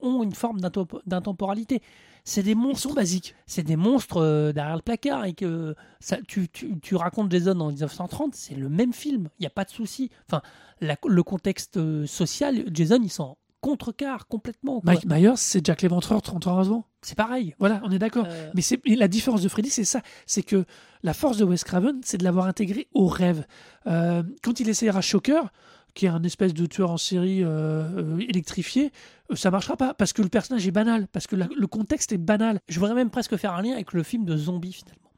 ont 0.00 0.22
une 0.22 0.34
forme 0.34 0.60
d'intempo- 0.60 1.00
d'intemporalité. 1.06 1.80
C'est 2.24 2.42
des 2.42 2.50
ils 2.50 2.56
monstres, 2.56 2.88
sont 2.88 2.94
basiques. 2.94 3.34
c'est 3.46 3.62
des 3.62 3.76
monstres 3.76 4.18
euh, 4.18 4.52
derrière 4.52 4.76
le 4.76 4.82
placard 4.82 5.24
et 5.24 5.32
que 5.32 5.74
ça, 6.00 6.18
tu, 6.28 6.48
tu, 6.50 6.78
tu 6.80 6.94
racontes 6.94 7.30
Jason 7.32 7.58
en 7.60 7.68
1930, 7.68 8.34
c'est 8.34 8.54
le 8.54 8.68
même 8.68 8.92
film. 8.92 9.28
Il 9.38 9.42
n'y 9.42 9.46
a 9.46 9.50
pas 9.50 9.64
de 9.64 9.70
souci. 9.70 10.10
Enfin, 10.28 10.42
la- 10.80 10.96
le 11.06 11.22
contexte 11.22 11.78
euh, 11.78 12.06
social, 12.06 12.64
Jason, 12.72 13.00
il 13.02 13.10
s'en 13.10 13.38
contrecarre 13.62 14.26
complètement. 14.26 14.80
quoi. 14.80 14.92
Mike 14.92 15.06
Myers, 15.06 15.36
c'est 15.36 15.64
Jack 15.64 15.82
l'Éventreur 15.82 16.22
30 16.22 16.46
ans 16.46 16.58
avant. 16.58 16.84
C'est 17.02 17.14
pareil. 17.16 17.54
Voilà, 17.58 17.80
on 17.84 17.90
est 17.90 17.98
d'accord. 17.98 18.26
Euh, 18.28 18.50
Mais 18.54 18.62
c'est 18.62 18.80
la 18.86 19.08
différence 19.08 19.42
de 19.42 19.48
Freddy, 19.48 19.70
c'est 19.70 19.84
ça. 19.84 20.00
C'est 20.26 20.42
que 20.42 20.64
la 21.02 21.12
force 21.14 21.36
de 21.38 21.44
Wes 21.44 21.62
Craven, 21.64 22.00
c'est 22.02 22.16
de 22.18 22.24
l'avoir 22.24 22.46
intégré 22.46 22.88
au 22.94 23.06
rêve. 23.06 23.46
Euh, 23.86 24.22
quand 24.42 24.60
il 24.60 24.68
essayera 24.68 25.00
Shocker, 25.02 25.50
qui 25.94 26.06
est 26.06 26.08
un 26.08 26.22
espèce 26.22 26.54
de 26.54 26.66
tueur 26.66 26.90
en 26.90 26.96
série 26.96 27.42
euh, 27.42 27.48
euh, 27.48 28.18
électrifié, 28.28 28.90
euh, 29.30 29.36
ça 29.36 29.50
marchera 29.50 29.76
pas 29.76 29.94
parce 29.94 30.12
que 30.12 30.22
le 30.22 30.28
personnage 30.28 30.66
est 30.66 30.70
banal, 30.70 31.06
parce 31.08 31.26
que 31.26 31.36
la- 31.36 31.48
le 31.56 31.66
contexte 31.66 32.12
est 32.12 32.18
banal. 32.18 32.60
je 32.68 32.78
voudrais 32.80 32.94
même 32.94 33.10
presque 33.10 33.36
faire 33.36 33.54
un 33.54 33.62
lien 33.62 33.72
avec 33.72 33.92
le 33.92 34.02
film 34.02 34.24
de 34.24 34.36
zombies 34.36 34.72
finalement. 34.72 35.10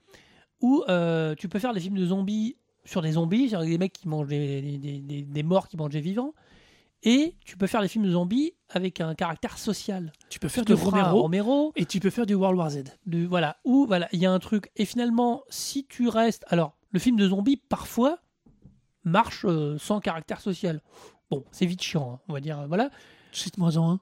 Où 0.61 0.85
euh, 0.89 1.35
tu 1.35 1.49
peux 1.49 1.59
faire 1.59 1.73
des 1.75 1.81
films 1.81 1.97
de 1.99 2.07
zombies 2.07 2.57
sur 2.85 3.03
des 3.03 3.13
zombies, 3.13 3.49
sur 3.49 3.61
des 3.61 3.79
mecs 3.79 3.93
qui 3.93 4.09
mangent 4.09 4.29
des, 4.29 4.61
des- 4.63 4.79
des- 4.79 5.01
des- 5.01 5.23
des 5.23 5.43
morts 5.43 5.69
qui 5.69 5.77
mangent 5.77 5.93
des 5.93 6.01
vivants. 6.01 6.35
Et 7.05 7.35
tu 7.45 7.57
peux 7.57 7.67
faire 7.67 7.83
des 7.83 7.89
films 7.89 8.05
de 8.05 8.13
zombies 8.13 8.53
avec 8.69 9.01
un 9.01 9.15
caractère 9.17 9.59
social. 9.59 10.13
Tu 10.31 10.39
peux 10.39 10.47
faire 10.49 10.65
du 10.65 10.75
Romero 10.75 11.23
Romero, 11.23 11.73
et 11.75 11.85
tu 11.85 11.99
peux 11.99 12.11
faire 12.11 12.27
du 12.27 12.35
World 12.35 12.57
War 12.57 12.71
Z. 12.71 12.85
de, 13.07 13.27
voilà, 13.27 13.57
où 13.65 13.87
voilà, 13.87 14.09
il 14.13 14.21
y 14.21 14.27
a 14.27 14.31
un 14.33 14.39
truc. 14.39 14.71
Et 14.77 14.85
finalement, 14.85 15.43
si 15.49 15.85
tu 15.85 16.07
restes. 16.09 16.45
Alors, 16.49 16.77
le 16.93 17.01
film 17.01 17.17
de 17.17 17.27
zombies, 17.29 17.57
parfois, 17.57 18.19
marche 19.05 19.45
euh, 19.49 19.77
sans 19.79 20.01
caractère 20.01 20.41
social. 20.41 20.81
Bon, 21.31 21.45
c'est 21.51 21.67
vite 21.67 21.83
chiant, 21.83 22.15
hein, 22.15 22.21
on 22.29 22.33
va 22.35 22.41
dire. 22.41 22.61
euh, 22.61 22.67
Voilà. 22.67 22.91
Cite-moi 23.33 23.77
en 23.79 23.93
un. 23.93 24.01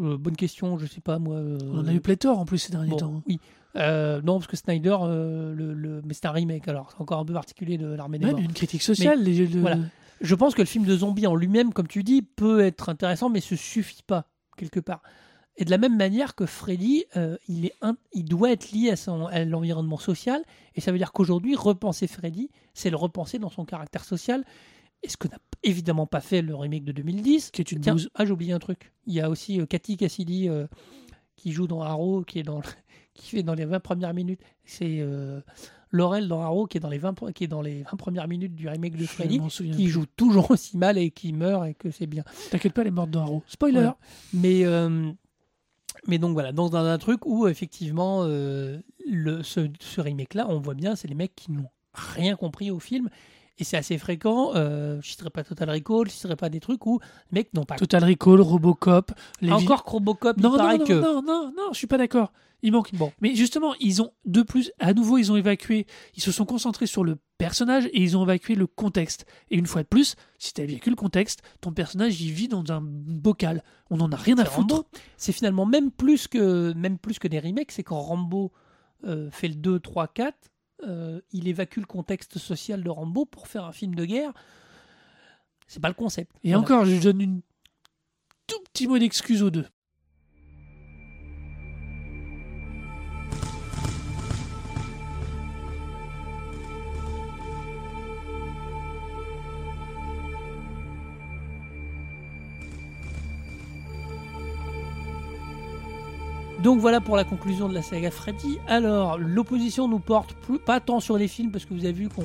Euh, 0.00 0.16
bonne 0.16 0.36
question, 0.36 0.78
je 0.78 0.86
sais 0.86 1.00
pas 1.00 1.18
moi. 1.18 1.36
euh, 1.36 1.58
On 1.72 1.80
en 1.80 1.86
a 1.86 1.92
eu 1.92 2.00
pléthore 2.00 2.38
en 2.38 2.44
plus 2.44 2.58
ces 2.58 2.72
derniers 2.72 2.90
Bon, 2.90 2.96
temps. 2.96 3.14
hein. 3.18 3.22
Oui. 3.28 3.38
Euh, 3.76 4.20
non, 4.22 4.34
parce 4.38 4.46
que 4.46 4.56
Snyder, 4.56 4.96
euh, 5.02 5.54
le, 5.54 5.74
le- 5.74 6.02
mais 6.04 6.14
c'est 6.14 6.26
un 6.26 6.32
remake, 6.32 6.66
alors 6.68 6.90
c'est 6.90 7.00
encore 7.00 7.18
un 7.20 7.24
peu 7.24 7.34
particulier 7.34 7.78
de 7.78 7.86
l'armée 7.86 8.18
des 8.18 8.24
Même 8.26 8.34
morts. 8.36 8.42
une 8.44 8.52
critique 8.52 8.82
sociale. 8.82 9.22
les- 9.22 9.46
le- 9.46 9.60
voilà. 9.60 9.76
Je 10.20 10.34
pense 10.34 10.54
que 10.54 10.62
le 10.62 10.66
film 10.66 10.84
de 10.84 10.96
zombies 10.96 11.26
en 11.26 11.36
lui-même, 11.36 11.72
comme 11.72 11.86
tu 11.86 12.02
dis, 12.02 12.22
peut 12.22 12.60
être 12.60 12.88
intéressant, 12.88 13.28
mais 13.30 13.40
se 13.40 13.56
suffit 13.56 14.02
pas, 14.06 14.26
quelque 14.56 14.80
part. 14.80 15.02
Et 15.56 15.64
de 15.64 15.70
la 15.70 15.78
même 15.78 15.96
manière 15.96 16.34
que 16.34 16.46
Freddy, 16.46 17.04
euh, 17.16 17.36
il, 17.48 17.66
est 17.66 17.74
un- 17.82 17.96
il 18.12 18.24
doit 18.24 18.50
être 18.50 18.70
lié 18.72 18.90
à, 18.90 18.96
son, 18.96 19.26
à 19.26 19.44
l'environnement 19.44 19.98
social, 19.98 20.42
et 20.74 20.80
ça 20.80 20.90
veut 20.92 20.98
dire 20.98 21.12
qu'aujourd'hui, 21.12 21.54
repenser 21.56 22.06
Freddy, 22.06 22.50
c'est 22.72 22.88
le 22.90 22.96
repenser 22.96 23.38
dans 23.38 23.50
son 23.50 23.64
caractère 23.64 24.04
social, 24.04 24.44
et 25.02 25.08
ce 25.08 25.16
que 25.16 25.28
n'a 25.28 25.38
évidemment 25.62 26.06
pas 26.06 26.20
fait 26.20 26.40
le 26.42 26.54
remake 26.54 26.84
de 26.84 26.92
2010. 26.92 27.50
Qui 27.50 27.60
est 27.62 27.72
une 27.72 27.80
Tiens, 27.80 27.96
ah 28.14 28.24
j'ai 28.24 28.32
oublié 28.32 28.52
un 28.52 28.58
truc. 28.58 28.92
Il 29.06 29.12
y 29.14 29.20
a 29.20 29.28
aussi 29.30 29.60
euh, 29.60 29.66
Cathy 29.66 29.96
Cassidy 29.96 30.48
euh, 30.48 30.66
qui 31.36 31.52
joue 31.52 31.66
dans 31.66 31.82
Arrow, 31.82 32.22
qui 32.22 32.38
est 32.38 32.42
dans 32.42 32.60
qui 33.14 33.28
fait 33.30 33.42
dans 33.42 33.54
les 33.54 33.64
20 33.64 33.80
premières 33.80 34.14
minutes. 34.14 34.40
C'est 34.64 34.98
euh, 35.00 35.40
Laurel 35.90 36.28
dans 36.28 36.40
Arrow 36.42 36.66
qui 36.66 36.76
est 36.76 36.80
dans 36.80 36.88
les 36.90 36.98
20 36.98 37.12
pre- 37.18 37.32
qui 37.32 37.44
est 37.44 37.48
dans 37.48 37.62
les 37.62 37.82
20 37.82 37.96
premières 37.96 38.28
minutes 38.28 38.54
du 38.54 38.68
remake 38.68 38.96
de 38.96 39.04
Freddy, 39.06 39.38
qui 39.76 39.88
joue 39.88 40.06
toujours 40.16 40.50
aussi 40.50 40.76
mal 40.78 40.96
et 40.98 41.10
qui 41.10 41.32
meurt 41.32 41.66
et 41.66 41.74
que 41.74 41.90
c'est 41.90 42.06
bien. 42.06 42.22
T'inquiète 42.50 42.72
pas, 42.74 42.82
elle 42.82 42.88
est 42.88 42.92
morte 42.92 43.10
dans 43.10 43.22
Arrow. 43.22 43.42
Spoiler. 43.46 43.80
Mais 44.34 44.64
mais 46.06 46.18
donc 46.18 46.32
voilà, 46.32 46.52
dans 46.52 46.74
un, 46.76 46.98
truc 46.98 47.26
où 47.26 47.46
effectivement 47.48 48.22
euh, 48.24 48.78
le, 49.06 49.42
ce, 49.42 49.68
ce 49.80 50.00
remake 50.00 50.34
là, 50.34 50.46
on 50.48 50.60
voit 50.60 50.74
bien, 50.74 50.96
c'est 50.96 51.08
les 51.08 51.14
mecs 51.14 51.34
qui 51.34 51.52
n'ont 51.52 51.70
rien 51.94 52.36
compris 52.36 52.70
au 52.70 52.78
film. 52.78 53.08
Et 53.60 53.64
c'est 53.64 53.76
assez 53.76 53.98
fréquent. 53.98 54.52
Euh, 54.54 54.94
je 54.94 54.96
ne 54.96 55.02
citerai 55.02 55.28
pas 55.28 55.44
Total 55.44 55.68
Recall, 55.68 56.06
je 56.06 56.12
ne 56.12 56.16
citerai 56.16 56.36
pas 56.36 56.48
des 56.48 56.60
trucs 56.60 56.84
où 56.86 56.98
les 57.30 57.40
mecs 57.40 57.52
n'ont 57.52 57.64
pas 57.64 57.76
Total 57.76 58.02
Recall, 58.02 58.40
Robocop. 58.40 59.12
Les 59.42 59.52
encore 59.52 59.82
Robocop, 59.84 60.36
il 60.38 60.42
Non, 60.42 60.50
non, 60.52 60.56
paraît 60.56 60.78
non, 60.78 60.84
que. 60.86 60.92
non, 60.94 61.22
non, 61.22 61.52
non, 61.54 61.68
je 61.72 61.76
suis 61.78 61.86
pas 61.86 61.98
d'accord. 61.98 62.32
Il 62.62 62.72
manque. 62.72 62.94
Bon. 62.94 63.12
Mais 63.20 63.34
justement, 63.34 63.74
ils 63.78 64.00
ont 64.00 64.12
de 64.24 64.42
plus, 64.42 64.72
à 64.78 64.94
nouveau, 64.94 65.18
ils 65.18 65.30
ont 65.30 65.36
évacué, 65.36 65.86
ils 66.14 66.22
se 66.22 66.32
sont 66.32 66.46
concentrés 66.46 66.86
sur 66.86 67.04
le 67.04 67.18
personnage 67.38 67.86
et 67.86 68.02
ils 68.02 68.16
ont 68.16 68.22
évacué 68.22 68.54
le 68.54 68.66
contexte. 68.66 69.26
Et 69.50 69.56
une 69.56 69.66
fois 69.66 69.82
de 69.82 69.88
plus, 69.88 70.16
si 70.38 70.54
tu 70.54 70.60
as 70.62 70.66
vécu 70.66 70.88
le 70.90 70.96
contexte, 70.96 71.40
ton 71.60 71.72
personnage 71.72 72.20
il 72.20 72.32
vit 72.32 72.48
dans 72.48 72.64
un 72.70 72.80
bocal. 72.82 73.62
On 73.90 73.98
n'en 73.98 74.10
a 74.10 74.16
rien 74.16 74.38
à 74.38 74.44
foutre. 74.46 74.84
C'est 75.18 75.32
finalement 75.32 75.66
même 75.66 75.90
plus 75.90 76.28
que 76.28 76.72
même 76.74 76.98
plus 76.98 77.18
que 77.18 77.28
des 77.28 77.40
remakes, 77.40 77.72
c'est 77.72 77.82
quand 77.82 78.00
Rambo 78.00 78.52
euh, 79.06 79.30
fait 79.30 79.48
le 79.48 79.54
2, 79.54 79.80
3, 79.80 80.08
4, 80.08 80.34
euh, 80.86 81.20
il 81.32 81.48
évacue 81.48 81.78
le 81.78 81.86
contexte 81.86 82.38
social 82.38 82.82
de 82.82 82.90
Rambo 82.90 83.24
pour 83.24 83.48
faire 83.48 83.64
un 83.64 83.72
film 83.72 83.94
de 83.94 84.04
guerre. 84.04 84.32
C'est 85.66 85.80
pas 85.80 85.88
le 85.88 85.94
concept. 85.94 86.32
Et 86.42 86.48
Voilà. 86.50 86.60
encore, 86.62 86.84
je 86.84 87.00
donne 87.00 87.20
une 87.20 87.40
tout 88.46 88.60
petit 88.72 88.86
mot 88.88 88.98
d'excuse 88.98 89.42
aux 89.42 89.50
deux. 89.50 89.66
Donc 106.62 106.78
voilà 106.78 107.00
pour 107.00 107.16
la 107.16 107.24
conclusion 107.24 107.70
de 107.70 107.74
la 107.74 107.80
saga 107.80 108.10
Freddy. 108.10 108.58
Alors, 108.66 109.16
l'opposition 109.16 109.88
nous 109.88 109.98
porte 109.98 110.34
plus, 110.34 110.58
pas 110.58 110.78
tant 110.78 111.00
sur 111.00 111.16
les 111.16 111.26
films, 111.26 111.50
parce 111.50 111.64
que 111.64 111.72
vous 111.72 111.84
avez 111.84 111.94
vu 111.94 112.10
qu'il 112.10 112.24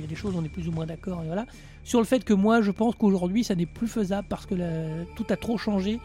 y 0.00 0.04
a 0.04 0.06
des 0.08 0.16
choses 0.16 0.34
on 0.36 0.44
est 0.44 0.48
plus 0.48 0.66
ou 0.66 0.72
moins 0.72 0.84
d'accord, 0.84 1.22
et 1.22 1.26
voilà. 1.26 1.46
Sur 1.84 2.00
le 2.00 2.04
fait 2.04 2.24
que 2.24 2.34
moi, 2.34 2.60
je 2.60 2.72
pense 2.72 2.96
qu'aujourd'hui, 2.96 3.44
ça 3.44 3.54
n'est 3.54 3.66
plus 3.66 3.86
faisable 3.86 4.26
parce 4.28 4.46
que 4.46 4.54
tout 5.14 5.26
a 5.30 5.36
trop 5.36 5.58
changé 5.58 6.00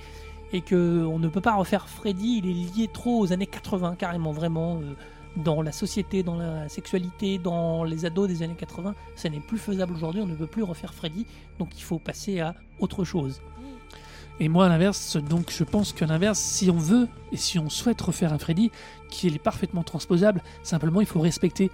et 0.54 0.62
que 0.62 1.04
on 1.04 1.18
ne 1.18 1.28
peut 1.28 1.42
pas 1.42 1.56
refaire 1.56 1.90
Freddy. 1.90 2.42
Il 2.44 2.50
est 2.50 2.78
lié 2.78 2.90
trop 2.94 3.20
aux 3.20 3.34
années 3.34 3.48
80, 3.48 3.96
carrément, 3.98 4.32
vraiment. 4.32 4.78
euh, 4.78 4.94
dans 5.36 5.62
la 5.62 5.72
société, 5.72 6.22
dans 6.22 6.36
la 6.36 6.70
sexualité, 6.70 7.38
dans 7.38 7.84
les 7.84 8.06
ados 8.06 8.28
des 8.28 8.44
années 8.44 8.56
80, 8.56 8.94
ça 9.16 9.30
n'est 9.30 9.40
plus 9.40 9.58
faisable 9.58 9.96
aujourd'hui, 9.96 10.22
on 10.22 10.28
ne 10.28 10.36
peut 10.36 10.48
plus 10.48 10.64
refaire 10.64 10.94
Freddy, 10.94 11.26
donc 11.58 11.70
il 11.76 11.82
faut 11.82 11.98
passer 11.98 12.40
à 12.40 12.54
autre 12.80 13.04
chose. 13.04 13.42
Et 14.40 14.50
moi, 14.50 14.66
à 14.66 14.70
l'inverse, 14.70 15.18
donc 15.18 15.52
je 15.56 15.64
pense 15.64 15.94
qu'à 15.94 16.06
l'inverse, 16.06 16.40
si 16.40 16.70
on 16.70 16.78
veut 16.78 17.08
et 17.32 17.38
si 17.38 17.60
on 17.60 17.70
souhaite 17.70 18.02
refaire 18.02 18.34
un 18.34 18.40
Freddy 18.40 18.72
qui 19.10 19.28
est 19.28 19.40
parfaitement 19.40 19.84
transposable, 19.84 20.42
simplement 20.64 21.02
il 21.02 21.08
faut 21.08 21.22
respecter 21.22 21.70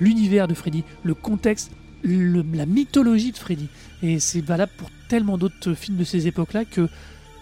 l'univers 0.00 0.46
de 0.48 0.54
Freddy, 0.54 0.84
le 1.02 1.14
contexte, 1.14 1.70
la 2.02 2.66
mythologie 2.66 3.32
de 3.32 3.38
Freddy. 3.38 3.68
Et 4.02 4.18
c'est 4.20 4.42
valable 4.42 4.72
pour 4.76 4.90
tellement 5.08 5.38
d'autres 5.38 5.74
films 5.74 5.96
de 5.96 6.04
ces 6.04 6.26
époques-là 6.26 6.64
que 6.64 6.88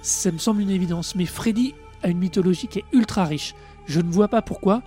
ça 0.01 0.31
me 0.31 0.39
semble 0.39 0.63
une 0.63 0.71
évidence. 0.71 1.17
Mais 1.17 1.27
Freddy 1.27 1.75
a 2.03 2.09
une 2.09 2.19
mythologie 2.19 2.69
qui 2.69 2.79
est 2.81 2.85
ultra 2.93 3.25
riche. 3.25 3.55
Je 3.87 4.01
ne 4.01 4.11
vois 4.11 4.29
pas 4.29 4.43
pourquoi 4.43 4.83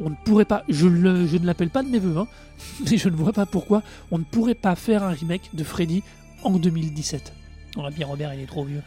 on 0.00 0.10
ne 0.10 0.14
pourrait 0.24 0.46
pas, 0.46 0.64
je, 0.68 0.86
ne 0.86 1.46
l'appelle 1.46 1.70
pas 1.70 1.82
de 1.82 1.88
mes 1.88 1.98
voeux, 1.98 2.16
hein, 2.16 2.26
mais 2.90 2.96
je 2.96 3.08
ne 3.08 3.16
vois 3.16 3.32
pas 3.32 3.46
pourquoi 3.46 3.82
on 4.10 4.18
ne 4.18 4.24
pourrait 4.24 4.54
pas 4.54 4.74
faire 4.74 5.04
un 5.04 5.10
remake 5.10 5.50
de 5.52 5.62
Freddy 5.62 6.02
en 6.42 6.52
2017. 6.52 7.32
On 7.76 7.84
a 7.84 7.90
bien 7.90 8.06
Robert, 8.06 8.34
il 8.34 8.40
est 8.40 8.46
trop 8.46 8.64
vieux. 8.64 8.82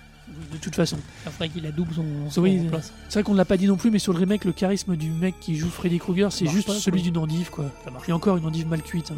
De 0.52 0.58
toute 0.58 0.76
façon. 0.76 0.98
Il 1.26 1.32
faudrait 1.32 1.50
qu'il 1.50 1.66
a 1.66 1.72
double 1.72 1.94
son, 1.94 2.06
son 2.30 2.41
Oui, 2.41 2.60
remplace. 2.60 2.94
C'est 3.10 3.16
vrai 3.20 3.24
qu'on 3.24 3.34
ne 3.34 3.38
l'a 3.38 3.45
pas 3.45 3.58
dit 3.58 3.68
non 3.68 3.76
plus, 3.76 3.91
mais 3.91 4.00
sur 4.00 4.14
le 4.14 4.20
remake, 4.20 4.45
le 4.45 4.52
charisme 4.54 4.95
du 4.95 5.10
mec 5.10 5.36
qui 5.40 5.56
joue 5.58 5.70
Freddy 5.70 6.00
Krueger, 6.00 6.32
c'est 6.32 6.48
juste 6.48 6.68
pas, 6.68 6.74
celui 6.76 7.02
d'une 7.02 7.18
endive, 7.18 7.50
quoi. 7.50 7.66
Et 8.08 8.12
encore 8.14 8.38
une 8.38 8.45
endive 8.45 8.68
mal 8.68 8.82
cuite. 8.82 9.12
hein. 9.12 9.16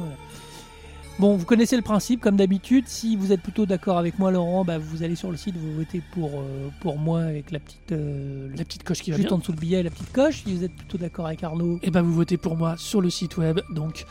Bon, 1.18 1.38
vous 1.38 1.46
connaissez 1.46 1.78
le 1.78 1.82
principe, 1.82 2.20
comme 2.20 2.36
d'habitude. 2.36 2.86
Si 2.88 3.16
vous 3.16 3.32
êtes 3.32 3.42
plutôt 3.42 3.66
d'accord 3.66 3.98
avec 3.98 4.20
moi, 4.20 4.32
Laurent, 4.32 4.66
bah, 4.66 4.78
vous 4.78 5.02
allez 5.02 5.16
sur 5.16 5.32
le 5.32 5.38
site, 5.38 5.56
vous 5.56 5.74
votez 5.76 6.02
pour, 6.12 6.42
euh, 6.42 6.68
pour 6.82 6.98
moi 6.98 7.22
avec 7.22 7.52
la 7.52 7.60
petite, 7.60 7.94
euh, 7.94 8.50
La 8.58 8.66
petite 8.66 8.84
coche 8.84 9.00
qui 9.02 9.12
va 9.12 9.16
juste 9.16 9.30
bien. 9.30 9.38
en 9.38 9.40
dessous 9.40 9.54
le 9.54 9.58
billet, 9.58 9.82
la 9.82 9.92
petite 9.92 10.12
coche. 10.12 10.44
Si 10.46 10.54
vous 10.54 10.66
êtes 10.66 10.76
plutôt 10.76 10.98
d'accord 10.98 11.28
avec 11.28 11.42
Arnaud, 11.42 11.80
Et 11.84 11.90
ben 11.90 12.02
vous 12.02 12.14
votez 12.14 12.36
pour 12.36 12.58
moi 12.58 12.76
sur 12.78 13.00
le 13.00 13.10
site 13.10 13.38
web, 13.38 13.62
donc 13.70 14.06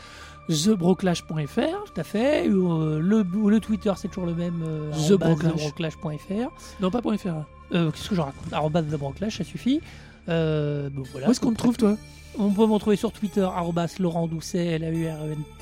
thebroclash.fr. 0.47 1.83
tout 1.93 1.99
à 1.99 2.03
fait. 2.03 2.47
Euh, 2.47 2.99
le, 2.99 3.25
le 3.49 3.59
Twitter, 3.59 3.91
c'est 3.97 4.07
toujours 4.09 4.25
le 4.25 4.35
même. 4.35 4.63
Euh, 4.65 4.91
thebroclash.fr. 4.91 6.49
Non, 6.81 6.91
pas 6.91 7.01
.fr. 7.01 7.27
Euh, 7.73 7.89
Qu'est-ce 7.91 8.09
que 8.09 8.15
je 8.15 8.21
raconte? 8.21 8.49
TheBroclash, 8.89 9.37
ça 9.37 9.43
suffit. 9.43 9.81
Euh, 10.29 10.89
bon, 10.91 11.03
voilà. 11.11 11.27
Où 11.27 11.31
est-ce 11.31 11.39
qu'on 11.39 11.51
te 11.51 11.57
trouve, 11.57 11.77
toi? 11.77 11.95
On 12.37 12.51
peut 12.51 12.67
me 12.67 12.73
retrouver 12.73 12.95
sur 12.97 13.11
Twitter, 13.13 13.41
arobase 13.41 13.97
Laurent 13.99 14.27
Doucet, 14.27 14.65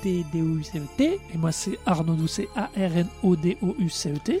L-A-U-R-E-N-T-D-O-U-C-E-T. 0.02 1.20
Et 1.32 1.38
moi, 1.38 1.52
c'est 1.52 1.78
Arnaud 1.86 2.14
Doucet, 2.14 2.48
A-R-N-O-D-O-U-C-E-T. 2.56 4.40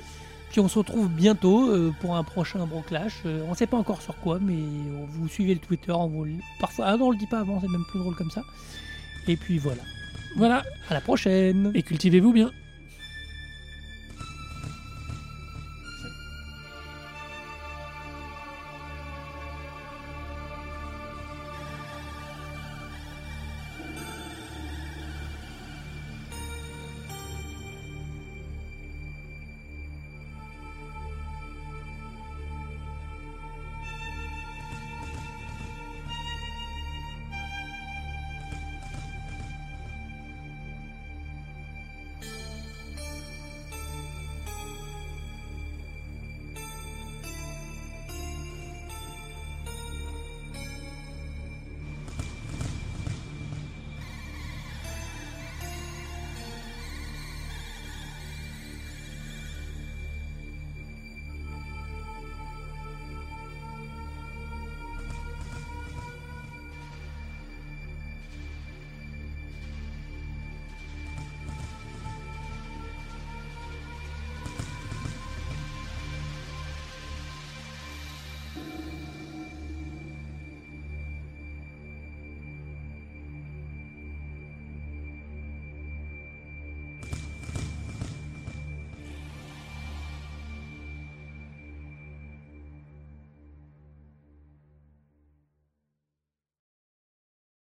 Puis 0.50 0.60
on 0.60 0.68
se 0.68 0.78
retrouve 0.78 1.08
bientôt 1.08 1.68
euh, 1.70 1.92
pour 2.00 2.14
un 2.16 2.22
prochain 2.24 2.64
Broclash. 2.66 3.22
Euh, 3.26 3.44
on 3.46 3.50
ne 3.50 3.56
sait 3.56 3.66
pas 3.66 3.76
encore 3.76 4.00
sur 4.02 4.16
quoi, 4.20 4.38
mais 4.40 4.54
on- 4.54 5.06
vous 5.06 5.28
suivez 5.28 5.54
le 5.54 5.60
Twitter. 5.60 5.90
On 5.92 6.06
vous... 6.06 6.26
Parfois, 6.60 6.86
ah 6.88 6.96
non, 6.96 7.06
on 7.08 7.10
le 7.10 7.16
dit 7.16 7.26
pas 7.26 7.40
avant, 7.40 7.60
c'est 7.60 7.68
même 7.68 7.84
plus 7.88 7.98
drôle 7.98 8.14
comme 8.14 8.30
ça. 8.30 8.42
Et 9.26 9.36
puis 9.36 9.58
voilà. 9.58 9.82
Voilà. 10.36 10.64
À 10.90 10.94
la 10.94 11.00
prochaine. 11.00 11.70
Et 11.74 11.82
cultivez-vous 11.82 12.32
bien. 12.32 12.50